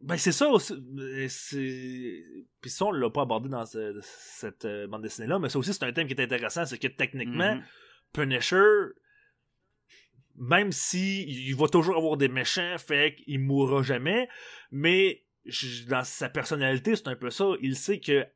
Ben 0.00 0.16
c'est 0.16 0.32
ça 0.32 0.48
aussi. 0.48 0.72
euh. 0.72 1.28
Puis 2.60 2.70
ça, 2.70 2.86
on 2.86 2.92
l'a 2.92 3.10
pas 3.10 3.22
abordé 3.22 3.48
dans 3.48 3.66
ce- 3.66 4.00
cette 4.02 4.64
euh, 4.64 4.86
bande 4.86 5.02
dessinée-là, 5.02 5.38
mais 5.38 5.48
ça 5.48 5.58
aussi, 5.58 5.72
c'est 5.72 5.84
un 5.84 5.92
thème 5.92 6.06
qui 6.06 6.14
est 6.14 6.20
intéressant, 6.22 6.64
c'est 6.66 6.78
que 6.78 6.88
techniquement, 6.88 7.56
Mhm. 7.56 7.62
Punisher, 8.12 8.64
même 10.36 10.72
si 10.72 11.24
il 11.24 11.54
va 11.56 11.68
toujours 11.68 11.96
avoir 11.96 12.16
des 12.16 12.28
méchants, 12.28 12.76
fait 12.78 13.14
qu'il 13.16 13.40
mourra 13.40 13.82
jamais, 13.82 14.28
mais 14.70 15.24
dans 15.88 16.04
sa 16.04 16.28
personnalité, 16.28 16.94
c'est 16.96 17.08
un 17.08 17.16
peu 17.16 17.30
ça. 17.30 17.46
Il 17.60 17.76
sait 17.76 18.00
que 18.00 18.26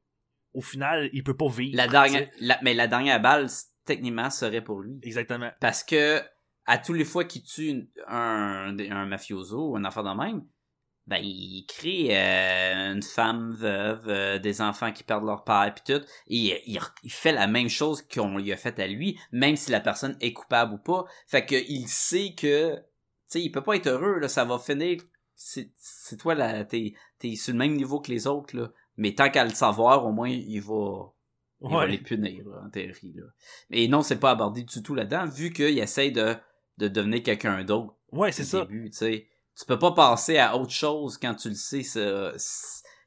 au 0.55 0.61
final, 0.63 1.11
il 1.13 1.23
peut 1.23 1.37
pas 1.37 1.49
vivre. 1.49 1.77
La 1.77 1.87
dernière, 1.87 2.29
la- 2.41 2.59
mais 2.63 2.75
la 2.75 2.87
dernière 2.87 3.21
balle, 3.21 3.47
techniquement, 3.85 4.31
serait 4.31 4.63
pour 4.63 4.81
lui. 4.81 4.99
Exactement. 5.03 5.51
Parce 5.61 5.85
que, 5.85 6.21
à 6.65 6.79
tous 6.79 6.95
les 6.95 7.05
fois 7.05 7.25
qu'il 7.25 7.43
tue 7.43 7.69
une- 7.69 7.89
un, 8.09 8.77
un 8.79 9.07
mafioso 9.07 9.71
ou 9.73 9.77
un 9.77 9.85
enfant 9.85 10.03
de 10.03 10.17
même, 10.19 10.45
ben 11.07 11.19
il 11.23 11.65
crée 11.69 12.09
euh, 12.11 12.93
une 12.95 13.03
femme 13.03 13.55
veuve, 13.55 14.09
euh, 14.09 14.39
des 14.39 14.61
enfants 14.61 14.93
qui 14.93 15.05
perdent 15.05 15.25
leur 15.25 15.45
père 15.45 15.73
puis 15.75 15.95
tout, 15.95 16.05
et 16.29 16.63
il, 16.67 16.81
il 17.05 17.13
fait 17.13 17.33
la 17.33 17.47
même 17.47 17.69
chose 17.69 18.03
qu'on 18.03 18.39
lui 18.39 18.53
a 18.53 18.57
fait 18.57 18.79
à 18.79 18.87
lui, 18.87 19.19
même 19.33 19.57
si 19.57 19.71
la 19.71 19.81
personne 19.81 20.17
est 20.21 20.33
coupable 20.33 20.75
ou 20.75 20.79
pas. 20.79 21.05
Fait 21.27 21.47
que 21.47 21.55
il 21.69 21.87
sait 21.89 22.35
que 22.37 22.75
tu 22.77 22.83
sais, 23.29 23.43
il 23.43 23.51
peut 23.51 23.63
pas 23.63 23.77
être 23.77 23.89
heureux 23.89 24.19
là, 24.19 24.29
ça 24.29 24.45
va 24.45 24.59
finir 24.59 25.01
c'est 25.37 26.17
toi 26.19 26.35
là, 26.35 26.65
t'es 26.65 26.95
t'es 27.19 27.35
sur 27.37 27.53
le 27.53 27.59
même 27.59 27.77
niveau 27.77 28.01
que 28.01 28.11
les 28.11 28.27
autres 28.27 28.57
là, 28.57 28.71
mais 28.97 29.15
tant 29.15 29.31
qu'à 29.31 29.45
le 29.45 29.51
savoir, 29.51 30.07
au 30.07 30.13
moins 30.13 30.31
il 30.31 30.61
va 30.61 31.13
il 31.61 31.71
va 31.71 31.87
les 31.87 31.99
punir 31.99 32.49
là, 32.49 32.63
en 32.67 32.71
théorie 32.71 33.13
là. 33.15 33.25
Mais 33.71 33.87
non, 33.89 34.03
c'est 34.03 34.19
pas 34.19 34.31
abordé 34.31 34.63
du 34.63 34.83
tout 34.83 34.95
là-dedans 34.95 35.27
vu 35.27 35.53
qu'il 35.53 35.79
essaye 35.79 36.11
de 36.13 36.35
de 36.79 36.89
devenir 36.89 37.23
quelqu'un 37.23 37.65
d'autre 37.65 37.95
Ouais, 38.13 38.33
c'est 38.33 38.45
ça. 38.45 38.61
début, 38.61 38.91
tu 38.91 38.97
sais. 38.99 39.29
Tu 39.59 39.65
peux 39.67 39.79
pas 39.79 39.93
passer 39.93 40.39
à 40.39 40.57
autre 40.57 40.73
chose 40.73 41.19
quand 41.19 41.35
tu 41.35 41.49
le 41.49 41.55
sais, 41.55 41.83
ce- 41.83 42.35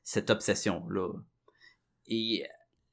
cette 0.04 0.30
obsession-là. 0.30 1.10
Et 2.08 2.43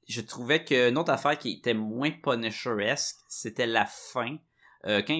je 0.08 0.20
trouvais 0.20 0.64
qu'une 0.64 0.98
autre 0.98 1.10
affaire 1.12 1.38
qui 1.38 1.52
était 1.52 1.74
moins 1.74 2.10
Punisher-esque, 2.10 3.16
c'était 3.28 3.66
la 3.66 3.86
fin. 3.86 4.36
Euh, 4.84 5.02
quand 5.02 5.14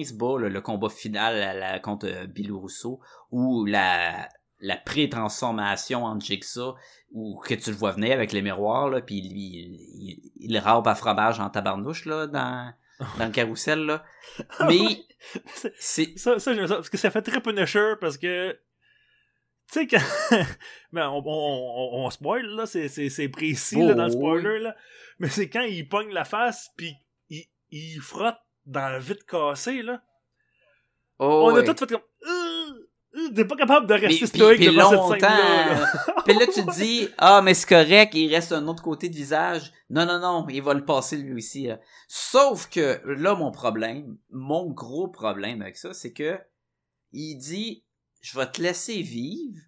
le 0.49 0.61
combat 0.61 0.89
final 0.89 1.41
à 1.41 1.53
la- 1.53 1.79
contre 1.79 2.07
euh, 2.07 2.27
Rousseau, 2.53 3.01
ou 3.31 3.65
la, 3.65 4.29
la 4.59 4.77
pré-transformation 4.77 6.05
en 6.05 6.19
Jigsaw, 6.19 6.75
où 7.11 7.41
que 7.43 7.55
tu 7.55 7.71
le 7.71 7.75
vois 7.75 7.91
venir 7.91 8.13
avec 8.13 8.31
les 8.31 8.41
miroirs, 8.41 8.89
là, 8.89 9.01
puis 9.01 9.21
lui, 9.21 9.41
il, 9.41 9.75
il, 10.09 10.31
il 10.51 10.59
rampe 10.59 10.87
à 10.87 10.95
fromage 10.95 11.39
en 11.39 11.49
tabarnouche, 11.49 12.05
là, 12.05 12.27
dans, 12.27 12.71
dans 13.17 13.25
le 13.25 13.31
carrousel, 13.31 13.85
là. 13.85 14.03
Mais, 14.67 15.05
C'est-. 15.79 16.17
Ça, 16.17 16.39
ça, 16.39 16.53
j'aime 16.53 16.67
ça, 16.67 16.75
parce 16.75 16.89
que 16.89 16.97
ça 16.97 17.11
fait 17.11 17.21
très 17.21 17.41
Punisher, 17.41 17.93
parce 17.99 18.17
que, 18.17 18.51
tu 19.71 19.79
sais, 19.79 19.87
quand, 19.87 20.01
ben, 20.91 21.09
on, 21.09 21.23
on, 21.25 21.25
on, 21.25 22.05
on 22.05 22.09
spoil, 22.09 22.45
là, 22.45 22.65
c'est, 22.65 22.87
c'est, 22.87 23.09
c'est 23.09 23.29
précis, 23.29 23.81
là, 23.81 23.93
dans 23.93 24.05
le 24.07 24.13
Oh, 24.13 24.17
spoiler, 24.17 24.59
là, 24.59 24.75
mais 25.19 25.29
c'est 25.29 25.49
quand 25.49 25.61
il 25.63 25.87
pogne 25.87 26.11
la 26.11 26.25
face, 26.25 26.69
puis 26.77 26.95
il, 27.29 27.45
il 27.71 27.99
frotte 27.99 28.37
dans 28.65 28.89
le 28.89 28.99
vide 28.99 29.23
cassé, 29.25 29.81
là, 29.81 30.01
Oh, 31.19 31.45
on 31.45 31.49
a 31.49 31.53
ouais. 31.53 31.63
tout 31.63 31.75
fait 31.75 31.87
comme, 31.87 32.01
t'es 33.35 33.45
pas 33.45 33.55
capable 33.55 33.87
de 33.87 33.93
Mais- 33.93 33.99
rester 34.07 34.17
puis- 34.19 34.27
stoïque 34.27 34.57
puis 34.59 34.67
devant 34.67 34.91
longtemps, 34.91 35.11
cette 35.13 35.21
scène-là, 35.21 35.79
là. 35.79 35.91
Puis 36.25 36.33
là, 36.37 36.45
tu 36.47 36.65
te 36.65 36.71
dis, 36.73 37.07
ah, 37.17 37.41
mais 37.41 37.53
c'est 37.53 37.67
correct, 37.69 38.13
il 38.13 38.33
reste 38.33 38.51
un 38.51 38.67
autre 38.67 38.83
côté 38.83 39.07
de 39.09 39.15
visage. 39.15 39.71
Non, 39.89 40.05
non, 40.05 40.19
non, 40.19 40.45
il 40.49 40.61
va 40.61 40.73
le 40.73 40.83
passer 40.83 41.15
lui 41.17 41.33
aussi. 41.35 41.67
là. 41.67 41.79
Sauf 42.07 42.69
que 42.69 43.01
là, 43.05 43.33
mon 43.35 43.51
problème, 43.51 44.17
mon 44.29 44.69
gros 44.69 45.07
problème 45.07 45.61
avec 45.61 45.77
ça, 45.77 45.93
c'est 45.93 46.11
que 46.13 46.37
il 47.13 47.35
dit, 47.37 47.85
je 48.21 48.37
vais 48.37 48.47
te 48.51 48.61
laisser 48.61 49.01
vivre 49.01 49.59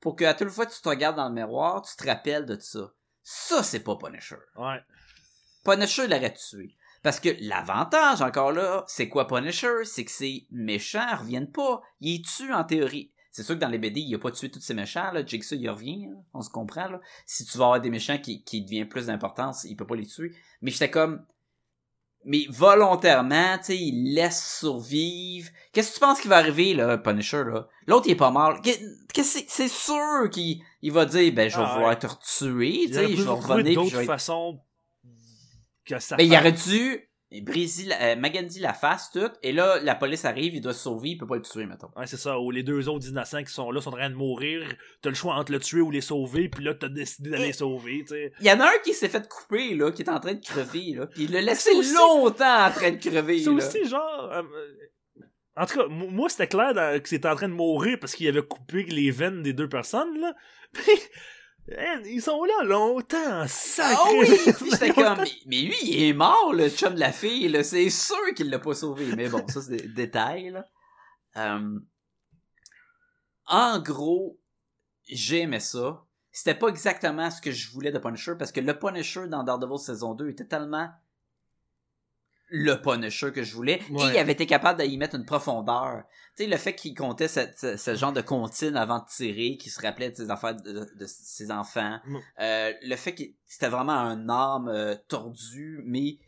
pour 0.00 0.16
que 0.16 0.24
à 0.24 0.32
toute 0.32 0.48
fois 0.48 0.64
que 0.64 0.74
tu 0.74 0.80
te 0.80 0.88
regardes 0.88 1.16
dans 1.16 1.28
le 1.28 1.34
miroir, 1.34 1.82
tu 1.82 1.94
te 1.96 2.06
rappelles 2.08 2.46
de 2.46 2.58
ça. 2.58 2.92
Ça, 3.22 3.62
c'est 3.62 3.80
pas 3.80 3.96
Punisher. 3.96 4.36
Ouais. 4.56 4.80
Punisher 5.64 6.06
l'aurait 6.06 6.32
tué. 6.32 6.74
Parce 7.02 7.20
que 7.20 7.30
l'avantage, 7.40 8.22
encore 8.22 8.52
là, 8.52 8.84
c'est 8.88 9.08
quoi 9.08 9.26
Punisher? 9.26 9.84
C'est 9.84 10.04
que 10.04 10.10
ces 10.10 10.46
méchants 10.50 11.16
reviennent 11.18 11.50
pas. 11.50 11.80
Il 12.00 12.16
est 12.16 12.24
tue 12.24 12.52
en 12.52 12.64
théorie. 12.64 13.12
C'est 13.30 13.42
sûr 13.44 13.54
que 13.54 13.60
dans 13.60 13.68
les 13.68 13.78
BD, 13.78 14.00
il 14.00 14.14
a 14.14 14.18
pas 14.18 14.32
tué 14.32 14.50
tous 14.50 14.60
ces 14.60 14.74
méchants, 14.74 15.12
là. 15.12 15.24
Jigsaw, 15.24 15.54
il 15.56 15.68
revient, 15.70 16.06
là. 16.06 16.16
On 16.34 16.42
se 16.42 16.50
comprend, 16.50 16.88
là. 16.88 17.00
Si 17.24 17.44
tu 17.44 17.56
vas 17.58 17.66
avoir 17.66 17.80
des 17.80 17.90
méchants 17.90 18.18
qui, 18.18 18.42
qui 18.42 18.62
deviennent 18.62 18.88
plus 18.88 19.06
d'importance, 19.06 19.64
il 19.64 19.76
peut 19.76 19.86
pas 19.86 19.94
les 19.96 20.06
tuer. 20.06 20.32
Mais 20.60 20.70
j'étais 20.72 20.90
comme, 20.90 21.24
mais 22.24 22.46
volontairement, 22.48 23.58
tu 23.58 23.64
sais, 23.64 23.78
il 23.78 24.14
laisse 24.14 24.58
survivre. 24.58 25.50
Qu'est-ce 25.72 25.90
que 25.90 25.94
tu 25.94 26.00
penses 26.00 26.20
qui 26.20 26.28
va 26.28 26.38
arriver, 26.38 26.74
là, 26.74 26.98
Punisher, 26.98 27.44
là? 27.44 27.68
L'autre, 27.86 28.06
il 28.08 28.12
est 28.12 28.16
pas 28.16 28.30
mort. 28.30 28.60
Qu'est- 28.60 28.82
Qu'est-ce 29.14 29.38
que 29.38 29.44
c'est 29.48 29.68
sûr 29.68 30.28
qu'il 30.30 30.60
il 30.82 30.92
va 30.92 31.06
dire, 31.06 31.32
ben, 31.32 31.48
je 31.48 31.56
vais 31.56 31.62
Ah, 31.64 31.74
vouloir 31.74 31.98
te 31.98 32.06
retuer, 32.06 32.86
tu 32.88 32.94
sais, 32.94 33.16
je 33.16 33.22
vais 33.22 33.28
revenir, 33.30 33.72
je 33.72 33.74
d'autres 33.74 33.96
vais 33.98 34.04
façons 34.04 34.60
que 35.88 35.98
ça 35.98 36.16
ben, 36.16 36.24
il 36.26 36.32
aurait 36.36 36.52
dû 36.52 37.04
briser 37.42 37.84
la, 37.84 38.02
euh, 38.12 38.16
Magandhi 38.16 38.58
la 38.60 38.72
face 38.72 39.10
toute, 39.12 39.32
et 39.42 39.52
là, 39.52 39.78
la 39.82 39.94
police 39.94 40.24
arrive, 40.24 40.54
il 40.54 40.62
doit 40.62 40.72
se 40.72 40.80
sauver, 40.84 41.10
il 41.10 41.18
peut 41.18 41.26
pas 41.26 41.36
le 41.36 41.42
tuer, 41.42 41.66
mettons. 41.66 41.90
Ouais, 41.94 42.06
c'est 42.06 42.16
ça. 42.16 42.38
Ou 42.40 42.50
les 42.50 42.62
deux 42.62 42.88
autres 42.88 43.06
innocents 43.06 43.42
qui 43.44 43.52
sont 43.52 43.70
là 43.70 43.82
sont 43.82 43.90
en 43.90 43.96
train 43.96 44.08
de 44.08 44.14
mourir. 44.14 44.66
T'as 45.02 45.10
le 45.10 45.14
choix 45.14 45.34
entre 45.34 45.52
le 45.52 45.60
tuer 45.60 45.82
ou 45.82 45.90
les 45.90 46.00
sauver, 46.00 46.48
puis 46.48 46.64
là, 46.64 46.72
t'as 46.74 46.88
décidé 46.88 47.28
d'aller 47.30 47.44
Et- 47.44 47.46
les 47.48 47.52
sauver, 47.52 47.98
tu 48.00 48.14
sais. 48.14 48.32
Il 48.40 48.46
y 48.46 48.50
en 48.52 48.60
a 48.60 48.64
un 48.66 48.78
qui 48.82 48.94
s'est 48.94 49.10
fait 49.10 49.28
couper, 49.28 49.74
là, 49.74 49.92
qui 49.92 50.00
est 50.02 50.08
en 50.08 50.20
train 50.20 50.32
de 50.34 50.40
crever, 50.42 50.94
là, 50.96 51.06
pis 51.06 51.24
il 51.24 51.32
l'a 51.32 51.42
laissé 51.42 51.70
aussi- 51.72 51.92
longtemps 51.94 52.64
en 52.66 52.70
train 52.70 52.92
de 52.92 52.96
crever, 52.96 53.40
C'est 53.40 53.50
aussi 53.50 53.84
genre. 53.86 54.30
euh, 54.32 54.42
euh, 54.42 55.24
en 55.56 55.66
tout 55.66 55.76
cas, 55.80 55.86
moi, 55.88 56.30
c'était 56.30 56.46
clair 56.46 56.72
que 57.02 57.08
c'était 57.10 57.28
en 57.28 57.34
train 57.36 57.48
de 57.48 57.52
mourir 57.54 57.98
parce 58.00 58.14
qu'il 58.14 58.26
avait 58.28 58.40
coupé 58.46 58.84
les 58.84 59.10
veines 59.10 59.42
des 59.42 59.52
deux 59.52 59.68
personnes, 59.68 60.18
là. 60.18 60.34
Ils 62.06 62.22
sont 62.22 62.44
là 62.44 62.64
longtemps, 62.64 63.46
sacré. 63.46 63.96
Ah 63.98 64.10
oui! 64.18 64.52
Puis 64.56 64.70
j'étais 64.70 64.90
comme, 64.90 65.18
mais, 65.18 65.30
mais 65.46 65.62
lui, 65.62 65.76
il 65.82 66.02
est 66.04 66.12
mort, 66.12 66.52
le 66.54 66.68
chum 66.70 66.94
de 66.94 67.00
la 67.00 67.12
fille, 67.12 67.48
là. 67.48 67.62
C'est 67.62 67.90
sûr 67.90 68.34
qu'il 68.34 68.48
l'a 68.50 68.58
pas 68.58 68.74
sauvé. 68.74 69.14
Mais 69.16 69.28
bon, 69.28 69.46
ça, 69.48 69.60
c'est 69.60 69.76
des 69.76 69.88
détails, 69.88 70.50
là. 70.50 70.66
Euh, 71.36 71.78
en 73.46 73.78
gros, 73.80 74.40
j'aimais 75.06 75.60
ça. 75.60 76.04
C'était 76.32 76.54
pas 76.54 76.68
exactement 76.68 77.30
ce 77.30 77.40
que 77.40 77.50
je 77.50 77.70
voulais 77.70 77.90
de 77.90 77.98
Punisher, 77.98 78.34
parce 78.38 78.52
que 78.52 78.60
le 78.60 78.78
Punisher 78.78 79.26
dans 79.26 79.42
Daredevil 79.42 79.78
saison 79.78 80.14
2 80.14 80.30
était 80.30 80.46
tellement 80.46 80.88
le 82.50 82.74
Punisher 82.80 83.32
que 83.32 83.42
je 83.42 83.54
voulais, 83.54 83.80
et 83.90 83.92
Ouais. 83.92 84.10
il 84.14 84.18
avait 84.18 84.32
été 84.32 84.46
capable 84.46 84.82
d'y 84.82 84.96
mettre 84.98 85.16
une 85.16 85.24
profondeur. 85.26 86.02
Tu 86.36 86.44
sais, 86.44 86.48
le 86.50 86.56
fait 86.56 86.74
qu'il 86.74 86.94
comptait 86.94 87.28
ce, 87.28 87.40
ce- 87.56 87.76
ce 87.76 87.94
genre 87.94 88.12
de 88.12 88.20
comptine 88.20 88.76
avant 88.76 88.98
de 89.00 89.04
tirer, 89.08 89.56
qu'il 89.56 89.70
se 89.72 89.80
rappelait 89.82 90.10
de 90.10 90.16
ses 90.16 90.30
affaires 90.30 90.54
de, 90.56 90.86
de 90.96 91.06
ses 91.06 91.50
enfants, 91.50 91.98
Mm. 92.06 92.16
euh, 92.40 92.72
le 92.82 92.96
fait 92.96 93.14
que 93.14 93.22
c'était 93.44 93.68
vraiment 93.68 93.92
un 93.92 94.28
âme 94.28 94.68
euh, 94.68 94.94
tordu, 95.08 95.82
mais 95.84 96.18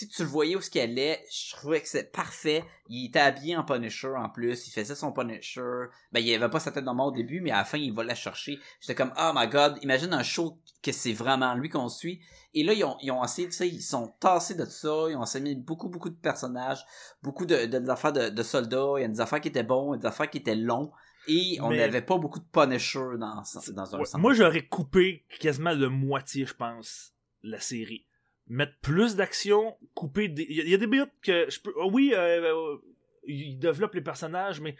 sais, 0.00 0.08
tu 0.08 0.22
le 0.22 0.28
voyais 0.28 0.56
où 0.56 0.60
ce 0.60 0.68
qu'il 0.70 0.80
allait, 0.80 1.24
je 1.32 1.52
trouvais 1.56 1.80
que 1.80 1.88
c'est 1.88 2.12
parfait. 2.12 2.64
Il 2.88 3.06
était 3.06 3.20
habillé 3.20 3.56
en 3.56 3.64
Punisher 3.64 4.12
en 4.16 4.28
plus, 4.28 4.66
il 4.66 4.70
faisait 4.72 4.94
son 4.94 5.12
Punisher. 5.12 5.86
Ben, 6.12 6.20
il 6.20 6.34
avait 6.34 6.50
pas 6.50 6.60
sa 6.60 6.72
tête 6.72 6.84
dans 6.84 6.94
le 6.94 7.00
au 7.00 7.10
début, 7.12 7.40
mais 7.40 7.50
à 7.50 7.58
la 7.58 7.64
fin, 7.64 7.78
il 7.78 7.92
va 7.92 8.04
la 8.04 8.14
chercher. 8.14 8.58
J'étais 8.80 8.94
comme, 8.94 9.12
oh 9.16 9.30
my 9.34 9.48
god, 9.48 9.78
imagine 9.82 10.12
un 10.12 10.22
show 10.22 10.58
que 10.82 10.92
c'est 10.92 11.12
vraiment 11.12 11.54
lui 11.54 11.68
qu'on 11.68 11.88
suit. 11.88 12.20
Et 12.52 12.64
là, 12.64 12.72
ils 12.72 12.84
ont, 12.84 12.96
ils 13.00 13.10
ont 13.12 13.22
essayé, 13.22 13.48
tu 13.48 13.54
sais, 13.54 13.68
ils 13.68 13.80
sont 13.80 14.08
tassés 14.18 14.54
de 14.56 14.64
ça, 14.64 15.06
ils 15.08 15.16
ont 15.16 15.22
essayé 15.22 15.54
beaucoup, 15.54 15.88
beaucoup 15.88 16.10
de 16.10 16.16
personnages, 16.16 16.84
beaucoup 17.22 17.46
de, 17.46 17.66
de, 17.66 17.78
des 17.78 17.90
affaires 17.90 18.12
de, 18.12 18.28
de 18.28 18.42
soldats, 18.42 18.94
il 18.98 19.02
y 19.02 19.04
a 19.04 19.08
des 19.08 19.20
affaires 19.20 19.40
qui 19.40 19.48
étaient 19.48 19.62
bons, 19.62 19.94
des 19.96 20.06
affaires 20.06 20.28
qui 20.28 20.38
étaient 20.38 20.56
longs, 20.56 20.90
et 21.28 21.58
on 21.60 21.70
n'avait 21.70 22.02
pas 22.02 22.18
beaucoup 22.18 22.40
de 22.40 22.44
Punisher 22.50 22.98
dans, 23.18 23.42
dans 23.74 23.94
un 23.94 23.98
Ouais, 23.98 24.04
sens. 24.04 24.20
moi, 24.20 24.32
j'aurais 24.32 24.66
coupé 24.66 25.26
quasiment 25.38 25.76
de 25.76 25.86
moitié, 25.86 26.44
je 26.44 26.54
pense, 26.54 27.12
la 27.44 27.60
série. 27.60 28.06
Mettre 28.52 28.76
plus 28.82 29.14
d'action, 29.16 29.76
couper 29.94 30.28
des. 30.28 30.44
Il 30.48 30.56
y, 30.56 30.60
a- 30.60 30.64
il 30.64 30.70
y 30.70 30.74
a 30.74 30.78
des 30.78 30.86
bits 30.88 31.04
que 31.22 31.48
je 31.48 31.60
peux. 31.60 31.72
ah 31.80 31.86
oui, 31.86 32.12
euh, 32.14 32.42
euh, 32.42 32.78
ils 33.24 33.56
développent 33.58 33.94
les 33.94 34.00
personnages, 34.00 34.60
mais 34.60 34.76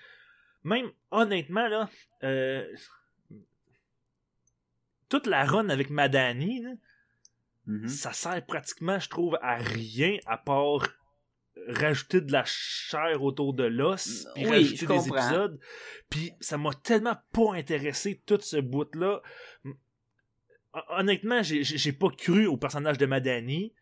même 0.64 0.90
honnêtement, 1.12 1.68
là. 1.68 1.88
euh, 2.24 2.66
toute 5.08 5.26
la 5.26 5.44
run 5.44 5.68
avec 5.68 5.90
Madani, 5.90 6.62
là, 6.62 6.70
Mhm. 7.66 7.88
ça 7.88 8.12
sert 8.12 8.44
pratiquement, 8.46 8.98
je 8.98 9.08
trouve, 9.08 9.38
à 9.42 9.56
rien 9.56 10.16
à 10.26 10.36
part 10.38 10.88
rajouter 11.68 12.20
de 12.20 12.32
la 12.32 12.42
chair 12.46 13.22
autour 13.22 13.52
de 13.54 13.64
l'os, 13.64 14.26
puis 14.34 14.44
Oui, 14.46 14.50
rajouter 14.50 14.86
des 14.86 15.08
épisodes. 15.08 15.60
Puis 16.08 16.32
ça 16.40 16.56
m'a 16.58 16.72
tellement 16.74 17.16
pas 17.32 17.54
intéressé 17.54 18.20
tout 18.26 18.38
ce 18.40 18.56
bout-là. 18.56 19.20
Hon- 20.72 20.98
Honnêtement, 21.00 21.42
j'ai- 21.42 21.92
pas 21.92 22.08
cru 22.16 22.46
au 22.46 22.56
personnage 22.56 22.98
de 22.98 23.06
Madani. 23.06 23.74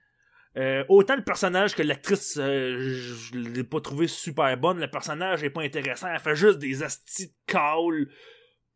Euh, 0.56 0.84
autant 0.88 1.14
le 1.16 1.22
personnage 1.22 1.74
que 1.76 1.82
l'actrice, 1.82 2.36
euh, 2.38 2.78
je 2.78 3.14
je 3.14 3.38
l'ai 3.38 3.64
pas 3.64 3.80
trouvé 3.80 4.06
super 4.08 4.56
bonne. 4.56 4.80
Le 4.80 4.90
personnage 4.90 5.44
est 5.44 5.50
pas 5.50 5.62
intéressant. 5.62 6.08
Elle 6.08 6.18
fait 6.20 6.34
juste 6.34 6.58
des 6.58 6.82
astis 6.82 7.28
de 7.46 8.08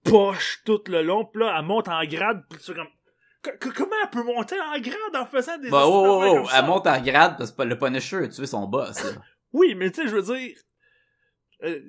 poche 0.05 0.61
tout 0.65 0.81
le 0.89 1.03
long. 1.03 1.25
Puis 1.25 1.43
là, 1.43 1.57
elle 1.59 1.65
monte 1.65 1.89
en 1.89 2.05
grade. 2.05 2.43
Puis 2.51 2.59
tu 2.61 2.75
comme. 2.75 2.87
Co- 3.43 3.51
co- 3.61 3.73
comment 3.75 3.97
elle 4.05 4.11
peut 4.11 4.23
monter 4.23 4.55
en 4.61 4.79
grade 4.79 5.17
en 5.17 5.27
faisant 5.27 5.59
des 5.59 5.69
Bah, 5.71 5.83
oh, 5.85 6.05
oh, 6.07 6.21
comme 6.21 6.43
oh, 6.45 6.47
ça? 6.49 6.59
elle 6.61 6.67
monte 6.67 6.87
en 6.87 7.01
grade 7.01 7.37
parce 7.39 7.51
que 7.51 7.63
le 7.63 7.77
Punisher 7.77 8.19
a 8.19 8.29
tué 8.29 8.47
son 8.47 8.69
boss. 8.69 9.03
Oui, 9.53 9.75
mais 9.75 9.91
tu 9.91 10.03
sais, 10.03 10.09
je 10.09 10.15
veux 10.17 10.37
dire. 10.37 10.57
euh, 11.65 11.81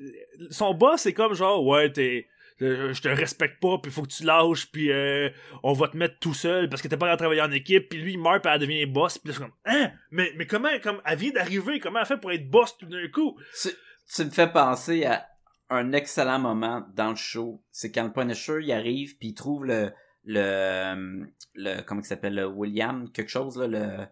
son 0.49 0.74
boss, 0.74 1.01
c'est 1.01 1.13
comme 1.13 1.34
genre, 1.36 1.63
ouais, 1.65 1.91
t'es. 1.91 2.28
Euh, 2.62 2.93
je 2.93 3.01
te 3.01 3.08
respecte 3.10 3.60
pas, 3.60 3.78
puis 3.82 3.91
faut 3.91 4.04
que 4.04 4.08
tu 4.14 4.24
lâches, 4.24 4.72
puis 4.72 4.91
euh, 4.91 5.30
on 5.64 5.74
va 5.74 5.88
te 5.88 5.97
mettre 5.97 6.20
tout 6.20 6.34
seul 6.34 6.70
parce 6.70 6.82
que 6.82 6.88
t'es 6.88 6.97
pas 6.97 7.12
à 7.12 7.18
travailler 7.18 7.41
en 7.41 7.51
équipe, 7.51 7.89
puis 7.89 7.99
lui 7.99 8.14
il 8.14 8.20
meurt, 8.20 8.41
puis 8.43 8.51
elle 8.54 8.60
devient 8.60 8.86
boss, 8.86 9.18
puis 9.18 9.32
là, 9.34 9.39
comme, 9.39 9.51
hein, 9.66 9.91
mais, 10.12 10.32
mais 10.38 10.45
comment, 10.45 10.70
comme, 10.82 11.01
elle 11.06 11.18
vient 11.18 11.32
d'arriver, 11.32 11.80
comment 11.80 11.99
elle 11.99 12.06
fait 12.06 12.18
pour 12.18 12.32
être 12.32 12.49
boss 12.49 12.78
tout 12.78 12.86
d'un 12.86 13.08
coup? 13.10 13.38
tu, 13.62 13.70
tu 14.16 14.26
me 14.26 14.30
fais 14.32 14.47
penser 14.51 15.06
à 15.06 15.26
un 15.70 15.91
excellent 15.93 16.39
moment 16.39 16.86
dans 16.93 17.10
le 17.10 17.16
show. 17.16 17.64
C'est 17.72 17.91
quand 17.91 18.04
le 18.04 18.12
Punisher 18.14 18.60
il 18.62 18.72
arrive 18.72 19.18
puis 19.18 19.30
il 19.30 19.34
trouve 19.34 19.66
le 19.66 19.91
le 20.26 21.26
le 21.56 21.82
comment 21.82 22.01
il 22.01 22.06
s'appelle 22.06 22.36
le 22.36 22.45
William 22.45 23.10
quelque 23.12 23.30
chose 23.30 23.58
là 23.58 23.68
le 23.68 24.06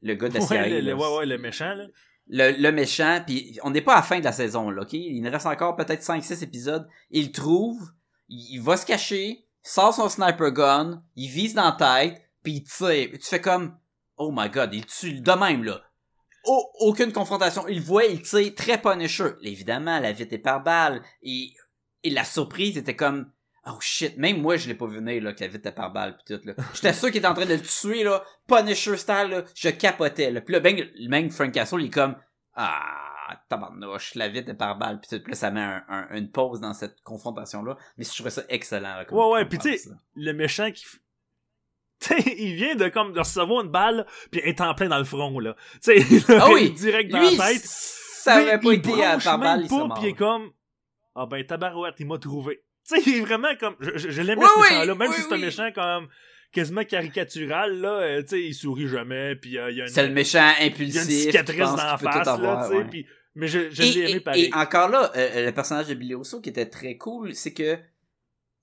le 0.00 0.14
gars 0.14 0.28
de 0.28 0.34
la 0.34 0.40
CIA, 0.40 0.62
Ouais, 0.62 0.68
le, 0.70 0.76
là. 0.80 0.80
le- 0.82 0.94
ouais, 0.94 1.16
ouais, 1.18 1.26
le 1.26 1.38
méchant, 1.38 1.74
là. 1.74 1.84
Le, 2.28 2.70
méchant, 2.70 3.22
puis 3.26 3.58
on 3.62 3.70
n'est 3.70 3.80
pas 3.80 3.94
à 3.94 3.96
la 3.96 4.02
fin 4.02 4.18
de 4.18 4.24
la 4.24 4.32
saison, 4.32 4.70
là, 4.70 4.82
OK? 4.82 4.92
Il 4.92 5.22
nous 5.22 5.30
reste 5.30 5.46
encore 5.46 5.76
peut-être 5.76 6.02
5-6 6.02 6.42
épisodes. 6.42 6.86
Il 7.10 7.32
trouve, 7.32 7.90
il, 8.28 8.60
va 8.60 8.76
se 8.76 8.86
cacher, 8.86 9.46
sort 9.62 9.94
son 9.94 10.08
sniper 10.08 10.52
gun, 10.52 11.02
il 11.16 11.28
vise 11.28 11.54
dans 11.54 11.64
la 11.64 11.72
tête, 11.72 12.22
puis 12.42 12.54
il 12.54 12.64
tire. 12.64 13.10
Tu 13.12 13.26
fais 13.26 13.40
comme, 13.40 13.78
oh 14.16 14.30
my 14.34 14.48
god, 14.50 14.74
il 14.74 14.84
tue 14.86 15.20
de 15.20 15.32
même, 15.32 15.64
là. 15.64 15.82
Au- 16.44 16.70
aucune 16.80 17.12
confrontation. 17.12 17.66
Il 17.68 17.80
voit, 17.80 18.04
il 18.04 18.22
tire 18.22 18.54
très 18.54 18.80
Punisher. 18.80 19.32
Évidemment, 19.42 19.98
la 19.98 20.12
vie 20.12 20.22
était 20.22 20.38
par 20.38 20.62
balle. 20.62 21.02
Et, 21.22 21.52
et 22.04 22.10
la 22.10 22.24
surprise 22.24 22.78
était 22.78 22.96
comme, 22.96 23.30
oh 23.70 23.78
shit, 23.80 24.16
même 24.18 24.40
moi, 24.40 24.56
je 24.56 24.68
l'ai 24.68 24.74
pas 24.74 24.86
vu 24.86 24.96
venir, 24.98 25.22
là, 25.22 25.32
que 25.32 25.40
la 25.40 25.48
vie 25.48 25.56
était 25.56 25.72
par 25.72 25.92
balle, 25.92 26.16
pis 26.16 26.24
tout, 26.34 26.40
là. 26.46 26.54
J'étais 26.74 26.92
sûr 26.92 27.08
qu'il 27.08 27.18
était 27.18 27.26
en 27.28 27.34
train 27.34 27.46
de 27.46 27.54
le 27.54 27.60
tuer, 27.60 28.04
là. 28.04 28.22
Punisher 28.46 28.96
style, 28.96 29.28
là. 29.30 29.44
Je 29.54 29.68
capotais, 29.70 30.30
là. 30.30 30.40
Puis 30.40 30.52
là, 30.54 30.60
ben, 30.60 30.88
même 31.08 31.30
Frank 31.30 31.52
Castle, 31.52 31.80
il 31.80 31.86
est 31.86 31.90
comme, 31.90 32.16
ah, 32.54 33.40
tabarnouche, 33.48 34.14
la 34.14 34.28
vie 34.28 34.38
était 34.38 34.54
par 34.54 34.78
balle, 34.78 35.00
pis 35.00 35.08
tout. 35.08 35.20
Puis 35.22 35.32
là, 35.32 35.36
ça 35.36 35.50
met 35.50 35.60
un- 35.60 35.84
un- 35.88 36.08
une 36.16 36.30
pause 36.30 36.60
dans 36.60 36.72
cette 36.74 37.00
confrontation-là. 37.02 37.76
Mais 37.96 38.04
je 38.04 38.10
trouvais 38.14 38.30
ça 38.30 38.42
excellent, 38.48 38.96
là, 38.96 39.04
comme- 39.04 39.18
Ouais, 39.18 39.30
ouais, 39.32 39.44
puis 39.44 39.58
tu 39.58 39.70
là. 39.70 39.96
le 40.16 40.32
méchant 40.32 40.70
qui. 40.72 40.84
il 42.38 42.54
vient 42.54 42.76
de 42.76 42.88
comme 42.88 43.12
de 43.12 43.18
recevoir 43.18 43.64
une 43.64 43.70
balle, 43.70 44.06
puis 44.30 44.40
est 44.40 44.60
en 44.60 44.72
plein 44.74 44.88
dans 44.88 44.98
le 44.98 45.04
front, 45.04 45.38
là. 45.40 45.56
Tu 45.82 46.00
sais, 46.00 46.24
Ah 46.38 46.48
oui! 46.52 46.70
direct 46.70 47.10
dans 47.10 47.18
Lui, 47.18 47.36
la 47.36 47.48
tête. 47.48 47.62
ça 47.64 48.40
aurait 48.40 48.60
pas 48.60 48.72
été 48.72 49.04
à 49.04 49.18
par 49.18 49.38
balle, 49.38 49.62
il 49.64 49.68
pas, 49.68 49.84
mort. 49.84 49.94
puis 49.98 50.04
il 50.08 50.10
est 50.10 50.14
comme 50.14 50.50
ah 51.16 51.26
ben 51.26 51.44
tabarouette, 51.44 51.96
il 51.98 52.06
m'a 52.06 52.18
trouvé. 52.18 52.62
Tu 52.88 52.96
sais, 52.96 53.02
il 53.10 53.16
est 53.16 53.20
vraiment 53.20 53.54
comme 53.60 53.76
je, 53.80 53.98
je, 53.98 54.10
je 54.10 54.22
l'aime 54.22 54.38
Oui, 54.38 54.46
ce 54.46 54.60
méchant-là, 54.62 54.94
même 54.94 55.10
oui, 55.10 55.16
si 55.16 55.22
c'est 55.22 55.34
un 55.34 55.38
méchant 55.38 55.70
comme 55.74 56.08
quasiment 56.52 56.84
caricatural 56.84 57.78
là, 57.80 57.88
euh, 58.00 58.22
tu 58.22 58.28
sais, 58.28 58.42
il 58.42 58.54
sourit 58.54 58.88
jamais, 58.88 59.36
puis 59.36 59.58
euh, 59.58 59.70
il 59.70 59.76
y 59.76 59.80
a 59.82 59.84
une, 59.84 59.90
C'est 59.92 60.06
le 60.06 60.14
méchant 60.14 60.50
il 60.58 60.64
y 60.66 60.68
a 60.68 60.72
impulsif. 60.72 61.02
une 61.02 61.10
cicatrice 61.10 61.58
dans 61.58 61.76
la 61.76 61.98
face 61.98 62.22
tout 62.22 62.28
avoir, 62.30 62.60
là, 62.62 62.66
tu 62.68 62.72
sais, 62.72 62.78
ouais. 62.78 62.88
puis 62.88 63.06
mais 63.34 63.46
je, 63.46 63.70
je 63.70 63.82
l'ai 63.82 64.10
aimé 64.10 64.20
pareil. 64.20 64.44
et 64.46 64.54
encore 64.54 64.88
là, 64.88 65.12
euh, 65.14 65.44
le 65.46 65.52
personnage 65.52 65.86
de 65.88 65.94
Billy 65.94 66.14
Osso 66.14 66.40
qui 66.40 66.48
était 66.48 66.66
très 66.66 66.96
cool, 66.96 67.34
c'est 67.34 67.52
que 67.52 67.78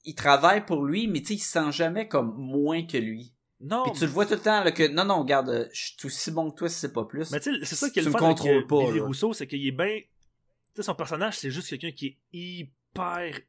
il 0.04 0.16
travaille 0.16 0.66
pour 0.66 0.84
lui, 0.84 1.08
mais 1.08 1.20
tu 1.22 1.28
sais, 1.28 1.34
il 1.36 1.40
se 1.40 1.50
sent 1.52 1.72
jamais 1.72 2.08
comme 2.08 2.34
moins 2.36 2.86
que 2.86 2.98
lui. 2.98 3.34
non, 3.62 3.84
Puis 3.84 3.94
tu 4.00 4.06
le 4.06 4.12
vois 4.12 4.26
tout 4.26 4.34
le 4.34 4.40
temps 4.40 4.64
là, 4.64 4.72
que 4.72 4.88
non 4.88 5.06
non, 5.06 5.20
regarde, 5.20 5.50
euh, 5.50 5.66
je 5.72 5.86
suis 5.98 6.06
aussi 6.08 6.32
bon 6.32 6.50
que 6.52 6.58
toi 6.58 6.70
si 6.70 6.80
c'est 6.80 6.94
pas 6.94 7.06
plus. 7.06 7.32
mais 7.32 7.40
tu 7.40 7.54
sais, 7.54 7.60
c'est 7.66 7.76
ça 7.76 7.90
qui 7.90 8.00
est 8.00 8.02
Tu 8.02 8.10
le 8.10 8.14
me 8.14 8.20
fun 8.20 8.26
avec 8.26 8.38
contrôles 8.38 8.64
euh, 8.64 8.68
pas, 8.68 8.86
Billy 8.88 9.00
là. 9.00 9.06
Rousseau, 9.06 9.34
c'est 9.34 9.46
qu'il 9.48 9.66
est 9.68 9.72
bien 9.72 10.00
tu 10.76 10.82
sais 10.82 10.84
son 10.84 10.96
personnage, 10.96 11.38
c'est 11.38 11.52
juste 11.52 11.70
quelqu'un 11.70 11.92
qui 11.92 12.08
est 12.08 12.18
hyper 12.34 13.40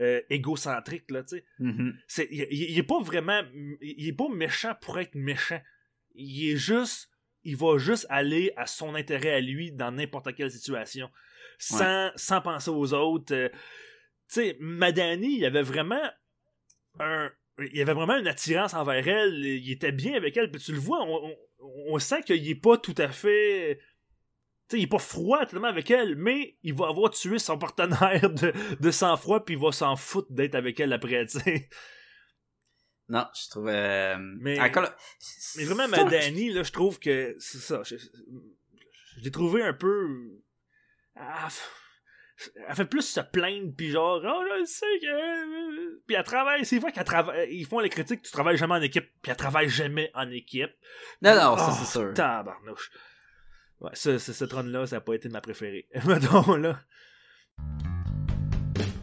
euh, 0.00 0.20
égocentrique 0.30 1.10
là, 1.10 1.22
tu 1.22 1.36
sais. 1.36 1.44
Mhm. 1.58 1.94
c'est 2.08 2.28
il, 2.30 2.46
il- 2.50 2.70
il 2.70 2.78
est 2.78 2.82
pas 2.82 3.00
vraiment 3.00 3.42
il 3.80 4.08
est 4.08 4.12
pas 4.12 4.28
méchant 4.28 4.74
pour 4.80 4.98
être 4.98 5.14
méchant 5.14 5.60
il 6.14 6.50
est 6.50 6.56
juste 6.56 7.10
il 7.44 7.56
va 7.56 7.78
juste 7.78 8.06
aller 8.10 8.52
à 8.56 8.66
son 8.66 8.94
intérêt 8.94 9.32
à 9.34 9.40
lui 9.40 9.72
dans 9.72 9.90
n'importe 9.92 10.34
quelle 10.34 10.50
situation 10.50 11.10
sans, 11.58 12.10
sans 12.16 12.40
penser 12.40 12.70
aux 12.70 12.92
autres 12.94 13.34
Euh, 13.34 13.48
tu 13.50 13.56
sais 14.28 14.56
Madani 14.60 15.36
il 15.38 15.44
avait 15.44 15.62
vraiment 15.62 16.00
un 16.98 17.30
il 17.72 17.80
avait 17.82 17.92
vraiment 17.92 18.16
une 18.16 18.26
attirance 18.28 18.72
envers 18.74 19.06
elle 19.06 19.44
il 19.44 19.70
était 19.70 19.92
bien 19.92 20.14
avec 20.14 20.36
elle 20.36 20.50
puis 20.50 20.60
tu 20.62 20.72
le 20.72 20.78
vois 20.78 21.02
on, 21.04 21.26
on- 21.28 21.36
on 21.88 21.98
sent 21.98 22.22
qu'il 22.22 22.48
est 22.48 22.54
pas 22.54 22.78
tout 22.78 22.94
à 22.96 23.08
fait 23.08 23.78
tu 24.70 24.76
sais, 24.76 24.78
il 24.80 24.84
est 24.84 24.86
pas 24.86 24.98
froid 24.98 25.44
tellement 25.46 25.66
avec 25.68 25.90
elle, 25.90 26.14
mais 26.16 26.56
il 26.62 26.72
va 26.74 26.86
avoir 26.88 27.10
tué 27.10 27.38
son 27.38 27.58
partenaire 27.58 28.30
de, 28.30 28.52
de 28.80 28.90
sang-froid, 28.90 29.44
puis 29.44 29.56
il 29.56 29.60
va 29.60 29.72
s'en 29.72 29.96
foutre 29.96 30.32
d'être 30.32 30.54
avec 30.54 30.78
elle 30.80 30.92
après, 30.92 31.26
tu 31.26 31.40
sais. 31.40 31.68
Non, 33.08 33.26
je 33.34 33.50
trouvais 33.50 33.72
euh, 33.74 34.16
Mais- 34.40 34.60
encore 34.60 34.88
Mais 35.56 35.64
vraiment, 35.64 35.92
c'est- 35.92 36.04
Madani, 36.04 36.50
là, 36.52 36.62
je 36.62 36.70
trouve 36.70 37.00
que 37.00 37.34
c'est 37.40 37.58
ça. 37.58 37.82
Je, 37.84 37.96
je 37.96 39.20
l'ai 39.24 39.30
trouvé 39.32 39.62
un 39.64 39.72
peu. 39.74 40.06
Ah, 41.16 41.48
elle 42.68 42.74
fait 42.76 42.84
plus 42.86 43.02
se 43.02 43.20
plaindre, 43.20 43.72
puis 43.76 43.90
genre, 43.90 44.22
oh, 44.24 44.44
je 44.60 44.64
sais 44.64 44.86
que. 45.02 45.98
Puis 46.06 46.14
elle 46.16 46.22
travaille, 46.24 46.64
c'est 46.64 46.78
vrai 46.78 46.92
qu'elle 46.92 47.04
travaille. 47.04 47.52
Ils 47.52 47.66
font 47.66 47.80
les 47.80 47.88
critiques, 47.90 48.22
tu 48.22 48.30
travailles 48.30 48.56
jamais 48.56 48.74
en 48.74 48.80
équipe, 48.82 49.10
puis 49.20 49.30
elle 49.32 49.36
travaille 49.36 49.68
jamais 49.68 50.10
en 50.14 50.30
équipe. 50.30 50.70
Non 51.20 51.34
non, 51.34 51.56
ça 51.58 51.68
Oh, 51.70 51.76
c'est 51.80 51.90
sûr. 51.90 52.14
Tabarnouche. 52.14 52.90
Ouais, 53.80 53.90
ça, 53.94 54.18
ça, 54.18 54.34
cette 54.34 54.52
run-là, 54.52 54.86
ça 54.86 54.96
n'a 54.96 55.00
pas 55.00 55.14
été 55.14 55.30
ma 55.30 55.40
préférée. 55.40 55.86
Mettons, 56.06 56.54
là. 56.56 56.78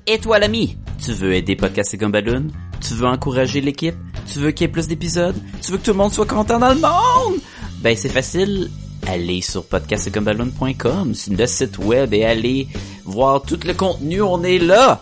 Et 0.06 0.20
toi 0.20 0.40
l'ami, 0.40 0.78
tu 1.04 1.12
veux 1.14 1.34
aider 1.34 1.56
Podcast 1.56 1.94
et 1.96 1.98
Gumballoon? 1.98 2.48
Tu 2.80 2.94
veux 2.94 3.08
encourager 3.08 3.60
l'équipe? 3.60 3.96
Tu 4.32 4.40
veux 4.40 4.52
qu'il 4.52 4.68
y 4.68 4.70
ait 4.70 4.72
plus 4.72 4.88
d'épisodes? 4.88 5.36
Tu 5.62 5.72
veux 5.72 5.80
que 5.80 5.84
tout 5.84 5.92
le 5.92 5.98
monde 5.98 6.14
soit 6.14 6.28
content 6.28 6.60
dans 6.60 6.74
le 6.74 6.80
monde? 6.80 7.40
Ben 7.80 7.98
c'est 7.98 8.10
facile. 8.10 8.70
Allez 9.08 9.42
sur 9.42 9.66
podcastgumballoon.com, 9.66 11.16
sur 11.16 11.34
le 11.34 11.48
site 11.48 11.78
web 11.80 12.14
et 12.14 12.24
allez 12.24 12.68
voir 13.04 13.42
tout 13.42 13.60
le 13.66 13.74
contenu, 13.74 14.22
on 14.22 14.44
est 14.44 14.60
là! 14.60 15.02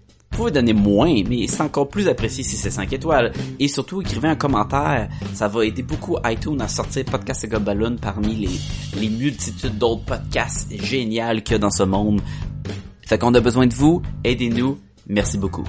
Vous 0.31 0.37
pouvez 0.37 0.51
donner 0.51 0.73
moins, 0.73 1.13
mais 1.27 1.45
c'est 1.47 1.61
encore 1.61 1.89
plus 1.89 2.07
apprécié 2.07 2.43
si 2.43 2.55
c'est 2.55 2.69
5 2.71 2.91
étoiles. 2.93 3.33
Et 3.59 3.67
surtout, 3.67 4.01
écrivez 4.01 4.29
un 4.29 4.35
commentaire. 4.37 5.09
Ça 5.33 5.47
va 5.49 5.65
aider 5.65 5.83
beaucoup 5.83 6.17
iTunes 6.25 6.59
à 6.61 6.67
sortir 6.69 7.03
Podcast 7.05 7.43
et 7.43 7.47
Gobaloon 7.49 7.97
parmi 7.97 8.35
les, 8.35 8.99
les 8.99 9.09
multitudes 9.09 9.77
d'autres 9.77 10.05
podcasts 10.05 10.71
géniaux 10.83 11.41
qu'il 11.41 11.51
y 11.51 11.55
a 11.55 11.57
dans 11.59 11.69
ce 11.69 11.83
monde. 11.83 12.21
Fait 13.05 13.17
qu'on 13.17 13.33
a 13.33 13.41
besoin 13.41 13.67
de 13.67 13.73
vous. 13.73 14.01
Aidez-nous. 14.23 14.79
Merci 15.07 15.37
beaucoup. 15.37 15.65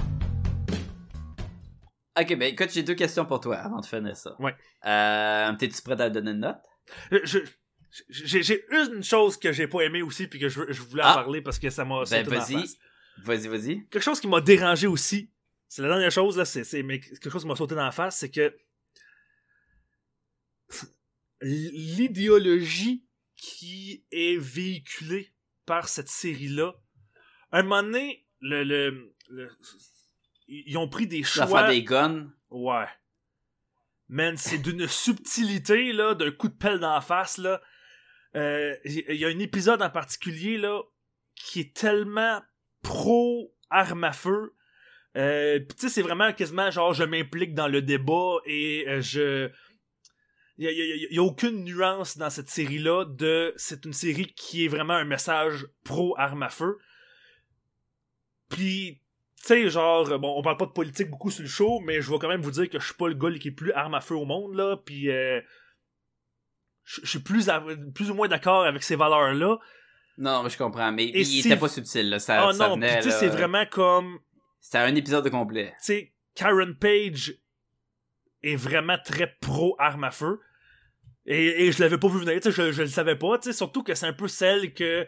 Ok, 2.20 2.28
ben 2.38 2.42
écoute, 2.42 2.70
j'ai 2.72 2.82
deux 2.84 2.94
questions 2.94 3.24
pour 3.24 3.40
toi 3.40 3.56
avant 3.56 3.80
de 3.80 3.86
finir 3.86 4.16
ça. 4.16 4.36
Ouais. 4.38 4.54
Euh, 4.86 5.52
T'es-tu 5.58 5.82
prêt 5.82 6.00
à 6.00 6.08
donner 6.08 6.30
une 6.30 6.40
note? 6.40 6.56
Je- 7.10 7.18
je- 7.24 7.38
J'ai 8.08 8.42
j'ai 8.42 8.62
une 8.70 9.02
chose 9.02 9.36
que 9.36 9.52
j'ai 9.52 9.66
pas 9.66 9.82
aimé 9.82 10.00
aussi, 10.02 10.26
puis 10.26 10.38
que 10.38 10.48
je, 10.48 10.60
je 10.70 10.80
voulais 10.82 11.02
en 11.02 11.08
Ah. 11.08 11.14
parler 11.14 11.42
parce 11.42 11.58
que 11.58 11.68
ça 11.68 11.84
m'a 11.84 12.04
Ben 12.10 12.26
vas-y. 12.26 12.64
Vas-y, 13.24 13.48
vas-y. 13.48 13.86
quelque 13.88 14.02
chose 14.02 14.20
qui 14.20 14.28
m'a 14.28 14.40
dérangé 14.40 14.86
aussi, 14.86 15.30
c'est 15.68 15.82
la 15.82 15.88
dernière 15.88 16.10
chose, 16.10 16.36
là, 16.36 16.44
c'est, 16.44 16.64
c'est- 16.64 16.82
mais 16.82 17.00
quelque 17.00 17.30
chose 17.30 17.42
qui 17.42 17.48
m'a 17.48 17.56
sauté 17.56 17.74
dans 17.74 17.84
la 17.84 17.92
face, 17.92 18.18
c'est 18.18 18.30
que 18.30 18.54
l'idéologie 21.40 23.04
qui 23.36 24.04
est 24.10 24.36
véhiculée 24.38 25.32
par 25.66 25.88
cette 25.88 26.08
série-là, 26.08 26.74
à 27.50 27.58
un 27.58 27.62
moment 27.62 27.82
donné, 27.82 28.26
le, 28.40 28.64
le- 28.64 29.14
le- 29.28 29.50
ils 30.48 30.76
ont 30.78 30.88
pris 30.88 31.06
des 31.06 31.22
choix. 31.22 31.46
L'affaire 31.46 31.68
des 31.68 31.82
guns. 31.84 32.30
Ouais. 32.50 32.86
Man, 34.08 34.36
c'est 34.36 34.58
d'une 34.58 34.86
subtilité, 34.86 35.92
là, 35.92 36.14
d'un 36.14 36.30
coup 36.30 36.48
de 36.48 36.54
pelle 36.54 36.78
dans 36.78 36.92
la 36.94 37.00
face, 37.00 37.38
là. 37.38 37.60
Euh, 38.36 38.76
Il 38.84 39.16
y 39.16 39.24
a 39.24 39.28
un 39.28 39.38
épisode 39.38 39.80
en 39.82 39.90
particulier, 39.90 40.58
là, 40.58 40.82
qui 41.34 41.60
est 41.60 41.74
tellement 41.74 42.42
pro 42.82 43.54
arme 43.70 44.04
à 44.04 44.12
feu. 44.12 44.54
Euh, 45.16 45.60
pis 45.60 45.74
tu 45.74 45.82
sais, 45.82 45.88
c'est 45.88 46.02
vraiment 46.02 46.32
quasiment 46.32 46.70
genre 46.70 46.94
je 46.94 47.04
m'implique 47.04 47.54
dans 47.54 47.68
le 47.68 47.82
débat 47.82 48.36
et 48.46 48.84
euh, 48.88 49.00
je. 49.00 49.50
Il 50.58 51.08
y 51.10 51.18
a, 51.18 51.22
aucune 51.22 51.64
nuance 51.64 52.18
dans 52.18 52.30
cette 52.30 52.50
série-là 52.50 53.06
de. 53.06 53.52
C'est 53.56 53.84
une 53.84 53.92
série 53.92 54.32
qui 54.34 54.64
est 54.64 54.68
vraiment 54.68 54.94
un 54.94 55.04
message 55.04 55.66
pro 55.82 56.14
arme 56.18 56.42
à 56.42 56.50
feu. 56.50 56.78
Puis, 58.48 59.00
tu 59.38 59.46
sais, 59.46 59.70
genre, 59.70 60.18
bon, 60.20 60.34
on 60.36 60.42
parle 60.42 60.58
pas 60.58 60.66
de 60.66 60.72
politique 60.72 61.10
beaucoup 61.10 61.30
sur 61.30 61.42
le 61.42 61.48
show, 61.48 61.80
mais 61.80 62.02
je 62.02 62.12
vais 62.12 62.18
quand 62.18 62.28
même 62.28 62.42
vous 62.42 62.50
dire 62.50 62.68
que 62.68 62.78
je 62.78 62.84
suis 62.84 62.94
pas 62.94 63.08
le 63.08 63.14
gars 63.14 63.36
qui 63.38 63.48
est 63.48 63.52
plus 63.52 63.72
arme 63.72 63.94
à 63.94 64.00
feu 64.02 64.14
au 64.14 64.26
monde, 64.26 64.54
là. 64.54 64.76
Puis, 64.76 65.10
euh, 65.10 65.40
je 66.84 67.06
suis 67.06 67.20
plus 67.20 67.48
ou 67.48 68.14
moins 68.14 68.28
d'accord 68.28 68.64
avec 68.64 68.82
ces 68.82 68.94
valeurs-là. 68.94 69.58
Non, 70.18 70.42
mais 70.42 70.50
je 70.50 70.58
comprends, 70.58 70.92
mais 70.92 71.04
Et 71.04 71.20
il 71.20 71.26
si- 71.26 71.40
était 71.40 71.56
pas 71.56 71.68
subtil, 71.68 72.10
là. 72.10 72.18
Ça, 72.18 72.52
ça 72.52 72.68
non, 72.68 72.76
puis 72.78 72.80
venait, 72.88 72.96
tu 72.98 73.02
sais, 73.04 73.08
là. 73.10 73.14
c'est 73.18 73.28
vraiment 73.28 73.64
comme. 73.66 74.18
C'était 74.60 74.78
un 74.78 74.94
épisode 74.94 75.24
de 75.24 75.30
complet. 75.30 75.74
tu 75.78 75.84
sais, 75.86 76.12
Karen 76.34 76.74
Page 76.76 77.34
est 78.42 78.56
vraiment 78.56 78.98
très 79.04 79.36
pro 79.40 79.74
arme 79.78 80.04
à 80.04 80.10
feu. 80.10 80.40
Et, 81.26 81.66
et 81.66 81.72
je 81.72 81.80
l'avais 81.80 81.98
pas 81.98 82.08
vu 82.08 82.18
venir, 82.18 82.40
tu 82.40 82.50
sais, 82.50 82.66
je, 82.66 82.72
je 82.72 82.82
le 82.82 82.88
savais 82.88 83.16
pas, 83.16 83.38
tu 83.38 83.44
sais, 83.44 83.52
surtout 83.56 83.82
que 83.84 83.94
c'est 83.94 84.06
un 84.06 84.12
peu 84.12 84.26
celle 84.28 84.74
que 84.74 85.06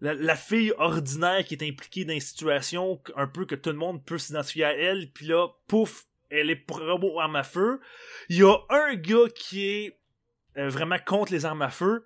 la, 0.00 0.12
la 0.14 0.34
fille 0.34 0.72
ordinaire 0.76 1.44
qui 1.44 1.54
est 1.54 1.62
impliquée 1.68 2.04
dans 2.04 2.12
une 2.14 2.20
situation 2.20 3.00
un 3.14 3.28
peu 3.28 3.46
que 3.46 3.54
tout 3.54 3.70
le 3.70 3.76
monde 3.76 4.04
peut 4.04 4.18
s'identifier 4.18 4.64
à 4.64 4.72
elle, 4.76 5.10
puis 5.12 5.26
là, 5.26 5.46
pouf, 5.68 6.06
elle 6.30 6.50
est 6.50 6.56
pro 6.56 7.20
arme 7.20 7.36
à 7.36 7.44
feu. 7.44 7.80
Il 8.28 8.38
y 8.38 8.42
a 8.42 8.56
un 8.70 8.94
gars 8.96 9.28
qui 9.36 9.66
est 9.68 9.98
euh, 10.58 10.68
vraiment 10.68 10.98
contre 10.98 11.32
les 11.32 11.44
armes 11.44 11.62
à 11.62 11.70
feu 11.70 12.04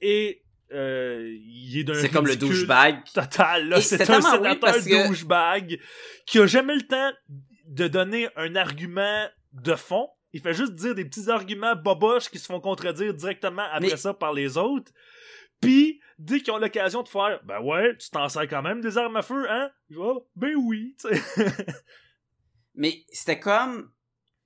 et 0.00 0.42
euh, 0.72 1.26
il 1.44 1.78
est 1.78 1.84
d'un 1.84 1.94
C'est 1.94 2.08
comme 2.10 2.26
le 2.26 2.36
douchebag. 2.36 3.02
total 3.14 3.68
là 3.68 3.80
c'est 3.80 4.08
un 4.10 4.20
sénateur 4.20 4.74
que- 4.74 5.08
douchebag 5.08 5.80
qui 6.26 6.38
a 6.38 6.46
jamais 6.46 6.74
le 6.74 6.82
temps 6.86 7.10
de 7.66 7.88
donner 7.88 8.28
un 8.36 8.54
argument 8.56 9.26
de 9.52 9.74
fond 9.74 10.08
il 10.32 10.40
fait 10.42 10.52
juste 10.54 10.74
dire 10.74 10.94
des 10.94 11.04
petits 11.06 11.30
arguments 11.30 11.74
boboches 11.74 12.28
qui 12.28 12.38
se 12.38 12.46
font 12.46 12.60
contredire 12.60 13.14
directement 13.14 13.64
après 13.72 13.90
Mais- 13.90 13.96
ça 13.96 14.12
par 14.12 14.32
les 14.34 14.58
autres 14.58 14.92
puis 15.60 16.00
dès 16.18 16.40
qu'ils 16.40 16.52
ont 16.52 16.58
l'occasion 16.58 17.02
de 17.02 17.08
faire 17.08 17.40
ben 17.44 17.60
ouais 17.60 17.96
tu 17.96 18.10
t'en 18.10 18.28
sers 18.28 18.46
quand 18.46 18.62
même 18.62 18.80
des 18.80 18.98
armes 18.98 19.16
à 19.16 19.22
feu 19.22 19.46
hein? 19.50 19.70
Ben 20.36 20.54
oui 20.56 20.94
tu 21.00 21.08
sais. 21.08 21.22
Mais 22.74 23.04
c'était 23.12 23.40
comme 23.40 23.90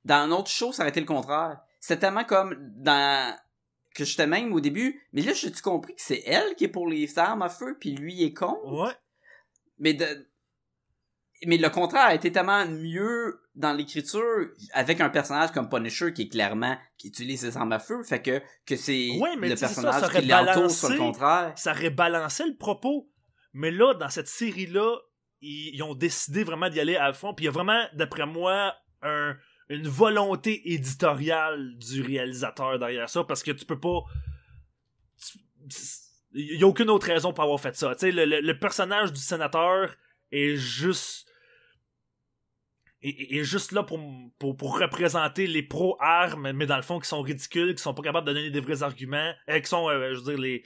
dans 0.05 0.15
un 0.17 0.31
autre 0.31 0.49
show, 0.51 0.73
ça 0.73 0.83
aurait 0.83 0.91
été 0.91 1.01
le 1.01 1.07
contraire. 1.07 1.59
C'était 1.79 2.01
tellement 2.01 2.25
comme 2.25 2.57
dans 2.77 3.37
que 3.95 4.05
j'étais 4.05 4.27
même 4.27 4.53
au 4.53 4.61
début, 4.61 5.01
mais 5.13 5.23
là 5.23 5.33
j'ai-tu 5.33 5.63
compris 5.63 5.95
que 5.95 6.01
c'est 6.03 6.23
elle 6.27 6.55
qui 6.57 6.65
est 6.65 6.69
pour 6.69 6.89
les 6.89 7.19
armes 7.19 7.43
à 7.43 7.49
feu 7.49 7.77
puis 7.81 7.93
lui 7.95 8.15
il 8.15 8.25
est 8.25 8.33
con 8.35 8.59
ouais 8.65 8.93
Mais 9.79 9.95
de 9.95 10.29
mais 11.45 11.57
le 11.57 11.69
contraire 11.71 12.05
a 12.05 12.15
été 12.15 12.31
tellement 12.31 12.65
mieux 12.67 13.41
dans 13.57 13.73
l'écriture 13.73 14.23
avec 14.75 15.01
un 15.01 15.09
personnage 15.11 15.51
comme 15.51 15.69
Punisher 15.69 16.13
qui 16.13 16.23
est 16.23 16.29
clairement 16.29 16.77
qui 16.97 17.09
utilise 17.09 17.41
ses 17.41 17.57
armes 17.57 17.73
à 17.73 17.81
feu, 17.81 18.03
fait 18.05 18.23
que 18.23 18.41
que 18.65 18.77
c'est 18.77 19.19
Ouais, 19.21 19.35
le 19.37 19.57
ça, 19.57 19.67
personnage 19.67 20.01
ça 20.01 20.07
aurait 20.07 20.21
qui 20.23 20.29
l'entoure 20.29 20.71
sur 20.71 20.89
le 20.91 20.99
contraire. 20.99 21.53
ça 21.57 21.73
aurait 21.73 21.91
balancé 21.91 22.45
le 22.47 22.57
propos. 22.57 23.11
Mais 23.55 23.71
là, 23.73 23.93
dans 23.95 24.09
cette 24.09 24.29
série-là, 24.29 24.97
ils, 25.41 25.75
ils 25.75 25.83
ont 25.83 25.95
décidé 25.95 26.45
vraiment 26.45 26.71
d'y 26.71 26.79
aller 26.81 26.97
à 26.97 27.13
fond. 27.13 27.35
Puis 27.35 27.45
il 27.45 27.47
y 27.47 27.49
a 27.49 27.53
vraiment, 27.53 27.85
d'après 27.95 28.25
moi, 28.25 28.75
un- 29.03 29.37
une 29.77 29.89
volonté 29.89 30.73
éditoriale 30.73 31.77
du 31.79 32.03
réalisateur 32.03 32.79
derrière 32.79 33.09
ça. 33.09 33.25
Parce 33.25 33.43
que 33.43 33.51
tu 33.51 33.65
peux 33.65 33.81
pas. 33.81 34.01
Il 36.35 36.59
y 36.61 36.63
a 36.63 36.67
aucune 36.67 36.91
autre 36.91 37.07
raison 37.07 37.33
pour 37.33 37.45
avoir 37.45 37.61
fait 37.61 37.77
ça. 37.77 37.95
Le, 38.03 38.41
le- 38.41 38.59
personnage 38.59 39.13
du 39.13 39.21
sénateur 39.21 39.95
est 40.31 40.57
juste. 40.57 41.29
juste 43.03 43.73
là 43.73 43.83
pour, 43.83 44.01
pour, 44.39 44.57
pour 44.57 44.79
représenter 44.79 45.47
les 45.47 45.63
pro-armes, 45.63 46.53
mais 46.53 46.67
dans 46.67 46.77
le 46.77 46.83
fond, 46.83 47.01
qui 47.01 47.09
sont 47.09 47.21
ridicules, 47.23 47.75
qui 47.75 47.83
sont 47.83 47.95
pas 47.95 48.03
capables 48.03 48.27
de 48.27 48.33
donner 48.33 48.51
des 48.51 48.61
vrais 48.61 48.83
arguments, 48.83 49.33
euh, 49.49 49.61
qui 49.61 49.69
sont, 49.69 49.89
euh, 49.89 50.15
je 50.15 50.21
veux 50.21 50.33
dire, 50.33 50.39
les, 50.39 50.65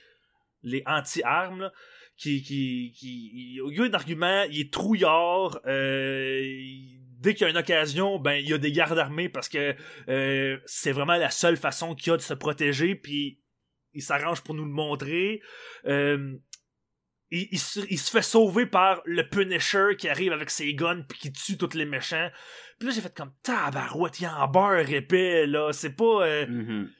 les 0.62 0.83
anti-armes, 0.87 1.70
qui, 2.16 2.43
qui, 2.43 2.93
qui, 2.97 3.61
au 3.61 3.70
lieu 3.70 3.89
d'arguments, 3.89 4.45
il 4.51 4.61
est 4.61 4.73
trouillard, 4.73 5.61
euh, 5.66 6.41
il- 6.45 6.95
dès 7.18 7.34
qu'il 7.34 7.44
y 7.44 7.47
a 7.48 7.51
une 7.51 7.56
occasion, 7.56 8.18
ben, 8.18 8.34
il 8.34 8.48
y 8.48 8.52
a 8.55 8.59
des 8.59 8.72
gardes 8.72 8.98
armés 8.98 9.28
parce 9.28 9.48
que 9.48 9.74
euh, 10.09 10.59
c'est 10.66 10.93
vraiment 10.93 11.16
la 11.16 11.30
seule 11.30 11.56
façon 11.56 11.94
qu'il 11.94 12.10
y 12.10 12.14
a 12.14 12.16
de 12.16 12.22
se 12.22 12.34
protéger, 12.34 12.94
puis 12.94 13.40
il 13.93 14.02
s'arrange 14.02 14.43
pour 14.43 14.55
nous 14.55 14.64
le 14.64 14.70
montrer. 14.70 15.40
Euh, 15.86 16.36
il, 17.30 17.48
il 17.51 17.59
se, 17.59 17.80
il 17.90 17.98
se 17.98 18.10
fait 18.10 18.22
sauver 18.22 18.66
par 18.66 19.02
le 19.05 19.28
Punisher 19.28 19.97
qui 19.98 20.09
arrive 20.09 20.32
avec 20.32 20.51
ses 20.51 20.74
guns 20.74 21.02
puis 21.09 21.18
qui 21.18 21.32
tue 21.32 21.56
tous 21.59 21.74
les 21.74 21.84
méchants. 21.86 22.30
Puis 22.78 22.88
là, 22.88 22.94
j'ai 22.94 23.01
fait 23.01 23.14
comme 23.16 23.32
tabarouette, 23.43 24.20
il 24.20 24.24
y 24.24 24.26
a 24.26 24.36
en 24.44 24.48
beurre 24.48 24.88
épais, 24.90 25.47
là. 25.47 25.72
C'est 25.72 25.97
pas. 25.97 26.26
euh, 26.26 26.47
Mhm. 26.47 26.90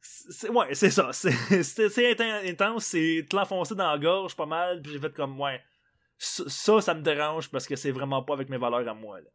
c'est- 0.00 0.48
ouais, 0.48 0.74
c'est 0.74 0.90
ça. 0.90 1.10
C'est 1.12 1.62
c'est- 1.62 1.88
c'est 1.88 2.14
inten- 2.14 2.48
intense, 2.50 2.86
c'est 2.86 3.26
te 3.28 3.36
l'enfoncer 3.36 3.74
dans 3.74 3.90
la 3.90 3.98
gorge 3.98 4.34
pas 4.36 4.46
mal. 4.46 4.80
Puis 4.80 4.92
j'ai 4.92 4.98
fait 5.00 5.12
comme, 5.12 5.38
ouais. 5.40 5.60
Ça, 6.22 6.80
ça, 6.82 6.94
me 6.94 7.00
dérange 7.00 7.50
parce 7.50 7.66
que 7.66 7.76
c'est 7.76 7.92
vraiment 7.92 8.22
pas 8.22 8.34
avec 8.34 8.50
mes 8.50 8.58
valeurs 8.58 8.86
à 8.86 8.92
moi. 8.92 9.20
Là. 9.20 9.28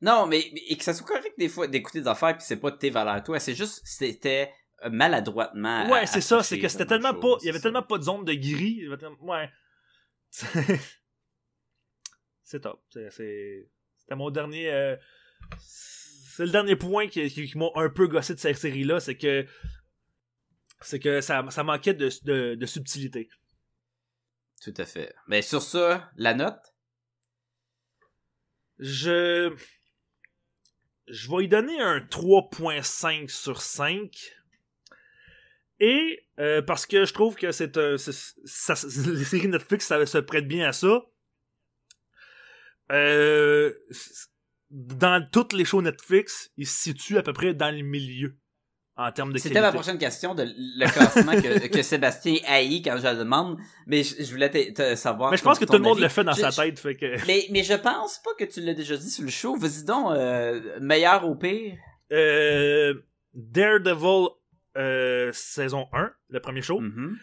Non, 0.00 0.26
mais 0.26 0.40
et 0.40 0.76
que 0.76 0.82
ça 0.82 0.92
soit 0.92 1.06
correct 1.06 1.34
des 1.38 1.48
fois 1.48 1.68
d'écouter 1.68 2.00
des 2.00 2.08
affaires 2.08 2.36
puis 2.36 2.44
c'est 2.44 2.56
pas 2.56 2.72
tes 2.72 2.90
valeurs 2.90 3.14
à 3.14 3.20
toi, 3.20 3.38
c'est 3.38 3.54
juste 3.54 3.80
c'était 3.84 4.52
euh, 4.84 4.90
maladroitement. 4.90 5.88
Ouais, 5.88 6.06
c'est 6.06 6.20
ça. 6.20 6.42
C'est 6.42 6.58
que 6.58 6.66
c'était 6.66 6.86
tellement 6.86 7.14
pas. 7.14 7.36
Il 7.42 7.46
y 7.46 7.48
avait 7.48 7.60
tellement 7.60 7.84
pas 7.84 7.96
de 7.98 8.02
zone 8.02 8.24
de 8.24 8.34
gris. 8.34 8.88
Ouais. 9.20 9.48
c'est 12.42 12.60
top. 12.60 12.82
C'était 12.90 13.68
mon 14.16 14.30
dernier. 14.30 14.68
euh, 14.72 14.96
C'est 15.60 16.44
le 16.44 16.50
dernier 16.50 16.74
point 16.74 17.06
qui, 17.06 17.30
qui, 17.30 17.46
qui 17.46 17.56
m'a 17.56 17.68
un 17.76 17.88
peu 17.88 18.08
gossé 18.08 18.34
de 18.34 18.40
cette 18.40 18.58
série-là. 18.58 18.98
C'est 18.98 19.16
que. 19.16 19.46
C'est 20.80 20.98
que 20.98 21.20
ça, 21.20 21.44
ça 21.50 21.62
manquait 21.62 21.94
de, 21.94 22.10
de, 22.24 22.56
de 22.56 22.66
subtilité. 22.66 23.28
Tout 24.64 24.74
à 24.78 24.86
fait. 24.86 25.14
Mais 25.28 25.42
sur 25.42 25.60
ça, 25.60 26.10
la 26.16 26.32
note? 26.32 26.74
Je. 28.78 29.54
Je 31.06 31.30
vais 31.30 31.44
y 31.44 31.48
donner 31.48 31.78
un 31.78 31.98
3.5 31.98 33.28
sur 33.28 33.60
5. 33.60 34.34
Et 35.80 36.26
euh, 36.38 36.62
parce 36.62 36.86
que 36.86 37.04
je 37.04 37.12
trouve 37.12 37.34
que 37.34 37.52
c'est 37.52 37.76
un. 37.76 37.90
les 37.92 39.24
séries 39.24 39.48
Netflix, 39.48 39.86
ça 39.86 40.06
se 40.06 40.18
prête 40.18 40.48
bien 40.48 40.66
à 40.68 40.72
ça. 40.72 41.02
Euh, 42.90 43.74
dans 44.70 45.28
toutes 45.30 45.52
les 45.52 45.66
shows 45.66 45.82
Netflix, 45.82 46.52
ils 46.56 46.66
se 46.66 46.84
situent 46.84 47.18
à 47.18 47.22
peu 47.22 47.34
près 47.34 47.52
dans 47.52 47.70
le 47.70 47.82
milieu 47.82 48.34
en 48.96 49.10
termes 49.10 49.32
de 49.32 49.38
C'était 49.38 49.60
ma 49.60 49.72
prochaine 49.72 49.98
question 49.98 50.34
de 50.36 50.44
le 50.56 50.86
classement 50.92 51.32
que, 51.32 51.66
que 51.66 51.82
Sébastien 51.82 52.36
haït 52.46 52.80
quand 52.82 52.96
je 52.96 53.08
le 53.08 53.16
demande, 53.16 53.58
mais 53.86 54.02
je, 54.04 54.22
je 54.22 54.30
voulais 54.30 54.50
te, 54.50 54.70
te 54.72 54.94
savoir. 54.94 55.30
Mais 55.32 55.36
je 55.36 55.42
pense 55.42 55.58
ton- 55.58 55.66
que 55.66 55.70
tout 55.70 55.76
le 55.78 55.82
monde 55.84 55.94
avis. 55.94 56.02
le 56.02 56.08
fait 56.08 56.22
dans 56.24 56.32
Je- 56.32 56.40
sa 56.42 56.52
tête, 56.52 56.78
fait 56.78 56.94
que. 56.94 57.16
Mais, 57.26 57.46
mais 57.50 57.62
je 57.64 57.74
pense 57.74 58.18
pas 58.22 58.30
que 58.38 58.44
tu 58.44 58.60
l'as 58.60 58.74
déjà 58.74 58.96
dit 58.96 59.10
sur 59.10 59.24
le 59.24 59.30
show. 59.30 59.56
Vas-y 59.56 59.84
donc, 59.84 60.12
euh, 60.12 60.78
meilleur 60.80 61.26
au 61.28 61.34
pire? 61.34 61.76
Euh, 62.12 62.94
Daredevil 63.34 64.28
euh, 64.76 65.30
saison 65.32 65.86
1, 65.92 66.12
le 66.28 66.40
premier 66.40 66.62
show. 66.62 66.78
Mhm. 66.80 67.16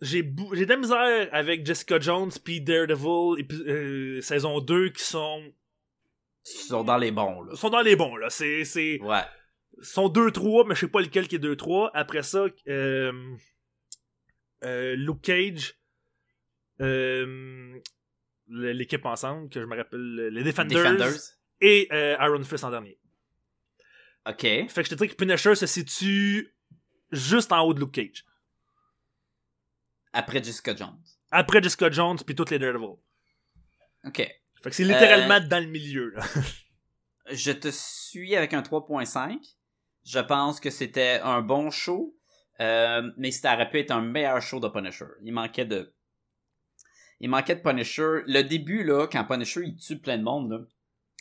j'ai 0.00 0.22
de 0.22 0.64
la 0.64 0.76
misère 0.76 1.28
avec 1.32 1.64
Jessica 1.66 1.98
Jones 2.00 2.30
puis 2.44 2.60
Daredevil 2.60 4.22
saison 4.22 4.60
2 4.60 4.88
qui 4.90 5.02
sont 5.04 5.42
Ils 6.46 6.68
sont 6.68 6.84
dans 6.84 6.96
les 6.96 7.10
bons, 7.12 7.42
là. 7.42 7.54
sont 7.56 7.70
dans 7.70 7.82
les 7.82 7.96
bons 7.96 8.16
là 8.16 8.28
c'est 8.30 8.98
Ouais. 9.02 9.20
Sont 9.80 10.08
2 10.08 10.30
3 10.30 10.66
mais 10.66 10.74
je 10.74 10.80
sais 10.80 10.88
pas 10.88 11.00
lequel 11.00 11.26
qui 11.28 11.36
est 11.36 11.40
2 11.40 11.56
3 11.56 11.90
après 11.94 12.22
ça 12.22 12.46
euh, 12.68 13.36
euh, 14.64 14.94
Luke 14.96 15.22
Cage 15.22 15.74
euh, 16.80 17.78
l'équipe 18.48 19.04
ensemble 19.06 19.48
que 19.48 19.60
je 19.60 19.66
me 19.66 19.76
rappelle 19.76 20.28
les 20.32 20.42
Defenders, 20.42 20.82
Defenders. 20.82 21.20
et 21.60 21.88
Iron 22.20 22.42
Fist 22.44 22.64
en 22.64 22.70
dernier 22.70 22.98
Ok. 24.26 24.42
fait 24.42 24.68
que 24.74 24.84
je 24.84 24.90
te 24.90 24.94
dirais 24.94 25.08
que 25.08 25.14
Punisher 25.16 25.54
se 25.54 25.66
situe 25.66 26.54
juste 27.10 27.50
en 27.52 27.62
haut 27.64 27.74
de 27.74 27.80
Luke 27.80 27.92
Cage 27.92 28.24
Après 30.12 30.42
Jessica 30.42 30.76
Jones. 30.76 31.02
après 31.30 31.62
Jessica 31.62 31.90
Jones 31.90 32.18
puis 32.24 32.34
toutes 32.34 32.50
les 32.50 32.58
Daredevil 32.58 32.96
Ok. 34.04 34.16
fait 34.16 34.70
que 34.70 34.70
c'est 34.76 34.84
littéralement 34.84 35.40
dans 35.40 35.62
le 35.62 35.70
milieu 35.70 36.10
là. 36.10 36.22
Je 37.30 37.52
te 37.52 37.68
suis 37.70 38.34
avec 38.34 38.52
un 38.52 38.62
3.5. 38.62 39.38
Je 40.04 40.18
pense 40.18 40.60
que 40.60 40.70
c'était 40.70 41.20
un 41.22 41.42
bon 41.42 41.70
show, 41.70 42.16
euh, 42.60 43.10
mais 43.16 43.30
ça 43.30 43.54
aurait 43.54 43.70
pu 43.70 43.78
être 43.78 43.90
un 43.90 44.02
meilleur 44.02 44.40
show 44.40 44.60
de 44.60 44.68
Punisher. 44.68 45.06
Il 45.22 45.32
manquait 45.32 45.64
de... 45.64 45.94
Il 47.20 47.30
manquait 47.30 47.54
de 47.54 47.60
Punisher. 47.60 48.22
Le 48.26 48.42
début, 48.42 48.82
là, 48.82 49.06
quand 49.06 49.24
Punisher, 49.24 49.62
il 49.64 49.76
tue 49.76 49.98
plein 49.98 50.18
de 50.18 50.24
monde, 50.24 50.50
là, 50.50 50.58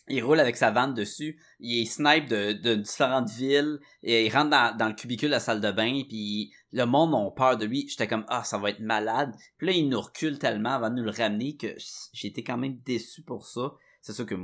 il 0.08 0.24
roule 0.24 0.40
avec 0.40 0.58
sa 0.58 0.72
vanne 0.72 0.94
dessus, 0.94 1.40
il 1.60 1.86
snipe 1.86 2.28
de, 2.28 2.76
différentes 2.76 3.30
villes, 3.30 3.80
et 4.04 4.26
il 4.26 4.36
rentre 4.36 4.50
dans, 4.78 4.88
le 4.88 4.94
cubicule 4.94 5.30
de 5.30 5.36
la 5.36 5.40
salle 5.40 5.62
de 5.62 5.72
bain, 5.72 6.04
puis 6.08 6.52
le 6.72 6.86
monde 6.86 7.14
a 7.16 7.32
peur 7.32 7.58
de 7.58 7.66
lui. 7.66 7.88
J'étais 7.88 8.08
comme, 8.08 8.26
ah, 8.28 8.44
ça 8.44 8.58
va 8.58 8.72
être 8.72 8.80
malade. 8.80 9.36
Puis 9.58 9.68
là, 9.68 9.74
il 9.74 9.90
nous 9.90 10.02
recule 10.02 10.40
tellement 10.40 10.72
avant 10.72 10.90
de 10.90 10.96
nous 10.96 11.04
le 11.04 11.12
ramener 11.12 11.56
que 11.56 11.76
été 12.24 12.44
quand 12.44 12.58
même 12.58 12.78
déçu 12.80 13.22
pour 13.22 13.46
ça. 13.46 13.74
C'est 14.02 14.14
sûr 14.14 14.26
que 14.26 14.36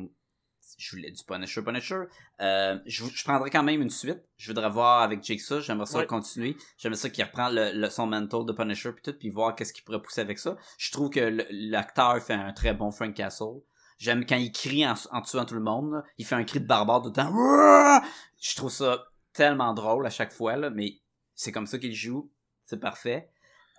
je 0.77 0.95
voulais 0.95 1.11
du 1.11 1.23
Punisher 1.23 1.61
Punisher. 1.63 2.01
Euh, 2.39 2.77
je, 2.85 3.03
je 3.05 3.23
prendrais 3.23 3.49
quand 3.49 3.63
même 3.63 3.81
une 3.81 3.89
suite. 3.89 4.21
Je 4.37 4.47
voudrais 4.51 4.69
voir 4.69 5.01
avec 5.01 5.23
Jigsaw. 5.23 5.59
J'aimerais 5.59 5.85
ça 5.87 5.97
Ouais. 5.99 6.05
continuer. 6.05 6.55
J'aimerais 6.77 6.97
ça 6.99 7.09
qu'il 7.09 7.23
reprend 7.23 7.49
le, 7.49 7.71
le- 7.73 7.89
son 7.89 8.05
mental 8.07 8.45
de 8.45 8.53
Punisher 8.53 8.91
puis 8.91 9.01
tout, 9.01 9.13
puis 9.17 9.29
voir 9.29 9.55
qu'est-ce 9.55 9.73
qu'il 9.73 9.83
pourrait 9.83 10.01
pousser 10.01 10.21
avec 10.21 10.37
ça. 10.39 10.55
Je 10.77 10.91
trouve 10.91 11.09
que 11.09 11.45
l'acteur 11.49 12.21
fait 12.21 12.33
un 12.33 12.53
très 12.53 12.73
bon 12.73 12.91
Frank 12.91 13.13
Castle. 13.13 13.61
J'aime 13.97 14.25
quand 14.25 14.35
il 14.37 14.51
crie 14.51 14.87
en, 14.87 14.93
en 15.11 15.21
tuant 15.23 15.45
tout 15.45 15.55
le 15.55 15.61
monde. 15.61 15.91
là. 15.93 16.03
Il 16.19 16.25
fait 16.25 16.35
un 16.35 16.43
cri 16.43 16.59
de 16.59 16.67
barbare 16.67 17.01
tout 17.01 17.07
le 17.09 17.13
temps. 17.13 18.01
Je 18.39 18.55
trouve 18.55 18.69
ça 18.71 19.05
tellement 19.33 19.73
drôle 19.73 20.05
à 20.05 20.11
chaque 20.11 20.31
fois, 20.31 20.55
là, 20.55 20.69
mais 20.69 20.99
c'est 21.33 21.51
comme 21.51 21.65
ça 21.67 21.79
qu'il 21.79 21.93
joue. 21.95 22.31
C'est 22.65 22.79
parfait. 22.79 23.29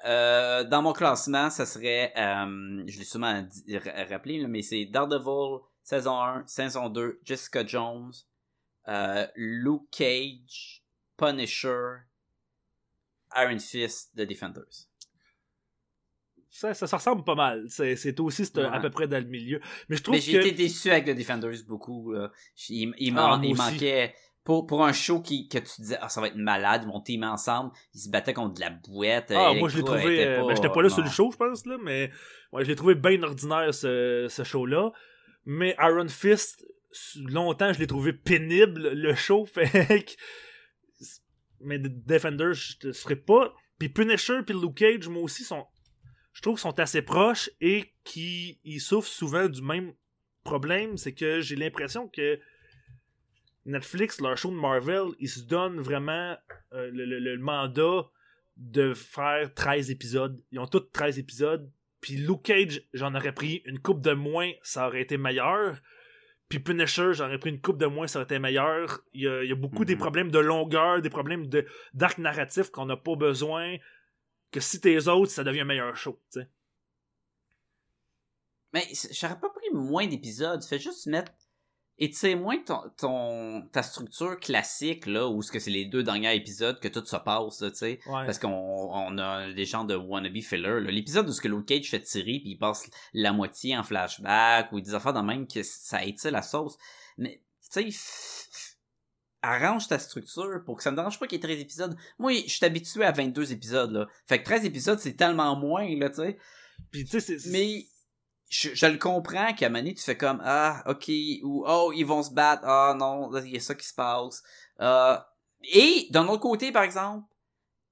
Euh, 0.06 0.62
dans 0.64 0.80
mon 0.82 0.92
classement, 0.92 1.50
ça 1.50 1.66
serait, 1.66 2.12
euh, 2.16 2.82
je 2.86 2.98
l'ai 2.98 3.04
sûrement 3.04 3.44
rappelé, 4.08 4.38
là, 4.38 4.46
mais 4.48 4.62
c'est 4.62 4.84
Daredevil, 4.86 5.58
saison 5.88 6.20
1, 6.20 6.44
saison 6.46 6.90
2, 6.90 7.20
Jessica 7.24 7.64
Jones, 7.66 8.12
euh, 8.88 9.26
Luke 9.36 9.88
Cage, 9.90 10.82
Punisher, 11.16 11.94
Iron 13.34 13.58
Fist, 13.58 14.12
The 14.14 14.20
Defenders. 14.22 14.86
Ça, 16.50 16.74
ça, 16.74 16.86
ça 16.86 16.98
ressemble 16.98 17.24
pas 17.24 17.34
mal. 17.34 17.64
C'est 17.68 18.20
aussi 18.20 18.50
à 18.56 18.80
peu 18.80 18.90
près 18.90 19.08
dans 19.08 19.18
le 19.22 19.30
milieu. 19.30 19.60
Mais 19.88 19.96
je 19.96 20.02
trouve 20.02 20.16
Mais 20.16 20.20
j'ai 20.20 20.32
que... 20.32 20.38
été 20.38 20.52
déçu 20.52 20.90
avec 20.90 21.06
The 21.06 21.16
Defenders 21.16 21.64
beaucoup. 21.66 22.12
Là. 22.12 22.32
Il, 22.68 22.92
il, 22.98 23.14
Ah, 23.16 23.40
il 23.42 23.56
manquait. 23.56 24.14
Pour, 24.44 24.66
pour 24.66 24.84
un 24.84 24.92
show 24.92 25.20
qui, 25.22 25.48
que 25.48 25.58
tu 25.58 25.80
disais, 25.80 25.98
ah, 26.00 26.08
ça 26.08 26.20
va 26.20 26.28
être 26.28 26.36
malade, 26.36 26.82
ils 26.84 26.88
vont 26.90 27.00
teamer 27.00 27.26
ensemble, 27.26 27.70
ils 27.94 28.00
se 28.00 28.08
battaient 28.10 28.32
contre 28.32 28.54
de 28.54 28.60
la 28.60 28.70
bouette. 28.70 29.30
Ah, 29.34 29.52
moi 29.54 29.68
je 29.68 29.76
l'ai 29.76 29.84
trouvé. 29.84 30.26
euh, 30.26 30.46
ben, 30.46 30.54
j'étais 30.54 30.70
pas 30.70 30.80
là 30.82 30.88
sur 30.88 31.02
le 31.02 31.10
show, 31.10 31.30
je 31.30 31.36
pense, 31.36 31.66
là, 31.66 31.76
mais 31.82 32.10
ouais, 32.52 32.64
je 32.64 32.70
l'ai 32.70 32.76
trouvé 32.76 32.94
bien 32.94 33.22
ordinaire 33.22 33.74
ce, 33.74 34.26
ce 34.28 34.44
show-là. 34.44 34.90
Mais 35.50 35.74
Iron 35.78 36.08
Fist, 36.08 36.62
longtemps, 37.16 37.72
je 37.72 37.78
l'ai 37.78 37.86
trouvé 37.86 38.12
pénible, 38.12 38.90
le 38.90 39.14
show, 39.14 39.46
fait. 39.54 40.14
Mais 41.60 41.78
The 41.78 42.04
Defenders, 42.06 42.52
je 42.52 42.76
te 42.76 42.92
ferai 42.92 43.16
pas. 43.16 43.54
Puis 43.78 43.88
Punisher 43.88 44.42
puis 44.44 44.54
Luke 44.54 44.74
Cage, 44.74 45.08
moi 45.08 45.22
aussi, 45.22 45.44
sont. 45.44 45.66
Je 46.34 46.42
trouve 46.42 46.58
sont 46.58 46.78
assez 46.78 47.00
proches 47.00 47.48
et 47.62 47.94
qu'ils 48.04 48.58
ils 48.62 48.78
souffrent 48.78 49.08
souvent 49.08 49.48
du 49.48 49.62
même 49.62 49.94
problème. 50.44 50.98
C'est 50.98 51.14
que 51.14 51.40
j'ai 51.40 51.56
l'impression 51.56 52.08
que 52.08 52.38
Netflix, 53.64 54.20
leur 54.20 54.36
show 54.36 54.50
de 54.50 54.54
Marvel, 54.56 55.14
ils 55.18 55.30
se 55.30 55.40
donnent 55.40 55.80
vraiment 55.80 56.36
euh, 56.74 56.90
le 56.92 57.38
mandat 57.38 58.10
de 58.58 58.92
faire 58.92 59.54
13 59.54 59.90
épisodes. 59.90 60.44
Ils 60.52 60.58
ont 60.58 60.66
tous 60.66 60.80
13 60.92 61.18
épisodes. 61.18 61.72
Puis 62.00 62.14
Luke 62.14 62.42
Cage, 62.44 62.82
j'en 62.92 63.14
aurais 63.14 63.32
pris 63.34 63.62
une 63.64 63.80
coupe 63.80 64.00
de 64.00 64.12
moins, 64.12 64.50
ça 64.62 64.86
aurait 64.86 65.02
été 65.02 65.16
meilleur. 65.16 65.80
Puis 66.48 66.60
Punisher, 66.60 67.12
j'en 67.12 67.26
aurais 67.26 67.38
pris 67.38 67.50
une 67.50 67.60
coupe 67.60 67.78
de 67.78 67.86
moins, 67.86 68.06
ça 68.06 68.20
aurait 68.20 68.24
été 68.24 68.38
meilleur. 68.38 69.00
Il 69.12 69.22
y 69.22 69.28
a, 69.28 69.42
il 69.42 69.48
y 69.48 69.52
a 69.52 69.56
beaucoup 69.56 69.84
des 69.84 69.94
Mhm. 69.94 70.00
problèmes 70.00 70.30
de 70.30 70.38
longueur, 70.38 71.02
des 71.02 71.10
problèmes 71.10 71.46
de 71.48 71.66
d'arc 71.94 72.18
narratif 72.18 72.70
qu'on 72.70 72.86
n'a 72.86 72.96
pas 72.96 73.16
besoin. 73.16 73.76
Que 74.50 74.60
si 74.60 74.80
t'es 74.80 75.08
autres, 75.08 75.30
ça 75.30 75.44
devient 75.44 75.60
un 75.60 75.64
meilleur 75.64 75.94
show. 75.96 76.20
tu 76.32 76.40
sais. 76.40 76.48
Mais 78.72 78.86
j'aurais 79.12 79.38
pas 79.40 79.50
pris 79.50 79.70
moins 79.72 80.06
d'épisodes. 80.06 80.62
Fais 80.64 80.78
juste 80.78 81.06
mettre. 81.06 81.32
Et 82.00 82.10
tu 82.10 82.16
sais, 82.16 82.36
moins 82.36 82.58
ton, 82.58 82.80
ton, 82.96 83.62
ta 83.72 83.82
structure 83.82 84.38
classique, 84.38 85.06
là, 85.06 85.26
où 85.28 85.42
ce 85.42 85.50
que 85.50 85.58
c'est 85.58 85.72
les 85.72 85.84
deux 85.84 86.04
derniers 86.04 86.32
épisodes 86.36 86.78
que 86.78 86.86
tout 86.86 87.04
se 87.04 87.16
passe, 87.16 87.60
là, 87.60 87.70
tu 87.72 87.76
sais. 87.78 87.98
Ouais. 88.06 88.24
Parce 88.24 88.38
qu'on 88.38 88.48
on 88.48 89.18
a 89.18 89.52
des 89.52 89.64
gens 89.64 89.82
de 89.84 89.96
wannabe 89.96 90.40
filler. 90.40 90.62
là. 90.62 90.78
L'épisode 90.80 91.28
où 91.28 91.32
ce 91.32 91.40
que 91.40 91.48
Luke 91.48 91.66
Cage 91.66 91.90
fait 91.90 92.00
tirer 92.00 92.38
puis 92.40 92.50
il 92.52 92.56
passe 92.56 92.88
la 93.12 93.32
moitié 93.32 93.76
en 93.76 93.82
flashback 93.82 94.70
ou 94.72 94.80
des 94.80 94.94
affaires 94.94 95.12
de 95.12 95.20
même 95.20 95.48
que 95.48 95.62
ça 95.64 96.04
étire 96.04 96.30
la 96.30 96.42
sauce. 96.42 96.76
Mais 97.16 97.42
tu 97.72 97.90
sais, 97.90 97.98
arrange 99.42 99.88
ta 99.88 99.98
structure 99.98 100.62
pour 100.64 100.76
que 100.76 100.82
ça 100.82 100.90
me 100.90 100.96
dérange 100.96 101.18
pas 101.18 101.26
qu'il 101.26 101.36
y 101.36 101.40
ait 101.40 101.42
13 101.42 101.60
épisodes. 101.60 101.96
Moi, 102.18 102.32
je 102.46 102.52
suis 102.52 102.64
habitué 102.64 103.04
à 103.04 103.12
22 103.12 103.52
épisodes 103.52 103.92
là. 103.92 104.06
Fait 104.26 104.38
que 104.40 104.44
13 104.44 104.64
épisodes 104.64 104.98
c'est 104.98 105.14
tellement 105.14 105.54
moins 105.56 105.88
là, 105.96 106.10
tu 106.10 106.16
sais. 106.16 106.38
Puis 106.90 107.04
tu 107.04 107.10
sais, 107.10 107.20
c'est- 107.20 107.38
c'est- 107.38 107.50
Mais 107.50 107.84
je, 108.48 108.74
je 108.74 108.86
le 108.86 108.98
comprends 108.98 109.52
qu'à 109.54 109.68
donné, 109.68 109.94
tu 109.94 110.02
fais 110.02 110.16
comme 110.16 110.40
ah 110.44 110.82
ok 110.86 111.10
ou 111.42 111.64
oh 111.66 111.92
ils 111.94 112.04
vont 112.06 112.22
se 112.22 112.32
battre 112.32 112.62
ah 112.64 112.94
non 112.98 113.30
il 113.44 113.52
y 113.52 113.56
a 113.56 113.60
ça 113.60 113.74
qui 113.74 113.86
se 113.86 113.94
passe. 113.94 114.42
Euh, 114.80 115.16
et 115.62 116.06
d'un 116.10 116.26
autre 116.28 116.42
côté 116.42 116.72
par 116.72 116.82
exemple 116.82 117.26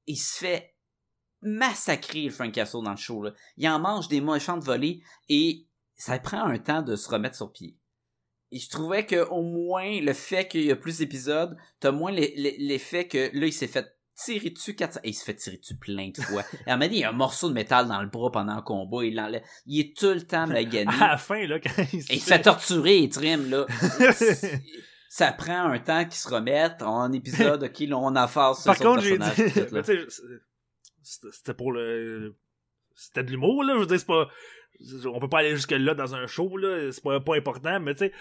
il 0.07 0.17
se 0.17 0.39
fait 0.39 0.75
massacrer 1.43 2.23
le 2.23 2.31
Frank 2.31 2.53
Castle 2.53 2.83
dans 2.85 2.93
le 2.93 2.97
show 2.97 3.25
il 3.57 3.69
en 3.69 3.79
mange 3.79 4.09
des 4.09 4.21
méchants 4.21 4.57
de 4.57 4.65
volée 4.65 5.03
et 5.29 5.67
ça 5.95 6.19
prend 6.19 6.45
un 6.45 6.59
temps 6.59 6.83
de 6.83 6.97
se 6.97 7.09
remettre 7.09 7.37
sur 7.37 7.53
pied. 7.53 7.77
Et 8.53 8.59
je 8.59 8.69
trouvais 8.71 9.05
que 9.05 9.27
au 9.29 9.43
moins 9.43 10.01
le 10.01 10.13
fait 10.13 10.47
qu'il 10.47 10.65
y 10.65 10.71
a 10.71 10.77
plus 10.77 10.99
d'épisodes 10.99 11.57
t'as 11.81 11.91
moins 11.91 12.13
l'e- 12.13 12.33
l'e- 12.37 12.57
l'effet 12.59 13.09
que 13.09 13.31
là 13.37 13.47
il 13.47 13.53
s'est 13.53 13.67
fait 13.67 13.96
tirer 14.17 14.51
dessus 14.51 14.75
400 14.75 15.01
et 15.05 15.11
il 15.11 15.15
se 15.15 15.25
fait 15.25 15.35
tirer 15.35 15.59
dessus 15.59 15.77
plein 15.77 16.11
de 16.11 16.21
fois? 16.21 16.43
Il 16.67 16.95
y 16.95 17.05
a 17.05 17.11
un 17.11 17.13
morceau 17.13 17.49
de 17.49 17.55
métal 17.55 17.87
dans 17.87 18.01
le 18.01 18.09
bras 18.09 18.33
pendant 18.33 18.57
le 18.57 18.63
combat 18.63 19.05
il 19.05 19.15
l'enlève 19.15 19.43
il 19.67 19.81
est 19.81 19.97
tout 19.97 20.13
le 20.13 20.23
temps 20.23 20.47
magané 20.47 20.91
à 21.01 21.09
la 21.09 21.17
fin, 21.19 21.47
là, 21.47 21.61
quand 21.61 21.71
il 21.93 22.03
se 22.03 22.13
et 22.13 22.17
il 22.17 22.21
se 22.21 22.29
fait 22.29 22.43
torturer, 22.43 22.99
il 22.99 23.09
trim, 23.09 23.51
là. 23.51 23.67
ça 25.09 25.33
prend 25.33 25.71
un 25.71 25.79
temps 25.79 26.05
qu'ils 26.05 26.15
se 26.15 26.29
remettent 26.29 26.83
en 26.83 27.13
épisode, 27.13 27.63
ok, 27.63 27.79
là, 27.81 27.97
on 27.99 28.15
a 28.17 28.27
face 28.27 28.65
Par 28.65 28.79
contre, 28.79 29.03
j'ai 29.03 29.19
dit. 29.19 29.27
C'était 31.03 31.55
pour 31.55 31.71
le. 31.73 32.37
C'était 32.95 33.23
de 33.23 33.31
l'humour, 33.31 33.63
là. 33.63 33.75
Je 33.75 33.81
veux 33.81 33.87
dire, 33.87 34.01
c'est 34.01 34.07
pas. 34.07 34.29
On 35.07 35.21
peut 35.21 35.29
pas 35.29 35.39
aller 35.39 35.55
jusque-là 35.55 35.95
dans 35.95 36.15
un 36.15 36.27
show, 36.27 36.57
là. 36.57 36.91
C'est 36.91 37.03
pas, 37.03 37.21
pas 37.21 37.37
important, 37.37 37.79
mais 37.81 37.95
tu 37.95 38.07
sais. 38.07 38.13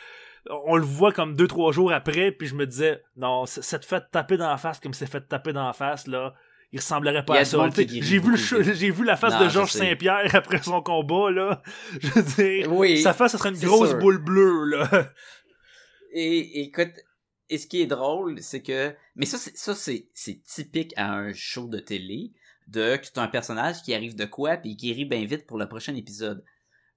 On 0.49 0.76
le 0.76 0.84
voit 0.85 1.11
comme 1.11 1.35
deux, 1.35 1.47
trois 1.47 1.72
jours 1.72 1.91
après, 1.91 2.31
puis 2.31 2.47
je 2.47 2.55
me 2.55 2.67
disais, 2.67 3.01
non, 3.15 3.45
cette 3.45 3.85
fait 3.85 4.03
taper 4.11 4.38
dans 4.38 4.49
la 4.49 4.57
face 4.57 4.80
comme 4.80 4.93
c'est 4.93 5.09
fait 5.09 5.22
taper 5.27 5.53
dans 5.53 5.65
la 5.65 5.73
face, 5.73 6.07
là. 6.07 6.34
Il 6.72 6.80
ressemblerait 6.80 7.23
pas 7.23 7.38
à 7.39 7.45
ça. 7.45 7.69
J'ai 7.77 8.19
vu, 8.19 8.35
j'ai 8.38 8.91
la 9.05 9.15
face 9.15 9.34
Non, 9.35 9.45
de 9.45 9.49
Georges. 9.49 9.72
Saint-Pierre 9.72 10.35
après 10.35 10.61
son 10.61 10.81
combat, 10.81 11.31
là. 11.31 11.61
Je 12.01 12.07
veux 12.09 12.23
dire, 12.23 12.73
Oui. 12.73 13.01
sa 13.01 13.13
face, 13.13 13.31
ça 13.31 13.38
serait 13.38 13.49
une 13.49 13.55
c'est 13.55 13.65
grosse 13.65 13.89
sûr. 13.91 13.99
boule 13.99 14.17
bleue, 14.17 14.65
là. 14.65 15.11
Et, 16.11 16.63
écoute, 16.63 16.91
et 17.49 17.57
ce 17.57 17.67
qui 17.67 17.81
est 17.81 17.88
drôle, 17.88 18.41
c'est 18.41 18.61
que, 18.61 18.93
mais 19.15 19.26
ça, 19.26 19.38
c'est, 19.38 19.55
ça, 19.57 19.73
c'est, 19.76 20.09
c'est 20.13 20.41
typique 20.43 20.93
à 20.97 21.13
un 21.13 21.34
show 21.34 21.67
de 21.67 21.80
télé, 21.80 22.34
de 22.67 22.95
que 22.97 23.05
tu 23.05 23.19
as 23.19 23.23
un 23.23 23.27
personnage 23.27 23.81
qui 23.84 23.93
arrive 23.93 24.15
de 24.15 24.26
quoi, 24.26 24.57
puis 24.57 24.76
qui 24.76 24.88
guérit 24.88 25.05
bien 25.05 25.23
vite 25.26 25.45
pour 25.45 25.57
le 25.57 25.67
prochain 25.67 25.95
épisode. 25.95 26.43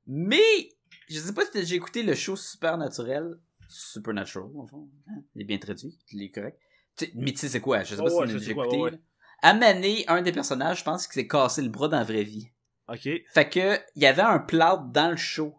Mais, 0.07 0.70
je 1.09 1.19
sais 1.21 1.33
pas 1.33 1.45
si 1.47 1.53
déjà 1.53 1.75
écouté 1.75 2.03
le 2.03 2.15
show 2.15 2.37
Supernatural, 2.37 3.39
Supernatural, 3.69 4.49
en 4.57 4.67
fond, 4.67 4.89
hein, 5.09 5.21
il 5.35 5.43
est 5.43 5.45
bien 5.45 5.59
traduit, 5.59 5.99
il 6.13 6.23
est 6.23 6.31
correct. 6.31 6.59
Tu- 6.97 7.11
mais 7.15 7.33
tu 7.33 7.39
sais 7.39 7.49
c'est 7.49 7.61
quoi, 7.61 7.85
je 7.85 7.91
sais 7.91 7.97
pas 7.97 8.05
Oh, 8.07 8.09
si 8.11 8.17
ouais, 8.17 8.27
déjà 8.39 8.55
quoi, 8.55 8.65
écouté. 8.67 8.81
ouais, 8.81 8.91
là. 8.93 8.97
À 9.43 9.55
Mané, 9.55 10.05
un 10.09 10.21
des 10.23 10.33
personnages, 10.33 10.81
je 10.81 10.85
pense 10.85 11.07
qu'il 11.07 11.15
s'est 11.15 11.29
cassé 11.29 11.63
le 11.63 11.69
bras 11.69 11.87
dans 11.89 11.99
la 11.99 12.05
vraie 12.05 12.25
vie. 12.25 12.49
Ok. 12.89 13.09
Fait 13.33 13.49
que, 13.49 13.79
il 13.95 14.03
y 14.03 14.07
avait 14.07 14.23
un 14.23 14.39
plâtre 14.41 14.85
dans 14.85 15.11
le 15.11 15.17
show. 15.17 15.55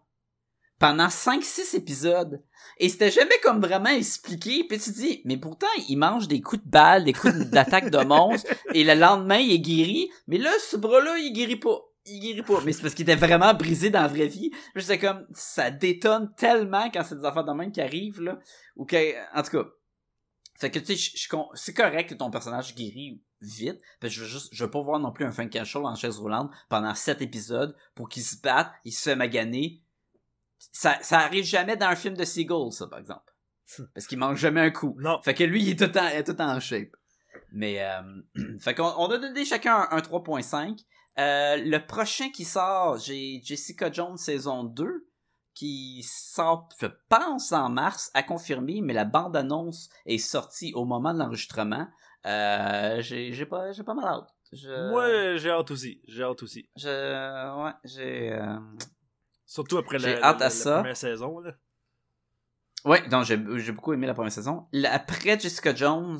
Pendant 0.78 1.08
5-6 1.08 1.76
épisodes. 1.76 2.42
Et 2.78 2.88
c'était 2.88 3.10
jamais 3.10 3.38
comme 3.42 3.60
vraiment 3.60 3.90
expliqué. 3.90 4.64
Puis 4.64 4.78
tu 4.78 4.90
te 4.92 4.96
dis, 4.98 5.20
mais 5.24 5.36
pourtant, 5.36 5.66
il 5.88 5.96
mange 5.96 6.26
des 6.26 6.40
coups 6.40 6.62
de 6.64 6.68
balle, 6.70 7.04
des 7.04 7.12
coups 7.12 7.34
d'attaque 7.50 7.90
de 7.90 8.02
monstre. 8.04 8.50
et 8.74 8.82
le 8.84 8.94
lendemain, 8.94 9.36
il 9.38 9.52
est 9.52 9.58
guéri. 9.60 10.10
Mais 10.26 10.38
là, 10.38 10.50
ce 10.68 10.76
bras-là, 10.76 11.18
il 11.18 11.32
guérit 11.32 11.56
pas. 11.56 11.78
Il 12.06 12.20
guérit 12.20 12.42
pas. 12.42 12.60
Mais 12.64 12.72
c'est 12.72 12.82
parce 12.82 12.94
qu'il 12.94 13.08
était 13.08 13.16
vraiment 13.16 13.52
brisé 13.54 13.90
dans 13.90 14.02
la 14.02 14.08
vraie 14.08 14.26
vie. 14.26 14.50
J'étais 14.74 14.98
comme, 14.98 15.26
ça 15.32 15.70
détonne 15.70 16.32
tellement 16.34 16.90
quand 16.90 17.04
c'est 17.04 17.18
des 17.18 17.24
affaires 17.24 17.44
de 17.44 17.52
même 17.52 17.72
qui 17.72 17.80
arrivent, 17.80 18.22
là. 18.22 18.38
Ou 18.76 18.84
que, 18.84 19.36
en 19.36 19.42
tout 19.42 19.50
cas. 19.50 19.68
Fait 20.58 20.70
que, 20.70 20.78
tu 20.78 20.96
sais, 20.96 21.28
c'est 21.54 21.74
correct 21.74 22.10
que 22.10 22.14
ton 22.14 22.30
personnage 22.30 22.74
guérit 22.74 23.22
vite. 23.40 23.80
Parce 24.00 24.12
que 24.12 24.18
je 24.18 24.24
veux 24.24 24.28
juste, 24.28 24.48
je 24.52 24.64
veux 24.64 24.70
pas 24.70 24.82
voir 24.82 24.98
non 24.98 25.12
plus 25.12 25.24
un 25.24 25.30
Frank 25.30 25.50
Castle 25.50 25.84
en 25.84 25.94
chaise 25.94 26.18
roulante 26.18 26.50
pendant 26.68 26.94
sept 26.94 27.22
épisodes 27.22 27.74
pour 27.94 28.08
qu'il 28.08 28.22
se 28.22 28.40
batte, 28.40 28.70
il 28.84 28.92
se 28.92 29.02
fait 29.02 29.16
maganer. 29.16 29.82
Ça, 30.72 30.98
ça 31.00 31.20
arrive 31.20 31.44
jamais 31.44 31.76
dans 31.76 31.86
un 31.86 31.96
film 31.96 32.14
de 32.14 32.24
Seagull, 32.24 32.72
ça, 32.72 32.86
par 32.86 32.98
exemple. 32.98 33.32
Parce 33.94 34.06
qu'il 34.06 34.18
mange 34.18 34.38
jamais 34.38 34.60
un 34.60 34.70
coup. 34.70 34.96
Non. 34.98 35.20
Fait 35.22 35.34
que 35.34 35.44
lui, 35.44 35.62
il 35.62 35.70
est 35.70 35.78
tout 35.78 35.96
en, 35.96 36.08
il 36.08 36.16
est 36.16 36.24
tout 36.24 36.40
en 36.40 36.60
shape. 36.60 36.90
Mais, 37.52 37.82
euh, 37.82 38.02
fait 38.60 38.74
qu'on 38.74 38.92
on 38.98 39.08
a 39.10 39.18
donné 39.18 39.44
chacun 39.44 39.88
un, 39.90 39.96
un 39.96 40.00
3.5. 40.00 40.84
Euh, 41.18 41.56
le 41.56 41.78
prochain 41.86 42.30
qui 42.30 42.44
sort, 42.44 42.98
j'ai 42.98 43.40
Jessica 43.44 43.90
Jones 43.90 44.16
saison 44.16 44.64
2 44.64 45.06
qui 45.54 46.02
sort, 46.04 46.68
je 46.80 46.86
pense, 47.08 47.52
en 47.52 47.68
mars, 47.68 48.10
à 48.14 48.22
confirmer, 48.22 48.80
mais 48.80 48.94
la 48.94 49.04
bande-annonce 49.04 49.90
est 50.06 50.18
sortie 50.18 50.72
au 50.74 50.84
moment 50.84 51.12
de 51.12 51.18
l'enregistrement. 51.18 51.86
Euh, 52.26 53.00
j'ai 53.02 53.46
pas, 53.46 53.72
mal 53.94 54.04
hâte. 54.04 54.34
Je, 54.52 54.88
Moi, 54.90 55.36
j'ai 55.36 55.50
hâte 55.50 55.70
aussi. 55.70 56.00
J'ai 56.06 56.22
hâte 56.22 56.42
aussi. 56.42 56.68
je, 56.76 57.62
ouais, 57.64 57.72
j'ai, 57.84 58.32
euh, 58.32 58.58
Surtout 59.44 59.78
après 59.78 59.98
la, 59.98 60.08
hâte 60.22 60.22
la- 60.22 60.28
à 60.28 60.48
la 60.48 60.50
ça. 60.50 60.74
première 60.78 60.96
saison, 60.96 61.40
là. 61.40 61.52
Ouais, 62.84 63.06
donc 63.08 63.24
j'ai 63.24 63.36
beaucoup 63.72 63.92
aimé 63.92 64.06
la 64.06 64.14
première 64.14 64.32
saison. 64.32 64.66
Après 64.86 65.38
Jessica 65.38 65.74
Jones, 65.74 66.18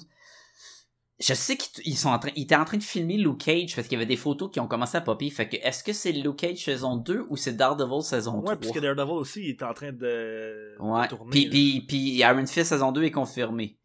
je 1.21 1.35
sais 1.35 1.57
qu'ils 1.57 1.87
ils 1.87 1.97
sont 1.97 2.09
en 2.09 2.19
train, 2.19 2.31
ils 2.35 2.45
étaient 2.45 2.57
en 2.57 2.65
train 2.65 2.79
de 2.79 2.83
filmer 2.83 3.19
Luke 3.19 3.39
Cage 3.45 3.77
parce 3.77 3.87
qu'il 3.87 3.97
y 3.99 4.01
avait 4.01 4.07
des 4.07 4.17
photos 4.17 4.51
qui 4.51 4.59
ont 4.59 4.67
commencé 4.67 4.97
à 4.97 5.01
popper. 5.03 5.29
Fait 5.31 5.49
que 5.49 5.57
est-ce 5.57 5.85
que 5.85 5.93
c'est 5.93 6.13
Luke 6.13 6.37
Cage 6.37 6.65
saison 6.65 6.97
2 6.97 7.27
ou 7.29 7.37
c'est 7.37 7.53
Daredevil 7.53 8.03
saison 8.03 8.41
3 8.41 8.51
Ouais, 8.53 8.57
puisque 8.57 8.81
Daredevil 8.81 9.13
aussi, 9.13 9.43
il 9.43 9.51
est 9.51 9.63
en 9.63 9.75
train 9.75 9.93
de, 9.93 10.77
Ouais. 10.79 11.03
de 11.03 11.09
tourner. 11.09 11.31
Puis, 11.31 11.49
puis, 11.51 11.81
puis 11.87 11.99
Iron 12.19 12.47
Fist 12.47 12.71
saison 12.71 12.91
2 12.93 13.03
est 13.05 13.11
confirmé. 13.11 13.79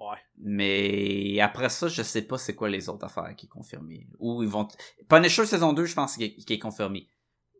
Ouais. 0.00 0.18
Mais 0.38 1.38
après 1.40 1.68
ça, 1.68 1.86
je 1.86 2.02
sais 2.02 2.22
pas 2.22 2.36
c'est 2.38 2.56
quoi 2.56 2.68
les 2.68 2.88
autres 2.88 3.04
affaires 3.06 3.34
qui 3.36 3.46
est 3.46 3.48
confirmé. 3.48 4.08
Ou 4.18 4.42
ils 4.42 4.48
vont. 4.48 4.66
Punisher 5.08 5.46
saison 5.46 5.72
2, 5.72 5.84
je 5.84 5.94
pense 5.94 6.16
qu'il 6.16 6.24
est, 6.24 6.50
est 6.50 6.58
confirmé. 6.58 7.08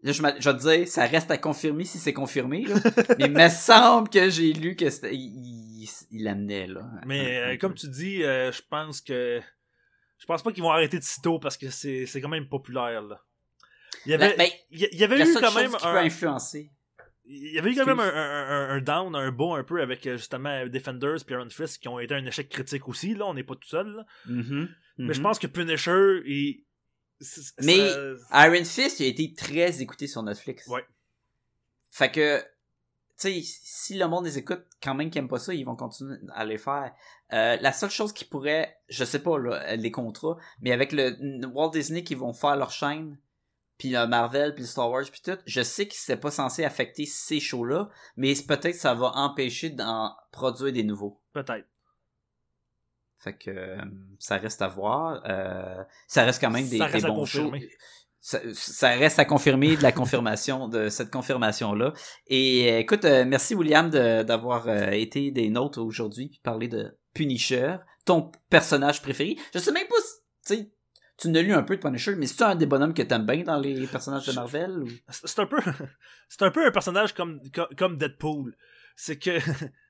Là, 0.05 0.12
je, 0.12 0.22
je 0.39 0.51
vais 0.51 0.56
te 0.56 0.60
dire, 0.60 0.86
ça 0.89 1.06
reste 1.06 1.31
à 1.31 1.39
confirmer 1.39 1.85
si 1.85 1.98
c'est 1.98 2.12
confirmé, 2.12 2.64
là. 2.66 2.74
Mais 3.18 3.24
il 3.24 3.32
me 3.32 3.48
semble 3.48 4.09
que 4.10 4.28
j'ai 4.31 4.52
lu 4.52 4.76
que. 4.76 4.85
Il, 5.10 5.82
il, 5.82 5.89
il 6.10 6.24
l'amenait, 6.24 6.66
là. 6.66 6.82
Mais 7.06 7.39
euh, 7.39 7.56
comme 7.56 7.74
tu 7.74 7.89
dis, 7.89 8.22
euh, 8.22 8.52
je 8.52 8.60
pense 8.68 9.01
que. 9.01 9.40
Je 10.18 10.26
pense 10.26 10.43
pas 10.43 10.52
qu'ils 10.52 10.62
vont 10.62 10.70
arrêter 10.70 10.98
de 10.98 11.02
sitôt 11.05 11.39
parce 11.39 11.56
que 11.56 11.70
c'est 11.70 12.06
quand 12.20 12.28
même 12.28 12.48
populaire, 12.48 13.02
là. 13.02 13.18
Il 14.06 14.10
y 14.12 14.14
avait, 14.14 14.28
Ben, 14.31 14.36
ben, 14.39 14.48
il 14.70 14.82
y- 14.82 14.89
il 14.93 15.02
avait 15.05 15.16
la 15.16 15.26
eu 15.26 15.35
quand 15.35 15.55
même 15.55 15.70
qui 15.70 15.86
un. 15.86 15.93
peut 15.93 15.98
influencer. 15.98 16.70
il 17.24 17.55
y 17.55 17.59
avait 17.59 17.72
eu 17.72 17.74
quand 17.74 17.86
même 17.86 18.01
un, 18.01 18.05
un, 18.14 18.68
un, 18.76 18.81
down, 18.82 19.14
un 19.16 19.31
beau 19.32 19.55
un 19.55 19.64
peu 19.64 19.81
avec 19.81 20.06
euh, 20.06 20.18
justement 20.18 20.66
Defenders 20.66 21.16
et 21.26 21.32
Iron 21.32 21.48
Fist 21.48 21.78
qui 21.81 21.89
ont 21.89 21.98
été 21.98 22.14
un 22.14 22.26
échec 22.26 22.51
critique 22.51 22.86
aussi. 22.89 23.14
Là, 23.14 23.24
on 23.26 23.32
n'est 23.35 23.44
pas 23.44 23.55
tout 23.55 23.68
seul. 23.68 23.86
Là. 23.89 24.05
Mhm, 24.26 24.68
Mais 24.98 25.14
je 25.14 25.18
mhm. 25.20 25.22
pense 25.22 25.39
que 25.39 25.47
Punisher 25.47 26.20
et. 26.26 26.64
Mais- 27.61 27.89
ça- 28.28 28.47
Iron 28.47 28.65
Fist 28.65 29.01
a 29.01 29.05
été 29.05 29.35
très 29.35 29.81
écouté 29.81 30.07
sur 30.07 30.23
Netflix. 30.23 30.66
Ouais. 30.69 30.85
Fait 31.91 32.11
que, 32.11 32.41
tu 32.41 32.45
sais, 33.16 33.41
si 33.43 33.95
le 33.95 34.09
monde 34.09 34.24
les 34.24 34.39
écoute, 34.39 34.65
quand 34.82 34.95
même 34.95 35.11
qui 35.11 35.19
aiment 35.19 35.28
pas 35.28 35.39
ça, 35.39 35.55
ils 35.55 35.65
vont 35.65 35.77
continuer 35.77 36.16
à 36.35 36.45
les 36.45 36.59
faire. 36.59 36.93
Euh, 37.32 37.57
la 37.61 37.73
seule 37.73 37.91
chose 37.91 38.12
qui 38.12 38.24
pourrait, 38.24 38.77
je 38.89 39.05
sais 39.05 39.20
pas, 39.20 39.39
là, 39.39 39.77
les 39.77 39.91
contrats, 39.91 40.36
mais 40.61 40.73
avec 40.73 40.91
le 40.93 41.47
Walt 41.47 41.70
Disney 41.70 42.03
qui 42.03 42.15
vont 42.16 42.32
faire 42.32 42.57
leur 42.57 42.70
chaîne, 42.70 43.16
puis 43.78 43.91
le 43.91 44.07
Marvel, 44.07 44.55
puis 44.55 44.62
le 44.62 44.69
Star 44.69 44.91
Wars, 44.91 45.05
puis 45.11 45.20
tout, 45.24 45.39
je 45.47 45.62
sais 45.62 45.86
que 45.89 45.95
c'est 45.97 46.16
pas 46.16 46.31
censé 46.31 46.65
affecter 46.65 47.07
ces 47.07 47.41
shows-là, 47.41 47.89
mais 48.16 48.35
peut-être 48.35 48.73
que 48.73 48.77
ça 48.77 48.95
va 48.95 49.12
empêcher 49.15 49.70
d'en 49.70 50.15
produire 50.32 50.73
des 50.73 50.85
nouveaux. 50.85 51.20
Peut-être. 51.32 51.66
Fait 53.25 53.33
que 53.33 53.51
euh, 53.51 53.77
ça 54.19 54.37
reste 54.37 54.61
à 54.63 54.69
voir. 54.69 55.23
Euh, 55.27 55.83
ça 56.07 56.25
reste 56.25 56.41
quand 56.41 56.51
même 56.51 56.69
des, 56.69 56.79
Ça 56.79 56.87
reste 56.87 57.07
bons 57.07 57.25
shows. 57.25 57.53
Ça, 58.21 58.39
ça 58.53 58.89
reste 58.91 59.19
à 59.19 59.25
confirmer 59.25 59.77
de 59.77 59.83
la 59.83 59.93
confirmation 60.01 60.69
de 60.69 60.89
cette 60.91 61.11
confirmation 61.11 61.75
là. 61.75 61.93
Et 62.27 62.71
euh, 62.73 62.79
écoute, 62.81 63.05
euh, 63.05 63.25
merci 63.27 63.55
William 63.55 63.91
de- 63.91 64.23
d'avoir 64.23 64.69
été 64.93 65.31
des 65.31 65.49
nôtres 65.51 65.81
aujourd'hui 65.81 66.29
puis 66.29 66.41
parler 66.43 66.69
de 66.69 66.97
Punisher, 67.15 67.77
ton 68.05 68.31
personnage 68.51 69.01
préféré. 69.03 69.37
Je 69.55 69.59
sais 69.59 69.73
même 69.73 69.87
pas, 69.89 69.97
si- 70.01 70.57
tu 70.57 70.63
sais, 70.63 70.71
tu 71.17 71.29
n'as 71.29 71.43
lu 71.43 71.53
un 71.55 71.63
peu 71.63 71.77
de 71.77 71.81
Punisher, 71.83 72.15
mais 72.17 72.27
c'est 72.27 72.43
un 72.43 72.55
des 72.57 72.67
bonhommes 72.67 72.93
que 72.95 73.03
t'aimes 73.03 73.25
bien 73.27 73.43
dans 73.43 73.59
les 73.59 73.87
personnages 73.87 74.27
de 74.27 74.33
Marvel 74.33 74.83
ou... 74.83 74.89
C'est 75.11 75.39
un 75.39 75.47
peu. 75.47 75.59
C'est 76.29 76.43
un 76.43 76.51
peu 76.51 76.67
un 76.67 76.71
personnage 76.73 77.13
comme, 77.15 77.41
comme 77.79 77.97
Deadpool. 77.99 78.57
C'est 78.97 79.19
que. 79.19 79.39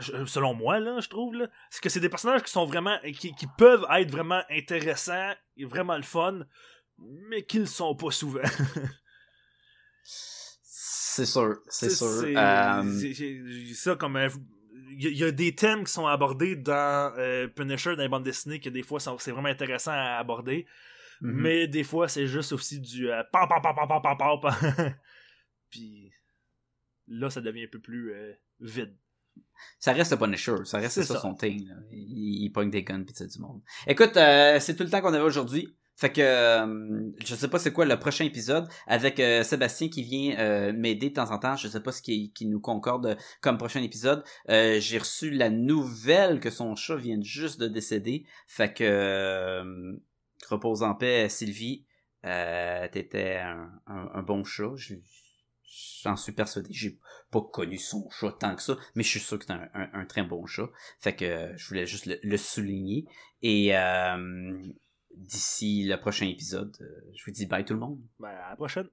selon 0.00 0.54
moi, 0.54 0.78
là, 0.80 1.00
je 1.00 1.08
trouve, 1.08 1.34
là, 1.34 1.48
c'est 1.70 1.82
que 1.82 1.88
c'est 1.88 2.00
des 2.00 2.08
personnages 2.08 2.42
qui 2.42 2.50
sont 2.50 2.64
vraiment. 2.64 2.98
Qui, 3.02 3.34
peuvent 3.58 3.86
être 3.90 4.10
vraiment 4.10 4.42
intéressants 4.50 5.32
et 5.56 5.64
vraiment 5.64 5.96
le 5.96 6.02
fun, 6.02 6.40
mais 6.98 7.44
qui 7.44 7.58
le 7.58 7.66
sont 7.66 7.94
pas 7.94 8.10
souvent. 8.10 8.40
c'est 10.04 11.26
sûr, 11.26 11.58
c'est 11.68 11.90
sûr. 11.90 12.24
Euh, 12.24 13.74
ça 13.74 13.96
comme. 13.96 14.16
Euh, 14.16 14.28
il 14.98 15.18
y, 15.18 15.24
a 15.24 15.30
des 15.30 15.54
thèmes 15.54 15.84
qui 15.84 15.92
sont 15.92 16.06
abordés 16.06 16.56
dans 16.56 17.12
euh, 17.18 17.48
Punisher, 17.48 17.96
dans 17.96 18.02
les 18.02 18.08
bandes 18.08 18.22
dessinées, 18.22 18.60
que 18.60 18.70
des 18.70 18.82
fois 18.82 18.98
c'est 19.00 19.30
vraiment 19.30 19.48
intéressant 19.48 19.90
à 19.90 20.16
aborder. 20.16 20.66
Mhm. 21.20 21.32
Mais 21.32 21.66
des 21.68 21.84
fois, 21.84 22.08
c'est 22.08 22.26
juste 22.26 22.52
aussi 22.52 22.80
du 22.80 23.10
euh, 23.10 23.22
Puis 25.70 26.12
là, 27.08 27.30
ça 27.30 27.40
devient 27.40 27.64
un 27.64 27.68
peu 27.70 27.80
plus 27.80 28.12
euh, 28.12 28.34
vide. 28.60 28.96
Ça 29.78 29.92
reste 29.92 30.12
le 30.12 30.18
Punisher, 30.18 30.56
ça 30.64 30.78
reste 30.78 31.02
ça, 31.02 31.14
ça. 31.14 31.20
son 31.20 31.34
thing. 31.34 31.68
Là. 31.68 31.74
Il, 31.92 32.44
il 32.44 32.50
pogne 32.50 32.70
des 32.70 32.82
guns 32.82 33.02
pis 33.04 33.12
c'est 33.14 33.26
du 33.30 33.38
monde. 33.38 33.60
Écoute, 33.86 34.16
euh, 34.16 34.58
c'est 34.60 34.74
tout 34.76 34.84
le 34.84 34.90
temps 34.90 35.00
qu'on 35.00 35.12
avait 35.14 35.22
aujourd'hui. 35.24 35.74
Fait 35.98 36.12
que 36.12 36.20
euh, 36.20 37.10
je 37.24 37.34
sais 37.34 37.48
pas 37.48 37.58
c'est 37.58 37.72
quoi 37.72 37.86
le 37.86 37.98
prochain 37.98 38.26
épisode 38.26 38.68
avec 38.86 39.18
euh, 39.18 39.42
Sébastien 39.42 39.88
qui 39.88 40.02
vient 40.02 40.38
euh, 40.38 40.70
m'aider 40.74 41.08
de 41.08 41.14
temps 41.14 41.30
en 41.30 41.38
temps. 41.38 41.56
Je 41.56 41.68
sais 41.68 41.80
pas 41.80 41.90
ce 41.90 42.02
qui, 42.02 42.32
qui 42.32 42.44
nous 42.44 42.60
concorde 42.60 43.16
comme 43.40 43.56
prochain 43.56 43.82
épisode. 43.82 44.22
J'ai 44.46 44.98
reçu 44.98 45.30
la 45.30 45.48
nouvelle 45.48 46.38
que 46.40 46.50
son 46.50 46.76
chat 46.76 46.96
vient 46.96 47.18
juste 47.22 47.58
de 47.58 47.66
décéder. 47.66 48.26
Fait 48.46 48.74
que 48.74 49.96
repose 50.50 50.82
en 50.82 50.94
paix 50.94 51.30
Sylvie. 51.30 51.86
T'étais 52.22 53.36
un, 53.36 53.70
un, 53.86 54.10
un 54.12 54.22
bon 54.22 54.44
chat. 54.44 54.72
Je- 54.76 54.96
J'en 56.02 56.16
suis 56.16 56.32
persuadé. 56.32 56.68
J'ai 56.72 56.98
pas 57.30 57.40
connu 57.40 57.76
son 57.78 58.08
chat 58.10 58.32
tant 58.38 58.54
que 58.54 58.62
ça, 58.62 58.76
mais 58.94 59.02
je 59.02 59.08
suis 59.08 59.20
sûr 59.20 59.38
que 59.38 59.44
c'est 59.44 59.52
un, 59.52 59.68
un- 59.74 60.06
très 60.06 60.22
bon 60.22 60.46
chat. 60.46 60.68
Fait 61.00 61.14
que 61.16 61.24
euh, 61.24 61.52
je 61.56 61.68
voulais 61.68 61.86
juste 61.86 62.06
le, 62.06 62.18
le 62.22 62.36
souligner. 62.36 63.04
Et 63.42 63.76
euh, 63.76 64.62
d'ici 65.16 65.84
le 65.84 65.96
prochain 65.96 66.26
épisode, 66.26 66.76
euh, 66.80 67.10
je 67.16 67.24
vous 67.24 67.32
dis 67.32 67.46
bye 67.46 67.64
tout 67.64 67.74
le 67.74 67.80
monde. 67.80 67.98
Ben, 68.20 68.28
à 68.28 68.50
la 68.50 68.56
prochaine. 68.56 68.88